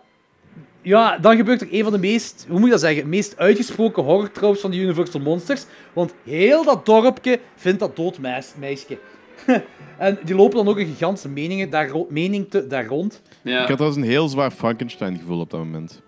ja, 0.83 1.19
dan 1.19 1.37
gebeurt 1.37 1.61
er 1.61 1.69
een 1.71 1.83
van 1.83 1.93
de 1.93 1.99
meest, 1.99 2.45
hoe 2.49 2.57
moet 2.57 2.65
je 2.65 2.71
dat 2.71 2.81
zeggen, 2.81 3.09
meest 3.09 3.39
uitgesproken 3.39 4.03
horror 4.03 4.31
tropes 4.31 4.61
van 4.61 4.71
de 4.71 4.77
Universal 4.77 5.21
Monsters. 5.21 5.65
Want 5.93 6.15
heel 6.25 6.65
dat 6.65 6.87
dorpje 6.87 7.41
vindt 7.57 7.81
dat 7.81 7.97
dood 7.97 8.19
meis- 8.19 8.55
meisje. 8.59 8.99
en 9.99 10.19
die 10.25 10.35
lopen 10.35 10.57
dan 10.57 10.69
ook 10.69 10.79
een 10.79 10.87
gigantische 10.87 11.29
meningen 11.29 11.71
daar, 11.71 11.91
mening 12.09 12.51
te, 12.51 12.67
daar 12.67 12.87
rond. 12.87 13.23
Ik 13.43 13.53
had 13.55 13.67
trouwens 13.67 13.97
een 13.97 14.09
heel 14.09 14.29
zwaar 14.29 14.51
Frankenstein-gevoel 14.51 15.41
op 15.41 15.51
dat 15.51 15.61
moment. 15.61 16.03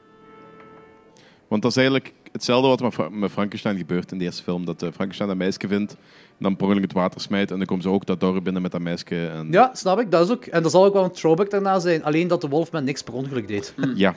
Want 1.49 1.63
dat 1.63 1.71
is 1.71 1.77
eigenlijk 1.77 2.13
hetzelfde 2.33 2.69
wat 2.69 2.81
met 2.81 2.95
Fra- 2.95 3.09
met 3.09 3.31
Frankenstein 3.31 3.77
gebeurt 3.77 4.13
in 4.13 4.19
de 4.19 4.25
eerste 4.25 4.43
film. 4.43 4.65
Dat 4.65 4.83
eh, 4.83 4.89
Frankenstein 4.93 5.29
dat 5.29 5.39
meisje 5.39 5.69
vindt, 5.69 5.93
en 5.93 5.99
dan 6.39 6.57
per 6.57 6.69
het 6.81 6.93
water 6.93 7.21
smijt, 7.21 7.51
en 7.51 7.57
dan 7.57 7.67
komen 7.67 7.83
ze 7.83 7.89
ook 7.89 8.07
dat 8.07 8.21
dorp 8.21 8.45
binnen 8.45 8.63
met 8.63 8.73
dat 8.73 8.81
meisje. 8.81 9.29
En... 9.29 9.49
Ja, 9.51 9.71
snap 9.75 10.01
ik. 10.01 10.11
Dat 10.11 10.25
is 10.27 10.33
ook, 10.33 10.45
en 10.45 10.63
dat 10.63 10.71
zal 10.71 10.85
ook 10.85 10.93
wel 10.93 11.05
een 11.05 11.11
throwback 11.11 11.51
daarna 11.51 11.79
zijn. 11.79 12.05
Alleen 12.05 12.29
dat 12.29 12.41
de 12.41 12.49
Wolfman 12.49 12.85
niks 12.85 13.03
per 13.03 13.15
ongeluk 13.15 13.49
deed. 13.49 13.75
Ja. 13.95 14.15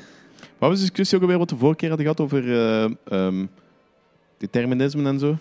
Wat 0.58 0.70
was 0.70 0.80
de 0.80 0.86
discussie 0.86 1.16
ook 1.18 1.24
alweer 1.24 1.38
wat 1.38 1.50
we 1.50 1.56
de 1.56 1.62
vorige 1.62 1.78
keer 1.80 1.90
hadden 1.90 2.08
gehad 2.08 2.22
over 2.22 2.52
eh, 2.52 2.92
ehm, 3.08 3.46
determinisme 4.38 5.08
en 5.10 5.20
zo? 5.20 5.38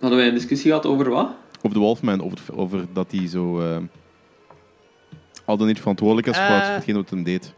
Hadden 0.00 0.18
wij 0.18 0.28
een 0.28 0.34
discussie 0.34 0.66
gehad 0.70 0.86
over 0.86 1.10
wat? 1.10 1.28
Over 1.62 1.72
de 1.76 1.82
Wolfman, 1.82 2.22
over, 2.24 2.38
over 2.56 2.86
dat 2.92 3.10
hij 3.10 3.26
zo 3.28 3.60
eh, 3.60 3.76
al 5.44 5.56
dan 5.56 5.66
niet 5.66 5.78
verantwoordelijk 5.80 6.26
is 6.26 6.36
voor 6.36 6.48
wat- 6.48 6.66
hetgeen 6.66 6.94
wat 6.94 7.10
hij 7.10 7.22
deed. 7.22 7.52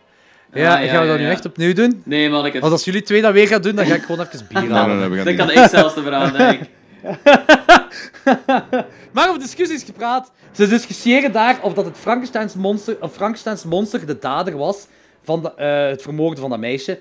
Ja, 0.54 0.80
Ah, 0.82 0.90
gaan 0.90 1.02
we 1.02 1.08
dat 1.08 1.18
nu 1.18 1.28
echt 1.28 1.44
opnieuw 1.44 1.72
doen? 1.72 2.02
Nee, 2.04 2.30
mannetjes. 2.30 2.60
Want 2.60 2.72
als 2.72 2.84
jullie 2.84 3.02
twee 3.02 3.22
dat 3.22 3.32
weer 3.32 3.46
gaan 3.46 3.62
doen, 3.62 3.74
dan 3.74 3.86
ga 3.86 3.94
ik 3.94 4.02
gewoon 4.02 4.26
even 4.32 4.46
bier 4.48 4.70
halen. 4.76 5.10
nee, 5.10 5.24
Dat 5.24 5.34
kan 5.34 5.50
ik 5.50 5.68
zelfs 5.70 5.94
te 5.94 6.02
verhalen, 6.02 6.32
denk 6.38 6.60
ik. 6.60 6.68
Maar 9.12 9.28
over 9.28 9.40
discussies 9.40 9.82
gepraat. 9.82 10.30
Ze 10.52 10.68
discussiëren 10.68 11.32
daar 11.32 11.58
of 11.62 11.72
dat 11.74 11.84
het 11.84 11.96
Frankensteins 11.98 12.54
monster, 12.54 12.96
of 13.00 13.12
Frankensteins 13.14 13.64
monster 13.64 14.06
de 14.06 14.18
dader 14.18 14.56
was 14.56 14.86
van 15.24 15.42
de, 15.42 15.52
eh, 15.54 15.86
het 15.88 16.02
vermoorden 16.02 16.38
van 16.40 16.50
dat 16.50 16.58
meisje. 16.58 16.98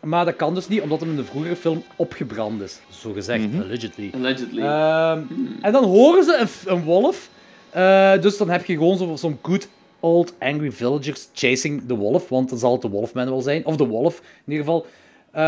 Maar 0.00 0.24
dat 0.24 0.36
kan 0.36 0.54
dus 0.54 0.68
niet, 0.68 0.80
omdat 0.80 1.00
hem 1.00 1.10
in 1.10 1.16
de 1.16 1.24
vroegere 1.24 1.56
film 1.56 1.82
opgebrand 1.96 2.62
is. 2.62 2.78
Zo 2.88 3.12
gezegd, 3.12 3.44
allegedly. 3.62 4.10
Allegedly. 4.14 4.62
Ehm, 4.62 5.18
En 5.60 5.72
dan 5.72 5.84
horen 5.84 6.24
ze 6.24 6.46
een, 6.66 6.82
wolf. 6.82 7.28
Eh, 7.70 8.12
dus 8.20 8.36
dan 8.36 8.50
heb 8.50 8.64
je 8.64 8.72
gewoon 8.76 8.96
zo- 8.96 9.16
zo'n 9.16 9.38
good 9.42 9.68
old 10.04 10.34
angry 10.38 10.72
villagers 10.72 11.28
chasing 11.32 11.82
the 11.86 11.96
wolf. 11.96 12.28
Want 12.28 12.48
dan 12.48 12.58
zal 12.58 12.72
het 12.72 12.82
de 12.82 12.88
wolfman 12.88 13.28
wel 13.28 13.40
zijn. 13.40 13.66
Of 13.66 13.76
de 13.76 13.86
wolf, 13.86 14.18
in 14.18 14.52
ieder 14.52 14.64
geval. 14.64 14.86
Eh, 15.30 15.40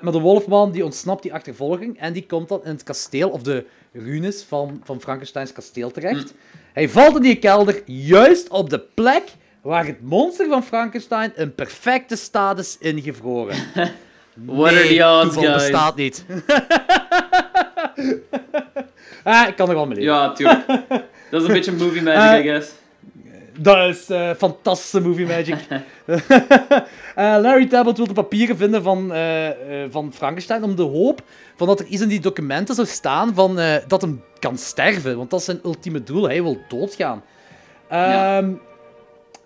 maar 0.00 0.12
de 0.12 0.20
wolfman 0.20 0.70
die 0.72 0.84
ontsnapt 0.84 1.22
die 1.22 1.34
achtervolging. 1.34 1.98
En 1.98 2.12
die 2.12 2.26
komt 2.26 2.48
dan 2.48 2.60
in 2.64 2.70
het 2.70 2.82
kasteel, 2.82 3.28
of 3.28 3.42
de 3.42 3.64
ruïnes 3.92 4.42
van, 4.42 4.80
van 4.84 5.00
Frankensteins 5.00 5.52
kasteel 5.52 5.90
terecht. 5.90 6.34
Hij 6.72 6.88
valt 6.88 7.16
in 7.16 7.22
die 7.22 7.38
kelder 7.38 7.82
juist 7.86 8.48
op 8.48 8.70
de 8.70 8.80
plek 8.94 9.22
waar 9.60 9.86
het 9.86 10.02
monster 10.02 10.48
van 10.48 10.64
Frankenstein 10.64 11.32
in 11.36 11.54
perfecte 11.54 12.16
staat 12.16 12.58
is 12.58 12.76
ingevroren. 12.80 13.56
What 14.46 14.72
are 14.72 14.88
the 14.88 15.04
odds, 15.04 15.36
guys? 15.36 15.52
bestaat 15.52 15.96
niet. 15.96 16.24
ah, 19.24 19.48
ik 19.48 19.56
kan 19.56 19.68
er 19.68 19.74
wel 19.74 19.86
mee 19.86 19.98
leven. 19.98 20.12
Ja, 20.12 20.32
tuurlijk. 20.32 20.66
Dat 21.30 21.42
is 21.42 21.48
een 21.48 21.54
beetje 21.54 21.72
movie 21.72 22.02
magic, 22.02 22.44
I 22.44 22.48
guess. 22.48 22.70
Dat 23.58 23.88
is 23.88 24.08
eh, 24.08 24.30
fantastische 24.36 25.00
movie 25.00 25.26
magic. 25.26 25.56
Eh, 27.14 27.36
Larry 27.40 27.66
Talbot 27.66 27.96
wil 27.96 28.06
de 28.06 28.12
papieren 28.12 28.56
vinden 28.56 28.82
van, 28.82 29.12
eh, 29.12 29.48
van 29.90 30.12
Frankenstein 30.12 30.62
om 30.62 30.76
de 30.76 30.82
hoop 30.82 31.22
van 31.56 31.66
dat 31.66 31.80
er 31.80 31.86
iets 31.86 32.02
in 32.02 32.08
die 32.08 32.20
documenten 32.20 32.74
zou 32.74 32.86
staan 32.86 33.34
van, 33.34 33.58
dat 33.86 34.00
hem 34.00 34.22
kan 34.38 34.58
sterven. 34.58 35.16
Want 35.16 35.30
dat 35.30 35.38
is 35.38 35.44
zijn 35.44 35.60
ultieme 35.64 36.02
doel. 36.02 36.28
Hij 36.28 36.42
wil 36.42 36.58
doodgaan. 36.68 37.22
Ehm, 37.88 38.52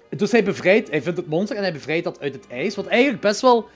Dus 0.09 0.33
hij 0.33 0.45
bevrijdt, 0.45 0.91
hij 0.91 1.03
vindt 1.03 1.19
het 1.19 1.29
monster 1.29 1.57
en 1.57 1.63
hij 1.63 1.73
bevrijdt 1.73 2.05
dat 2.05 2.21
uit 2.21 2.35
het 2.35 2.47
ijs. 2.49 2.75
Wat 2.75 2.87
eigenlijk 2.87 3.23
best 3.23 3.41
wel... 3.41 3.69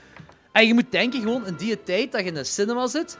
En 0.51 0.67
je 0.67 0.73
moet 0.73 0.91
denken 0.91 1.21
gewoon 1.21 1.47
in 1.47 1.55
die 1.57 1.83
tijd 1.83 2.11
dat 2.11 2.21
je 2.21 2.27
in 2.27 2.35
een 2.35 2.45
cinema 2.45 2.87
zit. 2.87 3.17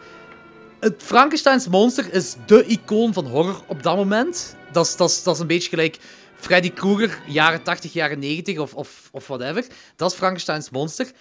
Het 0.80 0.96
Frankensteins 0.98 1.68
monster 1.68 2.14
is 2.14 2.36
de 2.46 2.66
icoon 2.66 3.14
van 3.14 3.26
horror 3.26 3.62
op 3.68 3.84
dat 3.84 3.96
moment. 3.96 4.56
Dat 4.72 4.86
is, 4.86 4.96
dat 4.96 5.10
is, 5.10 5.24
dat 5.24 5.36
is 5.36 5.42
een 5.42 5.48
beetje 5.48 5.70
gelijk 5.70 5.98
Freddy 6.40 6.72
Krueger, 6.72 7.20
jaren 7.26 7.64
80, 7.64 7.94
jaren 7.94 8.20
90 8.20 8.58
of, 8.58 8.74
of, 8.74 9.10
of 9.12 9.28
whatever. 9.28 9.66
Dat 9.96 10.12
is 10.12 10.18
Frankensteins 10.18 10.70
monster. 10.70 11.12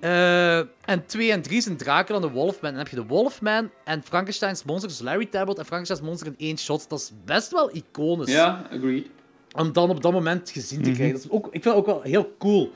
Eh, 0.00 0.58
en 0.58 1.06
2 1.06 1.32
en 1.32 1.42
3 1.42 1.60
zijn 1.60 1.76
Dracula 1.76 2.16
en 2.16 2.26
de 2.26 2.30
Wolfman. 2.30 2.70
En 2.70 2.76
dan 2.76 2.78
heb 2.78 2.88
je 2.88 2.96
de 2.96 3.06
Wolfman 3.06 3.70
en 3.84 4.02
Frankensteins 4.02 4.64
monster, 4.64 4.88
dus 4.88 5.00
Larry 5.00 5.26
Talbot 5.26 5.58
en 5.58 5.64
Frankensteins 5.64 6.02
monster 6.08 6.26
in 6.26 6.34
één 6.38 6.58
shot. 6.58 6.88
Dat 6.88 6.98
is 6.98 7.12
best 7.24 7.52
wel 7.52 7.76
iconisch. 7.76 8.32
Ja, 8.32 8.66
agreed. 8.72 9.06
Om 9.52 9.72
dan 9.72 9.90
op 9.90 10.02
dat 10.02 10.12
moment 10.12 10.50
gezien 10.50 10.82
te 10.82 10.90
krijgen. 10.90 11.14
Dat 11.14 11.24
is 11.24 11.30
ook, 11.30 11.46
ik 11.46 11.62
vind 11.62 11.64
het 11.64 11.74
ook 11.74 11.86
wel 11.86 12.02
heel 12.02 12.34
cool. 12.38 12.72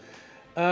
Eh, 0.54 0.64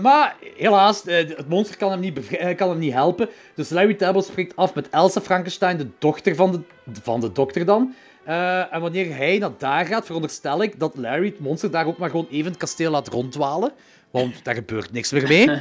maar 0.00 0.36
helaas, 0.56 1.04
eh, 1.04 1.16
het 1.16 1.48
monster 1.48 1.76
kan 1.76 1.90
hem, 1.90 2.00
niet 2.00 2.54
kan 2.56 2.68
hem 2.68 2.78
niet 2.78 2.92
helpen. 2.92 3.28
Dus 3.54 3.70
Larry 3.70 3.94
Talbot 3.94 4.24
spreekt 4.24 4.56
af 4.56 4.74
met 4.74 4.88
Elsa 4.88 5.20
Frankenstein, 5.20 5.76
de 5.76 5.88
dochter 5.98 6.34
van 6.34 6.52
de, 6.52 6.60
van 7.02 7.20
de 7.20 7.32
dokter 7.32 7.64
dan. 7.64 7.94
Eh, 8.24 8.74
en 8.74 8.80
wanneer 8.80 9.16
hij 9.16 9.38
naar 9.38 9.50
daar 9.58 9.86
gaat, 9.86 10.06
veronderstel 10.06 10.62
ik 10.62 10.78
dat 10.78 10.96
Larry 10.96 11.26
het 11.26 11.40
monster 11.40 11.70
daar 11.70 11.86
ook 11.86 11.98
maar 11.98 12.10
gewoon 12.10 12.26
even 12.30 12.50
het 12.50 12.60
kasteel 12.60 12.90
laat 12.90 13.08
rondwalen. 13.08 13.72
Want 14.10 14.44
daar 14.44 14.54
gebeurt 14.54 14.92
niks 14.92 15.12
meer 15.12 15.28
mee. 15.28 15.48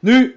Nu, 0.00 0.36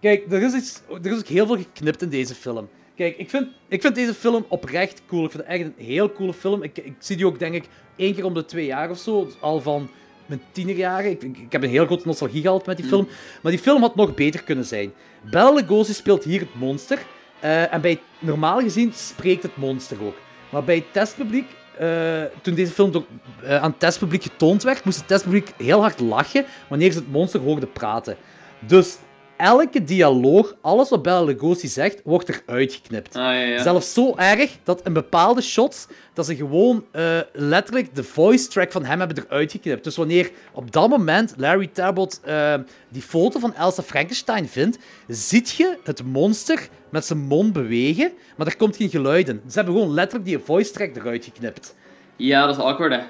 kijk, 0.00 0.32
er 0.32 0.42
is, 0.42 0.54
iets, 0.54 0.80
er 1.02 1.12
is 1.12 1.18
ook 1.18 1.26
heel 1.26 1.46
veel 1.46 1.56
geknipt 1.56 2.02
in 2.02 2.08
deze 2.08 2.34
film. 2.34 2.68
Kijk, 2.96 3.16
ik 3.16 3.30
vind, 3.30 3.48
ik 3.68 3.80
vind 3.80 3.94
deze 3.94 4.14
film 4.14 4.44
oprecht 4.48 5.02
cool. 5.06 5.24
Ik 5.24 5.30
vind 5.30 5.42
het 5.42 5.52
echt 5.52 5.64
een 5.64 5.84
heel 5.84 6.12
coole 6.12 6.32
film. 6.32 6.62
Ik, 6.62 6.78
ik 6.78 6.94
zie 6.98 7.16
die 7.16 7.26
ook, 7.26 7.38
denk 7.38 7.54
ik, 7.54 7.64
één 7.96 8.14
keer 8.14 8.24
om 8.24 8.34
de 8.34 8.44
twee 8.44 8.66
jaar 8.66 8.90
of 8.90 8.98
zo. 8.98 9.28
Al 9.40 9.60
van 9.60 9.90
mijn 10.26 10.40
tienerjaren. 10.52 11.10
Ik, 11.10 11.22
ik, 11.22 11.38
ik 11.38 11.52
heb 11.52 11.62
een 11.62 11.68
heel 11.68 11.86
grote 11.86 12.06
nostalgie 12.06 12.42
gehad 12.42 12.66
met 12.66 12.76
die 12.76 12.86
film. 12.86 13.08
Maar 13.42 13.52
die 13.52 13.60
film 13.60 13.80
had 13.80 13.96
nog 13.96 14.14
beter 14.14 14.42
kunnen 14.42 14.64
zijn. 14.64 14.92
Bela 15.30 15.52
Lugosi 15.52 15.92
speelt 15.92 16.24
hier 16.24 16.40
het 16.40 16.54
monster. 16.54 16.98
Eh, 17.42 17.72
en 17.72 17.80
bij 17.80 18.00
normaal 18.18 18.60
gezien 18.60 18.92
spreekt 18.94 19.42
het 19.42 19.56
monster 19.56 20.04
ook. 20.04 20.16
Maar 20.50 20.64
bij 20.64 20.74
het 20.74 20.92
testpubliek, 20.92 21.46
eh, 21.78 22.22
toen 22.42 22.54
deze 22.54 22.72
film 22.72 22.92
door, 22.92 23.04
eh, 23.42 23.62
aan 23.62 23.70
het 23.70 23.80
testpubliek 23.80 24.22
getoond 24.22 24.62
werd, 24.62 24.84
moest 24.84 24.98
het 24.98 25.06
testpubliek 25.06 25.52
heel 25.56 25.80
hard 25.80 26.00
lachen 26.00 26.44
wanneer 26.68 26.92
ze 26.92 26.98
het 26.98 27.12
monster 27.12 27.40
hoorden 27.40 27.72
praten. 27.72 28.16
Dus 28.58 28.96
elke 29.42 29.84
dialoog, 29.84 30.54
alles 30.60 30.88
wat 30.88 31.02
Bela 31.02 31.22
Lugosi 31.22 31.68
zegt, 31.68 32.00
wordt 32.04 32.28
eruit 32.28 32.72
geknipt. 32.72 33.16
Ah, 33.16 33.22
ja, 33.22 33.32
ja. 33.32 33.62
Zelfs 33.62 33.92
zo 33.92 34.14
erg 34.16 34.58
dat 34.62 34.80
in 34.84 34.92
bepaalde 34.92 35.40
shots 35.40 35.86
dat 36.14 36.26
ze 36.26 36.36
gewoon 36.36 36.84
eh, 36.92 37.18
letterlijk 37.32 37.94
de 37.94 38.04
voice 38.04 38.48
track 38.48 38.72
van 38.72 38.84
hem 38.84 38.98
hebben 38.98 39.24
eruit 39.24 39.52
geknipt. 39.52 39.84
Dus 39.84 39.96
wanneer 39.96 40.30
op 40.52 40.72
dat 40.72 40.88
moment 40.88 41.34
Larry 41.36 41.66
Talbot 41.66 42.20
eh, 42.24 42.54
die 42.88 43.02
foto 43.02 43.38
van 43.38 43.54
Elsa 43.54 43.82
Frankenstein 43.82 44.48
vindt, 44.48 44.78
ziet 45.08 45.50
je 45.50 45.78
het 45.84 46.04
monster 46.04 46.68
met 46.88 47.04
zijn 47.04 47.18
mond 47.18 47.52
bewegen, 47.52 48.12
maar 48.36 48.46
er 48.46 48.56
komt 48.56 48.76
geen 48.76 48.90
geluid 48.90 49.28
in. 49.28 49.40
Ze 49.48 49.54
hebben 49.54 49.74
gewoon 49.74 49.94
letterlijk 49.94 50.24
die 50.24 50.38
voice 50.38 50.72
track 50.72 50.96
eruit 50.96 51.24
geknipt. 51.24 51.74
Ja, 52.16 52.46
dat 52.46 52.56
is 52.56 52.62
awkward, 52.62 52.92
hè. 52.92 53.00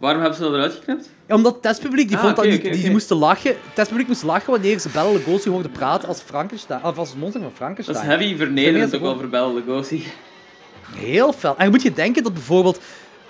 Waarom 0.00 0.20
hebben 0.20 0.38
ze 0.38 0.44
dat 0.44 0.54
eruit 0.54 0.72
geknipt? 0.74 1.08
Ja, 1.26 1.34
Omdat 1.34 1.52
het 1.52 1.62
testpubliek, 1.62 2.08
die, 2.08 2.16
Ah, 2.16 2.22
vond 2.22 2.36
dat 2.36 2.44
die, 2.44 2.70
die 2.70 2.90
moesten 2.90 3.16
lachen. 3.16 3.50
Het 3.50 3.74
testpubliek 3.74 4.06
moest 4.06 4.22
lachen 4.22 4.50
wanneer 4.50 4.78
ze 4.78 4.88
Bela 4.88 5.10
Lugosi 5.12 5.50
hoorden 5.50 5.70
praten 5.70 6.08
als 6.08 6.20
Frankenstein, 6.20 6.84
of 6.84 6.98
als 6.98 7.08
het 7.08 7.18
monster 7.18 7.40
van 7.40 7.48
Dat 7.50 7.58
Frankenstein. 7.58 7.96
is 7.98 8.02
heavy 8.04 8.36
vernederend 8.36 8.94
ook 8.94 9.00
wel 9.00 9.16
voor 9.18 9.28
Bela 9.28 9.52
Lugosi. 9.52 10.04
Heel 10.94 11.32
fel. 11.32 11.56
En 11.58 11.70
moet 11.70 11.82
je 11.82 11.92
denken 11.92 12.22
dat 12.22 12.34
bijvoorbeeld 12.34 12.80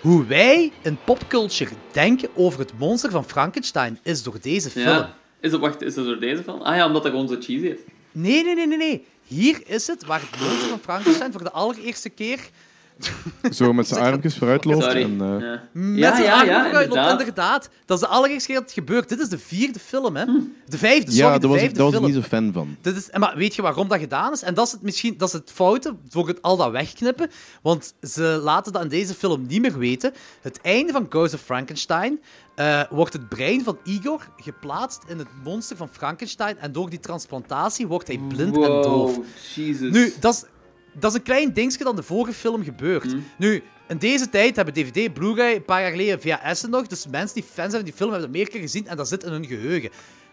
hoe 0.01 0.25
wij 0.27 0.73
in 0.83 0.99
popculture 1.05 1.71
denken 1.93 2.29
over 2.35 2.59
het 2.61 2.73
monster 2.79 3.11
van 3.11 3.25
Frankenstein 3.25 3.99
is 4.03 4.23
door 4.23 4.37
deze 4.41 4.71
film. 4.71 4.87
Ja. 4.87 5.15
Is 5.41 5.51
dat, 5.51 5.61
wacht, 5.61 5.83
is 5.83 5.95
dat 5.95 6.05
door 6.05 6.19
deze 6.21 6.43
film? 6.43 6.61
Ah 6.63 6.77
ja, 6.77 6.87
omdat 6.87 7.03
dat 7.03 7.13
gewoon 7.13 7.29
zo 7.29 7.35
cheesy 7.35 7.67
is. 7.67 7.79
Nee, 8.13 8.45
nee, 8.45 8.55
nee, 8.55 8.67
nee, 8.67 8.79
nee. 8.79 9.07
Hier 9.27 9.61
is 9.67 9.87
het 9.87 10.05
waar 10.05 10.21
het 10.31 10.41
monster 10.41 10.69
van 10.69 10.79
Frankenstein 10.83 11.33
voor 11.33 11.43
de 11.43 11.51
allereerste 11.53 12.09
keer 12.09 12.39
Zo 13.51 13.73
met 13.73 13.89
zijn 13.89 14.01
armpjes 14.01 14.37
vooruit 14.39 14.65
loopt. 14.65 14.83
Sorry. 14.85 15.03
En, 15.03 15.21
eh, 15.21 15.41
Ja. 15.41 15.63
met 15.73 15.99
Ja, 15.99 16.11
zijn 16.15 16.25
ja, 16.27 16.43
ja, 16.45 16.63
vooruit 16.65 16.89
loopt. 16.95 17.11
inderdaad. 17.11 17.69
Dat 17.85 18.01
is 18.01 18.09
de 18.09 18.11
allereerste 18.11 18.47
keer 18.47 18.55
dat 18.57 18.65
het 18.65 18.73
gebeurt. 18.75 19.09
Dit 19.09 19.21
is 19.21 19.29
de 19.29 19.39
vierde 19.39 19.79
film, 19.79 20.17
hè. 20.17 20.25
De 20.67 20.79
vijfde, 20.79 21.11
sorry, 21.13 21.27
ja, 21.27 21.35
de 21.35 21.39
daar 21.41 21.49
was, 21.49 21.57
ik, 21.59 21.63
vijfde 21.63 21.77
daar 21.77 21.85
was 21.85 21.95
ik 21.95 22.01
film. 22.01 22.13
niet 22.13 22.23
zo 22.23 22.29
fan 22.29 22.53
van. 22.53 22.77
Dit 22.81 22.97
is, 22.97 23.09
maar 23.19 23.37
weet 23.37 23.55
je 23.55 23.63
waarom 23.63 23.89
dat 23.89 23.99
gedaan 23.99 24.33
is? 24.33 24.43
En 24.43 24.55
dat 24.55 24.67
is 24.67 24.73
het 24.73 24.83
misschien 24.83 25.15
dat 25.19 25.29
is 25.29 25.35
het 25.35 25.51
foute 25.55 25.95
voor 26.09 26.29
het 26.29 26.43
al 26.43 26.57
dat 26.57 26.71
wegknippen. 26.71 27.31
Want 27.63 27.95
ze 28.03 28.23
laten 28.43 28.73
dat 28.73 28.83
in 28.83 28.89
deze 28.89 29.15
film 29.15 29.47
niet 29.49 29.61
meer 29.63 29.79
weten. 29.79 30.13
Het 30.41 30.61
einde 30.63 30.93
van 30.93 31.07
Ghost 31.09 31.35
of 31.35 31.41
Frankenstein 31.41 32.21
eh, 32.55 32.83
wordt 32.91 33.13
het 33.13 33.29
brein 33.29 33.65
van 33.65 33.79
Igor 33.85 34.29
geplaatst 34.37 35.03
in 35.09 35.19
het 35.19 35.29
monster 35.45 35.77
van 35.77 35.89
Frankenstein. 35.93 36.59
En 36.59 36.73
door 36.73 36.91
die 36.91 37.01
transplantatie 37.01 37.87
wordt 37.87 38.07
hij 38.07 38.19
blind 38.29 38.57
en 38.57 38.63
doof. 38.83 39.19
Jesus. 39.55 39.93
Nu, 39.93 40.13
dat 40.21 40.35
is, 40.35 40.45
dat 40.93 41.11
is 41.11 41.17
een 41.17 41.23
klein 41.25 41.53
dingetje 41.53 41.85
dat 41.85 41.93
in 41.93 41.97
de 41.97 42.03
vorige 42.03 42.33
film 42.33 42.65
gebeurt. 42.65 43.15
Nu, 43.39 43.63
in 43.89 43.99
deze 43.99 44.29
tijd 44.29 44.57
hebben 44.57 44.75
DVD, 44.75 45.13
Blu-ray, 45.13 45.55
een 45.55 45.65
paar 45.65 45.81
jaar 45.81 45.91
geleden 45.91 46.21
VHS'en 46.21 46.71
nog. 46.71 46.87
Dus 46.87 47.07
mensen 47.07 47.35
die 47.35 47.45
fans 47.45 47.57
zijn 47.57 47.71
van 47.71 47.85
die 47.85 47.93
film 47.93 48.11
hebben 48.11 48.29
dat 48.29 48.37
meer 48.39 48.49
keer 48.49 48.61
gezien 48.61 48.87
en 48.87 48.97
dat 48.97 49.09
zit 49.09 49.25
in 49.25 49.33
hun 49.33 49.47
geheugen. 49.47 49.91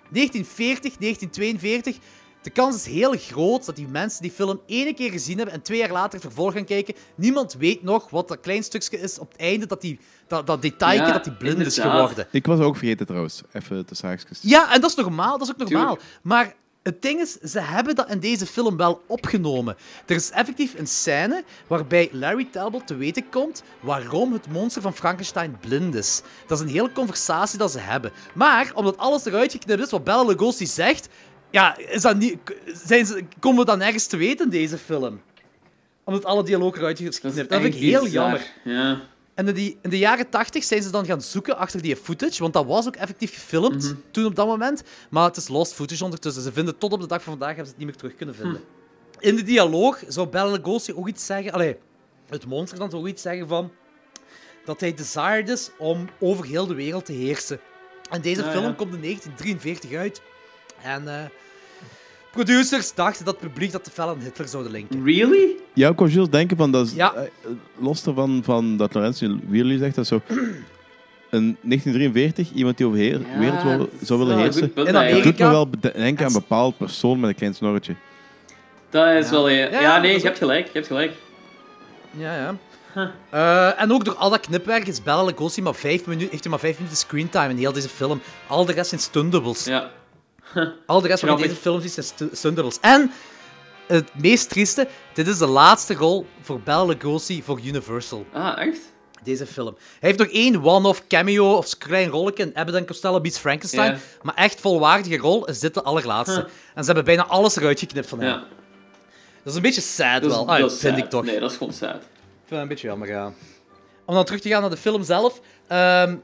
1940, 0.09 0.97
1942. 0.97 1.97
De 2.41 2.49
kans 2.49 2.75
is 2.75 2.85
heel 2.85 3.13
groot 3.17 3.65
dat 3.65 3.75
die 3.75 3.87
mensen 3.87 4.21
die 4.21 4.31
film 4.31 4.61
ene 4.65 4.93
keer 4.93 5.11
gezien 5.11 5.37
hebben 5.37 5.55
en 5.55 5.61
twee 5.61 5.77
jaar 5.77 5.91
later 5.91 6.11
het 6.11 6.21
vervolg 6.21 6.53
gaan 6.53 6.65
kijken. 6.65 6.95
Niemand 7.15 7.53
weet 7.53 7.83
nog 7.83 8.09
wat 8.09 8.27
dat 8.27 8.39
klein 8.39 8.63
stukje 8.63 8.99
is 8.99 9.19
op 9.19 9.31
het 9.31 9.41
einde, 9.41 9.65
dat, 9.65 9.81
die, 9.81 9.99
dat, 10.27 10.47
dat 10.47 10.61
detailje, 10.61 11.01
Ja, 11.01 11.11
dat 11.11 11.23
die 11.23 11.33
blind 11.33 11.59
is 11.59 11.79
geworden. 11.79 12.27
Ik 12.31 12.45
was 12.45 12.59
ook 12.59 12.77
vergeten 12.77 13.05
trouwens. 13.05 13.41
Even 13.51 13.83
de 13.87 13.95
zaakjes. 13.95 14.39
Ja, 14.41 14.73
en 14.73 14.81
dat 14.81 14.89
is 14.89 14.95
normaal, 14.95 15.37
dat 15.37 15.47
is 15.47 15.53
ook 15.53 15.69
normaal. 15.69 15.95
Tuurlijk. 15.95 16.19
Maar 16.21 16.55
het 16.87 17.01
ding 17.01 17.19
is, 17.19 17.31
ze 17.33 17.59
hebben 17.59 17.95
dat 17.95 18.09
in 18.09 18.19
deze 18.19 18.45
film 18.45 18.77
wel 18.77 19.01
opgenomen. 19.07 19.75
Er 20.05 20.15
is 20.15 20.29
effectief 20.29 20.73
een 20.77 20.87
scène 20.87 21.43
waarbij 21.67 22.09
Larry 22.11 22.47
Talbot 22.51 22.87
te 22.87 22.95
weten 22.95 23.29
komt 23.29 23.63
waarom 23.79 24.33
het 24.33 24.49
monster 24.49 24.81
van 24.81 24.93
Frankenstein 24.93 25.57
blind 25.59 25.95
is. 25.95 26.21
Dat 26.45 26.57
is 26.57 26.63
een 26.63 26.71
hele 26.71 26.91
conversatie 26.91 27.57
dat 27.57 27.71
ze 27.71 27.79
hebben. 27.79 28.11
Maar, 28.33 28.71
omdat 28.73 28.97
alles 28.97 29.25
eruit 29.25 29.51
geknipt 29.51 29.81
is 29.81 29.91
wat 29.91 30.03
Bela 30.03 30.23
Lugosi 30.23 30.65
zegt, 30.65 31.09
ja, 31.51 31.77
is 31.77 32.01
dat 32.01 32.17
niet, 32.17 32.37
zijn 32.85 33.05
ze, 33.05 33.23
komen 33.39 33.59
we 33.59 33.65
dan 33.65 33.77
nergens 33.77 34.07
te 34.07 34.17
weten 34.17 34.45
in 34.45 34.51
deze 34.51 34.77
film. 34.77 35.21
Omdat 36.03 36.25
alle 36.25 36.43
dialoog 36.43 36.77
eruit 36.77 36.97
geknipt. 36.97 37.49
Dat, 37.49 37.61
vind 37.61 37.73
ik 37.73 37.81
heel 37.81 38.03
bizar. 38.03 38.23
jammer. 38.23 38.53
Ja. 38.63 39.01
En 39.37 39.47
in, 39.47 39.53
die, 39.53 39.77
in 39.81 39.89
de 39.89 39.97
jaren 39.97 40.29
80 40.29 40.63
zijn 40.63 40.81
ze 40.83 40.89
dan 40.89 41.05
gaan 41.05 41.21
zoeken 41.21 41.57
achter 41.57 41.81
die 41.81 41.95
footage, 41.95 42.41
want 42.41 42.53
dat 42.53 42.65
was 42.65 42.87
ook 42.87 42.95
effectief 42.95 43.33
gefilmd 43.33 43.83
Mhm. 43.83 43.93
toen 44.11 44.25
op 44.25 44.35
dat 44.35 44.47
moment. 44.47 44.83
Maar 45.09 45.23
het 45.23 45.37
is 45.37 45.47
lost 45.47 45.73
footage 45.73 46.03
ondertussen. 46.03 46.43
Ze 46.43 46.51
vinden 46.51 46.77
tot 46.77 46.91
op 46.93 47.01
de 47.01 47.07
dag 47.07 47.23
van 47.23 47.31
vandaag 47.37 47.47
hebben 47.55 47.65
ze 47.65 47.71
het 47.71 47.79
niet 47.79 47.87
meer 47.87 47.97
terug 47.97 48.15
kunnen 48.15 48.35
vinden. 48.35 48.61
Hm. 49.19 49.27
In 49.27 49.35
de 49.35 49.43
dialoog 49.43 50.03
zou 50.07 50.27
Bela 50.27 50.51
Lugosi 50.51 50.93
ook 50.93 51.07
iets 51.07 51.25
zeggen. 51.25 51.51
Allee, 51.51 51.77
het 52.29 52.45
monster 52.45 52.79
dan 52.79 52.89
zou 52.89 53.07
iets 53.07 53.21
zeggen 53.21 53.47
van 53.47 53.71
dat 54.65 54.79
hij 54.79 54.93
desired 54.93 55.49
is 55.49 55.69
om 55.77 56.09
over 56.19 56.45
heel 56.45 56.67
de 56.67 56.73
wereld 56.73 57.05
te 57.05 57.13
heersen. 57.13 57.59
En 58.09 58.21
deze 58.21 58.43
Ah, 58.45 58.51
film 58.51 58.63
ja. 58.65 58.71
komt 58.71 58.93
in 58.93 59.01
1943 59.01 59.93
uit. 59.93 60.21
En 60.83 61.07
eh, 61.07 61.25
producers 62.43 62.93
dachten 62.93 63.25
dat 63.25 63.33
het 63.39 63.49
publiek 63.51 63.71
dat 63.71 63.83
te 63.83 63.91
fel 63.91 64.09
aan 64.09 64.19
Hitler 64.19 64.47
zouden 64.47 64.71
linken. 64.71 65.03
Really? 65.05 65.55
Ja, 65.73 65.89
ik 65.89 65.99
was 65.99 66.13
juist 66.13 66.31
denken 66.31 66.57
van, 66.57 66.71
dat 66.71 66.85
is, 66.85 66.93
Ja. 66.93 67.13
eh, 67.13 67.21
los 67.79 68.05
ervan 68.05 68.41
van 68.43 68.77
dat 68.77 68.93
Laurentius 68.93 69.31
Wierly 69.47 69.77
zegt, 69.77 69.95
dat 69.95 70.07
zo... 70.07 70.21
In 71.31 71.57
1943, 71.61 72.51
iemand 72.53 72.77
die 72.77 72.85
over 72.85 72.99
de 72.99 73.05
Ja, 73.05 73.39
wereld 73.39 73.63
wil- 73.63 73.89
zou 74.01 74.19
willen 74.19 74.19
dat 74.19 74.19
is 74.19 74.19
wel 74.19 74.29
een 74.29 74.37
heersen, 74.39 74.61
goed 74.61 74.73
punt 74.73 74.87
In 74.87 74.93
dat 74.93 75.01
eigenlijk. 75.01 75.37
doet 75.37 75.45
me 75.47 75.51
wel 75.53 75.67
bede- 75.69 75.91
denken 75.91 76.25
aan 76.25 76.29
En- 76.31 76.35
een 76.35 76.41
bepaald 76.41 76.77
persoon 76.77 77.19
met 77.19 77.29
een 77.29 77.35
klein 77.35 77.55
snorretje. 77.55 77.95
Dat 78.89 79.23
is 79.23 79.29
wel... 79.29 79.49
Ja, 79.49 79.55
Ja, 79.55 79.81
ja, 79.81 79.93
dat 79.93 80.01
nee, 80.01 80.15
is 80.15 80.21
je 80.21 80.27
hebt 80.27 80.37
gelijk. 80.39 80.65
Je 80.65 80.71
hebt 80.73 80.87
gelijk. 80.87 81.11
Ja, 82.17 82.35
ja. 82.35 82.55
Eh, 83.29 83.81
en 83.81 83.91
ook 83.91 84.05
door 84.05 84.15
al 84.15 84.29
dat 84.29 84.39
knipwerk 84.39 84.87
is 84.87 85.03
Bela 85.03 85.23
Lugosi 85.23 85.61
maar 85.61 85.75
vijf 85.75 86.05
minuten, 86.05 86.29
heeft 86.29 86.41
hij 86.43 86.51
maar 86.51 86.59
vijf 86.59 86.75
minuten 86.77 86.97
screentime 86.97 87.49
in 87.49 87.57
heel 87.57 87.71
deze 87.71 87.89
film. 87.89 88.21
Al 88.47 88.65
de 88.65 88.73
rest 88.73 88.89
zijn 88.89 89.01
stundables. 89.01 89.65
Ja. 89.65 89.89
Al 90.85 91.01
de 91.01 91.07
rest 91.07 91.25
van 91.25 91.41
deze 91.41 91.55
film 91.55 91.81
ziet 91.81 91.93
zijn 91.93 92.29
stundables. 92.31 92.79
En 92.81 93.11
het 93.87 94.09
meest 94.21 94.49
trieste, 94.49 94.87
dit 95.13 95.27
is 95.27 95.37
de 95.37 95.47
laatste 95.47 95.93
rol 95.93 96.25
voor 96.41 96.59
Bela 96.61 96.85
Lugosi 96.85 97.43
voor 97.43 97.59
Universal. 97.63 98.25
Ah, 98.33 98.61
echt? 98.61 98.79
Deze 99.23 99.45
film. 99.45 99.75
Hij 99.99 100.09
heeft 100.09 100.19
nog 100.19 100.27
één 100.27 100.63
one-off 100.63 101.03
cameo 101.07 101.53
of 101.53 101.77
klein 101.77 102.09
rolletje 102.09 102.43
in 102.43 102.55
Abbott 102.55 102.85
Costello 102.85 103.21
Beats 103.21 103.37
Frankenstein. 103.37 103.99
Maar 104.21 104.35
echt 104.35 104.59
volwaardige 104.59 105.17
rol 105.17 105.45
is 105.45 105.59
dit 105.59 105.73
de 105.73 105.83
allerlaatste. 105.83 106.39
Huh. 106.39 106.49
En 106.73 106.81
ze 106.81 106.85
hebben 106.85 107.05
bijna 107.05 107.25
alles 107.25 107.55
eruit 107.55 107.79
geknipt 107.79 108.09
van 108.09 108.19
hem. 108.19 108.27
Ja. 108.27 108.45
Dat 109.43 109.55
is 109.55 109.55
een 109.55 109.61
beetje 109.61 109.81
sad 109.81 110.21
Dat 110.21 110.31
is, 110.31 110.37
wel. 110.37 110.47
Ah, 110.47 110.59
dat 110.59 110.71
is 110.71 110.79
vind 110.79 110.95
sad. 110.95 111.03
ik 111.03 111.09
toch. 111.09 111.23
Nee, 111.23 111.39
dat 111.39 111.51
is 111.51 111.57
gewoon 111.57 111.73
sad. 111.73 111.95
Ik 111.95 112.01
vind 112.45 112.49
het 112.49 112.59
een 112.59 112.67
beetje 112.67 112.87
jammer, 112.87 113.07
ja. 113.07 113.31
om 114.05 114.15
dan 114.15 114.25
terug 114.25 114.41
te 114.41 114.49
gaan 114.49 114.61
naar 114.61 114.69
de 114.69 114.77
film 114.77 115.03
zelf. 115.03 115.41
Ehm, 115.67 116.15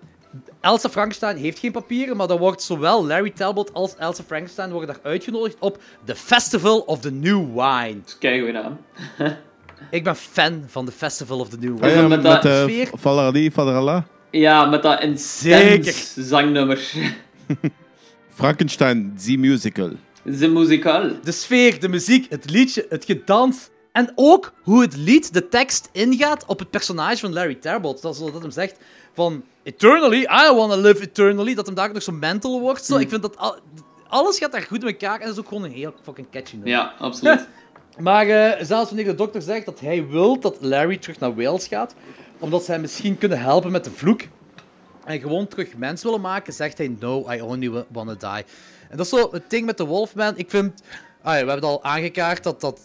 Elsa 0.61 0.89
Frankenstein 0.89 1.37
heeft 1.37 1.59
geen 1.59 1.71
papieren, 1.71 2.17
maar 2.17 2.27
dan 2.27 2.37
wordt 2.37 2.61
zowel 2.61 3.05
Larry 3.05 3.29
Talbot 3.29 3.73
als 3.73 3.95
Elsa 3.95 4.23
Frankenstein 4.27 4.71
worden 4.71 4.95
daar 4.95 5.11
uitgenodigd 5.11 5.55
op 5.59 5.81
The 6.05 6.15
Festival 6.15 6.79
of 6.79 6.99
the 6.99 7.11
New 7.11 7.45
Wine. 7.53 7.99
Kijk 8.19 8.45
goed 8.45 8.55
aan. 8.55 8.79
Ik 9.91 10.03
ben 10.03 10.15
fan 10.15 10.63
van 10.67 10.85
The 10.85 10.91
Festival 10.91 11.39
of 11.39 11.49
the 11.49 11.57
New 11.59 11.79
Wine. 11.79 11.91
ja, 11.91 12.01
met 12.01 12.09
met 12.09 12.23
dat 12.23 12.45
eh, 12.45 12.61
sfeer. 12.63 12.89
Falarali, 12.99 13.51
Falarala. 13.51 14.05
Ja, 14.31 14.65
met 14.65 14.83
dat 14.83 15.01
intens 15.01 15.39
Zeker. 15.39 15.93
zangnummer. 16.15 16.91
Frankenstein, 18.35 19.15
The 19.25 19.37
Musical. 19.37 19.91
De 20.23 20.47
muzikaal. 20.47 21.09
De 21.23 21.31
sfeer, 21.31 21.79
de 21.79 21.89
muziek, 21.89 22.29
het 22.29 22.49
liedje, 22.49 22.85
het 22.89 23.05
gedans. 23.05 23.69
En 23.91 24.11
ook 24.15 24.53
hoe 24.63 24.81
het 24.81 24.95
lied, 24.97 25.33
de 25.33 25.47
tekst, 25.47 25.89
ingaat 25.91 26.45
op 26.45 26.59
het 26.59 26.69
personage 26.69 27.17
van 27.17 27.33
Larry 27.33 27.55
Talbot. 27.55 28.01
Dat 28.01 28.13
is 28.13 28.19
zo 28.19 28.31
dat 28.31 28.41
hem 28.41 28.51
zegt 28.51 28.77
van... 29.13 29.43
Eternally, 29.63 30.21
I 30.21 30.53
wanna 30.55 30.75
live 30.75 31.01
eternally. 31.03 31.53
Dat 31.55 31.65
hem 31.65 31.75
daar 31.75 31.87
ook 31.87 31.93
nog 31.93 32.03
zo 32.03 32.11
mental 32.11 32.59
wordt. 32.59 32.85
Zo. 32.85 32.97
Ik 32.97 33.09
vind 33.09 33.21
dat... 33.21 33.37
al- 33.37 33.55
alles 34.07 34.37
gaat 34.37 34.51
daar 34.51 34.61
goed 34.61 34.81
in 34.81 34.87
elkaar. 34.87 35.19
En 35.19 35.25
dat 35.25 35.33
is 35.35 35.39
ook 35.39 35.47
gewoon 35.47 35.63
een 35.63 35.71
heel 35.71 35.93
fucking 36.03 36.27
catchy 36.31 36.53
nummer. 36.55 36.69
Ja, 36.71 36.93
absoluut. 36.99 37.47
Maar 37.99 38.27
eh, 38.27 38.65
zelfs 38.65 38.87
wanneer 38.89 39.05
de 39.05 39.15
dokter 39.15 39.41
zegt 39.41 39.65
dat 39.65 39.79
hij 39.79 40.07
wil 40.07 40.39
dat 40.39 40.57
Larry 40.59 40.97
terug 40.97 41.19
naar 41.19 41.35
Wales 41.35 41.67
gaat, 41.67 41.95
omdat 42.39 42.63
zij 42.63 42.79
misschien 42.79 43.17
kunnen 43.17 43.39
helpen 43.39 43.71
met 43.71 43.83
de 43.83 43.91
vloek, 43.91 44.21
en 45.05 45.19
gewoon 45.19 45.47
terug 45.47 45.77
mens 45.77 46.03
willen 46.03 46.21
maken, 46.21 46.53
zegt 46.53 46.77
hij, 46.77 46.95
no, 46.99 47.31
I 47.31 47.41
only 47.41 47.69
wa- 47.69 47.85
wanna 47.91 48.13
die. 48.13 48.29
En 48.89 48.97
dat 48.97 48.99
is 48.99 49.09
zo 49.09 49.29
het 49.31 49.49
ding 49.49 49.65
met 49.65 49.77
de 49.77 49.85
Wolfman. 49.85 50.33
Ik 50.37 50.49
vind, 50.49 50.81
ah 51.21 51.35
ja, 51.37 51.43
we 51.43 51.51
hebben 51.51 51.69
al 51.69 51.83
aangekaart 51.83 52.43
dat, 52.43 52.61
dat 52.61 52.79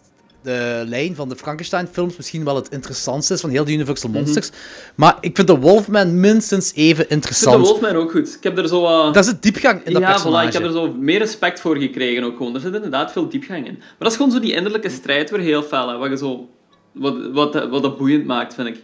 de 0.49 0.84
lijn 0.86 1.14
van 1.14 1.28
de 1.28 1.36
Frankenstein-films 1.36 2.16
misschien 2.16 2.44
wel 2.44 2.57
het 2.57 2.68
interessantste 2.68 3.34
is 3.34 3.40
van 3.40 3.51
heel 3.51 3.64
de 3.64 3.72
Universal 3.72 4.11
Monsters. 4.11 4.51
Maar 4.94 5.16
ik 5.20 5.36
vind 5.36 5.46
de 5.49 5.59
Wolfman 5.59 6.20
minstens 6.20 6.72
even 6.74 6.88
Ik 6.88 6.96
vind 6.96 7.09
de 7.09 7.14
interessant. 7.14 7.66
Wolfman 7.66 7.96
ook 7.96 8.11
goed. 8.11 8.34
Ik 8.34 8.42
heb 8.42 8.59
er 8.59 8.68
zo 8.68 8.80
wat... 8.80 9.14
Dat 9.14 9.24
is 9.24 9.30
het 9.30 9.42
diepgang 9.42 9.84
in 9.84 9.92
dat 9.92 10.03
ja, 10.03 10.11
personage. 10.11 10.44
voilà, 10.44 10.46
ik 10.46 10.53
heb 10.53 10.62
er 10.62 10.72
zo 10.72 10.92
meer 10.92 11.18
respect 11.18 11.61
voor 11.61 11.76
gekregen 11.76 12.24
ook 12.24 12.36
gewoon. 12.36 12.55
Er 12.55 12.61
zit 12.61 12.74
inderdaad 12.74 13.12
veel 13.12 13.28
diepgang 13.28 13.66
in. 13.66 13.76
Maar 13.78 13.96
dat 13.99 14.11
is 14.11 14.16
gewoon 14.16 14.32
zo 14.32 14.40
die 14.40 14.53
innerlijke 14.55 14.88
strijd 14.88 15.30
weer 15.30 15.40
heel 15.40 15.62
fel, 15.62 15.88
hè, 15.88 15.96
wat 15.96 16.11
je 16.11 16.16
zo... 16.16 16.49
Wat, 16.92 17.14
wat, 17.32 17.68
wat 17.68 17.82
dat 17.82 17.99
boeiend 17.99 18.26
maakt, 18.26 18.55
vind 18.55 18.68
ik. 18.68 18.76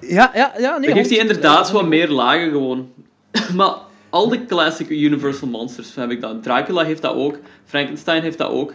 Ja, 0.00 0.30
ja, 0.34 0.52
ja. 0.58 0.78
Nee, 0.78 0.86
Dan 0.88 0.96
geeft 0.96 1.10
hij 1.10 1.18
hond- 1.18 1.30
inderdaad 1.30 1.66
zo 1.66 1.72
wat 1.72 1.86
meer 1.86 2.08
lagen 2.08 2.50
gewoon. 2.50 2.90
maar 3.56 3.74
al 4.10 4.28
de 4.28 4.46
classic 4.46 4.88
Universal 4.88 5.48
Monsters 5.48 5.94
heb 5.94 6.10
ik 6.10 6.20
dat. 6.20 6.42
Dracula 6.42 6.84
heeft 6.84 7.02
dat 7.02 7.14
ook. 7.14 7.38
Frankenstein 7.64 8.22
heeft 8.22 8.38
dat 8.38 8.50
ook. 8.50 8.74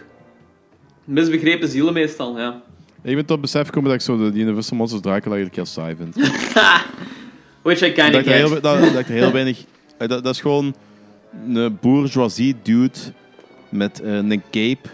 Misbegrepen 1.04 1.68
zielen 1.68 1.92
meestal, 1.92 2.38
ja. 2.38 2.62
Ik 3.02 3.14
ben 3.14 3.24
tot 3.26 3.40
besef 3.40 3.66
gekomen 3.66 3.90
dat 3.90 3.98
ik 3.98 4.04
zo 4.06 4.30
de 4.30 4.38
Universal 4.38 4.76
Monsters 4.76 5.02
Dracula 5.02 5.34
eigenlijk 5.34 5.54
heel 5.56 5.66
saai 5.66 5.96
vind. 5.96 6.14
Which 7.62 7.80
I 7.80 7.92
heel, 8.00 8.48
get. 8.48 8.62
dat, 8.62 8.80
dat 8.80 8.98
ik 8.98 9.06
heel 9.06 9.32
weinig... 9.40 9.64
eh, 9.98 10.08
Dat, 10.08 10.24
dat 10.24 10.34
is 10.34 10.40
gewoon 10.40 10.74
een 11.48 11.78
bourgeoisie 11.80 12.56
dude 12.62 12.98
met 13.68 14.00
eh, 14.00 14.14
een 14.14 14.42
cape 14.50 14.88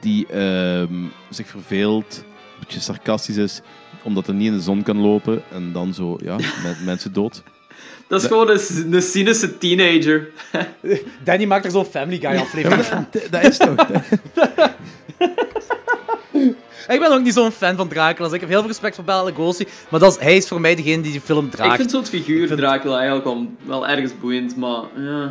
die 0.00 0.26
ehm, 0.26 0.94
zich 1.30 1.46
verveelt, 1.48 2.24
een 2.24 2.60
beetje 2.60 2.80
sarcastisch 2.80 3.36
is, 3.36 3.60
omdat 4.02 4.26
hij 4.26 4.34
niet 4.36 4.46
in 4.46 4.56
de 4.56 4.62
zon 4.62 4.82
kan 4.82 4.96
lopen 4.98 5.42
en 5.52 5.72
dan 5.72 5.94
zo, 5.94 6.16
ja, 6.22 6.36
met 6.64 6.84
mensen 6.84 7.12
dood. 7.12 7.42
Dat 8.12 8.22
is 8.22 8.28
gewoon 8.28 8.48
een, 8.50 8.94
een 8.94 9.02
cynische 9.02 9.58
teenager. 9.58 10.28
Danny 11.24 11.44
maakt 11.44 11.64
er 11.64 11.70
zo'n 11.70 11.84
Family 11.84 12.18
Guy 12.20 12.36
aflevering 12.36 12.84
van. 12.84 13.06
Dat 13.30 13.42
is 13.42 13.56
toch... 13.56 13.74
Ik 16.88 17.00
ben 17.00 17.12
ook 17.12 17.22
niet 17.22 17.34
zo'n 17.34 17.50
fan 17.50 17.76
van 17.76 17.88
Dracula. 17.88 18.26
dus 18.26 18.34
Ik 18.34 18.40
heb 18.40 18.48
heel 18.48 18.58
veel 18.58 18.68
respect 18.68 18.94
voor 18.94 19.04
Bela 19.04 19.22
Lugosi. 19.22 19.66
Maar 19.88 20.00
dat 20.00 20.12
is, 20.12 20.18
hij 20.22 20.36
is 20.36 20.48
voor 20.48 20.60
mij 20.60 20.74
degene 20.74 21.02
die 21.02 21.12
die 21.12 21.20
film 21.20 21.50
draagt. 21.50 21.70
Ik 21.70 21.76
vind 21.76 21.90
zo'n 21.90 22.06
figuur 22.06 22.56
Dracula 22.56 22.96
eigenlijk 22.96 23.24
wel, 23.24 23.46
wel 23.64 23.86
ergens 23.88 24.12
boeiend, 24.20 24.56
maar 24.56 24.82
ja. 24.96 25.24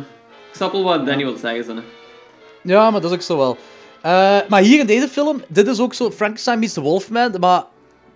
Ik 0.48 0.54
snap 0.54 0.72
wel 0.72 0.82
wat 0.82 1.06
Danny 1.06 1.24
wil 1.24 1.36
zeggen. 1.36 1.64
Zo. 1.64 1.74
Ja, 2.62 2.90
maar 2.90 3.00
dat 3.00 3.10
is 3.10 3.16
ook 3.16 3.22
zo 3.22 3.36
wel. 3.36 3.56
Eh, 4.00 4.38
maar 4.48 4.60
hier 4.62 4.80
in 4.80 4.86
deze 4.86 5.08
film, 5.08 5.42
dit 5.48 5.66
is 5.66 5.80
ook 5.80 5.94
zo 5.94 6.10
Frankenstein 6.10 6.58
meets 6.58 6.72
the 6.72 6.80
Wolfman. 6.80 7.34
Maar 7.40 7.64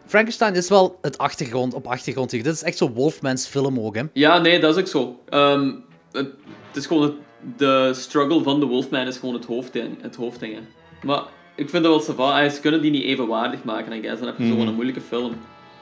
Frankenstein 0.06 0.54
is 0.54 0.68
wel 0.68 0.98
het 1.02 1.18
achtergrond, 1.18 1.74
op 1.74 1.86
achtergrond 1.86 2.30
hier. 2.30 2.42
Dit 2.42 2.54
is 2.54 2.62
echt 2.62 2.76
zo 2.76 2.90
Wolfman's 2.90 3.46
film 3.46 3.80
ook, 3.80 3.94
hè. 3.96 4.02
Ja, 4.12 4.38
nee, 4.38 4.60
dat 4.60 4.74
is 4.76 4.80
ook 4.80 4.88
zo. 4.88 5.20
Ehm, 5.28 5.72
het, 6.12 6.28
het 6.66 6.76
is 6.76 6.86
gewoon 6.86 7.02
het, 7.02 7.12
de 7.58 7.90
struggle 7.94 8.42
van 8.42 8.60
de 8.60 8.66
Wolfman 8.66 9.06
is 9.06 9.16
gewoon 9.16 9.34
het 9.34 9.44
hoofdding. 9.44 10.02
Het 10.02 10.16
hoofdding 10.16 10.54
hè. 10.54 10.60
Maar 11.02 11.22
ik 11.56 11.70
vind 11.70 11.82
dat 11.84 11.92
wel 11.92 12.00
sava. 12.16 12.42
Ah, 12.44 12.50
Ze 12.50 12.60
kunnen 12.60 12.82
die 12.82 12.90
niet 12.90 13.04
evenwaardig 13.04 13.64
maken, 13.64 13.92
I 13.92 14.00
guess. 14.00 14.18
Dan 14.18 14.26
heb 14.28 14.38
je 14.38 14.46
zo 14.48 14.54
Mhm. 14.54 14.66
een 14.68 14.74
moeilijke 14.74 15.00
film. 15.00 15.32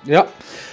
Ja. 0.03 0.27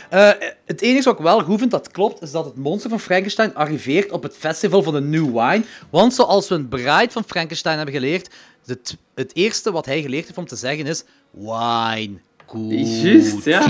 Eh, 0.09 0.29
het 0.65 0.81
enige 0.81 1.03
wat 1.03 1.17
ik 1.17 1.23
wel 1.23 1.39
goed 1.43 1.59
vind 1.59 1.71
dat 1.71 1.91
klopt, 1.91 2.21
is 2.21 2.31
dat 2.31 2.45
het 2.45 2.55
monster 2.55 2.89
van 2.89 2.99
Frankenstein 2.99 3.55
arriveert 3.55 4.11
op 4.11 4.23
het 4.23 4.37
festival 4.37 4.83
van 4.83 4.93
de 4.93 5.01
New 5.01 5.25
Wine. 5.25 5.63
Want 5.89 6.13
zoals 6.13 6.47
we 6.47 6.55
een 6.55 6.67
Bride 6.67 7.07
van 7.09 7.23
Frankenstein 7.27 7.75
hebben 7.77 7.95
geleerd, 7.95 8.29
het, 8.65 8.97
het 9.15 9.35
eerste 9.35 9.71
wat 9.71 9.85
hij 9.85 10.01
geleerd 10.01 10.25
heeft 10.25 10.37
om 10.37 10.45
te 10.45 10.55
zeggen 10.55 10.85
is 10.87 11.03
wine. 11.31 12.13
Goed. 12.51 13.01
Juist, 13.01 13.45
ja. 13.45 13.61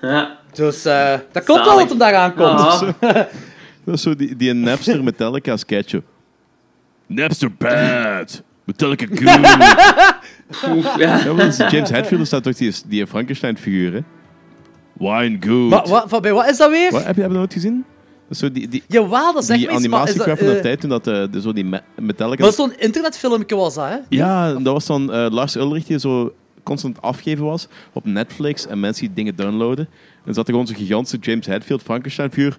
ja. 0.00 0.38
Dus 0.52 0.84
eh, 0.84 1.18
dat 1.32 1.44
klopt 1.44 1.64
wel 1.64 1.78
dat 1.78 1.88
hem 1.88 1.98
daar 1.98 2.14
aankomt. 2.14 2.60
Ah. 2.60 2.82
Dat 3.84 3.94
is 3.94 4.02
zo 4.02 4.14
die, 4.14 4.36
die 4.36 4.52
Napster 4.52 5.04
Metallica 5.04 5.56
sketch. 5.56 5.94
Napster 7.06 7.52
bad, 7.58 8.42
Metallica 8.64 9.06
good. 9.06 10.76
Oef, 10.76 10.96
ja. 10.98 11.18
Ja, 11.18 11.34
want 11.34 11.56
James 11.56 11.90
Hetfield 11.90 12.26
staat 12.26 12.42
toch 12.42 12.54
die, 12.56 12.72
die 12.86 13.06
Frankenstein-figuur, 13.06 13.92
hè? 13.92 14.00
Wine 14.92 15.36
good. 15.40 15.70
Wa- 15.70 15.86
wa- 15.88 16.08
van- 16.08 16.22
bij 16.22 16.32
wat 16.32 16.50
is 16.50 16.56
dat 16.56 16.70
weer? 16.70 16.90
Wat, 16.90 16.92
heb 16.92 17.00
je 17.00 17.06
heb 17.06 17.16
je 17.16 17.22
dat 17.22 17.32
nooit 17.32 17.52
gezien? 17.52 17.84
Dat 18.28 18.30
is 18.30 18.38
zo 18.38 18.52
die, 18.52 18.68
die, 18.68 18.82
Jawel, 18.88 19.32
dat 19.32 19.44
zegt 19.44 19.58
die 19.58 19.68
maar 19.68 19.78
dat, 19.80 19.88
animatiecraft 19.88 20.38
van 20.38 20.48
de 20.48 20.54
eh, 20.56 20.62
tijd 20.62 20.80
toen 20.80 20.90
dat 20.90 21.06
eh, 21.06 21.22
de, 21.30 21.40
zo 21.40 21.52
die 21.52 21.64
me- 21.64 21.82
Metallica... 21.96 22.42
Maar 22.42 22.52
zo'n 22.52 22.72
internetfilmpje 22.78 23.56
was 23.56 23.74
dat, 23.74 23.88
hè? 23.88 23.96
Ja, 24.08 24.52
dat 24.52 24.72
was 24.72 24.86
dan 24.86 25.12
eh, 25.12 25.26
Lars 25.30 25.56
Ulrich 25.56 25.84
die 25.84 25.98
zo 25.98 26.34
constant 26.64 27.02
afgeven 27.02 27.44
was 27.44 27.68
op 27.92 28.04
Netflix 28.04 28.66
en 28.66 28.80
mensen 28.80 29.06
die 29.06 29.14
dingen 29.14 29.36
downloaden. 29.36 29.88
En 30.24 30.34
zat 30.34 30.46
er 30.46 30.52
gewoon 30.52 30.66
zo'n 30.66 30.76
gigantische 30.76 31.18
James 31.20 31.46
Hetfield 31.46 31.82
Frankenstein-figuur. 31.82 32.56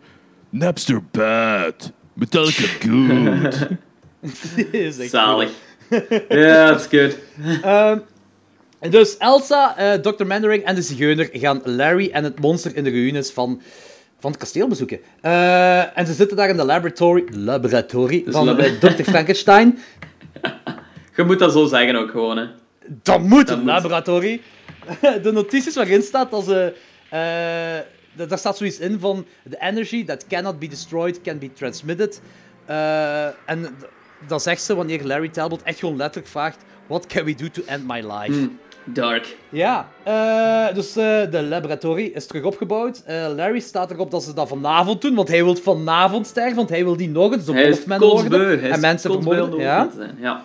Napster 0.50 1.02
bad, 1.12 1.92
Metallica 2.14 2.68
good. 2.88 3.68
Zalig. 5.10 5.50
Ja, 6.30 6.68
dat 6.72 6.80
is 6.92 7.00
good. 7.00 7.18
Ehm, 7.64 7.98
dus 8.90 9.18
Elsa, 9.18 9.78
eh, 9.78 9.94
Dr. 10.00 10.26
Mandering 10.26 10.64
en 10.64 10.76
de 10.76 10.82
zigeuner 10.82 11.30
gaan 11.34 11.62
Larry 11.64 12.10
en 12.12 12.24
het 12.24 12.40
monster 12.40 12.76
in 12.76 12.84
de 12.84 12.90
ruïnes 12.90 13.32
van, 13.32 13.62
van 14.20 14.32
het 14.32 14.40
kasteel 14.40 14.68
bezoeken. 14.68 15.00
Eh, 15.22 15.98
en 15.98 16.06
ze 16.08 16.14
zitten 16.14 16.38
daar 16.38 16.50
in 16.50 16.58
de 16.58 16.66
laboratory, 16.66 17.24
laboratory 17.32 18.22
Dus 18.26 18.34
van 18.34 18.46
lab- 18.46 18.60
eh, 18.60 18.72
Dr. 18.80 19.04
Frankenstein. 19.04 19.80
Je 21.16 21.24
moet 21.24 21.40
dat 21.40 21.52
zo 21.52 21.66
zeggen 21.66 21.96
ook 21.96 22.10
gewoon, 22.12 22.38
hè. 22.38 22.46
Dat 22.88 23.22
moet 23.22 23.50
een 23.50 23.58
moet. 23.58 23.68
laboratory. 23.68 24.42
De 25.24 25.32
notities 25.32 25.76
waarin 25.76 26.02
staat 26.02 26.32
dat 26.32 26.44
ze... 26.44 26.76
eh, 27.10 27.20
da- 28.18 28.26
daar 28.28 28.38
staat 28.38 28.58
zoiets 28.58 28.80
in 28.80 29.00
van... 29.00 29.26
The 29.50 29.58
energy 29.60 30.06
that 30.06 30.28
cannot 30.28 30.60
be 30.60 30.68
destroyed 30.68 31.22
can 31.22 31.40
be 31.40 31.54
transmitted. 31.54 32.22
Eh, 32.66 33.26
en 33.26 33.76
dan 34.28 34.40
zegt 34.40 34.62
ze, 34.62 34.76
wanneer 34.76 35.04
Larry 35.04 35.30
Talbot 35.30 35.64
echt 35.64 35.80
gewoon 35.80 35.96
letterlijk 35.98 36.28
vraagt... 36.32 36.64
What 36.88 37.06
can 37.06 37.24
we 37.26 37.36
do 37.36 37.48
to 37.52 37.62
end 37.66 37.88
my 37.88 38.02
life? 38.02 38.32
Hmm, 38.32 38.60
Dark. 38.84 39.36
Ja, 39.50 39.88
eh, 40.04 40.76
dus 40.76 40.88
eh, 40.96 41.32
de 41.32 41.44
laboratorie 41.44 42.12
is 42.12 42.26
terug 42.28 42.44
opgebouwd. 42.44 43.02
Eh, 43.06 43.28
Larry 43.36 43.60
staat 43.60 43.92
erop 43.92 44.12
dat 44.12 44.24
ze 44.24 44.34
dat 44.34 44.48
vanavond 44.48 45.02
doen, 45.02 45.16
want 45.16 45.28
hij 45.28 45.44
wil 45.44 45.56
vanavond 45.56 46.28
sterven, 46.28 46.56
want 46.56 46.70
hij 46.70 46.84
wil 46.84 46.98
die 46.98 47.10
nog 47.10 47.34
eens 47.34 47.46
de 47.46 47.54
Wolfman 47.54 48.00
worden 48.00 48.62
en 48.72 48.80
mensen 48.80 49.12
vermoorden. 49.12 49.60
Ja. 50.20 50.44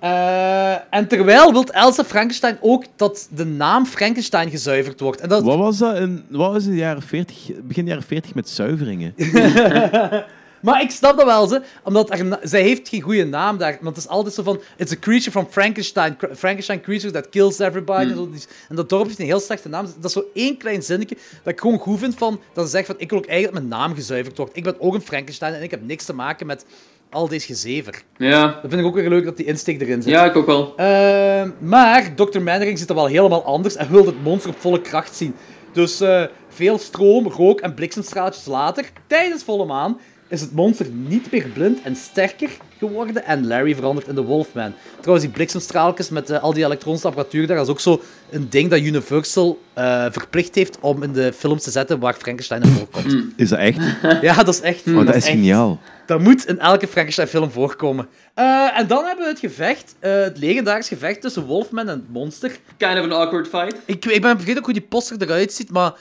Eh, 0.00 0.94
en 0.94 1.08
terwijl 1.08 1.52
wil 1.52 1.64
Elsa 1.64 2.04
Frankenstein 2.04 2.58
ook 2.60 2.84
dat 2.96 3.28
de 3.34 3.44
naam 3.44 3.86
Frankenstein 3.86 4.50
gezuiverd 4.50 5.00
wordt. 5.00 5.20
En 5.20 5.28
dat, 5.28 5.42
Wat 5.42 5.58
was 5.58 5.78
dat? 5.78 5.96
In, 5.96 6.24
wat 6.28 6.52
was 6.52 6.64
het, 6.64 6.74
jaren 6.74 7.02
40, 7.02 7.36
begin 7.62 7.86
jaren 7.86 8.02
40 8.02 8.34
met 8.34 8.48
zuiveringen? 8.48 9.14
Maar 10.60 10.82
ik 10.82 10.90
snap 10.90 11.16
dat 11.16 11.26
wel, 11.26 11.46
ze, 11.46 11.62
omdat 11.84 12.10
er, 12.10 12.38
zij 12.42 12.62
heeft 12.62 12.88
geen 12.88 13.00
goede 13.00 13.24
naam 13.24 13.58
daar. 13.58 13.78
Want 13.80 13.96
het 13.96 14.04
is 14.04 14.10
altijd 14.10 14.34
zo 14.34 14.42
van, 14.42 14.60
it's 14.76 14.92
a 14.92 14.96
creature 15.00 15.30
from 15.30 15.46
Frankenstein. 15.50 16.16
Frankenstein 16.36 16.80
creature 16.80 17.12
that 17.12 17.28
kills 17.28 17.58
everybody. 17.58 18.02
Hmm. 18.02 18.10
En, 18.10 18.16
zo. 18.16 18.30
Die- 18.30 18.56
en 18.68 18.76
dat 18.76 18.88
dorp 18.88 19.06
heeft 19.06 19.18
een 19.18 19.24
heel 19.24 19.40
slechte 19.40 19.68
naam. 19.68 19.84
Dat 19.84 20.04
is 20.04 20.12
zo 20.12 20.24
één 20.34 20.56
klein 20.56 20.82
zinnetje 20.82 21.16
dat 21.42 21.52
ik 21.52 21.60
gewoon 21.60 21.78
goed 21.78 21.98
vind 21.98 22.14
van, 22.14 22.40
dat 22.52 22.64
ze 22.64 22.70
zegt 22.70 22.86
van, 22.86 22.94
ik 22.98 23.10
wil 23.10 23.18
ook 23.18 23.26
eigenlijk 23.26 23.60
dat 23.60 23.68
mijn 23.68 23.80
naam 23.82 23.94
gezuiverd 23.94 24.36
wordt. 24.36 24.56
Ik 24.56 24.62
ben 24.62 24.80
ook 24.80 24.94
een 24.94 25.00
Frankenstein 25.00 25.54
en 25.54 25.62
ik 25.62 25.70
heb 25.70 25.86
niks 25.86 26.04
te 26.04 26.12
maken 26.14 26.46
met 26.46 26.64
al 27.10 27.28
deze 27.28 27.46
gezever. 27.46 28.02
Ja. 28.16 28.46
Dat 28.46 28.70
vind 28.70 28.80
ik 28.80 28.86
ook 28.86 28.94
weer 28.94 29.08
leuk 29.08 29.24
dat 29.24 29.36
die 29.36 29.46
insteek 29.46 29.80
erin 29.80 30.02
zit. 30.02 30.12
ja, 30.12 30.24
ik 30.24 30.36
ook 30.36 30.46
wel. 30.46 30.72
Ehm, 30.76 31.50
maar 31.58 32.14
Dr. 32.14 32.40
Mannering 32.40 32.78
zit 32.78 32.88
er 32.88 32.94
wel 32.94 33.06
helemaal 33.06 33.44
anders 33.44 33.76
en 33.76 33.90
wil 33.90 34.06
het 34.06 34.22
monster 34.22 34.50
op 34.50 34.60
volle 34.60 34.80
kracht 34.80 35.16
zien. 35.16 35.34
Dus 35.72 36.00
eh, 36.00 36.24
veel 36.48 36.78
stroom, 36.78 37.28
rook 37.28 37.60
en 37.60 37.74
bliksemstraaltjes 37.74 38.44
later, 38.46 38.84
tijdens 39.06 39.44
volle 39.44 39.64
maan, 39.64 39.98
is 40.30 40.40
het 40.40 40.52
monster 40.52 40.86
niet 40.90 41.30
meer 41.32 41.48
blind 41.48 41.82
en 41.82 41.96
sterker 41.96 42.50
geworden 42.78 43.24
en 43.24 43.46
Larry 43.46 43.74
verandert 43.74 44.08
in 44.08 44.14
de 44.14 44.22
Wolfman. 44.22 44.72
Trouwens, 45.00 45.26
die 45.26 45.34
bliksemstraaltjes 45.34 46.08
met 46.08 46.30
eh, 46.30 46.42
al 46.42 46.52
die 46.52 46.64
elektronische 46.64 47.06
apparatuur 47.06 47.46
daar, 47.46 47.56
dat 47.56 47.66
is 47.66 47.72
ook 47.72 47.80
zo 47.80 48.02
een 48.30 48.46
ding 48.50 48.70
dat 48.70 48.80
Universal 48.80 49.60
eh, 49.72 50.06
verplicht 50.10 50.54
heeft 50.54 50.78
om 50.80 51.02
in 51.02 51.12
de 51.12 51.32
films 51.32 51.62
te 51.62 51.70
zetten 51.70 51.98
waar 51.98 52.14
Frankenstein 52.14 52.62
in 52.62 52.68
voorkomt. 52.70 53.16
Is 53.36 53.48
dat 53.48 53.58
echt? 53.58 53.78
Ja, 54.20 54.34
dat 54.34 54.54
is 54.54 54.60
echt. 54.60 54.86
Oh, 54.86 55.06
dat 55.06 55.08
is 55.08 55.14
echt. 55.14 55.24
geniaal. 55.26 55.80
Dat 56.06 56.20
moet 56.20 56.46
in 56.46 56.58
elke 56.58 56.86
Frankenstein-film 56.86 57.50
voorkomen. 57.50 58.08
Eh, 58.34 58.78
en 58.78 58.86
dan 58.86 59.04
hebben 59.04 59.24
we 59.24 59.30
het 59.30 59.40
gevecht, 59.40 59.94
eh, 59.98 60.12
het 60.12 60.38
legendarisch 60.38 60.88
gevecht 60.88 61.20
tussen 61.20 61.44
Wolfman 61.44 61.88
en 61.88 61.94
het 61.94 62.12
monster. 62.12 62.58
Kind 62.76 62.98
of 62.98 63.04
an 63.04 63.12
awkward 63.12 63.48
fight. 63.48 63.74
Ik, 63.84 64.04
ik 64.04 64.20
ben 64.20 64.36
vergeten 64.36 64.58
ook 64.58 64.64
hoe 64.64 64.74
die 64.74 64.82
poster 64.82 65.22
eruit 65.22 65.52
ziet, 65.52 65.70
maar 65.70 65.92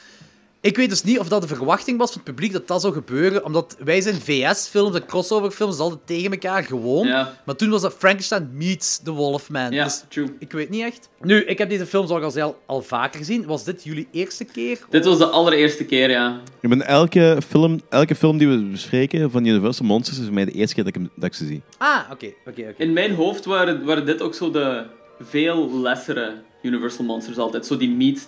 ik 0.61 0.75
weet 0.77 0.89
dus 0.89 1.03
niet 1.03 1.19
of 1.19 1.27
dat 1.27 1.41
de 1.41 1.47
verwachting 1.47 1.97
was 1.97 2.11
van 2.11 2.21
het 2.23 2.29
publiek 2.33 2.51
dat 2.53 2.67
dat 2.67 2.81
zou 2.81 2.93
gebeuren, 2.93 3.45
omdat 3.45 3.75
wij 3.83 4.01
zijn 4.01 4.15
VS-films 4.15 4.95
en 4.95 5.05
crossover-films 5.05 5.71
dus 5.71 5.81
altijd 5.81 6.01
tegen 6.05 6.31
elkaar 6.31 6.63
gewoon. 6.63 7.07
Ja. 7.07 7.33
Maar 7.45 7.55
toen 7.55 7.69
was 7.69 7.81
dat 7.81 7.93
Frankenstein 7.97 8.49
meets 8.53 8.99
the 9.03 9.11
Wolfman. 9.11 9.71
Ja, 9.71 9.83
dus 9.83 10.03
true. 10.07 10.27
ik 10.39 10.51
weet 10.51 10.69
niet 10.69 10.83
echt. 10.83 11.09
Nu, 11.21 11.43
ik 11.43 11.57
heb 11.57 11.69
deze 11.69 11.85
film 11.85 12.07
zoals 12.07 12.35
al, 12.35 12.57
al 12.65 12.81
vaker 12.81 13.19
gezien. 13.19 13.45
Was 13.45 13.63
dit 13.63 13.83
jullie 13.83 14.07
eerste 14.11 14.45
keer? 14.45 14.79
Dit 14.89 15.05
was 15.05 15.17
de 15.17 15.25
allereerste 15.25 15.85
keer, 15.85 16.09
ja. 16.09 16.39
Ik 16.59 16.69
ben 16.69 16.81
elke 16.87 17.37
film, 17.47 17.81
elke 17.89 18.15
film 18.15 18.37
die 18.37 18.47
we 18.47 18.57
bespreken 18.63 19.31
van 19.31 19.45
Universal 19.45 19.85
Monsters 19.85 20.17
is 20.19 20.25
voor 20.25 20.33
mij 20.33 20.45
de 20.45 20.51
eerste 20.51 20.75
keer 20.75 20.83
dat 20.83 20.95
ik, 20.95 21.01
hem- 21.01 21.11
dat 21.15 21.25
ik 21.25 21.33
ze 21.33 21.45
zie. 21.45 21.61
Ah, 21.77 21.99
oké, 22.11 22.25
oké, 22.47 22.61
oké. 22.69 22.73
In 22.83 22.93
mijn 22.93 23.15
hoofd 23.15 23.45
waren, 23.45 23.85
waren 23.85 24.05
dit 24.05 24.21
ook 24.21 24.33
zo 24.33 24.51
de 24.51 24.85
veel 25.19 25.79
lessere 25.81 26.33
Universal 26.61 27.05
Monsters 27.05 27.37
altijd. 27.37 27.65
Zo 27.65 27.77
die 27.77 27.89
meets 27.89 28.27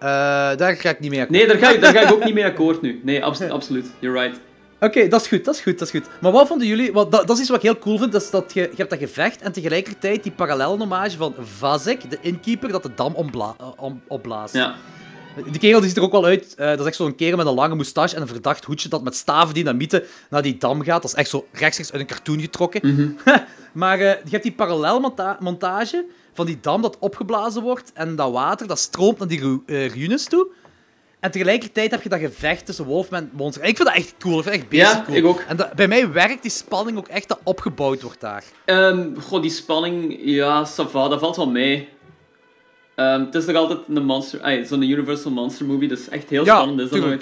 Eh, 0.00 0.08
daar 0.56 0.76
ga 0.76 0.90
ik 0.90 1.00
niet 1.00 1.10
mee 1.10 1.20
akkoord. 1.20 1.38
Nee, 1.38 1.46
daar 1.48 1.58
ga, 1.58 1.70
ik- 1.70 1.80
daar 1.80 1.92
ga 1.94 2.00
ik 2.00 2.12
ook 2.12 2.24
niet 2.24 2.34
mee 2.34 2.44
akkoord 2.44 2.82
nu. 2.82 3.00
Nee, 3.04 3.24
abs- 3.24 3.40
absoluut. 3.48 3.86
You're 3.98 4.20
right. 4.20 4.38
Oké, 4.80 5.08
dat 5.08 5.20
is 5.20 5.26
goed, 5.26 5.44
dat 5.44 5.54
is 5.54 5.60
goed, 5.60 5.78
dat 5.78 5.88
is 5.94 6.00
goed. 6.00 6.08
Maar 6.20 6.32
wat 6.32 6.46
vonden 6.46 6.66
jullie... 6.66 6.92
Want 6.92 7.12
dat, 7.12 7.26
dat 7.26 7.36
is 7.36 7.40
iets 7.40 7.48
wat 7.50 7.58
ik 7.58 7.64
heel 7.70 7.78
cool 7.78 7.98
vind, 7.98 8.12
dat 8.12 8.22
is 8.22 8.30
dat 8.30 8.52
je, 8.54 8.60
je 8.60 8.76
hebt 8.76 8.90
dat 8.90 8.98
gevecht 8.98 9.40
en 9.40 9.52
tegelijkertijd 9.52 10.22
die 10.22 10.32
parallelhommage 10.32 11.16
van 11.16 11.34
Vazek, 11.40 12.10
de 12.10 12.18
innkeeper, 12.20 12.72
dat 12.72 12.82
de 12.82 12.90
dam 12.94 13.14
ombla, 13.14 13.54
eh, 13.60 13.66
om, 13.76 14.00
opblaast. 14.08 14.54
Ja. 14.54 14.74
Die 15.50 15.58
kerel 15.60 15.78
die 15.80 15.88
ziet 15.88 15.98
er 15.98 16.02
ook 16.04 16.12
wel 16.12 16.24
uit. 16.24 16.54
eh, 16.56 16.66
dat 16.68 16.80
is 16.80 16.86
echt 16.86 16.96
zo'n 16.96 17.14
kerel 17.14 17.36
met 17.36 17.46
een 17.46 17.54
lange 17.54 17.74
moustache 17.74 18.16
en 18.16 18.22
een 18.22 18.28
verdacht 18.28 18.64
hoedje 18.64 18.88
dat 18.88 19.02
met 19.02 19.14
staven 19.16 19.54
dynamieten 19.54 20.02
naar 20.30 20.42
die 20.42 20.56
dam 20.58 20.82
gaat. 20.82 21.02
Dat 21.02 21.10
is 21.10 21.16
echt 21.16 21.30
zo 21.30 21.46
rechtstreeks 21.52 21.92
uit 21.92 22.00
een 22.00 22.06
cartoon 22.06 22.40
getrokken. 22.40 23.16
maar 23.72 23.98
eh, 23.98 24.06
je 24.24 24.30
hebt 24.30 24.42
die 24.42 24.52
parallelmontage 24.52 26.04
van 26.38 26.46
die 26.46 26.58
dam 26.60 26.82
dat 26.82 26.96
opgeblazen 26.98 27.62
wordt 27.62 27.92
en 27.94 28.16
dat 28.16 28.32
water 28.32 28.66
dat 28.66 28.78
stroomt 28.78 29.18
naar 29.18 29.28
die 29.28 29.40
ru- 29.40 29.62
eh, 29.66 29.88
ruïnes 29.88 30.24
toe. 30.24 30.46
En 31.20 31.30
tegelijkertijd 31.30 31.90
heb 31.90 32.02
je 32.02 32.08
dat 32.08 32.18
gevecht 32.20 32.66
tussen 32.66 32.84
Wolfman 32.84 33.20
en 33.20 33.30
Monster. 33.32 33.62
En 33.62 33.68
ik 33.68 33.76
vind 33.76 33.88
dat 33.88 33.96
echt 33.96 34.14
cool. 34.18 34.38
Ik 34.38 34.42
vind 34.44 34.54
dat 34.54 34.62
echt 34.62 34.68
bezig 34.70 34.92
Ja, 34.96 35.02
cool. 35.04 35.16
ik 35.16 35.24
ook. 35.24 35.40
En 35.48 35.56
dat- 35.56 35.72
bij 35.72 35.88
mij 35.88 36.12
werkt 36.12 36.42
die 36.42 36.50
spanning 36.50 36.98
ook 36.98 37.08
echt 37.08 37.28
dat 37.28 37.40
opgebouwd 37.44 38.02
wordt 38.02 38.20
daar. 38.20 38.44
Ehm 38.64 39.14
goh, 39.20 39.42
die 39.42 39.50
spanning, 39.50 40.18
ja, 40.20 40.66
ça 40.68 40.90
va, 40.90 41.08
dat 41.08 41.20
valt 41.20 41.36
wel 41.36 41.50
mee. 41.50 41.88
Ehm, 42.94 43.20
het 43.24 43.34
is 43.34 43.46
nog 43.46 43.56
altijd 43.56 43.78
een 43.88 44.04
monster, 44.04 44.66
zo'n 44.66 44.82
Universal 44.82 45.30
Monster 45.30 45.66
movie, 45.66 45.88
dus 45.88 46.08
echt 46.08 46.28
heel 46.30 46.44
Ja, 46.44 46.54
spannend 46.56 46.80
is 46.80 46.90
dat 47.00 47.10
nog, 47.10 47.20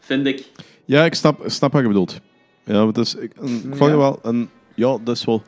vind 0.00 0.26
ik. 0.26 0.44
Ja, 0.84 1.04
ik 1.04 1.14
snap, 1.14 1.40
snap 1.46 1.72
wat 1.72 1.82
je 1.82 1.88
bedoelt. 1.88 2.18
Ja, 2.64 2.74
want 2.84 2.96
het 2.96 3.06
is, 3.06 3.14
ik, 3.14 3.32
een- 3.36 3.56
ik 3.56 3.76
vond 3.76 3.78
Ja. 3.78 3.86
je 3.90 3.96
wel 3.96 4.18
een, 4.22 4.50
ja, 4.74 4.98
dat 5.04 5.16
is 5.16 5.24
wel 5.24 5.42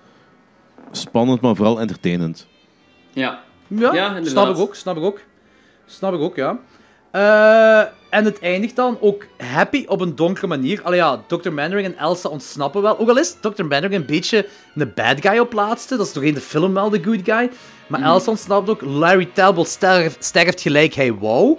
spannend, 0.92 1.40
maar 1.40 1.56
vooral 1.56 1.80
entertainend. 1.80 2.46
Ja. 3.12 3.40
Ja, 3.68 4.24
snap 4.24 4.48
ik 4.48 4.58
ook, 4.58 4.74
snap 4.74 4.96
ik 4.96 5.02
ook. 5.02 5.20
Snap 5.86 6.14
ik 6.14 6.20
ook, 6.20 6.36
ja. 6.36 6.58
Eh, 7.10 7.80
en 8.10 8.24
het 8.24 8.38
eindigt 8.40 8.76
dan 8.76 8.98
ook 9.00 9.26
happy 9.38 9.84
op 9.86 10.00
een 10.00 10.16
donkere 10.16 10.46
manier. 10.46 10.82
Allee 10.82 10.98
ja, 10.98 11.22
Dr. 11.26 11.50
Mannering 11.50 11.86
en 11.86 11.98
Elsa 11.98 12.28
ontsnappen 12.28 12.82
wel. 12.82 12.98
Ook 12.98 13.08
al 13.08 13.18
is 13.18 13.36
Dr. 13.40 13.64
Mannering 13.64 13.94
een 13.94 14.06
beetje 14.06 14.46
een 14.74 14.92
bad 14.94 15.20
guy 15.26 15.38
op 15.38 15.52
laatste. 15.52 15.96
Dat 15.96 16.06
is 16.06 16.12
doorheen 16.12 16.34
de 16.34 16.40
film 16.40 16.74
wel 16.74 16.90
de 16.90 17.02
good 17.02 17.20
guy. 17.24 17.50
Maar 17.86 18.00
Mhm. 18.00 18.08
Elsa 18.08 18.30
ontsnapt 18.30 18.68
ook. 18.68 18.80
Larry 18.80 19.28
Talbot 19.32 19.68
sterft, 19.68 20.24
sterft 20.24 20.60
gelijk 20.60 20.94
hij 20.94 21.14
wou. 21.14 21.58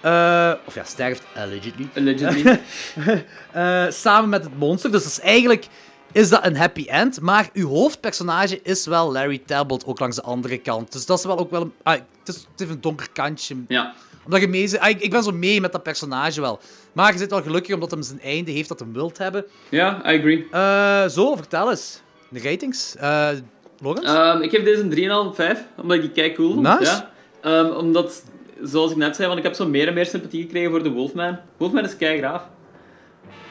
Eh, 0.00 0.52
of 0.66 0.74
ja, 0.74 0.84
sterft 0.84 1.22
allegedly. 1.36 1.88
Allegedly. 1.96 2.60
Eh, 3.52 3.84
samen 3.88 4.28
met 4.28 4.44
het 4.44 4.58
monster. 4.58 4.90
Dus 4.90 5.02
dat 5.02 5.12
is 5.12 5.20
eigenlijk 5.20 5.66
is 6.12 6.28
dat 6.28 6.44
een 6.44 6.56
happy 6.56 6.86
end. 6.88 7.20
Maar 7.20 7.48
uw 7.52 7.68
hoofdpersonage 7.68 8.60
is 8.62 8.86
wel 8.86 9.12
Larry 9.12 9.42
Talbot, 9.46 9.86
ook 9.86 9.98
langs 9.98 10.16
de 10.16 10.22
andere 10.22 10.58
kant. 10.58 10.92
Dus 10.92 11.06
dat 11.06 11.18
is 11.18 11.24
wel 11.24 11.38
ook 11.38 11.50
wel 11.50 11.60
een... 11.60 11.72
ah, 11.82 11.92
het, 11.92 12.28
is, 12.28 12.34
het 12.34 12.46
heeft 12.56 12.70
een 12.70 12.80
donker 12.80 13.08
kantje. 13.12 13.56
Ja. 13.68 13.94
Omdat 14.24 14.40
je 14.40 14.48
mee 14.48 14.80
ah, 14.80 14.88
ik, 14.88 15.00
ik 15.00 15.10
ben 15.10 15.22
zo 15.22 15.32
mee 15.32 15.60
met 15.60 15.72
dat 15.72 15.82
personage 15.82 16.40
wel. 16.40 16.60
Maar 16.92 17.12
je 17.12 17.18
zit 17.18 17.30
wel 17.30 17.42
gelukkig 17.42 17.74
omdat 17.74 17.90
hem 17.90 18.02
zijn 18.02 18.20
einde 18.20 18.50
heeft 18.50 18.68
dat 18.68 18.78
hem 18.78 18.92
wilt 18.92 19.18
hebben. 19.18 19.44
Ja, 19.68 20.12
I 20.12 20.18
agree. 20.18 20.46
Eh, 20.50 21.08
zo, 21.08 21.36
vertel 21.36 21.70
eens. 21.70 22.00
De 22.28 22.40
ratings. 22.40 22.96
Ehm, 22.96 24.42
ik 24.42 24.50
geef 24.50 24.62
deze 24.64 24.80
een 24.80 25.30
3,5, 25.30 25.34
5, 25.34 25.64
omdat 25.76 25.96
ik 25.96 26.02
die 26.02 26.10
kijk 26.10 26.34
cool 26.34 26.52
vond. 26.52 26.62
Nice. 26.66 26.82
Ja. 26.82 27.10
Ehm, 27.40 27.70
omdat, 27.70 28.22
zoals 28.62 28.90
ik 28.90 28.96
net 28.96 29.16
zei, 29.16 29.26
want 29.26 29.38
ik 29.38 29.44
heb 29.44 29.54
zo 29.54 29.68
meer 29.68 29.88
en 29.88 29.94
meer 29.94 30.06
sympathie 30.06 30.42
gekregen 30.42 30.70
voor 30.70 30.82
de 30.82 30.90
Wolfman. 30.90 31.38
Wolfman 31.56 31.84
is 31.84 31.96
kei 31.96 32.18
graaf. 32.18 32.42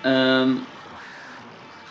Ehm, 0.02 0.52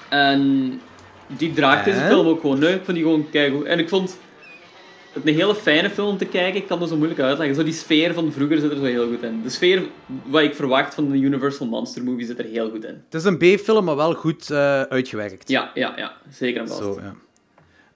en 0.08 0.80
die 1.26 1.52
draagt 1.52 1.84
deze 1.84 2.00
film 2.00 2.26
ook 2.26 2.40
gewoon. 2.40 2.58
Nee, 2.58 2.74
ik 2.74 2.84
vond 2.84 2.96
die 2.96 3.06
gewoon 3.06 3.30
kei 3.30 3.50
goed. 3.50 3.64
En 3.64 3.78
ik 3.78 3.88
vond 3.88 4.18
het 5.12 5.26
een 5.26 5.34
hele 5.34 5.54
fijne 5.54 5.90
film 5.90 6.08
om 6.08 6.16
te 6.16 6.24
kijken. 6.24 6.60
Ik 6.60 6.66
kan 6.66 6.80
het 6.80 6.88
zo 6.88 6.96
moeilijk 6.96 7.20
uitleggen. 7.20 7.56
Zo 7.56 7.64
die 7.64 7.72
sfeer 7.72 8.14
van 8.14 8.32
vroeger 8.32 8.58
zit 8.58 8.70
er 8.70 8.76
zo 8.76 8.84
heel 8.84 9.08
goed 9.08 9.22
in. 9.22 9.40
De 9.42 9.50
sfeer 9.50 9.82
wat 10.24 10.42
ik 10.42 10.54
verwacht 10.54 10.94
van 10.94 11.10
de 11.10 11.18
Universal 11.18 11.66
Monster 11.66 12.04
movie 12.04 12.26
zit 12.26 12.38
er 12.38 12.44
heel 12.44 12.70
goed 12.70 12.84
in. 12.84 13.02
Het 13.10 13.14
is 13.14 13.24
een 13.24 13.38
B-film, 13.38 13.84
maar 13.84 13.96
wel 13.96 14.14
goed 14.14 14.50
eh, 14.50 14.82
uitgewerkt. 14.82 15.48
Ja, 15.48 15.70
ja, 15.74 15.92
ja. 15.96 16.12
Zeker 16.30 16.60
en 16.60 16.68
vast. 16.68 16.80
Zo, 16.80 17.00
ja. 17.02 17.14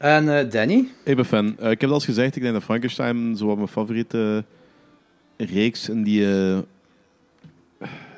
En 0.00 0.38
eh, 0.38 0.50
Danny? 0.50 0.88
Ik 1.04 1.16
ben 1.16 1.24
fan. 1.24 1.46
Eh, 1.46 1.70
ik 1.70 1.80
heb 1.80 1.80
het 1.80 1.88
al 1.88 1.94
eens 1.94 2.04
gezegd, 2.04 2.36
ik 2.36 2.42
denk 2.42 2.54
dat 2.54 2.62
Frankenstein 2.62 3.36
zo 3.36 3.46
wat 3.46 3.56
mijn 3.56 3.68
favoriete 3.68 4.44
reeks 5.36 5.88
in 5.88 6.02
die, 6.02 6.24
eh, 6.26 6.58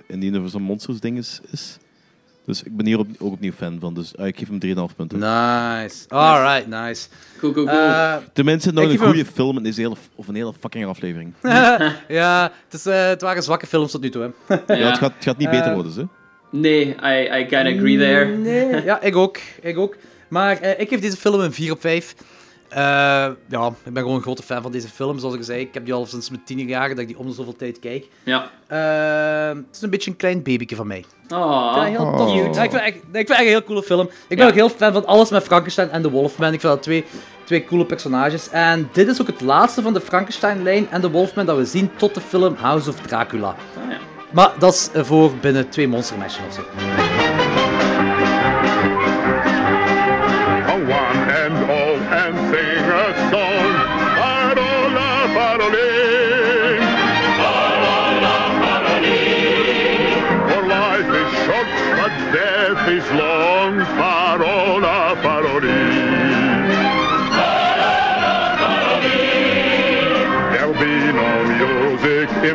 in 0.06 0.20
die 0.20 0.28
Universal 0.30 0.60
Monsters 0.60 1.00
ding 1.00 1.18
is, 1.18 1.40
is. 1.50 1.78
Dus 2.46 2.62
ik 2.62 2.76
ben 2.76 2.86
hier 2.86 2.98
op, 2.98 3.06
ook 3.18 3.32
opnieuw 3.32 3.52
fan 3.52 3.76
van. 3.80 3.94
Dus 3.94 4.14
eh, 4.14 4.26
ik 4.26 4.38
geef 4.38 4.48
hem 4.48 4.88
3,5 4.90 4.96
punten. 4.96 5.18
Nice. 5.18 6.08
Alright, 6.08 6.66
nice. 6.66 7.08
Cool, 7.38 7.52
cool, 7.52 7.66
cool. 7.66 7.78
Eh, 7.78 8.16
Tenminste, 8.32 8.72
nog 8.72 8.84
een 8.84 8.90
hem- 8.90 8.98
goede 8.98 9.24
film 9.24 9.56
in 9.56 9.62
deze 9.62 9.80
hele, 9.80 9.94
of 10.14 10.28
een 10.28 10.34
hele 10.34 10.52
fucking 10.60 10.86
aflevering. 10.86 11.32
ja, 12.08 12.52
het, 12.64 12.72
is, 12.74 12.84
het 12.84 13.20
waren 13.22 13.42
zwakke 13.42 13.66
films 13.66 13.90
tot 13.90 14.00
nu 14.00 14.10
toe. 14.10 14.32
Hè. 14.46 14.54
Ja, 14.74 14.88
het, 14.88 14.98
gaat, 14.98 15.12
het 15.14 15.24
gaat 15.24 15.36
niet 15.36 15.50
beter 15.50 15.66
Eh, 15.66 15.74
worden, 15.74 15.92
hè? 15.94 16.04
Nee, 16.58 16.84
I, 17.04 17.40
I 17.40 17.46
of 17.48 17.66
agree 17.76 17.98
there. 17.98 18.24
Nee, 18.36 18.84
ja, 18.84 19.00
ik 19.00 19.16
ook. 19.16 19.38
Ik 19.60 19.78
ook. 19.78 19.96
Maar 20.28 20.56
eh, 20.60 20.80
ik 20.80 20.88
geef 20.88 21.00
deze 21.00 21.16
film 21.16 21.40
een 21.40 21.52
4 21.52 21.72
op 21.72 21.80
5. 21.80 22.14
Eh, 22.74 22.78
ja, 23.48 23.66
ik 23.84 23.92
ben 23.92 24.02
gewoon 24.02 24.14
een 24.16 24.22
grote 24.22 24.42
fan 24.42 24.62
van 24.62 24.72
deze 24.72 24.88
film. 24.88 25.18
Zoals 25.18 25.34
ik 25.34 25.42
zei, 25.42 25.60
ik 25.60 25.74
heb 25.74 25.84
die 25.84 25.94
al 25.94 26.06
sinds 26.06 26.30
mijn 26.30 26.42
tienerjaren 26.44 26.90
dat 26.90 26.98
ik 26.98 27.06
die 27.06 27.18
om 27.18 27.26
de 27.26 27.32
zoveel 27.32 27.56
tijd 27.56 27.78
kijk. 27.78 28.06
Ja. 28.22 28.50
Eh, 28.66 29.56
het 29.56 29.76
is 29.76 29.82
een 29.82 29.90
beetje 29.90 30.10
een 30.10 30.16
klein 30.16 30.42
babyke 30.42 30.76
van 30.76 30.86
mij. 30.86 31.04
Oh, 31.28 31.72
Ik 31.76 31.82
vind 31.82 31.96
heel 31.98 32.16
tof. 32.16 32.32
cute. 32.34 32.54
Ja, 32.58 32.62
ik, 32.62 32.70
vind, 32.70 32.82
echt- 32.82 32.94
ik 32.96 33.02
vind 33.12 33.28
het 33.28 33.30
echt 33.30 33.40
een 33.40 33.46
heel 33.46 33.62
coole 33.64 33.82
film. 33.82 34.06
Ik 34.28 34.36
ben 34.36 34.38
Ja. 34.38 34.46
ook 34.46 34.54
heel 34.54 34.68
fan 34.68 34.92
van 34.92 35.06
alles 35.06 35.30
met 35.30 35.42
Frankenstein 35.42 35.90
en 35.90 36.02
de 36.02 36.10
Wolfman. 36.10 36.52
Ik 36.52 36.60
vind 36.60 36.72
dat 36.72 36.82
twee, 36.82 37.04
twee 37.44 37.64
coole 37.64 37.84
personages. 37.86 38.48
En 38.50 38.88
dit 38.92 39.08
is 39.08 39.20
ook 39.20 39.26
het 39.26 39.40
laatste 39.40 39.82
van 39.82 39.92
de 39.92 40.00
Frankenstein-lijn 40.00 40.86
en 40.90 41.00
de 41.00 41.10
Wolfman 41.10 41.46
dat 41.46 41.56
we 41.56 41.64
zien 41.64 41.90
tot 41.96 42.14
de 42.14 42.20
film 42.20 42.54
House 42.54 42.88
of 42.90 42.96
Dracula. 43.00 43.48
Ah, 43.48 43.90
ja. 43.90 43.96
Maar 44.32 44.52
dat 44.58 44.72
is 44.74 44.90
eh, 44.92 45.04
voor 45.04 45.30
binnen 45.40 45.68
twee 45.68 45.88
Monster 45.88 46.18
Mansion 46.18 46.46
of 46.46 46.54
zo. 46.54 46.62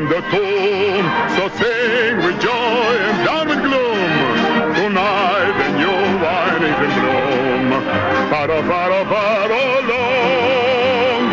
The 0.10 0.22
tune, 0.32 1.06
so 1.36 1.44
sing 1.60 2.18
with 2.24 2.40
joy 2.40 2.94
and 3.08 3.18
down 3.28 3.48
with 3.50 3.60
gloom. 3.60 4.12
Tonight 4.74 5.54
the 5.60 5.70
new 5.76 6.00
wine 6.24 6.64
is 6.64 6.80
in 6.86 6.92
bloom. 6.96 7.66
Paro, 8.32 8.60
paro, 8.70 9.02
paro, 9.12 9.64
long. 9.90 11.24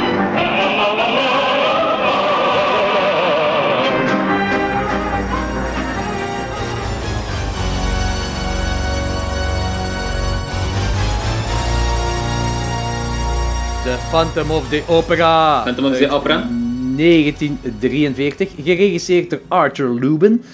The 13.84 13.98
Phantom 14.10 14.50
of 14.50 14.70
the 14.70 14.82
Opera. 14.88 15.62
Phantom 15.64 15.84
of 15.84 15.92
the 15.92 16.10
Opera. 16.10 16.63
1943, 16.96 18.50
geregisseerd 18.62 19.30
door 19.30 19.40
Arthur 19.48 19.94
Lubin. 19.94 20.44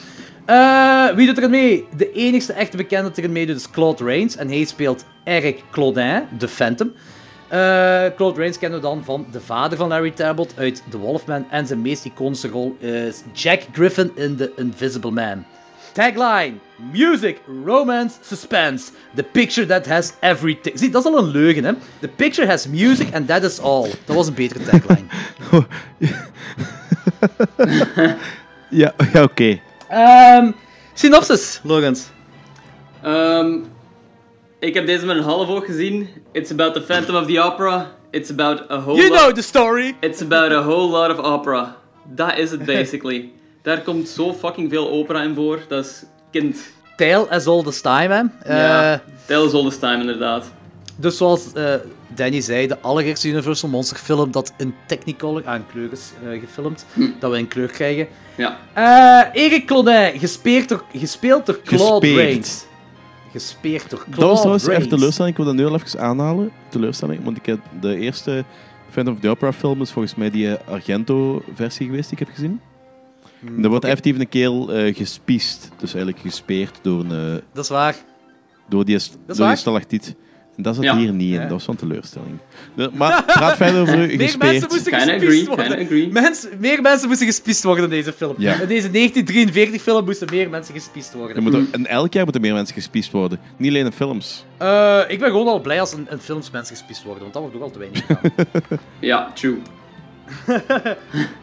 Eh, 0.45 1.09
wie 1.15 1.27
doet 1.27 1.43
er 1.43 1.51
mee? 1.51 1.87
De 1.97 2.13
enigste 2.13 2.53
echte 2.53 2.77
bekende 2.77 3.09
dat 3.09 3.17
er 3.25 3.31
mee 3.31 3.47
doet 3.47 3.57
is 3.57 3.71
Claude 3.71 4.05
Rains. 4.05 4.37
En 4.37 4.49
hij 4.49 4.65
speelt 4.65 5.05
Eric 5.25 5.63
Claudin, 5.71 6.23
de 6.39 6.49
Phantom. 6.49 6.93
Eh, 7.49 7.59
Claude 8.17 8.41
Rains 8.41 8.59
kennen 8.59 8.81
we 8.81 8.87
dan 8.87 9.05
van 9.05 9.27
de 9.33 9.41
vader 9.41 9.79
van 9.79 9.89
Larry 9.89 10.11
Talbot 10.11 10.53
uit 10.57 10.83
The 10.91 10.99
Wolfman. 10.99 11.47
En 11.51 11.67
zijn 11.67 11.83
meest 11.83 12.05
iconische 12.05 12.49
rol 12.49 12.77
is 12.79 13.23
Jack 13.33 13.63
Griffin 13.73 14.11
in 14.15 14.37
The 14.37 14.53
Invisible 14.57 15.11
Man. 15.11 15.45
Tagline: 15.93 16.55
Music, 16.93 17.41
romance, 17.65 18.15
suspense. 18.23 18.91
The 19.15 19.23
picture 19.23 19.67
that 19.67 19.87
has 19.87 20.13
everything. 20.21 20.79
Zie, 20.79 20.91
dat 20.91 21.05
is 21.07 21.13
al 21.13 21.19
een 21.19 21.31
leugen, 21.31 21.65
hè? 21.65 21.73
The 22.01 22.09
picture 22.09 22.49
has 22.49 22.67
music 22.67 23.15
and 23.15 23.27
that 23.29 23.45
is 23.45 23.59
all. 23.61 23.91
Dat 24.05 24.17
was 24.17 24.27
een 24.27 24.35
betere 24.35 24.65
tagline. 24.65 25.07
Ja, 28.71 28.95
ja 29.13 29.23
oké. 29.23 29.61
Ehm, 29.89 30.51
synopsis, 30.95 31.61
Logans. 31.63 32.09
Ehm, 33.03 33.55
ik 34.59 34.75
heb 34.75 34.87
deze 34.87 35.07
met 35.07 35.17
een 35.17 35.23
half 35.23 35.49
oog 35.49 35.65
gezien. 35.65 36.09
It's 36.33 36.51
about 36.51 36.75
the 36.75 36.83
Phantom 36.83 37.17
of 37.17 37.27
the 37.27 37.41
Opera. 37.43 37.91
It's 38.11 38.31
about 38.31 38.71
a 38.71 38.81
whole 38.81 38.97
You 38.97 39.09
lot- 39.11 39.19
know 39.19 39.33
the 39.35 39.43
story. 39.43 39.97
It's 40.01 40.23
about 40.23 40.53
a 40.53 40.63
whole 40.63 40.89
lot 40.89 41.19
of 41.19 41.25
opera. 41.25 41.77
Dat 42.05 42.39
is 42.39 42.51
het 42.51 42.65
basically. 42.65 43.31
Daar 43.63 43.81
komt 43.81 44.09
zo 44.09 44.33
fucking 44.33 44.71
veel 44.71 44.91
opera 44.91 45.23
in 45.23 45.35
voor. 45.35 45.59
Dat 45.69 45.85
is 45.85 46.03
kind. 46.31 46.57
Tale 46.97 47.27
as 47.31 47.47
old 47.47 47.67
as 47.67 47.81
time, 47.81 48.31
hè? 48.45 48.55
ja, 48.55 48.93
Eh, 48.93 48.99
Tale 49.27 49.47
is 49.47 49.53
all 49.53 49.65
this 49.65 49.79
time 49.79 50.01
inderdaad. 50.01 50.51
Dus 50.97 51.17
zoals 51.17 51.53
eh, 51.53 51.75
Danny 52.15 52.41
zei, 52.41 52.67
de 52.67 52.81
allereerste 52.81 53.29
Universal 53.29 53.69
Monster 53.69 53.97
film 53.97 54.31
dat 54.31 54.53
in 54.59 54.75
Technicolor 54.87 55.43
aan 55.47 55.67
kleur 55.73 55.93
is 55.93 56.11
eh, 56.25 56.41
gefilmd. 56.41 56.87
Dat 57.21 57.31
we 57.31 57.39
in 57.39 57.49
kleur 57.49 57.69
krijgen. 57.69 58.07
Ja. 58.37 58.57
Eh 58.73 59.43
Eric 59.45 59.67
Claudin, 59.67 60.19
gespeeld 60.21 60.69
door, 60.69 60.85
gespeeld 60.97 61.47
door 61.47 61.61
Claude 61.65 62.07
Gespeerd. 62.07 62.31
Rains. 62.33 62.65
Gespeerd 63.33 63.91
door 63.91 63.99
Claude 63.99 64.21
Dat 64.21 64.29
was 64.29 64.39
trouwens 64.39 64.65
Rains. 64.65 64.79
even 64.85 64.97
teleurstelling. 64.97 65.37
Ik 65.39 65.45
wil 65.45 65.55
dat 65.55 65.65
nu 65.65 65.67
al 65.71 65.75
even 65.85 66.01
aanhalen. 66.01 66.51
Teleurstelling, 66.69 67.25
want 67.25 67.37
ik 67.37 67.47
heb 67.47 67.59
de 67.81 67.97
eerste 67.97 68.45
Phantom 68.91 69.15
of 69.15 69.21
the 69.21 69.29
Opera 69.29 69.53
film 69.53 69.81
is 69.81 69.91
volgens 69.91 70.15
mij 70.15 70.31
die 70.31 70.53
Argento-versie 70.53 71.87
geweest 71.87 72.09
die 72.11 72.19
ik 72.19 72.27
heb 72.27 72.35
gezien. 72.35 72.61
Hmm, 73.41 73.57
En 73.57 73.63
er 73.65 73.69
wordt 73.71 73.85
effectief 73.85 74.19
een 74.19 74.29
keel 74.29 74.73
eh 74.73 74.95
gespiest. 74.97 75.69
Dus 75.79 75.95
eigenlijk 75.95 76.23
gespeerd 76.25 76.79
door, 76.83 77.01
een, 77.05 77.35
eh, 77.35 77.43
Dat 77.53 77.65
is 77.65 77.71
waar. 77.71 77.95
door 78.69 78.85
die, 78.85 78.95
is 78.95 79.11
door 79.27 79.37
waar? 79.37 79.49
die 79.49 79.57
stalactiet. 79.59 80.15
En 80.57 80.63
dat 80.63 80.75
zat 80.75 80.85
Ja. 80.85 80.97
hier 80.97 81.13
niet 81.13 81.33
in. 81.35 81.41
Dat 81.41 81.51
was 81.51 81.65
van 81.65 81.77
teleurstelling. 81.77 82.39
De- 82.75 82.91
maar 83.01 83.25
praat 83.25 83.57
verder 83.57 83.81
over 83.81 83.97
Meer 83.99 84.09
gespeerd. 84.09 84.39
mensen 84.39 84.69
moesten 84.71 84.93
gespiest 84.93 85.15
agree, 85.23 85.47
worden. 85.47 85.67
kinda 85.67 85.83
agree. 85.85 86.09
Mens- 86.13 86.47
meer 86.59 86.83
mensen 86.83 87.09
moesten 87.09 87.27
gespiest 87.27 87.63
worden 87.63 87.85
in 87.85 87.91
deze 87.91 88.13
film. 88.13 88.35
Ja. 88.39 88.53
In 88.53 88.69
deze 88.69 88.91
1943 88.91 89.83
film 89.83 90.05
moesten 90.05 90.29
meer 90.31 90.51
mensen 90.51 90.75
gespiest 90.75 91.13
worden. 91.15 91.37
Er 91.37 91.43
moeten- 91.43 91.69
en 91.73 91.87
elk 91.87 92.13
jaar 92.13 92.23
moeten 92.25 92.43
meer 92.43 92.55
mensen 92.55 92.75
gespiest 92.75 93.11
worden. 93.11 93.39
Niet 93.57 93.71
alleen 93.71 93.85
in 93.85 93.93
films. 93.93 94.45
Eh, 94.59 95.01
ik 95.09 95.19
ben 95.19 95.31
gewoon 95.31 95.47
al 95.47 95.61
blij 95.61 95.81
als 95.81 95.93
in, 95.95 96.07
in 96.11 96.19
films 96.19 96.51
mensen 96.51 96.77
gespiest 96.77 97.03
worden, 97.03 97.23
want 97.23 97.33
dat 97.35 97.43
wordt 97.43 97.57
ook 97.57 97.63
al 97.63 97.71
te 97.71 97.79
weinig 97.79 98.07
gedaan. 98.07 98.79
Ja, 99.01 99.31
true. 99.35 99.57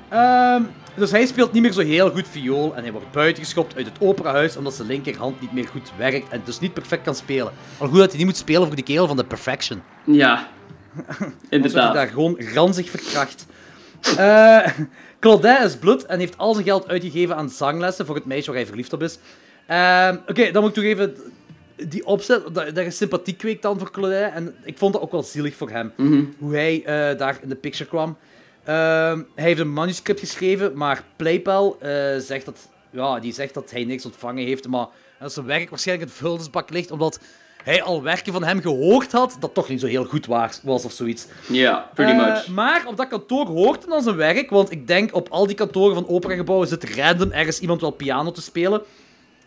Ehm, 0.10 0.62
dus 0.96 1.12
hij 1.12 1.26
speelt 1.26 1.52
niet 1.54 1.62
meer 1.62 1.72
zo 1.72 1.82
heel 1.82 2.10
goed 2.12 2.28
viool 2.28 2.76
en 2.76 2.84
hij 2.84 2.92
wordt 2.92 3.12
buitengeschopt 3.12 3.76
uit 3.76 3.86
het 3.86 3.96
operahuis 4.00 4.58
omdat 4.58 4.74
zijn 4.74 4.88
linkerhand 4.88 5.42
niet 5.42 5.54
meer 5.54 5.68
goed 5.68 5.92
werkt 5.98 6.30
en 6.30 6.42
dus 6.46 6.60
niet 6.60 6.74
perfect 6.74 7.04
kan 7.04 7.16
spelen. 7.16 7.52
Al 7.78 7.88
goed 7.88 7.98
dat 7.98 8.08
hij 8.10 8.18
niet 8.18 8.26
moet 8.26 8.38
spelen 8.38 8.68
voor 8.68 8.76
de 8.76 8.82
kerel 8.82 9.08
van 9.08 9.18
de 9.18 9.24
Perfection. 9.26 9.82
Ja. 10.04 10.48
Wordt 10.96 11.18
hij 11.20 11.32
Inderdaad. 11.50 11.94
daar 11.94 12.08
gewoon 12.08 12.38
ranzig 12.54 12.90
verkracht. 12.90 13.46
Eh 14.18 14.68
Claudin 15.20 15.64
is 15.64 15.76
bloed 15.78 16.06
en 16.06 16.20
heeft 16.20 16.38
al 16.38 16.54
zijn 16.54 16.66
geld 16.66 16.88
uitgegeven 16.88 17.36
aan 17.36 17.50
zanglessen 17.50 18.06
voor 18.06 18.16
het 18.16 18.26
meisje 18.26 18.46
waar 18.48 18.56
hij 18.60 18.66
verliefd 18.68 18.94
op 18.94 19.04
is. 19.04 19.20
Ehm, 19.68 20.16
Oké, 20.28 20.52
dan 20.52 20.62
moet 20.62 20.70
ik 20.70 20.76
toch 20.76 20.84
even 20.84 21.16
die 21.88 22.06
opzet, 22.06 22.44
dat, 22.54 22.76
dat 22.76 22.84
je 22.84 22.92
sympathie 22.92 23.36
kweekt 23.36 23.62
dan 23.62 23.80
voor 23.80 23.92
Claudin. 23.92 24.24
En 24.24 24.56
ik 24.64 24.78
vond 24.78 24.94
dat 24.94 25.02
ook 25.02 25.12
wel 25.12 25.24
zielig 25.24 25.56
voor 25.56 25.70
hem, 25.70 25.92
Mhm. 25.98 26.24
hoe 26.40 26.54
hij 26.54 26.84
eh, 26.86 27.18
daar 27.18 27.38
in 27.42 27.50
de 27.50 27.56
picture 27.56 27.90
kwam. 27.90 28.18
Ehm, 28.68 29.22
hij 29.36 29.46
heeft 29.46 29.60
een 29.60 29.74
manuscript 29.74 30.20
geschreven, 30.20 30.78
maar 30.78 31.04
Playpal 31.16 31.78
eh, 31.80 31.90
zegt, 32.18 32.46
dat, 32.46 32.70
ja, 32.92 33.20
die 33.20 33.34
zegt 33.34 33.54
dat 33.54 33.72
hij 33.72 33.84
niks 33.84 34.06
ontvangen 34.06 34.46
heeft, 34.46 34.68
maar 34.68 34.88
dat 35.20 35.34
zijn 35.34 35.46
werk 35.46 35.70
waarschijnlijk 35.70 36.10
in 36.10 36.14
de 36.16 36.22
vuilnisbak 36.24 36.70
ligt, 36.70 36.92
omdat 36.92 37.20
hij 37.64 37.82
al 37.84 38.04
werken 38.04 38.34
van 38.34 38.44
hem 38.44 38.62
gehoord 38.62 39.12
had 39.12 39.38
dat 39.40 39.54
toch 39.54 39.70
niet 39.70 39.80
zo 39.80 39.88
heel 39.88 40.06
goed 40.06 40.26
was, 40.26 40.62
of 40.64 40.92
zoiets. 40.92 41.26
Ja, 41.50 41.90
pretty 41.94 42.12
Eh, 42.14 42.26
much. 42.26 42.48
Maar 42.48 42.84
op 42.88 42.98
dat 42.98 43.08
kantoor 43.08 43.46
hoort 43.46 43.82
hij 43.82 43.90
dan 43.92 44.02
zijn 44.04 44.16
werk, 44.16 44.50
want 44.50 44.72
ik 44.72 44.88
denk 44.88 45.16
op 45.16 45.30
al 45.30 45.48
die 45.48 45.56
kantoren 45.56 45.96
van 45.96 46.08
operagebouwen 46.08 46.68
zit 46.68 46.96
random 46.96 47.32
ergens 47.32 47.60
iemand 47.60 47.82
wel 47.82 47.92
piano 47.92 48.32
te 48.32 48.42
spelen. 48.42 48.82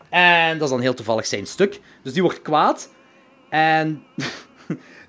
En 0.08 0.54
dat 0.54 0.62
is 0.68 0.70
dan 0.74 0.80
heel 0.82 0.94
toevallig 0.94 1.26
zijn 1.26 1.46
stuk. 1.46 1.80
Dus 2.02 2.12
die 2.12 2.22
wordt 2.22 2.42
kwaad. 2.42 2.88
En 3.48 4.02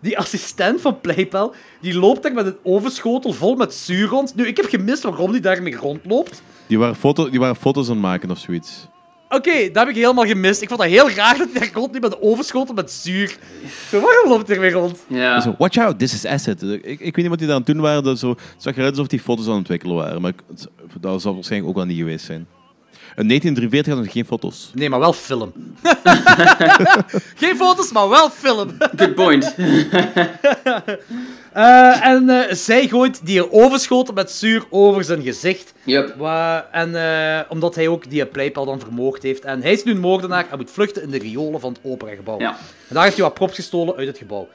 die 0.02 0.18
assistent 0.18 0.82
van 0.82 1.00
Playpal, 1.02 1.54
die 1.82 2.00
loopt 2.00 2.24
daar 2.24 2.34
met 2.34 2.46
een 2.46 2.58
ovenschotel 2.64 3.34
vol 3.34 3.56
met 3.56 3.74
zuur 3.74 4.08
rond. 4.08 4.36
Nu, 4.36 4.48
ik 4.48 4.58
heb 4.58 4.66
gemist 4.66 5.04
waarom 5.04 5.32
die 5.32 5.42
daarmee 5.42 5.76
rondloopt. 5.76 6.42
Die 6.68 6.80
waren, 6.80 6.96
foto, 6.96 7.30
die 7.30 7.40
waren 7.40 7.56
foto's 7.56 7.86
aan 7.88 7.94
het 7.94 8.02
maken 8.02 8.32
of 8.32 8.38
zoiets. 8.38 8.88
Oké, 9.30 9.72
dat 9.72 9.76
heb 9.76 9.88
ik 9.88 9.96
helemaal 9.96 10.26
gemist. 10.26 10.62
Ik 10.62 10.68
vond 10.68 10.80
dat 10.80 10.90
heel 10.90 11.10
raar 11.10 11.38
dat 11.38 11.48
hij 11.52 11.60
daar 11.60 11.70
rondliep 11.74 12.02
met 12.02 12.12
een 12.12 12.22
ovenschotel 12.22 12.74
met 12.74 12.92
zuur. 12.92 13.38
Zo, 13.90 14.02
waarom 14.02 14.30
loopt 14.30 14.48
hij 14.48 14.56
ermee 14.56 14.72
rond? 14.72 15.06
Ja. 15.08 15.42
Zo, 15.42 15.56
watch 15.58 15.78
out, 15.78 16.00
this 16.00 16.14
is 16.14 16.26
acid. 16.26 16.62
Ik, 16.62 16.84
ik 16.84 17.00
weet 17.00 17.16
niet 17.16 17.28
wat 17.28 17.38
die 17.38 17.48
daar 17.48 17.56
aan 17.56 17.64
het 17.66 17.74
doen 17.74 17.82
waren. 17.82 18.04
Dat 18.04 18.20
zo, 18.20 18.30
het 18.30 18.40
zag 18.58 18.76
eruit 18.76 18.92
alsof 18.92 19.08
die 19.08 19.20
foto's 19.20 19.44
aan 19.44 19.50
het 19.50 19.60
ontwikkelen 19.60 19.96
waren. 19.96 20.22
Maar 20.22 20.34
dat 21.00 21.22
zal 21.22 21.34
waarschijnlijk 21.34 21.70
ook 21.70 21.78
wel 21.78 21.86
niet 21.86 21.98
geweest 21.98 22.26
zijn. 22.26 22.48
In 23.16 23.28
1943 23.28 23.94
hadden 23.94 24.12
geen 24.12 24.26
foto's. 24.26 24.70
Nee, 24.74 24.90
maar 24.90 25.00
wel 25.00 25.14
film. 25.14 25.54
Geen 27.42 27.56
foto's, 27.56 27.92
maar 27.92 28.10
wel 28.10 28.30
film. 28.30 28.78
Good 28.96 29.16
point. 29.16 29.56
Eh, 31.52 32.06
en 32.06 32.30
eh, 32.30 32.56
zij 32.56 32.88
gooit 32.88 33.26
die 33.26 33.52
ovenschoten 33.52 34.14
met 34.14 34.32
zuur 34.32 34.64
over 34.70 35.04
zijn 35.04 35.22
gezicht. 35.22 35.74
Yep. 35.84 36.16
Wa- 36.18 36.68
en 36.72 36.96
eh, 36.96 37.40
omdat 37.50 37.76
hij 37.76 37.88
ook 37.88 38.10
die 38.10 38.26
playpal 38.26 38.66
dan 38.66 38.80
vermoord 38.80 39.24
heeft. 39.24 39.44
En 39.46 39.62
hij 39.62 39.72
is 39.72 39.84
nu 39.84 39.92
een 39.92 40.00
moordenaar 40.00 40.46
en 40.52 40.58
moet 40.58 40.72
vluchten 40.72 41.02
in 41.02 41.10
de 41.10 41.18
riolen 41.18 41.60
van 41.60 41.72
het 41.74 41.82
operagebouw. 41.84 42.40
Ja. 42.40 42.50
En 42.88 42.96
daar 42.96 43.04
heeft 43.04 43.16
hij 43.16 43.26
wat 43.26 43.34
props 43.34 43.56
gestolen 43.56 43.96
uit 43.96 44.08
het 44.08 44.18
gebouw. 44.18 44.48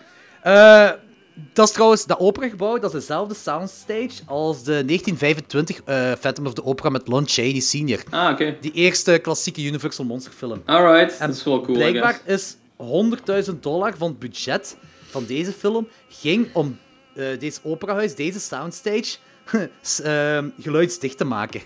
Dat 1.52 1.66
is 1.68 1.74
trouwens, 1.74 2.06
dat 2.06 2.18
operagebouw, 2.18 2.78
dat 2.78 2.94
is 2.94 3.00
dezelfde 3.00 3.34
soundstage 3.34 4.22
als 4.26 4.56
de 4.62 4.84
1925 4.84 5.80
eh, 5.84 6.12
Phantom 6.20 6.46
of 6.46 6.54
the 6.54 6.64
Opera 6.64 6.88
met 6.88 7.08
Lon 7.08 7.24
Chaney 7.26 7.60
Sr. 7.60 8.02
Ah, 8.10 8.32
oké. 8.32 8.56
Die 8.60 8.72
eerste 8.72 9.18
klassieke 9.18 9.62
Universal 9.62 10.04
Monster 10.04 10.32
film. 10.32 10.62
Alright, 10.64 11.18
dat 11.18 11.28
is 11.28 11.44
wel 11.44 11.60
cool, 11.60 11.76
Blijkbaar 11.76 12.20
is 12.24 12.56
100.000 13.50 13.60
dollar 13.60 13.96
van 13.96 14.08
het 14.08 14.18
budget 14.18 14.76
van 15.10 15.24
deze 15.24 15.52
film 15.52 15.88
ging 16.08 16.48
om 16.52 16.78
eh, 17.14 17.38
deze 17.38 17.60
operahuis, 17.62 18.14
deze 18.14 18.40
soundstage, 18.40 19.16
ehm, 20.02 20.48
geluidsdicht 20.60 21.18
te 21.18 21.24
maken. 21.24 21.60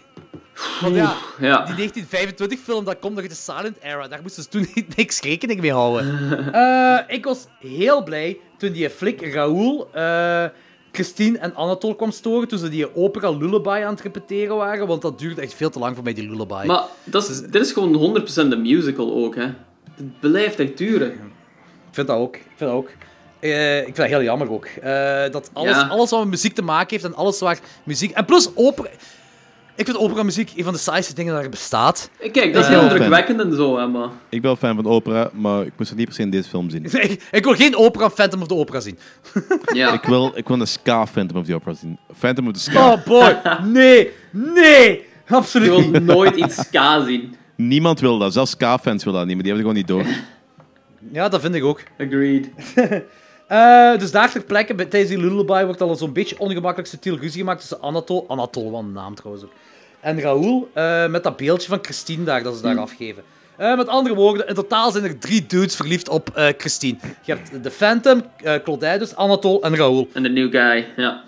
Want 0.81 0.95
ja, 0.95 1.17
ja. 1.39 1.65
die 1.65 1.75
1925 1.75 2.59
film, 2.59 2.85
dat 2.85 2.99
komt 2.99 3.13
nog 3.15 3.23
uit 3.23 3.31
de 3.31 3.37
silent 3.37 3.77
era. 3.83 4.09
Daar 4.09 4.23
moesten 4.23 4.43
ze 4.43 4.49
toen 4.49 4.69
niks 4.97 5.21
rekening 5.21 5.61
mee 5.61 5.73
houden. 5.73 6.09
Eh, 6.53 6.99
ik 7.17 7.25
was 7.25 7.47
heel 7.61 8.03
blij 8.03 8.39
toen 8.59 8.73
die 8.73 8.91
flik 8.91 9.33
Raoul, 9.35 9.89
eh, 9.93 10.45
Christine 10.93 11.39
en 11.39 11.55
Anatole 11.55 11.97
kwam 11.97 12.11
storen 12.11 12.49
toen 12.49 12.59
ze 12.59 12.69
die 12.69 12.97
opera 12.97 13.31
Lullaby 13.31 13.69
aan 13.85 13.93
het 13.95 14.01
repeteren 14.01 14.57
waren, 14.57 14.87
want 14.87 15.03
dat 15.03 15.19
duurde 15.19 15.41
echt 15.41 15.55
veel 15.55 15.71
te 15.71 15.79
lang 15.79 15.95
voor 15.95 16.05
mij, 16.05 16.15
die 16.15 16.29
Lullaby. 16.31 16.67
Maar 16.67 16.83
dat 17.05 17.29
is, 17.29 17.41
dit 17.41 17.55
is 17.55 17.73
gewoon 17.73 18.21
100% 18.21 18.35
een 18.35 18.63
musical 18.63 19.13
ook, 19.15 19.35
hè. 19.35 19.47
Het 19.95 20.21
blijft 20.21 20.59
echt 20.59 20.77
duren. 20.79 21.13
Ik 21.13 21.97
vind 21.97 22.07
dat 22.07 22.17
ook. 22.17 22.37
Ik 22.37 22.43
vind 22.57 22.71
dat 22.71 22.79
ook. 22.79 22.91
Eh, 23.41 23.79
ik 23.79 23.85
vind 23.85 23.97
dat 23.97 24.07
heel 24.07 24.23
jammer 24.23 24.51
ook. 24.51 24.67
Dat 25.33 25.51
alles, 25.53 25.77
Ja. 25.77 25.87
alles 25.87 26.11
wat 26.11 26.21
met 26.21 26.29
muziek 26.29 26.55
te 26.55 26.63
maken 26.63 26.89
heeft 26.91 27.05
en 27.05 27.15
alles 27.15 27.41
waar 27.41 27.59
muziek... 27.85 28.11
En 28.11 28.25
plus 28.25 28.49
opera... 28.55 28.89
Ik 29.81 29.87
vind 29.87 29.99
opera-muziek 29.99 30.53
een 30.57 30.65
van 30.65 30.73
de 30.73 30.79
saaiste 30.79 31.15
dingen 31.15 31.35
dat 31.35 31.43
er 31.43 31.49
bestaat. 31.51 32.11
Kijk, 32.19 32.35
dat 32.35 32.45
is 32.45 32.45
Ik 32.45 32.53
heel 32.53 32.65
ben 32.67 32.81
wel 32.81 32.91
indrukwekkend 32.91 33.41
en 33.41 33.55
zo, 33.55 33.79
hè, 33.79 33.87
maar... 33.87 34.09
Ik 34.29 34.41
ben 34.41 34.43
wel 34.43 34.57
fan 34.57 34.75
van 34.75 34.87
opera, 34.87 35.31
maar 35.33 35.67
ik 35.67 35.73
moest 35.77 35.89
het 35.89 35.99
niet 35.99 36.07
per 36.07 36.15
se 36.17 36.23
in 36.23 36.31
deze 36.31 36.49
film 36.49 36.71
zien. 36.71 36.85
ik, 37.11 37.29
ik 37.31 37.45
wil 37.45 37.55
geen 37.55 37.77
opera 37.77 38.09
Phantom 38.11 38.41
of 38.43 38.49
the 38.49 38.55
Opera 38.55 38.81
zien. 38.81 38.99
Ja. 39.75 39.93
Ik 39.93 40.03
wil, 40.03 40.33
ik 40.35 40.49
wil 40.49 40.61
een 40.61 40.67
ska 40.67 41.07
Phantom 41.07 41.37
of 41.37 41.47
the 41.47 41.55
Opera 41.55 41.75
zien. 41.75 41.99
Phantom 42.19 42.47
of 42.47 42.53
the 42.53 42.61
Ska. 42.61 42.93
Oh 42.93 43.05
boy, 43.05 43.37
nee, 43.73 44.11
nee, 44.31 45.05
absoluut 45.29 45.75
Je 45.77 45.83
niet. 45.83 45.91
wilt 45.91 46.05
nooit 46.05 46.37
iets 46.37 46.55
ska 46.57 47.05
zien. 47.05 47.35
Niemand 47.57 48.01
wil 48.01 48.19
dat. 48.19 48.33
Zelfs 48.33 48.51
ska-fans 48.51 49.05
willen 49.05 49.19
dat 49.19 49.29
niet, 49.29 49.35
maar 49.37 49.45
die 49.45 49.53
hebben 49.55 49.73
het 49.75 49.89
gewoon 49.89 50.05
niet 50.05 50.17
door. 50.19 50.23
Ja, 51.13 51.29
dat 51.29 51.41
vind 51.41 51.55
ik 51.55 51.65
ook. 51.65 51.83
Agreed. 51.99 52.51
Eh, 53.47 53.99
dus 53.99 54.11
daar 54.11 54.31
ter 54.31 54.43
plekke, 54.43 54.75
bij- 54.75 54.85
tijdens 54.85 55.13
die 55.13 55.21
lullaby, 55.21 55.65
wordt 55.65 55.81
al 55.81 55.95
zo'n 55.97 56.13
beetje 56.13 56.39
ongemakkelijk 56.39 56.89
subtiel 56.89 57.17
ruzie 57.17 57.39
gemaakt 57.41 57.61
tussen 57.61 57.81
Anatole, 57.83 58.25
Anatole, 58.29 58.71
wat 58.71 58.81
een 58.83 58.93
naam 58.93 59.15
trouwens 59.15 59.45
ook, 59.45 59.51
en 60.01 60.21
Raoul, 60.21 60.71
eh, 60.75 61.07
met 61.07 61.23
dat 61.23 61.37
beeldje 61.37 61.69
van 61.69 61.79
Christine 61.83 62.25
daar, 62.25 62.43
dat 62.43 62.57
ze 62.57 62.63
daar 62.63 62.79
afgeven. 62.79 63.23
Eh, 63.57 63.77
met 63.77 63.89
andere 63.89 64.15
woorden, 64.15 64.47
in 64.47 64.55
totaal 64.55 64.91
zijn 64.91 65.05
er 65.05 65.19
drie 65.19 65.47
dudes 65.47 65.77
verliefd 65.77 66.09
op 66.09 66.31
eh, 66.35 66.49
Christine. 66.59 66.99
Je 67.23 67.33
hebt 67.33 67.63
de 67.63 67.71
Phantom, 67.71 68.23
eh 68.37 68.55
Claudine 68.63 68.99
dus, 68.99 69.17
Anatole 69.17 69.61
en 69.61 69.77
Raoul. 69.77 70.09
En 70.13 70.23
de 70.23 70.29
new 70.29 70.51
guy, 70.51 70.87
ja. 70.97 71.23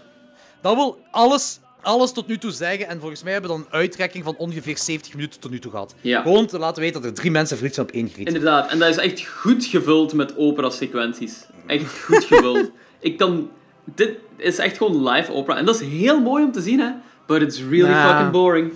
Dat 0.60 0.74
wil 0.74 0.98
alles 1.10 1.60
alles 1.82 2.12
tot 2.12 2.26
nu 2.26 2.38
toe 2.38 2.50
zeggen. 2.50 2.88
En 2.88 3.00
volgens 3.00 3.22
mij 3.22 3.32
hebben 3.32 3.50
we 3.50 3.56
dan 3.56 3.66
een 3.66 3.78
uitrekking 3.78 4.24
van 4.24 4.36
ongeveer 4.36 4.78
70 4.78 5.14
minuten 5.14 5.40
tot 5.40 5.50
nu 5.50 5.58
toe 5.58 5.70
gehad. 5.70 5.94
Ja. 6.00 6.22
Gewoon 6.22 6.46
te 6.46 6.58
laten 6.58 6.82
weten 6.82 7.02
dat 7.02 7.10
er 7.10 7.16
drie 7.16 7.30
mensen 7.30 7.56
verliefd 7.56 7.74
zijn 7.76 7.88
op 7.88 7.94
één 7.94 8.08
griet. 8.08 8.26
Inderdaad, 8.26 8.70
en 8.70 8.78
dat 8.78 8.88
is 8.88 8.96
echt 8.96 9.26
goed 9.26 9.64
gevuld 9.64 10.12
met 10.12 10.36
opera-sequenties. 10.36 11.46
Echt 11.66 11.98
goed 12.02 12.24
gevuld. 12.24 12.70
Ik 13.00 13.16
kan... 13.16 13.50
Dit 13.84 14.16
is 14.36 14.58
echt 14.58 14.76
gewoon 14.76 15.08
live 15.08 15.32
opera. 15.32 15.56
En 15.56 15.64
dat 15.64 15.80
is 15.80 15.88
heel 15.88 16.20
mooi 16.20 16.44
om 16.44 16.52
te 16.52 16.60
zien, 16.60 16.80
hè. 16.80 16.90
But 17.26 17.42
it's 17.42 17.60
really 17.70 17.94
fucking 17.94 18.30
boring. 18.30 18.72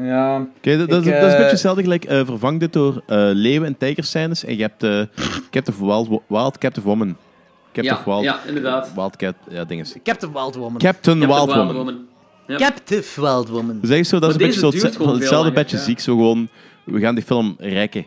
Ja. 0.00 0.40
Oké, 0.58 0.76
dat, 0.78 0.88
dat, 0.88 1.00
is, 1.00 1.06
Ik, 1.06 1.12
dat 1.12 1.22
is 1.22 1.26
een 1.26 1.28
eh, 1.28 1.30
beetje 1.30 1.44
hetzelfde 1.50 1.82
gelijk. 1.82 2.04
eh, 2.04 2.26
vervang 2.26 2.60
dit 2.60 2.72
door 2.72 3.02
eh, 3.06 3.18
leeuwen- 3.32 3.66
en 3.68 3.76
tijgerscènes 3.76 4.44
en 4.44 4.56
je 4.56 4.62
hebt 4.62 4.82
eh 4.82 5.02
Captive 5.50 5.84
Wild, 5.86 6.08
Wild 6.28 6.58
Captive 6.58 6.86
Woman. 6.86 7.16
Captive 7.72 7.94
Ja, 7.96 8.04
Wild, 8.04 8.22
ja, 8.22 8.40
inderdaad. 8.46 8.92
Wildcat, 8.94 9.34
ja, 9.48 9.64
dinges. 9.64 9.94
Captain 10.02 10.32
Wild 10.32 10.54
Woman. 10.54 10.78
Captain 10.78 11.18
Captain 11.20 11.36
Wild 11.46 11.54
Wild 11.54 11.66
Woman. 11.66 11.76
Woman. 11.76 12.06
Ja. 12.46 12.56
Captive 12.56 13.20
Wild 13.20 13.48
Woman. 13.48 13.78
Dus 13.82 14.08
zo, 14.08 14.18
dat 14.18 14.28
is 14.28 14.34
een 14.36 14.42
beetje 14.42 14.60
zo 14.60 14.70
deze 14.70 14.86
hetzelfde 14.86 15.52
bedje 15.52 15.76
ja. 15.76 15.82
ziek. 15.82 16.00
Zo 16.00 16.16
gewoon, 16.16 16.48
we 16.84 17.00
gaan 17.00 17.14
die 17.14 17.24
film 17.24 17.54
rekken. 17.58 18.06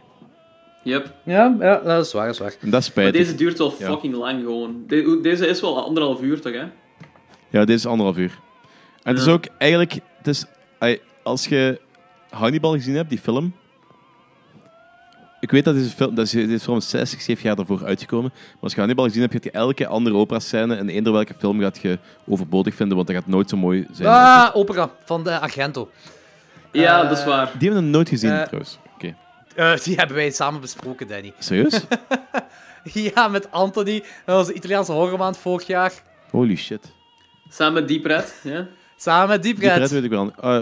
Yep. 0.84 1.14
Ja, 1.26 1.56
ja, 1.60 1.78
dat 1.84 2.06
is 2.06 2.14
waar, 2.14 2.26
dat 2.26 2.34
is 2.34 2.40
waar. 2.40 2.54
Dat 2.62 2.82
is 2.82 2.94
Maar 2.94 3.12
deze 3.12 3.36
duurt 3.36 3.58
wel 3.58 3.74
Ja. 3.80 3.86
fucking 3.88 4.16
lang 4.16 4.40
gewoon. 4.44 4.84
De- 4.88 5.20
deze 5.22 5.48
is 5.48 5.62
wel 5.62 5.84
anderhalf 5.86 6.22
uur, 6.22 6.42
toch, 6.42 6.54
hè? 6.54 6.64
Ja, 7.50 7.66
dit 7.66 7.78
is 7.78 7.86
anderhalf 7.86 8.18
uur. 8.18 8.40
En 9.04 9.14
het 9.16 9.22
is 9.22 9.28
ook 9.28 9.46
eigenlijk... 9.58 9.94
Het 10.18 10.28
is, 10.28 10.46
ai, 10.80 11.00
als 11.24 11.46
je 11.48 11.82
Hannibal 12.30 12.72
gezien 12.74 12.96
hebt, 12.96 13.10
die 13.10 13.20
film... 13.20 13.54
Ik 15.40 15.52
weet 15.52 15.66
dat 15.66 15.74
deze 15.76 15.90
film, 15.90 16.16
dat 16.16 16.26
is, 16.26 16.32
deze 16.32 16.60
film 16.60 16.78
is 16.78 16.90
60, 16.90 17.22
7 17.22 17.44
jaar 17.44 17.56
daarvoor 17.56 17.86
uitgekomen. 17.86 18.32
Maar 18.34 18.58
als 18.62 18.72
je 18.74 18.80
Hannibal 18.80 19.06
gezien 19.06 19.22
hebt, 19.22 19.34
gaat 19.34 19.44
je 19.44 19.52
elke 19.52 19.88
andere 19.88 20.16
opera-scène 20.16 20.78
in 20.78 20.90
eender 20.90 21.14
welke 21.14 21.34
film 21.38 21.60
gaat 21.62 21.78
je 21.82 22.00
overbodig 22.28 22.76
vinden, 22.76 22.96
want 22.96 23.08
dat 23.08 23.18
gaat 23.18 23.28
nooit 23.28 23.50
zo 23.50 23.58
mooi 23.58 23.88
zijn. 23.92 24.10
Ah, 24.10 24.50
opera 24.56 24.90
van 25.06 25.24
de 25.24 25.40
Argento. 25.40 25.90
Ja, 26.72 27.02
Eh, 27.04 27.10
dat 27.10 27.18
is 27.18 27.24
waar. 27.26 27.52
Die 27.58 27.70
hebben 27.70 27.86
we 27.86 27.92
nooit 27.96 28.10
gezien, 28.10 28.32
eh, 28.32 28.42
trouwens. 28.42 28.78
Oké. 28.96 29.16
Eh, 29.56 29.78
die 29.78 29.96
hebben 29.96 30.16
wij 30.16 30.32
samen 30.32 30.62
besproken, 30.62 31.08
Danny. 31.08 31.34
Serieus? 31.40 31.82
ja, 33.16 33.28
met 33.28 33.52
Anthony. 33.52 34.04
Dat 34.26 34.36
was 34.36 34.48
de 34.48 34.54
Italiaanse 34.54 34.92
horrormaand 34.92 35.38
vorig 35.38 35.68
jaar. 35.68 35.94
Holy 36.30 36.56
shit. 36.56 36.92
Samen 37.50 37.84
met 37.86 38.06
Red, 38.06 38.40
ja. 38.44 38.68
Samen 39.02 39.30
met 39.30 39.44
Deep 39.44 39.60
Die 39.60 39.68
Red. 39.70 39.78
pret 39.78 39.92
weet 39.92 40.04
ik 40.04 40.10
wel. 40.10 40.32
Eh, 40.42 40.60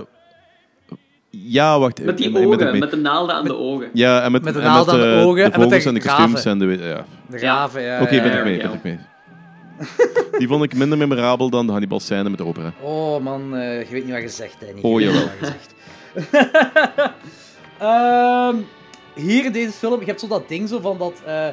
ja, 1.29 1.79
wacht. 1.79 2.03
Met 2.03 2.17
die 2.17 2.37
eh, 2.39 2.47
ogen, 2.47 2.57
met- 2.71 2.79
met 2.79 2.91
de 2.91 2.97
naalden 2.97 3.35
aan 3.35 3.43
de 3.43 3.55
ogen. 3.57 3.89
Ja, 3.93 4.21
en 4.21 4.31
met, 4.31 4.43
Met 4.43 4.53
de 4.53 4.59
en 4.59 4.65
naalden 4.65 4.93
aan 4.93 4.99
de 4.99 5.05
eh, 5.15 5.25
ogen 5.27 5.43
en 5.43 5.49
met 5.49 5.61
vogels 5.61 5.83
de 5.83 5.89
en 5.89 5.95
de 5.95 6.01
graven. 6.01 6.31
kostuums 6.31 6.61
en 6.61 6.67
de... 6.77 6.87
Ja. 6.87 7.05
De 7.29 7.37
raven, 7.37 7.81
ja. 7.81 8.01
Oké, 8.01 8.21
ben 8.21 8.37
ik 8.37 8.43
mee, 8.43 8.57
ben 8.57 8.73
ik 8.73 8.83
mee. 8.83 8.99
Die 10.37 10.47
vond 10.47 10.63
ik 10.63 10.75
minder 10.75 10.97
memorabel 10.97 11.49
dan 11.49 11.65
de 11.65 11.71
Hannibal-scène 11.71 12.29
met 12.29 12.37
de 12.37 12.45
opera. 12.45 12.73
Oh 12.81 13.19
man, 13.23 13.55
eh, 13.55 13.79
je 13.87 13.87
weet 13.93 14.03
niet 14.03 14.13
wat 14.13 14.21
je 14.21 14.29
zegt, 14.29 14.55
Danny. 14.59 14.81
Oh, 14.81 15.01
jawel. 15.01 15.21
niet 15.21 15.29
wat 15.39 15.49
je 15.49 15.55
zegt. 15.55 15.73
Ehm, 17.79 18.55
hier 19.15 19.45
in 19.45 19.51
deze 19.51 19.71
film, 19.71 19.99
je 19.99 20.05
hebt 20.05 20.19
zo 20.19 20.27
dat 20.27 20.47
ding 20.47 20.69
zo 20.69 20.79
van 20.79 20.97
dat... 20.97 21.21
eh, 21.25 21.47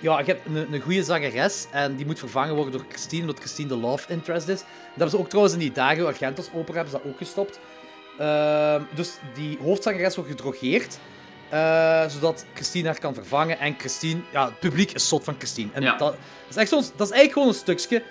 ja, 0.00 0.18
je 0.18 0.24
hebt 0.24 0.46
een, 0.46 0.72
een 0.72 0.80
goede 0.80 1.02
zangeres 1.04 1.66
en 1.70 1.96
die 1.96 2.06
moet 2.06 2.18
vervangen 2.18 2.54
worden 2.54 2.72
door 2.72 2.84
Christine, 2.88 3.20
omdat 3.22 3.38
Christine 3.38 3.68
de 3.68 3.76
love 3.76 4.12
interest 4.12 4.48
is. 4.48 4.58
Dat 4.58 4.66
hebben 4.88 5.10
ze 5.10 5.18
ook 5.18 5.28
trouwens 5.28 5.54
in 5.54 5.60
die 5.60 5.72
Dario 5.72 6.06
Argentos 6.06 6.48
opera 6.54 6.74
hebben 6.76 6.92
ze 6.92 7.00
dat 7.02 7.12
ook 7.12 7.18
gestopt. 7.18 7.58
Ehm, 8.18 8.82
dus 8.94 9.12
die 9.34 9.58
hoofdzangeres 9.62 10.14
wordt 10.16 10.30
gedrogeerd, 10.30 10.98
eh, 11.48 12.08
zodat 12.08 12.44
Christine 12.54 12.86
haar 12.88 12.98
kan 12.98 13.14
vervangen. 13.14 13.58
En 13.58 13.74
Christine, 13.78 14.20
ja, 14.32 14.44
het 14.44 14.58
publiek 14.58 14.92
is 14.92 15.08
zot 15.08 15.24
van 15.24 15.34
Christine. 15.38 15.68
En 15.72 15.82
Ja. 15.82 15.96
dat, 15.96 16.14
is 16.48 16.56
echt 16.56 16.68
zo'n- 16.68 16.80
dat 16.96 17.06
is 17.06 17.12
eigenlijk 17.14 17.32
gewoon 17.32 17.48
een 17.48 17.54
stukje. 17.54 18.02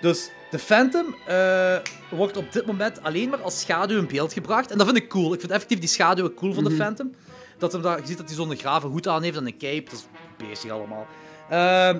Dus 0.00 0.30
de 0.50 0.58
Phantom 0.58 1.16
eh, 1.26 1.76
wordt 2.10 2.36
op 2.36 2.52
dit 2.52 2.66
moment 2.66 3.02
alleen 3.02 3.28
maar 3.28 3.42
als 3.42 3.60
schaduw 3.60 3.98
in 3.98 4.06
beeld 4.06 4.32
gebracht. 4.32 4.70
En 4.70 4.78
dat 4.78 4.86
vind 4.86 4.98
ik 4.98 5.08
cool. 5.08 5.32
Ik 5.34 5.40
vind 5.40 5.52
effectief 5.52 5.78
die 5.78 5.88
schaduwen 5.88 6.34
cool 6.34 6.52
van 6.54 6.64
de 6.64 6.70
Mhm. 6.70 6.78
Phantom. 6.80 7.14
Dat 7.58 7.72
hem 7.72 7.82
daar, 7.82 8.00
je 8.00 8.06
ziet 8.06 8.16
dat 8.16 8.26
hij 8.26 8.36
zo'n 8.36 8.56
grave 8.56 8.86
hoed 8.86 9.08
aan 9.08 9.22
heeft 9.22 9.36
en 9.36 9.46
een 9.46 9.58
cape. 9.58 9.84
Dat 9.90 9.92
is 9.92 10.06
bezig 10.48 10.70
allemaal. 10.70 11.06
Ehm, 11.50 11.98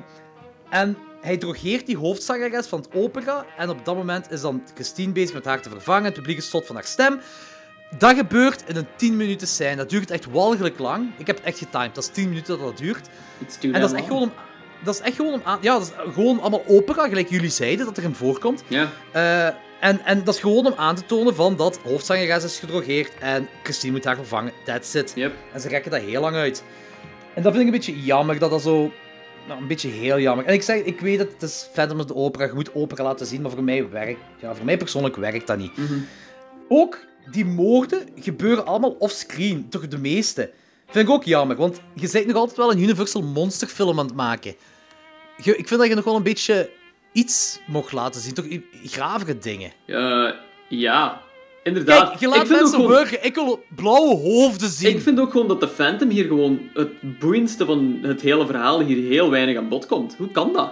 en 0.71 0.99
hij 1.21 1.37
drogeert 1.37 1.87
die 1.87 1.97
hoofdzangeres 1.97 2.67
van 2.67 2.79
het 2.79 2.89
opera. 2.95 3.45
En 3.57 3.71
op 3.71 3.85
dat 3.85 3.97
moment 3.97 4.31
is 4.31 4.41
dan 4.41 4.63
Christine 4.75 5.13
bezig 5.13 5.35
met 5.35 5.45
haar 5.45 5.63
te 5.63 5.69
vervangen. 5.69 6.05
Het 6.05 6.15
publiek 6.15 6.37
is 6.37 6.51
tot 6.51 6.67
van 6.67 6.75
haar 6.75 6.85
stem. 6.85 7.21
Dat 7.99 8.17
gebeurt 8.17 8.65
in 8.67 8.77
een 8.77 8.87
10 8.97 9.17
minuten 9.17 9.47
scène. 9.47 9.77
Dat 9.77 9.91
duurt 9.91 10.11
echt 10.11 10.25
walgelijk 10.25 10.79
lang. 10.79 11.11
Ik 11.17 11.27
heb 11.27 11.37
het 11.37 11.45
echt 11.45 11.59
getimed. 11.59 11.95
Dat 11.95 12.05
is 12.05 12.11
10 12.11 12.29
minuten 12.29 12.59
dat 12.59 12.67
dat 12.67 12.79
duurt. 12.79 13.09
En 13.61 13.81
dat 13.81 13.91
is 13.91 13.97
echt 13.97 14.07
gewoon 14.07 14.23
om, 14.23 14.33
dat 14.85 14.95
is 14.95 15.01
echt 15.01 15.17
gewoon 15.17 15.33
om 15.33 15.41
aan... 15.45 15.59
Ja, 15.61 15.79
dat 15.79 15.83
is 15.83 16.13
gewoon 16.15 16.41
allemaal 16.41 16.65
opera, 16.67 17.09
gelijk 17.09 17.29
jullie 17.29 17.51
zeiden, 17.51 17.85
dat 17.85 17.99
erin 17.99 18.15
voorkomt. 18.15 18.65
Ja. 18.69 18.91
Eh, 19.13 19.47
en, 19.81 20.05
en 20.05 20.25
dat 20.25 20.35
is 20.35 20.41
gewoon 20.41 20.67
om 20.67 20.75
aan 20.77 20.95
te 20.95 21.07
tonen 21.07 21.35
van 21.35 21.57
dat 21.57 21.79
hoofdzangeres 21.85 22.45
is 22.45 22.59
gedrogeerd 22.59 23.13
en 23.21 23.49
Christine 23.63 23.93
moet 23.93 24.05
haar 24.05 24.17
vervangen. 24.17 24.53
That's 24.65 24.95
it. 24.95 25.13
Yep. 25.15 25.33
En 25.53 25.61
ze 25.61 25.69
rekken 25.69 25.91
dat 25.91 26.01
heel 26.01 26.21
lang 26.21 26.37
uit. 26.37 26.63
En 27.35 27.43
dat 27.43 27.53
vind 27.55 27.69
ik 27.69 27.75
een 27.75 27.81
beetje 27.81 28.03
jammer, 28.03 28.39
dat 28.39 28.51
dat 28.51 28.63
zo... 28.63 28.93
Nou, 29.49 29.61
een 29.61 29.67
beetje 29.67 29.89
heel 29.89 30.19
jammer. 30.19 30.45
En 30.45 30.55
ik 30.55 30.63
zeg, 30.63 30.83
ik 30.83 31.01
weet 31.01 31.19
het, 31.19 31.33
het 31.33 31.43
is 31.43 31.69
Phantom 31.73 31.99
of 32.01 32.05
de 32.07 32.15
Opera, 32.15 32.45
je 32.45 32.53
moet 32.53 32.75
opera 32.75 33.03
laten 33.05 33.27
zien, 33.27 33.43
maar 33.43 33.51
voor 33.51 33.63
mij 33.65 33.89
werkt... 33.91 34.21
Ja, 34.41 34.55
voor 34.55 34.65
mij 34.65 34.77
persoonlijk 34.77 35.17
werkt 35.17 35.47
dat 35.47 35.59
niet. 35.59 35.77
Mhm. 35.77 35.99
Ook 36.69 36.99
die 37.31 37.45
moorden 37.45 38.09
gebeuren 38.21 38.67
allemaal 38.67 38.97
offscreen, 38.99 39.69
toch 39.69 39.89
de 39.89 39.99
meeste. 39.99 40.51
Vind 40.89 41.09
ik 41.09 41.15
ook 41.15 41.25
jammer, 41.25 41.57
want 41.57 41.81
je 41.95 42.09
bent 42.13 42.27
nog 42.27 42.37
altijd 42.37 42.57
wel 42.57 42.71
een 42.73 42.83
Universal 42.83 43.23
Monster 43.23 43.69
film 43.69 43.99
aan 43.99 44.07
het 44.07 44.15
maken. 44.15 44.55
Je- 45.43 45.57
ik 45.57 45.69
vind 45.69 45.81
dat 45.81 45.89
je 45.89 45.95
nog 45.95 46.05
wel 46.05 46.17
een 46.17 46.23
beetje 46.23 46.71
iets 47.13 47.61
mocht 47.67 47.93
laten 47.93 48.21
zien, 48.21 48.35
toch 48.35 48.47
gravere 48.85 49.39
dingen. 49.39 49.73
Eh, 49.87 50.31
ja, 50.69 51.21
inderdaad. 51.65 52.09
Kijk, 52.09 52.21
je 52.21 52.29
laat 52.29 52.41
Ik 52.41 52.47
vind 52.47 52.61
mensen 52.61 52.79
ook 52.81 52.87
gewoon- 52.91 53.19
ik 53.23 53.35
wil 53.35 53.65
blauwe 53.75 54.15
hoofden 54.17 54.69
zien. 54.69 54.91
Ik 54.91 55.01
vind 55.03 55.21
ook 55.21 55.31
gewoon 55.31 55.49
dat 55.49 55.61
de 55.61 55.69
Phantom 55.69 56.09
hier 56.11 56.25
gewoon 56.27 56.61
het 56.75 57.19
boeiendste 57.19 57.65
van 57.65 57.99
het 58.03 58.21
hele 58.21 58.47
verhaal 58.47 58.81
hier 58.81 59.09
heel 59.11 59.31
weinig 59.31 59.57
aan 59.57 59.69
bod 59.69 59.87
komt. 59.87 60.15
Hoe 60.19 60.31
kan 60.31 60.53
dat? 60.53 60.71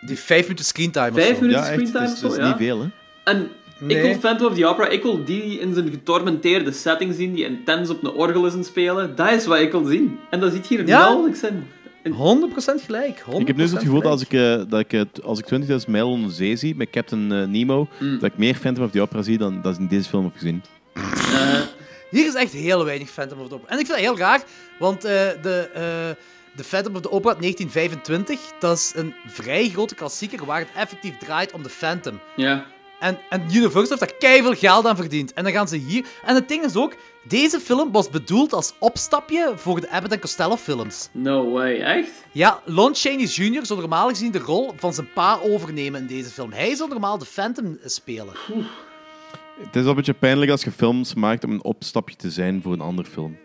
Die 0.00 0.18
vijf 0.18 0.42
minuten 0.42 0.64
screentime 0.64 1.08
of 1.08 1.14
Vijf 1.14 1.34
zo. 1.34 1.40
minuten 1.40 1.62
Ja, 1.62 1.66
echt, 1.68 1.72
screentime 1.74 2.04
of 2.06 2.12
is, 2.12 2.18
zo, 2.18 2.26
het 2.26 2.36
is 2.36 2.42
ja. 2.42 2.48
niet 2.48 2.56
veel, 2.56 2.80
hè. 2.80 2.86
En 3.24 3.48
Nee. 3.80 3.96
ik 3.96 4.02
wil 4.02 4.14
Phantom 4.18 4.46
of 4.46 4.54
the 4.54 4.66
Opera, 4.66 4.88
ik 4.88 5.02
wil 5.02 5.24
die 5.24 5.58
in 5.60 5.74
zijn 5.74 5.90
getormenteerde 5.90 6.72
setting 6.72 7.14
zien, 7.14 7.34
die 7.34 7.44
intens 7.44 7.90
op 7.90 8.02
een 8.04 8.10
orgel 8.10 8.46
is 8.46 8.52
aan 8.52 8.64
spelen. 8.64 9.12
Dat 9.16 9.30
is 9.32 9.46
wat 9.46 9.58
ik 9.58 9.72
wil 9.72 9.84
zien. 9.84 10.18
En 10.30 10.40
dat 10.40 10.52
zit 10.52 10.66
hier 10.66 10.86
Ja? 10.86 10.98
nauwelijks 11.00 11.42
in. 11.42 11.66
100% 12.12 12.82
gelijk. 12.84 13.20
100% 13.20 13.40
Ik 13.40 13.46
heb 13.46 13.56
nu 13.56 13.66
zo 13.66 13.74
het 13.74 13.82
gevoel 13.84 14.00
dat 14.00 14.10
als 14.12 14.22
ik, 14.22 14.32
eh, 14.32 14.62
dat 14.68 14.80
ik, 14.80 14.90
het- 14.90 15.22
als 15.22 15.38
ik 15.38 15.44
20.000 15.46 15.90
mijl 15.90 16.10
onder 16.10 16.30
zee 16.30 16.56
zie 16.56 16.74
met 16.76 16.90
Captain 16.90 17.32
eh, 17.32 17.46
Nemo, 17.46 17.88
Mm. 18.00 18.18
dat 18.18 18.30
ik 18.32 18.38
meer 18.38 18.54
Phantom 18.54 18.84
of 18.84 18.90
the 18.90 19.00
Opera 19.00 19.22
zie 19.22 19.38
dan 19.38 19.60
dat 19.62 19.74
ik 19.74 19.80
in 19.80 19.86
deze 19.88 20.08
film 20.08 20.24
heb 20.24 20.32
gezien. 20.34 20.62
Eh, 20.94 21.60
Hier 22.10 22.26
is 22.26 22.34
echt 22.34 22.52
heel 22.52 22.84
weinig 22.84 23.10
Phantom 23.10 23.40
of 23.40 23.48
the 23.48 23.54
Opera. 23.54 23.70
En 23.72 23.78
ik 23.78 23.86
vind 23.86 23.98
dat 23.98 24.06
heel 24.08 24.18
raar, 24.18 24.42
want 24.78 25.04
eh, 25.04 25.10
de, 25.42 25.70
eh, 25.74 25.82
de 26.56 26.64
Phantom 26.64 26.94
of 26.94 27.00
the 27.00 27.10
Opera 27.10 27.32
uit 27.32 27.40
1925, 27.42 28.40
dat 28.60 28.76
is 28.76 28.92
een 28.94 29.14
vrij 29.26 29.68
grote 29.68 29.94
klassieker 29.94 30.44
waar 30.44 30.58
het 30.58 30.68
effectief 30.76 31.16
draait 31.18 31.52
om 31.52 31.62
de 31.62 31.68
Phantom. 31.68 32.20
ja. 32.36 32.66
En, 33.00 33.18
en 33.30 33.42
Universal 33.52 33.96
heeft 33.98 34.00
daar 34.00 34.14
keiveel 34.18 34.54
geld 34.54 34.86
aan 34.86 34.96
verdiend. 34.96 35.32
En 35.32 35.44
dan 35.44 35.52
gaan 35.52 35.68
ze 35.68 35.76
hier... 35.76 36.06
En 36.24 36.34
het 36.34 36.48
ding 36.48 36.64
is 36.64 36.76
ook, 36.76 36.94
deze 37.28 37.60
film 37.60 37.92
was 37.92 38.10
bedoeld 38.10 38.52
als 38.52 38.74
opstapje 38.78 39.52
voor 39.56 39.80
de 39.80 39.90
Abbott 39.90 40.12
en 40.12 40.20
Costello 40.20 40.56
films. 40.56 41.08
No 41.12 41.50
way, 41.50 41.80
echt? 41.80 42.10
Ja, 42.32 42.60
Lon 42.64 42.94
Chaney 42.94 43.24
Jr. 43.24 43.66
zou 43.66 43.80
normaal 43.80 44.08
gezien 44.08 44.30
de 44.30 44.38
rol 44.38 44.72
van 44.76 44.94
zijn 44.94 45.12
pa 45.12 45.38
overnemen 45.42 46.00
in 46.00 46.06
deze 46.06 46.30
film. 46.30 46.52
Hij 46.52 46.74
zou 46.74 46.88
normaal 46.88 47.18
de 47.18 47.24
Phantom 47.24 47.78
spelen. 47.84 48.34
Het 49.58 49.76
is 49.76 49.80
wel 49.82 49.90
een 49.90 49.96
beetje 49.96 50.14
pijnlijk 50.14 50.50
als 50.50 50.62
je 50.64 50.70
films 50.70 51.14
maakt 51.14 51.44
om 51.44 51.50
een 51.50 51.64
opstapje 51.64 52.16
te 52.16 52.30
zijn 52.30 52.62
voor 52.62 52.72
een 52.72 52.80
andere 52.80 53.08
film. 53.08 53.36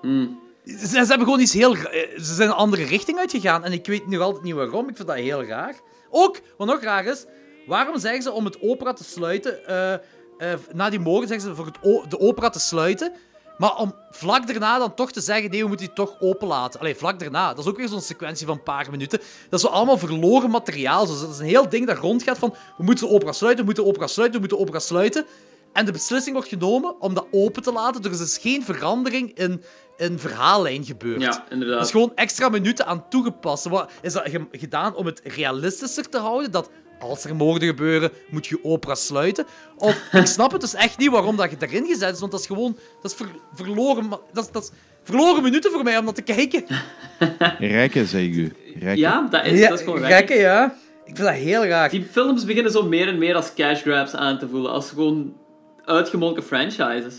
Hmm. 0.00 0.40
Ze, 0.64 0.86
ze 0.86 0.96
hebben 0.96 1.18
gewoon 1.26 1.40
iets 1.40 1.52
heel... 1.52 1.74
eh, 1.76 2.18
Ze 2.18 2.34
zijn 2.34 2.48
een 2.48 2.54
andere 2.54 2.84
richting 2.84 3.18
uitgegaan. 3.18 3.64
En 3.64 3.72
ik 3.72 3.86
weet 3.86 4.06
nog 4.08 4.20
altijd 4.20 4.44
niet 4.44 4.54
waarom. 4.54 4.88
Ik 4.88 4.96
vind 4.96 5.08
dat 5.08 5.16
heel 5.16 5.44
raar. 5.44 5.74
Ook, 6.10 6.40
wat 6.56 6.66
nog 6.66 6.82
raar 6.82 7.04
is... 7.04 7.24
Waarom 7.66 7.98
zeggen 7.98 8.22
ze 8.22 8.32
om 8.32 8.44
het 8.44 8.60
opera 8.60 8.92
te 8.92 9.04
sluiten... 9.04 9.66
eh, 9.66 9.92
eh, 9.92 10.58
na 10.72 10.90
die 10.90 11.00
moorden 11.00 11.28
zeggen 11.28 11.48
ze 11.48 11.54
voor 11.54 11.66
het 11.66 12.10
de 12.10 12.20
opera 12.20 12.50
te 12.50 12.60
sluiten... 12.60 13.12
Maar 13.58 13.76
om 13.76 13.94
vlak 14.10 14.46
daarna 14.46 14.78
dan 14.78 14.94
toch 14.94 15.12
te 15.12 15.20
zeggen... 15.20 15.50
Nee, 15.50 15.62
we 15.62 15.68
moeten 15.68 15.86
die 15.86 15.94
toch 15.94 16.16
openlaten. 16.20 16.80
Allee, 16.80 16.94
vlak 16.94 17.18
daarna. 17.18 17.48
Dat 17.54 17.64
is 17.64 17.70
ook 17.70 17.76
weer 17.76 17.88
zo'n 17.88 18.00
sequentie 18.00 18.46
van 18.46 18.56
een 18.56 18.62
paar 18.62 18.90
minuten. 18.90 19.18
Dat 19.48 19.60
is 19.60 19.66
zo 19.66 19.72
allemaal 19.72 19.98
verloren 19.98 20.50
materiaal. 20.50 21.06
Zo, 21.06 21.20
dat 21.20 21.30
is 21.34 21.38
een 21.38 21.44
heel 21.46 21.68
ding 21.68 21.86
dat 21.86 21.98
rondgaat 21.98 22.38
van... 22.38 22.54
We 22.76 22.84
moeten 22.84 23.06
de 23.08 23.12
opera 23.14 23.32
sluiten, 23.32 23.60
we 23.60 23.66
moeten 23.66 23.84
de 23.84 23.90
opera 23.90 24.06
sluiten, 24.06 24.40
we 24.40 24.46
moeten 24.46 24.58
de 24.58 24.64
opera 24.70 24.84
sluiten. 24.84 25.26
En 25.72 25.84
de 25.86 25.92
beslissing 25.92 26.34
wordt 26.34 26.48
genomen 26.50 27.00
om 27.00 27.14
dat 27.14 27.26
open 27.30 27.62
te 27.62 27.72
laten. 27.72 28.02
Er 28.04 28.10
is 28.10 28.18
dus 28.18 28.38
geen 28.38 28.64
verandering 28.64 29.34
in, 29.38 29.62
in 29.96 30.18
verhaallijn 30.18 30.84
gebeurd. 30.84 31.22
Ja, 31.22 31.44
inderdaad. 31.50 31.76
Dat 31.76 31.86
is 31.86 31.92
gewoon 31.92 32.12
extra 32.14 32.48
minuten 32.48 32.86
aan 32.86 33.08
toegepast. 33.08 33.64
Wat, 33.64 33.90
is 34.02 34.12
dat 34.12 34.28
ge- 34.28 34.46
gedaan 34.50 34.94
om 34.94 35.06
het 35.06 35.20
realistischer 35.24 36.08
te 36.08 36.18
houden? 36.18 36.50
Dat 36.50 36.70
als 37.02 37.24
er 37.24 37.36
moorden 37.36 37.68
gebeuren, 37.68 38.10
moet 38.30 38.46
je 38.46 38.64
opera 38.64 38.94
sluiten? 38.94 39.46
Of, 39.76 40.02
ik 40.12 40.26
snap 40.26 40.52
het 40.52 40.60
dus 40.60 40.74
echt 40.74 40.98
niet 40.98 41.10
waarom 41.10 41.36
dat 41.36 41.50
je 41.50 41.56
daarin 41.56 41.86
gezet 41.86 42.14
is, 42.14 42.20
want 42.20 42.32
dat 42.32 42.40
is 42.40 42.46
gewoon... 42.46 42.76
Dat 43.02 43.10
is 43.10 43.16
ver- 43.16 43.40
verloren, 43.54 44.08
dat 44.32 44.44
is, 44.44 44.50
dat 44.50 44.62
is 44.62 44.70
verloren 45.02 45.42
minuten 45.42 45.70
voor 45.72 45.82
mij 45.82 45.98
om 45.98 46.04
dat 46.04 46.14
te 46.14 46.22
kijken. 46.22 46.64
Rijken, 47.58 48.06
zeg 48.06 48.22
ik 48.22 48.34
u. 48.34 48.52
Rijken. 48.74 48.98
Ja, 48.98 49.26
dat 49.30 49.44
is, 49.46 49.60
dat 49.68 49.78
is 49.78 49.84
gewoon 49.84 50.00
raar. 50.00 50.10
gekke, 50.10 50.34
ja. 50.34 50.76
Ik 51.04 51.16
vind 51.16 51.28
dat 51.28 51.36
heel 51.36 51.64
raar. 51.64 51.90
Die 51.90 52.06
films 52.10 52.44
beginnen 52.44 52.72
zo 52.72 52.82
meer 52.82 53.08
en 53.08 53.18
meer 53.18 53.34
als 53.34 53.54
cash 53.54 53.82
grabs 53.82 54.14
aan 54.14 54.38
te 54.38 54.48
voelen. 54.48 54.70
Als 54.70 54.88
gewoon 54.88 55.36
uitgemolken 55.84 56.42
franchises. 56.42 57.14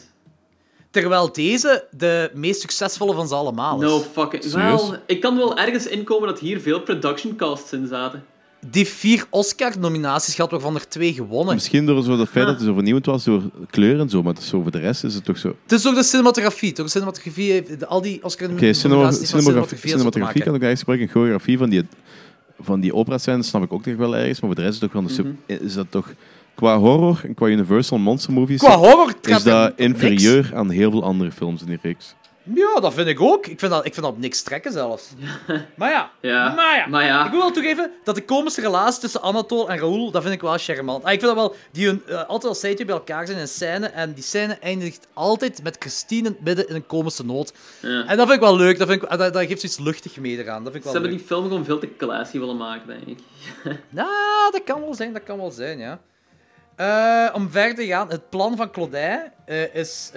Terwijl 0.91 1.31
deze 1.31 1.88
de 1.91 2.31
meest 2.34 2.61
succesvolle 2.61 3.14
van 3.14 3.27
ze 3.27 3.35
allemaal 3.35 3.81
is. 3.81 3.89
No 3.89 3.99
fucking... 3.99 4.43
Wel, 4.43 4.95
ik 5.05 5.22
kan 5.22 5.38
wel 5.38 5.57
ergens 5.57 5.88
inkomen 5.88 6.27
dat 6.27 6.39
hier 6.39 6.61
veel 6.61 6.81
production 6.81 7.38
costs 7.38 7.73
in 7.73 7.88
zaten. 7.88 8.26
Die 8.72 8.88
vier 8.88 9.26
Oscar-nominaties 9.30 10.35
gehad, 10.35 10.52
waarvan 10.52 10.76
er 10.76 10.88
twee 10.88 11.14
gewonnen. 11.14 11.53
Misschien 11.53 11.85
door 11.85 12.03
zo 12.03 12.18
dat 12.18 12.30
feit 12.30 12.45
dat 12.45 12.56
het 12.56 12.64
zo 12.65 12.73
vernieuwend 12.73 13.06
was 13.06 13.23
door 13.23 13.41
kleur 13.69 13.99
en 13.99 14.10
zo, 14.10 14.23
maar 14.23 14.34
het 14.34 14.41
is 14.44 14.49
zo 14.49 14.61
voor 14.61 14.72
de 14.72 14.80
rest 14.80 15.03
is 15.03 15.14
het 15.15 15.26
toch 15.26 15.38
zo... 15.38 15.56
Het 15.64 15.72
is 15.72 15.81
door 15.81 15.94
de 15.94 16.03
cinematografie. 16.03 16.73
De 16.73 16.88
cinematografie 16.88 17.52
heeft 17.52 17.80
de- 17.80 17.88
al 17.88 18.02
die 18.02 18.15
Oké, 18.18 18.26
Oscar-nominaties 18.26 18.80
cinema, 18.80 19.02
van 19.02 19.14
cinematografie, 19.14 19.77
cinematografie 19.77 19.90
cinematografie 19.90 20.44
kan 20.44 20.56
ik 20.56 20.61
ergens 20.61 20.80
gebruiken. 20.80 21.10
Choreografie 21.10 21.57
van 21.57 21.69
die, 21.69 21.84
van 22.60 22.80
die 22.80 22.94
opera-scènes 22.94 23.48
snap 23.48 23.64
ik 23.64 23.73
ook 23.73 23.85
nog 23.85 23.95
wel 23.95 24.15
ergens, 24.15 24.40
maar 24.41 24.49
voor 24.49 24.60
de 24.60 24.65
rest 24.65 24.76
is, 24.76 24.81
het 24.81 24.91
toch 24.91 25.02
wel 25.02 25.10
een 25.11 25.15
sub- 25.48 25.61
is 25.65 25.73
dat 25.73 25.88
toch... 25.90 26.14
Qua 26.56 26.77
horror 26.77 27.22
en 27.23 27.34
qua 27.34 27.48
Universal 27.48 27.98
Monster 27.98 28.34
Movies 28.34 28.60
Qua 28.60 28.77
horror 28.77 29.14
is 29.22 29.44
dat 29.44 29.45
er 29.45 29.61
niks. 29.61 29.76
inferieur 29.77 30.52
aan 30.56 30.69
heel 30.69 30.91
veel 30.91 31.03
andere 31.03 31.31
films 31.31 31.61
in 31.61 31.68
die 31.68 31.77
reeks. 31.81 32.15
Ja, 32.44 32.80
dat 32.80 32.94
vind 32.94 33.07
ik 33.07 33.22
ook. 33.22 33.48
Ik 33.48 33.60
vind 33.60 33.72
dat, 33.72 33.86
ik 33.86 33.94
vind 33.94 34.06
dat 34.06 34.15
op 34.15 34.20
niks 34.22 34.41
trekken 34.41 34.72
zelfs. 34.72 35.10
Maar 35.76 35.90
ja, 35.91 36.11
Ja, 36.22 36.53
maar 36.53 36.78
ja. 36.78 36.88
maar 36.88 37.06
ja. 37.06 37.26
Ik 37.26 37.32
wil 37.32 37.40
wel 37.40 37.52
toegeven 37.52 37.91
dat 38.03 38.15
de 38.15 38.26
komische 38.26 38.61
relatie 38.61 39.02
tussen 39.02 39.22
Anatole 39.22 39.68
en 39.70 39.78
Raoul, 39.78 40.11
dat 40.11 40.22
vind 40.22 40.34
ik 40.34 40.41
wel 40.41 40.57
charmant. 40.57 41.03
Ah, 41.03 41.11
ik 41.11 41.20
vind 41.20 41.36
dat 41.36 41.45
wel, 41.48 41.56
die 41.72 41.86
hun, 41.88 42.03
eh, 42.07 42.15
altijd 42.15 42.44
als 42.45 42.60
zij 42.60 42.74
twee 42.74 42.86
bij 42.86 42.95
elkaar 42.95 43.26
zijn 43.26 43.38
in 43.38 43.44
een 43.44 43.49
scène, 43.49 43.86
en 43.88 44.14
die 44.14 44.24
scène 44.24 44.53
eindigt 44.61 45.07
altijd 45.14 45.64
met 45.64 45.76
Christine 45.80 46.28
in 46.28 46.34
het 46.34 46.44
midden 46.44 46.68
in 46.70 46.76
een 46.76 46.86
komische 46.86 47.26
noot. 47.26 47.53
Ja. 47.80 48.06
En 48.06 48.18
dat 48.18 48.28
vind 48.28 48.32
ik 48.32 48.40
wel 48.40 48.56
leuk, 48.56 48.78
dat, 48.78 48.88
vind 48.88 49.03
ik, 49.03 49.10
dat, 49.10 49.34
dat 49.34 49.45
geeft 49.45 49.60
zoiets 49.61 49.80
luchtig 49.80 50.18
mee 50.18 50.38
eraan. 50.38 50.64
Dat 50.64 50.72
vind 50.74 50.74
Ze 50.74 50.78
ik 50.78 50.84
wel 50.84 50.94
hebben 50.94 51.10
leuk. 51.11 51.20
die 51.20 51.28
film 51.28 51.44
gewoon 51.44 51.65
veel 51.65 51.80
te 51.80 51.95
classy 51.98 52.40
willen 52.40 52.57
maken, 52.57 52.88
denk 52.88 53.06
ik. 53.07 53.18
Nou, 53.90 54.52
dat 54.52 54.64
kan 54.64 54.82
wel 54.82 54.94
zijn, 54.94 55.14
dat 55.14 55.24
kan 55.24 55.38
wel 55.38 55.52
zijn, 55.52 55.80
ja. 55.80 55.99
Eh, 56.76 57.36
om 57.36 57.49
verder 57.52 57.76
te 57.76 57.86
gaan, 57.86 58.10
het 58.10 58.30
plan 58.30 58.56
van 58.57 58.72
Claudin 58.72 59.20
eh, 59.45 59.76
is... 59.76 60.11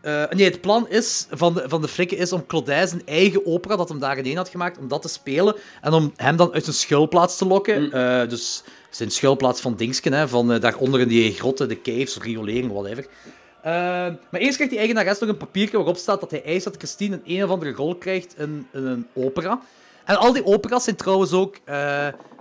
eh, 0.00 0.28
nee, 0.30 0.44
het 0.44 0.60
plan 0.60 0.88
is, 0.88 1.26
van 1.30 1.54
de, 1.54 1.68
van 1.68 1.80
de 1.80 1.88
flikken 1.88 2.16
is 2.16 2.32
om 2.32 2.46
Claudin 2.46 2.88
zijn 2.88 3.02
eigen 3.04 3.46
opera, 3.46 3.76
dat 3.76 3.88
hem 3.88 3.98
daarin 3.98 4.36
had 4.36 4.48
gemaakt, 4.48 4.78
om 4.78 4.88
dat 4.88 5.02
te 5.02 5.08
spelen. 5.08 5.56
En 5.80 5.92
om 5.92 6.12
hem 6.16 6.36
dan 6.36 6.52
uit 6.52 6.64
zijn 6.64 6.76
schuilplaats 6.76 7.36
te 7.36 7.46
lokken. 7.46 7.92
Eh, 7.92 8.28
dus 8.28 8.62
zijn 8.90 9.10
schuilplaats 9.10 9.60
van 9.60 9.76
Dingsken, 9.76 10.12
hè, 10.12 10.28
van 10.28 10.52
eh, 10.52 10.60
daaronder 10.60 11.00
in 11.00 11.08
die 11.08 11.32
grotten, 11.32 11.68
de 11.68 11.80
caves, 11.80 12.16
riolering, 12.16 12.72
whatever. 12.72 13.06
Maar 13.62 14.40
eerst 14.40 14.54
krijgt 14.54 14.70
die 14.70 14.78
eigenares 14.78 15.18
nog 15.18 15.28
een 15.28 15.36
papiertje 15.36 15.76
waarop 15.76 15.96
staat 15.96 16.20
dat 16.20 16.30
hij 16.30 16.44
eist 16.44 16.64
dat 16.64 16.76
Christine 16.76 17.14
een 17.14 17.36
een 17.36 17.44
of 17.44 17.50
andere 17.50 17.72
rol 17.72 17.94
krijgt 17.94 18.38
in, 18.38 18.66
in 18.72 18.86
een 18.86 19.06
opera. 19.14 19.60
En 20.04 20.16
al 20.16 20.32
die 20.32 20.44
operas 20.44 20.84
zijn 20.84 20.96
trouwens 20.96 21.32
ook 21.32 21.56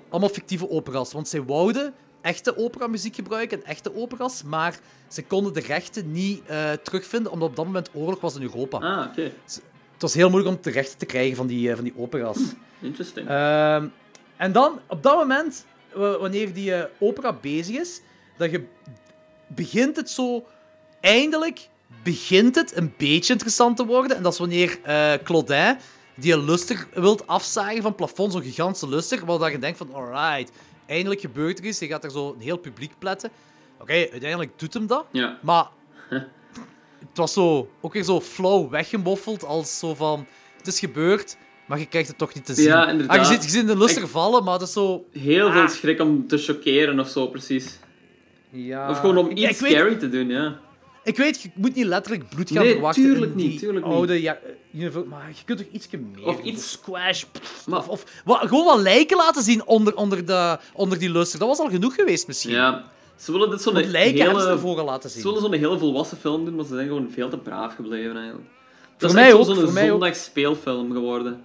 allemaal 0.10 0.30
fictieve 0.30 0.70
operas, 0.70 1.14
want 1.14 1.28
zij 1.28 1.44
wouden 1.44 1.94
echte 2.28 2.58
operamuziek 2.58 3.16
gebruiken 3.16 3.58
en 3.64 3.66
echte 3.70 3.96
operas, 3.96 4.44
maar 4.44 4.80
ze 5.08 5.24
konden 5.24 5.54
de 5.54 5.60
rechten 5.60 6.12
niet 6.12 6.42
eh, 6.46 6.72
terugvinden, 6.72 7.32
omdat 7.32 7.50
op 7.50 7.56
dat 7.56 7.66
moment 7.66 7.90
oorlog 7.94 8.20
was 8.22 8.36
in 8.36 8.42
Europa. 8.42 8.78
Ah, 8.78 9.06
oké. 9.10 9.22
Het 9.94 10.02
was 10.06 10.14
heel 10.14 10.30
moeilijk 10.30 10.56
om 10.56 10.62
de 10.62 10.70
rechten 10.72 10.98
te 10.98 11.06
krijgen 11.06 11.36
van 11.36 11.48
die, 11.48 11.70
eh, 11.70 11.76
van 11.76 11.84
die 11.84 11.94
operas. 11.98 12.38
Interesting. 12.82 13.28
Ehm, 13.28 13.88
en 14.38 14.52
dan, 14.52 14.80
op 14.88 15.04
dat 15.04 15.16
moment, 15.16 15.66
wanneer 15.94 16.54
die 16.54 16.74
eh, 16.74 16.84
opera 17.00 17.34
bezig 17.34 17.76
is, 17.80 18.02
dan 18.38 18.50
ge- 18.50 18.66
begint 19.48 19.96
het 19.96 20.10
zo... 20.10 20.46
Eindelijk 21.00 21.68
begint 22.04 22.56
het 22.56 22.76
een 22.78 22.94
beetje 22.98 23.34
interessant 23.34 23.78
te 23.78 23.86
worden. 23.86 24.18
En 24.18 24.24
dat 24.24 24.34
is 24.34 24.40
wanneer 24.40 24.80
eh 24.84 25.14
Claudin 25.24 25.78
die 26.16 26.34
een 26.34 26.46
luster 26.46 26.88
wilt 26.94 27.28
afzagen 27.28 27.76
van 27.82 27.86
het 27.86 27.96
plafond, 27.96 28.32
zo'n 28.32 28.42
gigantische 28.42 28.90
luster, 28.90 29.26
waar 29.26 29.40
dat 29.40 29.52
je 29.52 29.60
denkt 29.60 29.78
van, 29.78 29.94
alright, 29.94 30.52
eindelijk 30.88 31.22
gebeurt 31.22 31.60
er 31.60 31.66
iets. 31.66 31.80
Je 31.80 31.88
gaat 31.88 32.04
er 32.04 32.12
zo 32.12 32.34
een 32.34 32.42
heel 32.42 32.58
publiek 32.58 32.92
pletten. 33.00 33.30
Oké, 33.80 33.92
uiteindelijk 33.94 34.52
doet 34.60 34.74
hem 34.74 34.88
dat. 34.88 35.06
Ja. 35.12 35.38
Maar 35.42 35.66
het 37.00 37.16
was 37.16 37.34
zo, 37.34 37.70
ook 37.82 37.94
weer 37.94 38.04
zo 38.04 38.22
flauw 38.22 38.70
weggemoffeld, 38.70 39.44
als 39.46 39.80
zo 39.80 39.96
van, 39.96 40.26
het 40.58 40.68
is 40.68 40.80
gebeurd, 40.80 41.38
maar 41.66 41.80
je 41.80 41.86
krijgt 41.86 42.08
het 42.08 42.18
toch 42.18 42.34
niet 42.34 42.46
te 42.46 42.54
zien. 42.54 42.66
Ja, 42.66 42.90
inderdaad. 42.90 43.18
Ah, 43.18 43.24
je, 43.26 43.34
ziet, 43.34 43.44
je 43.44 43.50
ziet 43.50 43.68
de 43.68 43.78
luster 43.78 44.02
Ik- 44.04 44.08
vallen, 44.10 44.44
maar 44.44 44.60
dat 44.60 44.68
is 44.68 44.74
zo... 44.74 45.06
Heel 45.12 45.52
veel 45.52 45.62
Ah. 45.62 45.70
schrik 45.70 46.00
om 46.02 46.28
te 46.28 46.38
chockeren 46.38 47.00
of 47.00 47.08
zo, 47.10 47.28
precies. 47.28 47.80
Ja. 48.50 48.90
Of 48.90 49.00
gewoon 49.00 49.18
om 49.18 49.32
iets 49.32 49.42
ik 49.62 49.68
scary 49.70 49.96
te 49.96 50.10
doen, 50.10 50.28
ja. 50.28 50.60
Ik 51.08 51.18
weet, 51.18 51.42
je 51.42 51.50
moet 51.54 51.76
niet 51.76 51.86
letterlijk 51.86 52.30
bloed 52.30 52.52
gaan 52.52 52.64
Nee, 52.64 52.72
verwachten 52.74 53.04
tuurlijk 53.04 53.32
in 53.32 53.38
niet, 53.38 53.50
die 53.50 53.60
tuurlijk 53.60 53.86
niet. 53.86 53.96
oude... 53.96 54.22
Ja, 54.22 54.38
eh, 54.74 54.90
maar 55.10 55.28
je 55.36 55.44
kunt 55.46 55.58
toch 55.58 55.68
iets 55.72 55.88
meer 56.16 56.26
Of 56.26 56.42
iets- 56.42 56.72
Squash. 56.72 57.24
pff, 57.24 57.68
of, 57.68 57.88
of 57.88 58.04
wat, 58.26 58.40
gewoon 58.48 58.66
wat 58.66 58.80
lijken 58.80 59.18
laten 59.18 59.44
zien 59.44 59.66
onder, 59.66 59.96
onder, 59.96 60.26
de, 60.26 60.58
onder 60.74 61.00
die 61.00 61.12
luster. 61.12 61.40
Dat 61.40 61.48
was 61.48 61.60
al 61.60 61.70
genoeg 61.70 61.96
geweest 61.96 62.28
misschien. 62.28 62.52
Ja. 62.54 62.84
Ze 63.16 63.32
willen 63.32 63.50
dit 63.50 63.62
zo'n 63.62 63.76
hele... 63.76 64.84
laten 64.84 65.10
zien. 65.10 65.22
Ze 65.22 65.28
willen 65.28 65.42
zo'n 65.44 65.54
hele 65.54 65.78
volwassen 65.78 66.18
film 66.18 66.46
doen, 66.46 66.56
maar 66.56 66.66
ze 66.66 66.74
zijn 66.76 66.88
gewoon 66.88 67.08
veel 67.12 67.30
te 67.30 67.38
braaf 67.38 67.76
gebleven 67.76 68.16
eigenlijk. 68.18 68.48
Voor 68.82 68.92
Dat 68.98 69.10
is 69.10 69.16
mij 69.16 69.34
ook, 69.34 69.46
zo'n 69.46 69.56
voor 69.56 69.74
mij 69.74 69.84
ook. 69.84 69.90
zondagsspeelfilm 69.90 70.92
geworden. 70.92 71.44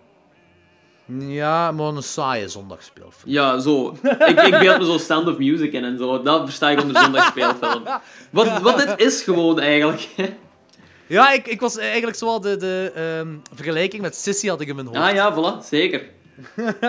Ja, 1.18 1.72
maar 1.72 1.86
een 1.86 2.02
saaie 2.02 2.48
zondagspeelfilm. 2.48 3.32
Ja, 3.32 3.58
zo. 3.58 3.96
Ik, 4.02 4.40
ik 4.40 4.58
beeld 4.58 4.78
me 4.78 4.84
zo 4.84 4.98
Sound 4.98 5.28
of 5.28 5.38
Music 5.38 5.72
in 5.72 5.84
en 5.84 5.98
zo. 5.98 6.22
Dat 6.22 6.44
versta 6.44 6.70
ik 6.70 6.80
onder 6.80 7.02
zondagsspeelfilm. 7.02 7.82
Wat, 8.30 8.60
wat 8.60 8.76
dit 8.76 8.94
is 8.96 9.22
gewoon 9.22 9.60
eigenlijk. 9.60 10.08
Ja, 11.06 11.32
ik, 11.32 11.46
ik 11.46 11.60
was 11.60 11.76
eigenlijk 11.76 12.16
zoal 12.16 12.40
de, 12.40 12.56
de 12.56 12.92
ehm, 12.94 13.28
vergelijking 13.54 14.02
met 14.02 14.16
Sissy 14.16 14.48
had 14.48 14.60
ik 14.60 14.68
in 14.68 14.74
mijn 14.74 14.86
hoofd. 14.86 14.98
Ah 14.98 15.14
ja, 15.14 15.34
voilà. 15.34 15.66
Zeker. 15.66 16.02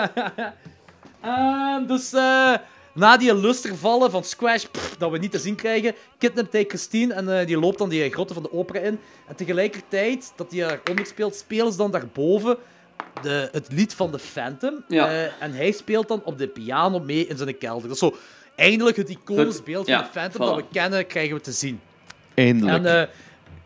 Ehm, 1.22 1.86
dus 1.86 2.14
eh, 2.14 2.54
na 2.94 3.18
die 3.18 3.36
lustervallen 3.36 4.12
van 4.12 4.24
Squash, 4.24 4.64
pff, 4.64 4.96
dat 4.98 5.12
we 5.12 5.18
niet 5.18 5.32
te 5.32 5.40
zien 5.40 5.56
krijgen, 5.56 5.96
kidnapt 6.18 6.54
hij 6.54 6.66
Christine 6.68 7.14
en 7.14 7.40
eh, 7.40 7.48
die 7.48 7.60
loopt 7.60 7.78
dan 7.78 7.90
die 7.90 8.10
grotten 8.10 8.36
van 8.36 8.44
de 8.44 8.54
opera 8.54 8.80
in. 8.80 9.00
En 9.28 9.36
tegelijkertijd 9.36 10.34
dat 10.36 10.52
hij 10.52 10.60
daaronder 10.60 11.06
speelt, 11.06 11.36
spelen 11.36 11.72
ze 11.72 11.78
dan 11.78 11.92
daarboven 11.92 12.58
de, 13.22 13.50
het 13.52 13.68
lied 13.72 13.94
van 13.94 14.12
de 14.12 14.20
Phantom. 14.20 14.84
Ja. 14.88 15.08
Eh, 15.08 15.24
en 15.40 15.54
hij 15.54 15.72
speelt 15.72 16.08
dan 16.08 16.22
op 16.24 16.38
de 16.38 16.48
piano 16.48 17.00
mee 17.00 17.28
in 17.28 17.38
zijn 17.38 17.58
kelder. 17.58 17.84
Dat 17.88 17.92
is 17.92 18.00
zo 18.00 18.16
eindelijk 18.56 18.98
het 18.98 19.10
iconisch 19.10 19.56
Het- 19.56 19.64
beeld 19.64 19.88
ja, 19.88 19.98
van 19.98 20.06
de 20.06 20.20
Phantom 20.20 20.42
voilà. 20.42 20.46
dat 20.46 20.56
we 20.56 20.66
kennen, 20.72 21.08
krijgen 21.08 21.36
we 21.36 21.42
te 21.42 21.52
zien. 21.52 21.80
Eindelijk. 22.34 22.78
En 22.78 22.86
eh, 22.86 23.08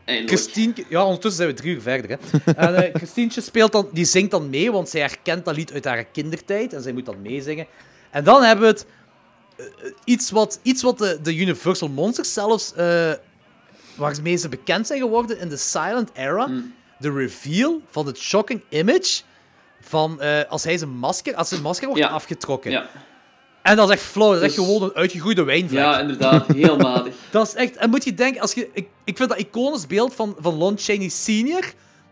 Eindelijk. 0.05 0.41
Christine... 0.41 0.73
Ja, 0.89 1.03
ondertussen 1.03 1.43
zijn 1.43 1.55
we 1.55 1.61
drie 1.61 1.73
uur 1.75 1.81
verder. 1.81 2.09
Hè. 2.09 2.51
en 2.67 2.75
eh 2.75 2.93
Christientje 2.95 3.41
speelt 3.41 3.71
dan, 3.71 3.89
die 3.93 4.05
zingt 4.05 4.31
dan 4.31 4.49
mee, 4.49 4.71
want 4.71 4.89
zij 4.89 4.99
herkent 4.99 5.45
dat 5.45 5.55
lied 5.55 5.73
uit 5.73 5.85
haar 5.85 6.03
kindertijd. 6.03 6.73
En 6.73 6.81
zij 6.81 6.91
moet 6.93 7.05
dan 7.05 7.21
meezingen. 7.21 7.65
En 8.11 8.23
dan 8.23 8.43
hebben 8.43 8.65
we 8.65 8.71
het... 8.71 8.85
iets 10.03 10.31
wat, 10.31 10.59
iets 10.61 10.81
wat 10.81 10.97
de, 10.97 11.19
de 11.21 11.35
Universal 11.35 11.89
Monsters 11.89 12.33
zelfs... 12.33 12.73
eh 12.73 13.11
waarmee 13.95 14.35
ze 14.35 14.49
bekend 14.49 14.87
zijn 14.87 14.99
geworden 14.99 15.39
in 15.39 15.49
de 15.49 15.57
Silent 15.57 16.09
Era. 16.13 16.49
De 16.99 17.11
reveal 17.11 17.81
van 17.89 18.05
het 18.05 18.17
shocking 18.17 18.61
image 18.69 19.21
van 19.81 20.21
eh, 20.21 20.39
als 20.49 20.63
hij 20.63 20.77
zijn 20.77 20.89
masker, 20.89 21.35
als 21.35 21.49
zijn 21.49 21.61
masker 21.61 21.87
wordt 21.87 22.01
Ja. 22.03 22.07
afgetrokken. 22.09 22.71
Ja. 22.71 22.89
En 23.61 23.75
dat 23.75 23.89
is 23.89 23.95
echt 23.95 24.03
flauw. 24.03 24.27
Dat 24.31 24.37
is 24.41 24.43
echt 24.47 24.55
Dus- 24.55 24.65
gewoon 24.65 24.83
een 24.89 24.95
uitgegroeide 24.95 25.43
wijnvlek. 25.43 25.79
Ja, 25.83 25.99
inderdaad. 25.99 26.47
Heel 26.47 26.77
matig. 26.77 27.13
Dat 27.31 27.47
is 27.47 27.53
echt... 27.53 27.75
En 27.75 27.89
moet 27.89 28.03
je 28.03 28.13
denken, 28.13 28.41
als 28.41 28.53
je, 28.53 28.69
ik, 28.73 28.87
ik 29.03 29.17
vind 29.17 29.29
dat 29.29 29.37
iconisch 29.37 29.87
beeld 29.87 30.13
van, 30.15 30.35
van 30.39 30.55
Lon 30.55 30.77
Chaney 30.77 31.09
Senior, 31.09 31.63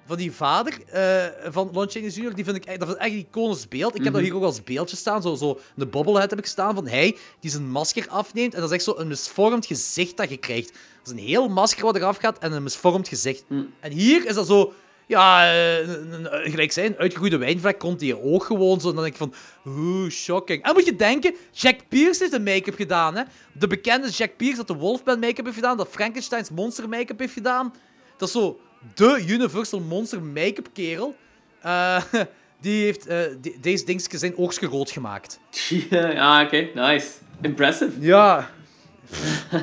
van 0.08 0.18
die 0.18 0.32
vader 0.32 0.74
eh, 0.88 1.24
van 1.52 1.70
Lon 1.74 1.90
Chaney 1.90 2.10
Senior, 2.10 2.34
die 2.36 2.44
vind 2.44 2.56
ik 2.58 2.66
echt, 2.66 2.80
dat 2.80 2.88
is 2.90 2.96
echt 2.96 3.12
een 3.12 3.18
iconisch 3.18 3.68
beeld. 3.68 3.96
Ik 3.96 4.04
heb 4.04 4.14
dat 4.14 4.22
Mhm. 4.22 4.32
hier 4.32 4.40
ook 4.40 4.44
als 4.46 4.64
beeldje 4.64 4.96
staan, 4.96 5.22
zo, 5.22 5.36
zo 5.36 5.60
een 5.78 5.90
bobblehead 5.90 6.30
heb 6.30 6.40
ik 6.40 6.46
staan, 6.46 6.76
van 6.76 6.88
hij 6.88 7.18
die 7.40 7.52
zijn 7.52 7.70
masker 7.70 8.08
afneemt. 8.10 8.54
En 8.54 8.60
dat 8.60 8.70
is 8.70 8.76
echt 8.76 8.84
zo 8.86 8.94
een 8.98 9.08
misvormd 9.08 9.66
gezicht 9.66 10.18
dat 10.18 10.30
je 10.30 10.38
krijgt. 10.38 10.68
Dat 11.04 11.14
is 11.16 11.22
een 11.22 11.28
heel 11.28 11.48
masker 11.48 11.84
wat 11.86 11.96
eraf 11.96 12.18
gaat 12.18 12.38
en 12.40 12.52
een 12.52 12.64
misvormd 12.64 13.08
gezicht. 13.08 13.44
Mm. 13.48 13.74
En 13.80 13.92
hier 13.92 14.26
is 14.26 14.34
dat 14.36 14.48
zo... 14.48 14.74
Ja, 15.08 15.52
eh, 15.52 15.78
een- 15.88 16.14
een- 16.34 16.52
gelijk 16.52 16.72
zijn, 16.72 16.92
een 16.92 16.98
uitgegroeide 16.98 17.38
wijnvlek 17.38 17.80
komt 17.80 18.02
in 18.02 18.08
je 18.08 18.22
oog 18.22 18.46
gewoon 18.46 18.80
zo. 18.82 18.90
En 18.90 18.94
dan 18.96 19.04
denk 19.04 19.16
ik 19.16 19.20
van, 19.20 19.34
oeh, 19.66 20.10
shocking. 20.10 20.64
En 20.64 20.74
moet 20.74 20.86
je 20.86 20.96
denken, 20.96 21.36
Jack 21.52 21.80
Pierce 21.88 22.20
heeft 22.24 22.34
een 22.34 22.44
make-up 22.44 22.76
gedaan, 22.76 23.16
hè. 23.16 23.24
De 23.54 23.68
bekende 23.68 24.10
Jack 24.10 24.38
Pierce 24.38 24.56
dat 24.58 24.68
de 24.68 24.74
Wolfman 24.74 25.20
make-up 25.20 25.44
heeft 25.46 25.56
gedaan, 25.58 25.78
dat 25.78 25.88
Frankenstein's 25.92 26.50
monster 26.50 26.90
make-up 26.90 27.20
heeft 27.20 27.34
gedaan. 27.34 27.74
Dat 28.18 28.28
is 28.28 28.34
zo 28.34 28.60
de 28.94 29.24
Universal 29.28 29.80
Monster 29.80 30.22
make-up 30.24 30.68
kerel. 30.74 31.16
Eh, 31.62 32.02
die 32.62 32.84
heeft 32.84 33.08
eh, 33.08 33.18
de- 33.42 33.58
deze 33.62 33.86
dingetjes 33.86 34.20
zijn 34.20 34.38
oogstje 34.38 34.68
rood 34.68 34.90
gemaakt. 34.92 35.40
ja, 35.90 36.44
oké. 36.44 36.68
Nice. 36.74 37.08
Impressive. 37.42 37.92
Ja. 38.00 38.50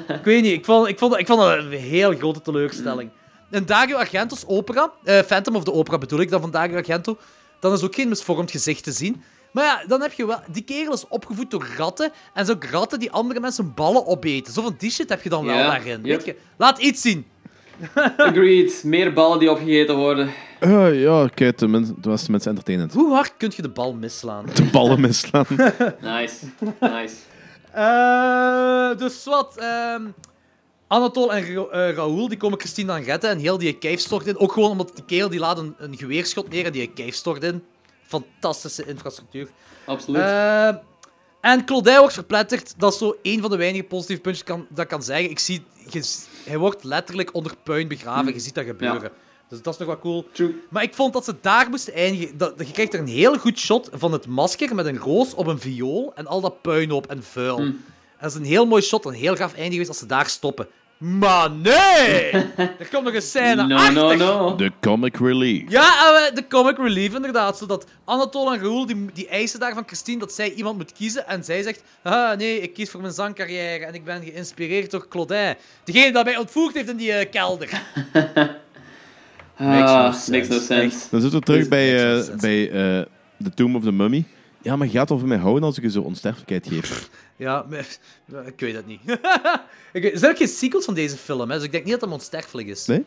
ik 0.09 0.24
weet 0.24 0.43
niet, 0.43 0.53
ik 0.53 0.65
vond, 0.65 0.89
ik, 0.89 0.99
vond, 0.99 1.19
ik 1.19 1.27
vond 1.27 1.40
dat 1.40 1.59
een 1.59 1.70
heel 1.70 2.12
grote 2.16 2.40
teleurstelling. 2.40 3.11
En 3.51 3.66
Dario 3.66 3.97
Argento's 3.97 4.44
opera, 4.47 4.93
eh, 5.05 5.19
Phantom 5.20 5.57
of 5.57 5.65
the 5.65 5.73
Opera 5.73 5.99
bedoel 5.99 6.20
ik 6.20 6.31
dan 6.31 6.40
van 6.40 6.51
Dario 6.51 6.77
Argento, 6.77 7.19
dan 7.61 7.73
is 7.73 7.82
ook 7.82 7.94
geen 7.94 8.09
misvormd 8.09 8.51
gezicht 8.51 8.85
te 8.85 8.93
zien. 8.93 9.23
Maar 9.53 9.65
ja, 9.65 9.85
dan 9.86 10.01
heb 10.01 10.12
je 10.12 10.27
wel... 10.27 10.40
Die 10.51 10.62
kerel 10.65 10.93
is 10.93 11.09
opgevoed 11.09 11.51
door 11.51 11.66
ratten. 11.77 12.12
En 12.35 12.47
zo 12.47 12.55
ratten 12.70 12.99
die 12.99 13.11
andere 13.11 13.40
mensen 13.40 13.74
ballen 13.74 14.07
opeten. 14.07 14.53
Zo 14.53 14.62
van 14.62 14.74
die 14.78 14.90
shit 14.90 15.09
heb 15.09 15.23
je 15.23 15.28
dan 15.28 15.44
wel 15.44 15.57
daarin. 15.57 16.01
yep. 16.05 16.16
Weet 16.16 16.24
je? 16.24 16.36
Laat 16.57 16.78
iets 16.78 17.01
zien. 17.01 17.27
Agreed. 18.16 18.82
Meer 18.84 19.12
ballen 19.12 19.38
die 19.38 19.50
opgegeten 19.50 19.96
worden. 19.96 20.30
Eh, 20.60 21.02
ja, 21.02 21.28
kijk, 21.34 21.59
de 21.59 21.68
men- 21.68 21.94
het 21.96 22.04
was 22.04 22.22
tenminste 22.22 22.48
entertainend. 22.48 22.92
Hoe 22.92 23.12
hard 23.14 23.32
kun 23.36 23.52
je 23.56 23.62
de 23.62 23.68
bal 23.68 23.94
misslaan? 23.94 24.46
De 24.54 24.64
ballen 24.64 25.00
misslaan. 25.00 25.46
Nice. 26.00 26.36
Nice. 26.80 27.14
Eh, 27.72 28.98
dus 28.98 29.24
wat... 29.24 29.56
ehm, 29.59 30.02
Anatol 30.88 31.32
en 31.34 31.54
Ra 31.54 31.62
eh, 31.64 31.94
Raoul 31.94 32.28
die 32.28 32.36
komen 32.38 32.59
Christine 32.60 32.86
dan 32.92 33.02
redden 33.02 33.30
en 33.30 33.38
heel 33.38 33.59
die 33.59 33.78
cave 33.78 33.96
stort 33.96 34.26
in. 34.26 34.38
Ook 34.38 34.52
gewoon 34.52 34.70
omdat 34.70 34.90
die 34.94 35.04
kerel 35.04 35.28
die 35.28 35.38
laat 35.40 35.59
een, 35.59 35.74
een 35.78 35.96
geweerschot 35.98 36.48
neer 36.48 36.64
en 36.66 36.72
die 36.72 36.92
cave 36.94 37.10
stort 37.12 37.42
in. 37.44 37.62
Fantastische 38.06 38.84
infrastructuur. 38.86 39.48
Absoluut. 39.84 40.22
Eh, 40.22 40.68
en 41.40 41.64
Claudine 41.64 41.98
wordt 41.98 42.14
verpletterd. 42.14 42.74
Dat 42.76 42.92
is 42.92 42.98
zo 42.98 43.16
een 43.22 43.40
van 43.40 43.50
de 43.50 43.56
weinige 43.56 43.84
positieve 43.84 44.20
puntjes 44.22 44.44
kan, 44.44 44.66
dat 44.68 44.78
ik 44.84 44.88
kan 44.88 45.02
zeggen. 45.02 45.30
Ik 45.30 45.38
zie, 45.38 45.62
je- 45.90 46.20
hij 46.44 46.59
wordt 46.59 46.85
letterlijk 46.85 47.35
onder 47.35 47.52
puin 47.62 47.89
begraven. 47.89 48.24
Hmm. 48.24 48.35
Je 48.35 48.40
ziet 48.40 48.55
dat 48.55 48.64
gebeuren. 48.64 49.10
Dus 49.48 49.62
dat 49.62 49.73
is 49.73 49.78
nog 49.78 49.89
wel 49.89 49.98
cool. 49.98 50.27
Maar 50.69 50.82
ik 50.82 50.94
vond 50.94 51.12
dat 51.12 51.24
ze 51.24 51.35
daar 51.40 51.70
moesten 51.70 51.93
eindigen. 51.93 52.39
Dat, 52.39 52.55
je 52.56 52.73
krijgt 52.73 52.94
er 52.94 53.01
een 53.01 53.06
heel 53.06 53.39
goed 53.39 53.59
shot 53.59 53.89
van 53.93 54.12
het 54.12 54.27
masker 54.27 54.74
met 54.74 54.86
een 54.86 54.98
roos 54.98 55.35
op 55.35 55.47
een 55.47 55.59
viool 55.59 56.12
en 56.14 56.27
al 56.27 56.40
dat 56.40 56.62
puinhoop 56.62 57.06
en 57.06 57.23
vuil. 57.23 57.56
Hmm. 57.56 57.66
En 57.66 58.28
dat 58.28 58.31
is 58.31 58.36
een 58.36 58.44
heel 58.44 58.66
mooi 58.66 58.82
shot, 58.82 59.05
een 59.05 59.12
heel 59.12 59.36
gaaf 59.36 59.55
einde 59.55 59.70
geweest 59.70 59.89
als 59.89 59.98
ze 59.98 60.06
daar 60.06 60.27
stoppen. 60.28 60.66
Maar 61.03 61.51
nee! 61.51 62.31
er 62.81 62.89
komt 62.93 63.05
nog 63.05 63.15
een 63.15 63.23
scène 63.23 63.66
No, 63.66 63.77
achter. 63.77 63.93
no, 63.95 64.15
no. 64.15 64.57
De 64.57 64.70
comic 64.81 65.16
relief. 65.16 65.70
Ja, 65.70 65.81
we- 66.12 66.31
de 66.35 66.47
comic 66.47 66.77
relief 66.79 67.15
inderdaad. 67.15 67.59
Zodat 67.59 67.87
Anatol 68.05 68.53
en 68.53 68.61
Raoul, 68.61 68.87
die, 68.87 69.07
die 69.12 69.29
eisen 69.29 69.61
daar 69.61 69.74
van 69.74 69.83
Christine 69.87 70.19
dat 70.19 70.33
zij 70.33 70.53
iemand 70.53 70.77
moet 70.77 70.93
kiezen. 70.93 71.27
En 71.29 71.45
zij 71.45 71.62
zegt, 71.62 71.83
ah, 72.03 72.37
nee, 72.37 72.61
ik 72.61 72.74
kies 72.74 72.91
voor 72.91 73.01
mijn 73.01 73.12
zangcarrière 73.12 73.85
en 73.85 73.95
ik 73.95 74.05
ben 74.05 74.23
geïnspireerd 74.23 74.91
door 74.91 75.09
Claudin. 75.09 75.55
Degene 75.85 76.12
dat 76.12 76.24
mij 76.24 76.37
ontvoerd 76.37 76.74
heeft 76.74 76.89
in 76.91 76.97
die 76.97 77.12
eh, 77.12 77.31
kelder. 77.31 77.69
Ah, 79.57 80.12
makes 80.29 80.49
no 80.49 80.59
sense. 80.59 81.07
Dan 81.11 81.20
zitten 81.20 81.39
we 81.39 81.45
terug 81.45 81.69
bij, 81.69 82.15
eh, 82.19 82.37
bij 82.41 82.70
eh, 82.70 83.05
The 83.43 83.51
Tomb 83.55 83.77
of 83.77 83.83
the 83.83 83.93
Mummy. 83.93 84.24
Ja, 84.62 84.77
maar 84.77 84.89
gaat 84.89 85.11
over 85.11 85.27
mij 85.29 85.39
houden 85.39 85.62
als 85.62 85.77
ik 85.77 85.83
je 85.83 85.91
zo 85.91 86.01
onsterfelijkheid 86.01 86.66
geef? 86.69 87.09
Ja, 87.36 87.64
maar, 87.70 87.86
ja, 88.24 88.40
ik 88.54 88.60
weet 88.60 88.74
het 88.74 88.86
niet. 88.86 89.00
ik 89.92 90.02
weet, 90.02 90.12
er 90.12 90.18
zijn 90.18 90.30
ook 90.30 90.36
geen 90.38 90.48
sequels 90.48 90.84
van 90.84 90.94
deze 90.94 91.16
film, 91.16 91.50
hè, 91.50 91.56
dus 91.56 91.64
ik 91.64 91.72
denk 91.72 91.84
niet 91.84 91.92
dat 91.92 92.00
hem 92.02 92.12
onsterfelijk 92.12 92.68
is. 92.68 92.86
Nee? 92.86 93.04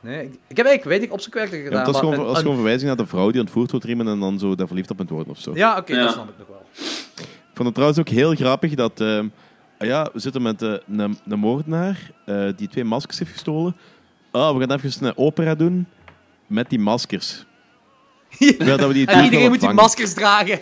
Nee, 0.00 0.24
ik, 0.24 0.32
ik 0.46 0.56
heb 0.56 0.66
eigenlijk 0.66 0.84
weinig 0.84 1.10
opzoekwerk 1.10 1.48
gedaan. 1.50 1.72
Ja, 1.78 1.84
dat 1.84 1.94
is 1.94 2.00
gewoon, 2.00 2.14
een- 2.14 2.20
dat 2.20 2.28
is 2.30 2.36
een- 2.36 2.40
gewoon 2.42 2.54
verwijzing 2.56 2.86
naar 2.88 2.96
de 2.96 3.06
vrouw 3.06 3.30
die 3.30 3.40
ontvoerd 3.40 3.70
wordt 3.70 3.86
door 3.86 3.94
iemand 3.96 4.14
en 4.14 4.20
dan 4.20 4.38
zo 4.38 4.54
daar 4.54 4.66
verliefd 4.66 4.90
op 4.90 4.98
moet 4.98 5.10
worden 5.10 5.32
of 5.32 5.38
zo. 5.40 5.54
Ja, 5.54 5.76
oké, 5.76 5.94
Ja. 5.94 6.02
dat 6.02 6.12
snap 6.12 6.28
ik 6.28 6.38
nog 6.38 6.48
wel. 6.48 6.62
Ik 6.76 7.62
vond 7.62 7.64
het 7.64 7.74
trouwens 7.74 7.98
ook 8.00 8.08
heel 8.08 8.34
grappig 8.34 8.74
dat... 8.74 9.00
ehm, 9.00 9.28
ah 9.78 9.86
ja, 9.86 10.10
we 10.12 10.18
zitten 10.18 10.42
met 10.42 10.62
eh, 10.62 10.74
een, 10.88 11.18
een 11.28 11.38
moordenaar 11.38 12.10
eh, 12.26 12.48
die 12.56 12.68
twee 12.68 12.84
maskers 12.84 13.18
heeft 13.18 13.30
gestolen. 13.30 13.76
Ah, 14.30 14.56
we 14.56 14.66
gaan 14.66 14.78
even 14.80 15.06
een 15.06 15.16
opera 15.16 15.54
doen 15.54 15.86
met 16.46 16.70
die 16.70 16.78
maskers. 16.78 17.44
Terwijl 18.38 18.76
dat 18.76 18.88
we 18.88 18.94
die 18.94 19.06
en 19.06 19.24
iedereen 19.24 19.48
moet 19.50 19.60
die 19.60 19.72
maskers 19.72 20.14
dragen. 20.14 20.60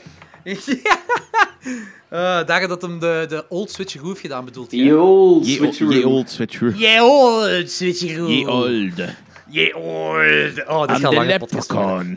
Eh, 2.15 2.45
daar 2.47 2.69
dat 2.69 2.83
hem 2.83 2.99
de, 2.99 3.27
de 3.29 3.45
old 3.49 3.71
switcheroo 3.71 4.09
heeft 4.09 4.21
gedaan, 4.21 4.45
bedoelt 4.45 4.71
hij. 4.71 4.87
The 4.89 4.97
old 4.99 5.47
switcheroo. 5.47 5.93
ye 5.93 6.07
old 6.07 6.31
switcheroo. 6.31 6.73
Yeah, 6.77 7.05
old 7.05 7.71
switcheroo. 7.71 8.47
Old. 8.49 8.93
Yeah, 9.51 9.77
old. 9.77 10.67
Oh, 10.67 10.87
lang 10.87 11.39
podcast 11.39 11.71
worden. 11.73 12.17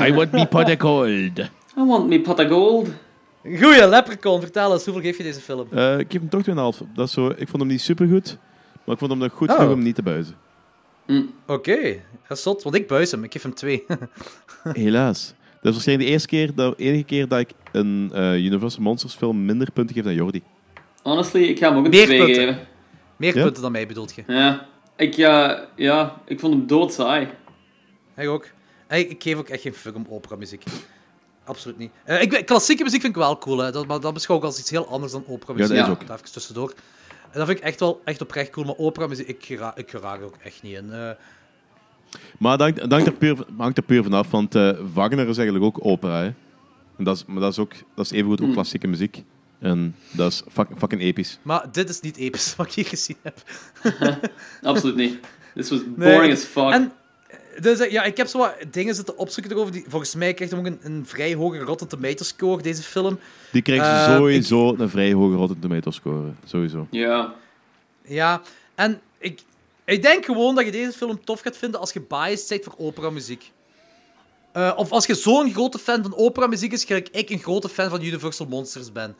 I 0.08 0.12
want 0.14 0.32
me 0.32 0.46
pot 0.46 0.68
of 0.70 0.78
gold. 0.78 1.38
I 1.38 1.84
want 1.86 2.08
me 2.08 2.20
pot 2.20 2.38
of 2.38 2.48
gold. 2.48 2.88
Goeie, 3.58 3.88
Leprechaun, 3.88 4.40
vertel 4.40 4.72
eens, 4.72 4.84
hoeveel 4.84 5.02
geef 5.02 5.16
je 5.16 5.22
deze 5.22 5.40
film? 5.40 5.66
Eh, 5.70 5.98
ik 5.98 6.06
geef 6.08 6.20
hem 6.20 6.28
toch 6.28 6.42
2,5. 6.42 6.86
Dat 6.94 7.06
is 7.06 7.12
zo, 7.12 7.28
ik 7.28 7.48
vond 7.48 7.62
hem 7.62 7.66
niet 7.66 7.80
supergoed, 7.80 8.38
maar 8.84 8.94
ik 8.94 8.98
vond 8.98 9.10
hem 9.10 9.20
nog 9.20 9.32
goed 9.32 9.48
Oh. 9.50 9.56
genoeg 9.56 9.72
om 9.72 9.82
niet 9.82 9.94
te 9.94 10.02
buizen. 10.02 10.34
Oké, 11.46 12.00
dat 12.28 12.36
is 12.36 12.42
zot, 12.42 12.62
want 12.62 12.74
ik 12.74 12.86
buis 12.86 13.10
hem. 13.10 13.24
Ik 13.24 13.32
geef 13.32 13.42
hem 13.42 13.54
twee. 13.54 13.84
Helaas. 14.62 15.34
Dat 15.60 15.66
is 15.66 15.72
waarschijnlijk 15.72 16.08
de 16.08 16.12
eerste 16.14 16.28
keer, 16.28 16.54
de 16.54 16.74
enige 16.76 17.04
keer 17.04 17.28
dat 17.28 17.38
ik 17.38 17.50
een 17.72 18.10
eh, 18.14 18.34
Universal 18.44 18.82
Monsters 18.82 19.14
film 19.14 19.44
minder 19.44 19.70
punten 19.72 19.94
geef 19.94 20.04
dan 20.04 20.14
Jordi. 20.14 20.42
Honestly, 21.02 21.42
ik 21.42 21.58
ga 21.58 21.68
hem 21.68 21.78
ook 21.78 21.84
een 21.84 21.90
Meer 21.90 22.04
2 22.04 22.18
punten. 22.18 22.44
geven. 22.44 22.66
Meer 23.16 23.36
Ja? 23.36 23.42
punten 23.42 23.62
dan 23.62 23.72
mij, 23.72 23.86
bedoelt 23.86 24.14
je? 24.14 24.22
Ja. 24.26 24.66
Ik, 24.96 25.14
ja, 25.14 25.66
ja, 25.76 26.20
ik 26.26 26.40
vond 26.40 26.54
hem 26.54 26.66
doodsaai. 26.66 27.28
Ik 28.16 28.28
ook. 28.28 28.46
Hey, 28.86 29.02
ik 29.02 29.22
geef 29.22 29.36
ook 29.36 29.48
echt 29.48 29.62
geen 29.62 29.74
fuck 29.74 29.94
om 29.94 30.06
opera-muziek. 30.08 30.62
Absoluut 31.44 31.78
niet. 31.78 31.90
Eh, 32.04 32.22
ik, 32.22 32.46
klassieke 32.46 32.82
muziek 32.82 33.00
vind 33.00 33.16
ik 33.16 33.22
wel 33.22 33.38
cool, 33.38 33.58
hè. 33.58 33.70
Dat, 33.72 33.86
maar 33.86 34.00
dat 34.00 34.14
beschouw 34.14 34.36
ik 34.36 34.42
als 34.42 34.58
iets 34.58 34.70
heel 34.70 34.86
anders 34.88 35.12
dan 35.12 35.24
opera-muziek. 35.26 35.76
Ja, 35.76 35.86
dat 35.86 35.86
is 35.86 35.92
ook. 36.02 36.06
Daar 36.06 36.16
even 36.18 36.32
tussendoor. 36.32 36.74
En 37.30 37.38
dat 37.38 37.46
vind 37.46 37.58
ik 37.58 37.64
echt 37.64 37.80
wel 37.80 38.00
echt 38.04 38.20
oprecht 38.20 38.50
cool, 38.50 38.66
maar 38.66 38.76
opera-muziek, 38.76 39.28
ik, 39.28 39.44
gera 39.44 39.76
ik 39.76 39.90
geraak 39.90 40.18
er 40.20 40.24
ook 40.24 40.36
echt 40.42 40.62
niet 40.62 40.76
in. 40.76 40.92
Eh, 40.92 41.10
Maar 42.38 42.58
dat 42.58 42.60
hangt, 42.66 42.80
dat 42.80 42.90
hangt, 42.90 43.06
er, 43.06 43.12
puur, 43.12 43.36
hangt 43.56 43.76
er 43.76 43.82
puur 43.84 44.02
vanaf, 44.02 44.30
want 44.30 44.54
eh, 44.54 44.70
Wagner 44.94 45.28
is 45.28 45.36
eigenlijk 45.36 45.64
ook 45.64 45.84
opera. 45.86 46.18
Hè? 46.22 46.26
En 46.96 47.04
dat 47.04 47.16
is, 47.16 47.24
maar 47.26 47.40
dat 47.40 47.52
is, 47.52 47.58
ook, 47.58 47.72
dat 47.94 48.04
is 48.04 48.10
evengoed 48.10 48.38
ook 48.40 48.44
Hmm. 48.46 48.54
klassieke 48.54 48.86
muziek. 48.86 49.22
En 49.58 49.94
dat 50.10 50.32
is 50.32 50.42
fuck- 50.50 50.68
fucking 50.78 51.00
episch. 51.02 51.38
maar 51.42 51.64
dit 51.72 51.88
is 51.88 52.00
niet 52.00 52.16
episch, 52.16 52.56
wat 52.56 52.66
ik 52.66 52.72
hier 52.72 52.86
gezien 52.86 53.16
heb. 53.22 53.42
Absoluut 54.62 54.96
niet. 54.96 55.18
This 55.54 55.70
was 55.70 55.80
boring 55.96 56.24
ik- 56.24 56.32
as 56.32 56.44
fuck. 56.44 56.70
En, 56.70 56.92
dus, 57.60 57.78
eh, 57.78 57.90
ja, 57.90 58.02
ik 58.04 58.16
heb 58.16 58.26
zo 58.26 58.38
wat 58.38 58.54
dingen 58.70 58.94
zitten 58.94 59.18
opzoeken 59.18 59.52
erover. 59.52 59.72
Die, 59.72 59.84
volgens 59.88 60.14
mij 60.14 60.34
krijgt 60.34 60.52
hem 60.54 60.60
ook 60.66 60.66
een, 60.66 60.78
een 60.82 61.06
vrij 61.06 61.34
hoge 61.34 61.58
Rotten 61.58 61.88
Tomato 61.88 62.24
score, 62.24 62.62
deze 62.62 62.82
film. 62.82 63.18
Die 63.52 63.62
krijgt 63.62 63.84
Eh, 63.84 64.16
sowieso 64.16 64.74
een 64.78 64.88
vrij 64.88 65.12
hoge 65.12 65.34
Rotten 65.36 65.58
Tomato 65.58 65.90
score. 65.90 66.28
Sowieso. 66.44 66.86
Ja. 66.90 67.34
Ja, 68.02 68.40
en 68.74 69.00
ik, 69.18 69.40
ik 69.92 70.02
denk 70.02 70.24
gewoon 70.24 70.54
dat 70.54 70.64
je 70.64 70.70
deze 70.70 70.92
film 70.92 71.24
tof 71.24 71.40
gaat 71.40 71.56
vinden 71.56 71.80
als 71.80 71.92
je 71.92 72.00
biased 72.00 72.48
bent 72.48 72.64
voor 72.64 72.74
operamuziek. 72.86 73.52
Eh 74.52 74.72
of 74.76 74.92
als 74.92 75.06
je 75.06 75.14
zo'n 75.14 75.52
grote 75.52 75.78
fan 75.78 76.02
van 76.02 76.16
operamuziek 76.16 76.72
is, 76.72 76.84
gelijk 76.84 77.08
ik 77.08 77.30
een 77.30 77.38
grote 77.38 77.68
fan 77.68 77.90
van 77.90 78.02
Universal 78.02 78.46
Monsters 78.46 78.92
ben. 78.92 79.16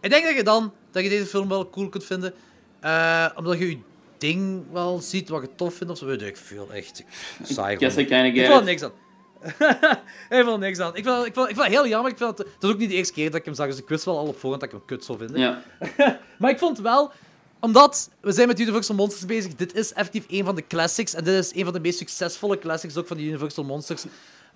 Ik 0.00 0.10
denk 0.10 0.24
dat 0.24 0.36
je 0.36 0.42
dan 0.42 0.72
dat 0.90 1.02
je 1.02 1.08
deze 1.08 1.26
film 1.26 1.48
wel 1.48 1.70
cool 1.70 1.88
kunt 1.88 2.04
vinden. 2.04 2.34
eh, 2.80 3.26
omdat 3.34 3.58
je 3.58 3.68
je 3.70 3.78
ding 4.18 4.64
wel 4.72 4.98
ziet 5.00 5.28
wat 5.28 5.42
je 5.42 5.48
tof 5.54 5.74
vindt 5.74 5.92
of 5.92 5.98
zo. 5.98 6.06
Weet 6.06 6.22
ik 6.22 6.36
veel, 6.36 6.68
echt. 6.72 7.04
Saai 7.42 7.76
guess. 7.78 7.96
I 7.96 8.04
kinda 8.04 8.24
Ik 8.24 8.34
get 8.34 8.58
it. 8.58 8.64
niks 8.64 8.82
aan. 8.82 8.92
ik 10.28 10.46
er 10.46 10.58
niks 10.58 10.78
aan. 10.78 10.96
Ik 10.96 11.04
vind, 11.04 11.26
ik, 11.26 11.34
vind, 11.34 11.48
ik 11.48 11.56
vind 11.56 11.66
heel 11.66 11.86
jammer. 11.86 12.10
Ik 12.10 12.16
vind 12.18 12.30
het, 12.30 12.38
het 12.38 12.62
is 12.62 12.68
ook 12.70 12.78
niet 12.78 12.88
de 12.88 12.94
eerste 12.94 13.12
keer 13.12 13.30
dat 13.30 13.38
ik 13.40 13.44
hem 13.44 13.54
zag, 13.54 13.66
dus 13.66 13.78
ik 13.78 13.88
wist 13.88 14.04
wel 14.04 14.18
al 14.18 14.26
op 14.26 14.38
voorhand 14.38 14.60
dat 14.60 14.72
ik 14.72 14.76
hem 14.76 14.86
kut 14.86 15.04
zou 15.04 15.18
vinden. 15.18 15.40
Ja. 15.40 15.62
Maar 16.38 16.50
ik 16.50 16.58
vond 16.58 16.78
wel, 16.80 17.12
omdat 17.60 18.10
we 18.20 18.32
zijn 18.32 18.48
met 18.48 18.60
Universal 18.60 18.94
Monsters 18.94 19.26
bezig, 19.26 19.54
dit 19.54 19.74
is 19.74 19.92
effectief 19.92 20.24
een 20.28 20.44
van 20.44 20.54
de 20.54 20.66
classics. 20.66 21.14
En 21.14 21.24
dit 21.24 21.34
is 21.44 21.54
een 21.54 21.64
van 21.64 21.72
de 21.72 21.80
meest 21.80 21.98
succesvolle 21.98 22.58
classics 22.58 22.96
ook 22.96 23.06
van 23.06 23.16
de 23.16 23.22
Universal 23.22 23.64
Monsters. 23.64 24.04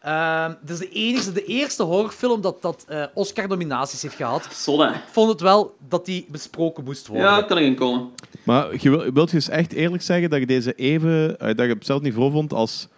Ehm 0.00 0.52
dit 0.60 0.70
is 0.70 0.78
de 0.78 0.88
enige, 0.88 1.32
de 1.32 1.44
eerste 1.44 1.82
horrorfilm 1.82 2.40
dat, 2.40 2.62
dat 2.62 2.84
eh, 2.88 3.04
Oscar-nominaties 3.14 4.02
heeft 4.02 4.14
gehad. 4.14 4.66
Hè? 4.66 4.88
Ik 4.88 5.02
vond 5.10 5.28
het 5.28 5.40
wel 5.40 5.74
dat 5.88 6.04
die 6.04 6.26
besproken 6.28 6.84
moest 6.84 7.06
worden. 7.06 7.26
Ja, 7.26 7.42
kan 7.42 7.58
ik 7.58 7.64
in 7.64 7.74
komen. 7.74 8.10
Maar 8.42 8.68
je 8.78 8.90
wil, 8.90 9.12
wilt 9.12 9.30
je 9.30 9.36
dus 9.36 9.48
echt 9.48 9.72
eerlijk 9.72 10.02
zeggen 10.02 10.30
dat 10.30 10.38
je 10.38 10.46
deze 10.46 10.74
even 10.74 11.38
eh, 11.38 11.46
dat 11.46 11.66
je 11.66 11.72
op 11.72 11.78
hetzelfde 11.78 12.06
niveau 12.06 12.32
vond 12.32 12.52
als 12.52 12.88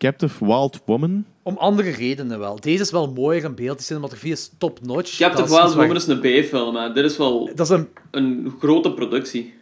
Captive 0.00 0.44
Wild 0.46 0.80
Woman? 0.86 1.24
Om 1.42 1.56
andere 1.56 1.90
redenen 1.90 2.38
wel. 2.38 2.60
Deze 2.60 2.82
is 2.82 2.90
wel 2.90 3.12
mooier 3.12 3.44
in 3.44 3.54
beeld. 3.54 3.76
Die 3.76 3.86
cinematografie 3.86 4.32
is 4.32 4.50
top-notch. 4.58 5.16
Captive 5.16 5.42
is 5.44 5.48
Wild 5.50 5.62
waar- 5.62 5.76
Woman 5.76 5.96
is 5.96 6.06
een 6.06 6.20
B-film, 6.20 6.76
hè. 6.76 6.92
Dit 6.92 7.04
is 7.04 7.16
wel 7.16 7.46
Dat 7.54 7.60
is 7.60 7.68
een... 7.76 7.88
een 8.10 8.54
grote 8.58 8.92
productie. 8.92 9.54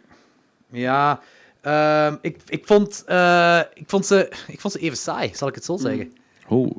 Ja... 0.71 1.19
ehm, 1.61 2.15
ik, 2.21 2.37
ik, 2.47 2.65
vond, 2.65 3.03
eh, 3.07 3.59
ik, 3.73 3.83
vond 3.89 4.05
ze, 4.05 4.31
ik 4.47 4.59
vond 4.61 4.73
ze 4.73 4.79
even 4.79 4.97
saai, 4.97 5.31
zal 5.33 5.47
ik 5.47 5.55
het 5.55 5.65
zo 5.65 5.73
Mm. 5.73 5.79
zeggen. 5.79 6.13
Oh, 6.47 6.71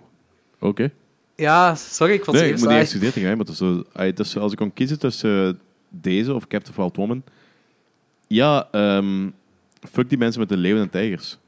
oké. 0.61 0.91
Ja, 1.37 1.75
sorry, 1.75 2.13
ik 2.13 2.25
vond 2.25 2.37
Nee, 2.37 2.45
ze 2.47 2.51
ik 2.53 2.57
even 2.57 2.69
moet 2.69 2.77
niet 2.77 3.13
saai. 3.13 3.37
maar 3.37 3.47
is 3.49 3.57
zo, 3.57 3.85
ah, 3.93 4.05
het 4.07 4.19
is- 4.19 4.37
als 4.37 4.53
ik 4.53 4.59
kon 4.59 4.73
kiezen 4.73 4.99
tussen 4.99 5.47
eh, 5.49 5.55
deze 5.89 6.35
of 6.35 6.47
Captive 6.47 6.81
Wild 6.81 6.97
Woman... 6.97 7.23
Ja, 8.27 8.69
ehm, 8.71 9.29
fuck 9.91 10.09
die 10.09 10.19
mensen 10.19 10.41
met 10.41 10.49
de 10.49 10.57
leeuwen 10.57 10.83
en 10.83 10.91
tijgers. 10.91 11.39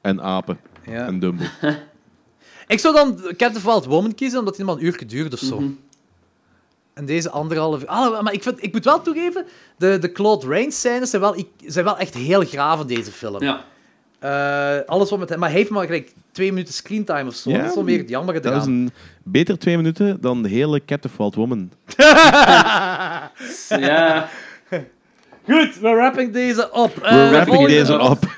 En 0.00 0.22
apen. 0.22 0.58
Ja. 0.86 1.06
En 1.06 1.18
Dumbo. 1.18 1.44
Ik 2.66 2.78
zou 2.78 2.94
dan 2.94 3.20
Captive 3.36 3.66
Wild 3.66 3.84
Woman 3.84 4.14
kiezen, 4.14 4.38
omdat 4.38 4.56
die 4.56 4.64
maar 4.64 4.74
een 4.74 4.84
uur 4.84 5.02
duurde 5.06 5.36
of 5.36 5.42
zo. 5.42 5.60
Mhm. 5.60 5.70
En 6.94 7.06
deze 7.06 7.30
anderhalf 7.30 7.80
uur... 7.82 7.86
Ah, 7.88 8.22
maar 8.22 8.32
ik, 8.32 8.42
vind, 8.42 8.62
ik 8.62 8.72
moet 8.72 8.84
wel 8.84 9.02
toegeven, 9.02 9.44
de, 9.78 9.98
de 9.98 10.12
Claude 10.12 10.46
Rains 10.46 10.78
scènes 10.80 11.10
zijn 11.10 11.22
wel, 11.22 11.36
ik- 11.38 11.48
zijn 11.66 11.84
wel 11.84 11.98
echt 11.98 12.14
heel 12.14 12.44
graaf 12.44 12.80
in 12.80 12.86
deze 12.86 13.10
film. 13.12 13.42
Ja. 13.42 13.64
Eh, 14.18 14.86
alles 14.88 15.10
wat 15.10 15.18
met 15.18 15.28
hem... 15.28 15.38
Maar 15.38 15.48
hij 15.48 15.58
heeft 15.58 15.70
maar 15.70 15.84
gelijk 15.86 16.12
twee 16.32 16.52
minuten 16.52 16.74
screentime 16.74 17.26
of 17.28 17.34
zo. 17.34 17.50
Ja, 17.50 17.58
dat 17.58 17.68
is 17.68 17.74
wel 17.74 17.84
meer 17.84 17.98
het 17.98 18.08
jammer 18.08 18.34
Dat 18.34 18.44
is 18.44 18.50
gedaan. 18.50 18.68
een 18.68 18.90
beter 19.22 19.58
twee 19.58 19.76
minuten 19.76 20.20
dan 20.20 20.42
de 20.42 20.48
hele 20.48 20.84
Captive 20.84 21.14
Wild 21.18 21.34
Woman. 21.34 21.70
Ja. 23.68 24.28
Goed, 25.44 25.74
we 25.80 25.88
wrapping 25.94 26.32
deze 26.32 26.70
op. 26.72 26.98
Eh, 27.02 27.10
We 27.10 27.28
wrapping 27.30 27.56
volgende- 27.56 27.78
deze 27.78 27.98
op. 27.98 28.18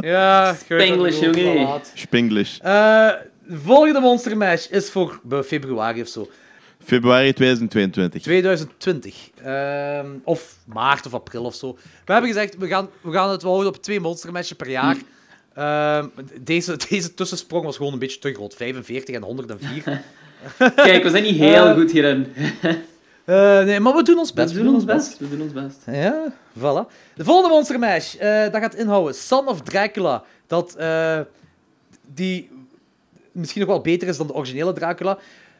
Ja, 0.00 0.54
Spanglish, 0.54 1.18
wel 1.20 1.34
jongen. 1.34 1.62
laat. 1.62 1.92
Spanglish. 1.94 2.58
Eh, 2.58 3.08
de 3.46 3.58
volgende 3.64 4.00
Monster 4.00 4.36
Mash 4.36 4.66
is 4.66 4.90
voor 4.90 5.20
eh, 5.30 5.40
februari 5.42 6.00
of 6.00 6.08
zo. 6.08 6.28
Februari 6.84 7.32
2022. 7.32 8.22
2020. 8.22 9.14
Ehm, 9.44 10.06
of 10.24 10.56
maart 10.64 11.06
of 11.06 11.14
april 11.14 11.44
of 11.44 11.54
zo. 11.54 11.78
We 12.04 12.12
hebben 12.12 12.30
gezegd, 12.30 12.56
we 12.58 12.66
gaan, 12.66 12.88
we 13.00 13.12
gaan 13.12 13.30
het 13.30 13.42
wel 13.42 13.52
houden 13.52 13.72
op 13.74 13.82
twee 13.82 14.00
Monster 14.00 14.56
per 14.56 14.70
jaar. 14.70 14.96
Ehm, 15.54 16.06
deze, 16.40 16.76
deze 16.88 17.14
tussensprong 17.14 17.64
was 17.64 17.76
gewoon 17.76 17.92
een 17.92 17.98
beetje 17.98 18.18
te 18.18 18.32
groot. 18.34 18.54
45 18.54 19.14
en 19.14 19.22
104. 19.22 19.82
Kijk, 20.74 21.02
we 21.02 21.10
zijn 21.10 21.22
niet 21.22 21.36
heel 21.36 21.66
Eh, 21.66 21.74
goed 21.74 21.90
hierin. 21.92 22.26
Eh, 23.30 23.64
nee, 23.64 23.80
maar 23.80 23.94
we 23.94 24.02
doen 24.02 24.18
ons 24.18 24.32
best. 24.32 24.52
We 24.52 24.62
doen 24.62 24.74
ons 24.74 24.84
best. 24.84 25.18
We 25.18 25.28
doen 25.28 25.40
ons 25.42 25.52
best. 25.52 25.76
Ja, 25.86 26.32
voilà. 26.58 26.92
De 27.14 27.24
volgende 27.24 27.48
Monster 27.54 27.78
Mash, 27.78 28.14
eh, 28.14 28.42
dat 28.52 28.60
gaat 28.60 28.74
inhouden 28.74 29.14
Son 29.14 29.48
of 29.48 29.60
Dracula. 29.62 30.22
Dat 30.46 30.74
eh, 30.74 31.20
die 32.14 32.50
misschien 33.32 33.60
nog 33.60 33.70
wel 33.70 33.80
beter 33.80 34.08
is 34.08 34.16
dan 34.16 34.26
de 34.26 34.32
originele 34.34 34.72
Dracula. 34.72 35.18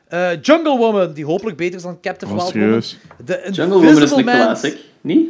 Eh, 0.09 0.31
Jungle 0.43 0.77
Woman, 0.77 1.13
die 1.13 1.25
hopelijk 1.25 1.57
beter 1.57 1.77
is 1.77 1.83
dan 1.83 2.01
Captain 2.01 2.33
Oh, 2.33 2.39
Wild? 2.39 2.53
Woman. 2.53 2.83
De 3.25 3.41
Jungle 3.51 3.67
Woman 3.75 3.89
is 3.89 3.95
Invisible 3.95 4.19
een 4.19 4.25
Man- 4.39 4.47
classic, 4.47 4.79
niet? 5.01 5.29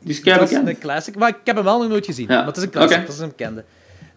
Die 0.00 0.14
is 0.14 0.22
Dat 0.22 0.50
is 0.50 0.56
een 0.56 0.78
classic, 0.78 1.16
maar 1.16 1.28
ik 1.28 1.36
heb 1.44 1.56
hem 1.56 1.64
wel 1.64 1.78
nog 1.78 1.88
nooit 1.88 2.06
gezien. 2.06 2.26
Ja, 2.28 2.36
Maar 2.36 2.46
het 2.46 2.56
is 2.56 2.62
een 2.62 2.70
classic, 2.70 3.00
dat 3.06 3.14
is 3.14 3.18
een 3.20 3.28
bekende. 3.28 3.64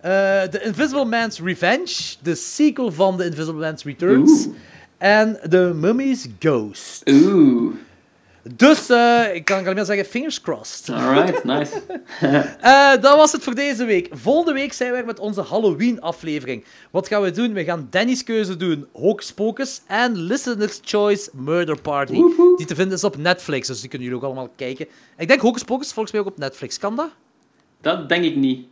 Eh 0.02 0.42
The 0.42 0.62
Invisible 0.64 1.06
Man's 1.06 1.40
Revenge, 1.42 2.16
de 2.22 2.36
sequel 2.36 2.92
van 2.92 3.18
The 3.18 3.26
Invisible 3.26 3.60
Man's 3.60 3.84
Returns. 3.84 4.48
En 5.00 5.40
The 5.50 5.72
Mummy's 5.76 6.28
Ghost. 6.40 7.10
Oeh. 7.12 7.74
Dus 8.56 8.90
eh, 8.90 9.22
ik 9.36 9.46
kan 9.46 9.58
alleen 9.60 9.76
maar 9.76 9.86
zeggen, 9.86 10.06
fingers 10.06 10.42
crossed. 10.42 10.90
Alright, 10.90 11.44
nice. 11.54 11.82
Eh, 12.62 12.92
dat 13.02 13.16
was 13.18 13.32
het 13.32 13.44
voor 13.44 13.56
deze 13.56 13.86
week. 13.86 14.08
Volgende 14.12 14.54
week 14.54 14.74
zijn 14.74 14.92
we 14.94 15.04
met 15.06 15.20
onze 15.20 15.42
Halloween-aflevering. 15.42 16.64
Wat 16.92 17.08
gaan 17.08 17.22
we 17.22 17.32
doen? 17.32 17.54
We 17.54 17.64
gaan 17.64 17.88
Danny's 17.90 18.24
keuze 18.24 18.58
doen, 18.58 18.86
Hocus 18.94 19.34
Pocus 19.34 19.82
en 19.88 20.16
Listener's 20.18 20.80
Choice 20.84 21.30
Murder 21.34 21.82
Party. 21.82 22.22
Die 22.58 22.66
te 22.66 22.76
vinden 22.76 22.94
is 22.98 23.04
op 23.04 23.18
Netflix, 23.18 23.68
dus 23.68 23.80
die 23.80 23.90
kunnen 23.90 24.08
jullie 24.08 24.24
ook 24.24 24.30
allemaal 24.32 24.52
kijken. 24.56 24.86
Ik 25.18 25.28
denk 25.28 25.42
Hocus 25.42 25.64
Pocus 25.64 25.94
volgens 25.94 26.12
mij 26.14 26.22
ook 26.22 26.28
op 26.28 26.38
Netflix. 26.38 26.78
Kan 26.80 26.96
dat? 26.96 27.10
Dat 27.82 28.10
denk 28.10 28.24
ik 28.24 28.36
niet. 28.36 28.66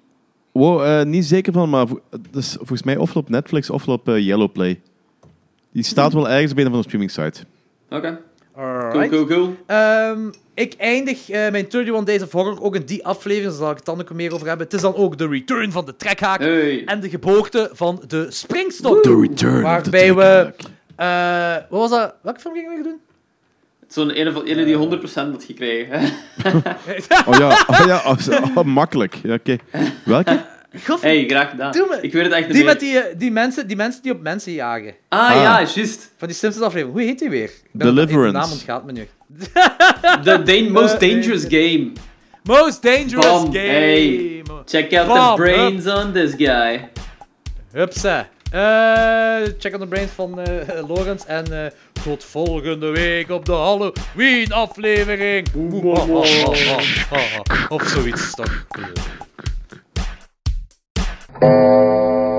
Wow, 0.52 0.82
eh, 0.84 1.06
niet 1.06 1.26
zeker 1.26 1.54
van, 1.54 1.70
maar 1.70 1.88
vo- 1.88 2.02
dus 2.32 2.54
volgens 2.54 2.84
mij 2.84 2.98
ofwel 2.98 3.22
op 3.24 3.30
Netflix 3.30 3.70
ofwel 3.70 3.96
op 3.96 4.08
Yellowplay. 4.08 4.82
Die 5.72 5.84
staat 5.84 6.14
wel 6.14 6.30
ergens 6.30 6.52
een 6.56 6.64
van 6.64 6.72
de 6.72 6.82
streaming 6.82 7.12
sites. 7.12 7.44
Oké. 7.90 8.20
Cool, 8.56 8.66
Alright. 8.66 9.10
cool, 9.10 9.26
cool. 9.26 9.56
Ehm, 9.66 10.20
ik 10.54 10.74
eindig 10.78 11.30
eh, 11.30 11.52
mijn 11.52 11.66
31 11.70 12.04
Days 12.04 12.22
of 12.22 12.32
Horror 12.32 12.62
ook 12.62 12.76
in 12.76 12.86
die 12.86 13.06
aflevering, 13.06 13.50
daar 13.50 13.60
zal 13.60 13.70
ik 13.72 13.76
het 13.76 13.86
dan 13.86 14.00
ook 14.02 14.14
meer 14.14 14.34
over 14.34 14.48
hebben. 14.48 14.66
Het 14.66 14.76
is 14.76 14.82
dan 14.82 14.96
ook 14.96 15.18
de 15.18 15.28
return 15.28 15.72
van 15.72 15.86
de 15.86 15.96
trekhaak 15.96 16.40
Hey. 16.40 16.86
en 16.86 17.00
de 17.00 17.10
geboorte 17.10 17.70
van 17.74 18.04
de 18.08 18.26
springstok. 18.30 19.04
The 19.04 19.20
return 19.22 19.54
of 19.54 19.82
the 19.82 19.90
Waarbij 19.92 20.14
we... 20.16 20.54
eh, 20.96 21.52
wat 21.70 21.80
was 21.80 21.90
dat? 21.90 22.14
Welke 22.22 22.40
film 22.40 22.54
gingen 22.54 22.78
we 22.78 22.84
doen? 22.84 23.00
Zo'n 23.88 24.10
ene 24.10 24.32
van 24.32 24.44
ene 24.44 24.66
die 24.66 25.00
100% 25.00 25.14
had 25.14 25.44
gekregen. 25.44 26.02
Oh 27.28 27.38
ja, 27.38 27.64
oh, 27.68 27.84
ja 27.86 28.02
oh, 28.06 28.18
oh, 28.56 28.64
makkelijk. 28.64 29.16
Ja, 29.24 29.34
oké. 29.34 29.58
Welke? 30.06 30.46
Gof, 30.86 31.02
hey, 31.02 31.26
graag 31.28 31.50
gedaan. 31.50 31.72
Doe 31.72 31.88
me. 31.90 31.98
Ik 32.02 32.14
weet 32.14 32.24
het 32.24 32.32
echt 32.34 32.44
niet 32.48 32.56
die 32.56 32.64
meer. 32.64 32.72
met 32.74 32.80
die, 32.80 33.00
eh, 33.00 33.16
die, 33.18 33.32
mensen, 33.32 33.68
die 33.68 33.76
mensen 33.76 34.02
die 34.02 34.12
op 34.12 34.22
mensen 34.22 34.52
jagen. 34.52 34.94
Ah, 35.10 35.30
Ah. 35.30 35.36
ja, 35.36 35.58
juist. 35.76 36.14
Van 36.18 36.28
die 36.28 36.38
Simpsons 36.38 36.66
aflevering. 36.66 36.98
Hoe 36.98 37.06
heet 37.08 37.20
die 37.20 37.30
weer? 37.30 37.44
Ik 37.44 37.62
ben- 37.72 37.96
Deliverance. 37.96 38.32
De 38.32 38.38
naam 38.38 38.52
ontgaat 38.52 38.86
me 38.86 38.92
nu. 38.92 39.08
The 40.24 40.68
most 40.72 40.94
Eh, 40.94 41.00
dangerous 41.00 41.44
game. 41.48 41.92
Most 42.44 42.82
Dangerous 42.84 43.26
Game. 43.42 43.58
hey. 43.58 44.42
Check 44.66 44.94
out 44.94 45.08
the 45.08 45.34
brains 45.44 45.88
on 45.88 46.12
this 46.14 46.34
guy. 46.38 46.90
Hupsa. 47.74 48.28
Eh, 48.52 49.42
check 49.60 49.74
on 49.74 49.80
the 49.80 49.88
brains 49.88 50.12
van 50.12 50.40
eh 50.42 50.88
Lorenz. 50.88 51.24
En 51.26 51.64
eh, 51.64 51.72
tot 52.04 52.24
volgende 52.24 52.90
week 52.90 53.30
op 53.30 53.46
de 53.46 53.52
Halloween 53.52 54.52
aflevering. 54.54 55.48
Of 57.70 57.84
zoiets 57.88 58.36
toch. 58.36 58.66
Thank 61.42 61.52
you. 61.52 62.37